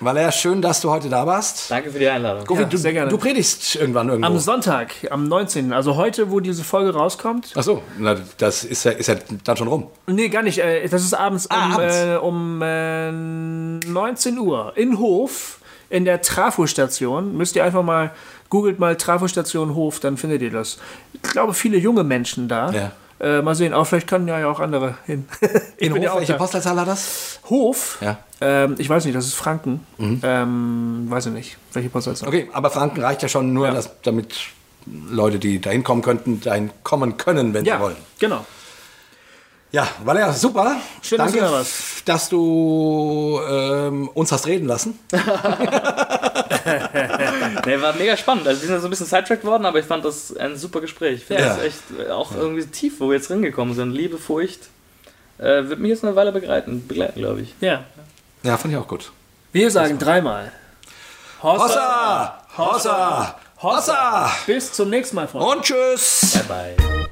Valer, 0.00 0.30
schön, 0.32 0.60
dass 0.62 0.80
du 0.80 0.90
heute 0.90 1.08
da 1.08 1.26
warst. 1.26 1.70
Danke 1.70 1.90
für 1.90 1.98
die 1.98 2.08
Einladung. 2.08 2.44
Gofi, 2.44 2.62
Ja, 2.62 2.68
du, 2.68 2.76
sehr 2.76 2.92
gerne. 2.92 3.10
du 3.10 3.18
predigst 3.18 3.76
irgendwann 3.76 4.08
irgendwo. 4.08 4.26
am 4.26 4.38
Sonntag, 4.38 4.92
am 5.10 5.24
19., 5.28 5.72
also 5.72 5.96
heute, 5.96 6.30
wo 6.30 6.40
diese 6.40 6.64
Folge 6.64 6.92
rauskommt. 6.92 7.52
Ach 7.54 7.62
so, 7.62 7.82
na, 7.98 8.16
das 8.38 8.64
ist 8.64 8.84
ja, 8.84 8.92
ist 8.92 9.06
ja 9.06 9.16
dann 9.44 9.56
schon 9.56 9.68
rum. 9.68 9.86
Nee, 10.06 10.28
gar 10.28 10.42
nicht. 10.42 10.58
Äh, 10.58 10.86
das 10.88 11.02
ist 11.02 11.14
abends 11.14 11.46
um, 11.46 11.56
Ah, 11.56 11.74
abends. 11.74 11.96
Äh, 11.96 12.16
um 12.16 12.60
äh, 12.62 13.10
19 13.10 14.38
Uhr 14.38 14.72
in 14.76 14.98
Hof 14.98 15.58
in 15.88 16.04
der 16.04 16.20
Trafostation. 16.20 17.36
Müsst 17.36 17.56
ihr 17.56 17.64
einfach 17.64 17.82
mal, 17.82 18.10
googelt 18.50 18.78
mal 18.78 18.96
Trafostation 18.96 19.74
Hof, 19.74 20.00
dann 20.00 20.16
findet 20.16 20.42
ihr 20.42 20.50
das. 20.50 20.78
Ich 21.14 21.22
glaube, 21.22 21.54
viele 21.54 21.78
junge 21.78 22.04
Menschen 22.04 22.48
da. 22.48 22.70
Ja. 22.72 22.92
Äh, 23.18 23.40
mal 23.42 23.54
sehen, 23.54 23.72
auch 23.72 23.84
vielleicht 23.84 24.06
können 24.08 24.28
ja 24.28 24.46
auch 24.46 24.60
andere 24.60 24.96
hin. 25.06 25.26
ich 25.78 25.86
In 25.86 25.94
bin 25.94 26.02
ja 26.02 26.10
Hof, 26.10 26.16
auch 26.16 26.20
welche 26.20 26.32
da. 26.32 26.38
Postleitzahl 26.38 26.78
hat 26.78 26.88
das? 26.88 27.40
Hof? 27.48 27.98
Ja. 28.02 28.18
Ähm, 28.42 28.74
ich 28.78 28.88
weiß 28.90 29.04
nicht, 29.06 29.16
das 29.16 29.26
ist 29.26 29.34
Franken. 29.34 29.86
Ähm, 29.98 31.06
weiß 31.08 31.26
ich 31.26 31.32
nicht, 31.32 31.56
welche 31.72 31.88
Postleitzahl. 31.88 32.28
Okay, 32.28 32.48
aber 32.52 32.70
Franken 32.70 33.00
reicht 33.00 33.22
ja 33.22 33.28
schon 33.28 33.52
nur, 33.54 33.68
Ja. 33.68 33.74
dass, 33.74 33.90
damit 34.02 34.34
Leute, 35.10 35.38
die 35.38 35.60
dahin 35.60 35.82
kommen 35.82 36.02
könnten, 36.02 36.40
dahin 36.40 36.70
kommen 36.82 37.16
können, 37.16 37.54
wenn 37.54 37.64
Ja, 37.64 37.76
sie 37.76 37.82
wollen. 37.82 37.96
genau. 38.18 38.44
Ja, 39.76 39.86
Valer, 40.04 40.32
super. 40.32 40.76
Schön, 41.02 41.18
dass 41.18 41.32
Danke, 41.32 41.44
du 41.44 41.44
da 41.44 41.52
warst. 41.52 42.08
dass 42.08 42.28
du 42.30 43.40
ähm, 43.46 44.08
uns 44.14 44.32
hast 44.32 44.46
reden 44.46 44.66
lassen. 44.66 44.98
Nee, 47.66 47.80
war 47.80 47.92
mega 47.94 48.16
spannend. 48.16 48.48
Also 48.48 48.62
wir 48.62 48.68
sind 48.68 48.80
so 48.80 48.86
ein 48.86 48.90
bisschen 48.90 49.06
sidetracked 49.06 49.44
worden, 49.44 49.66
aber 49.66 49.78
ich 49.78 49.84
fand 49.84 50.02
das 50.04 50.34
ein 50.36 50.56
super 50.56 50.80
Gespräch. 50.80 51.16
Ich 51.18 51.24
finde 51.26 51.42
Ja. 51.42 51.48
das 51.50 51.62
echt 51.64 51.78
äh, 51.98 52.10
auch 52.10 52.32
irgendwie 52.34 52.64
tief, 52.66 53.00
wo 53.00 53.08
wir 53.08 53.16
jetzt 53.16 53.28
hingekommen 53.28 53.74
sind. 53.74 53.92
Liebe, 53.92 54.16
Furcht. 54.18 54.60
Äh, 55.38 55.68
wird 55.68 55.78
mich 55.78 55.90
jetzt 55.90 56.04
eine 56.04 56.16
Weile 56.16 56.32
begleiten, 56.32 56.86
begleiten 56.88 57.20
glaube 57.20 57.42
ich. 57.42 57.54
Ja. 57.60 57.84
Ja, 58.44 58.56
fand 58.56 58.72
ich 58.72 58.80
auch 58.80 58.88
gut. 58.88 59.12
Wir 59.52 59.70
sagen 59.70 59.98
dreimal. 59.98 60.52
Hossa! 61.42 62.42
Hossa! 62.56 63.36
Hossa! 63.62 64.30
Bis 64.46 64.72
zum 64.72 64.88
nächsten 64.88 65.16
Mal, 65.16 65.28
Freunde. 65.28 65.46
Und 65.48 65.62
tschüss! 65.64 66.40
Bye 66.48 66.76
bye. 66.76 67.05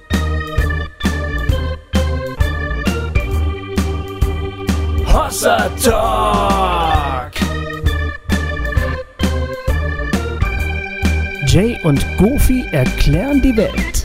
Hossa 5.15 5.71
Talk. 5.81 7.33
Jay 11.47 11.79
und 11.85 12.05
Goofy 12.19 12.67
erklären 12.73 13.41
die 13.41 13.57
Welt. 13.57 14.04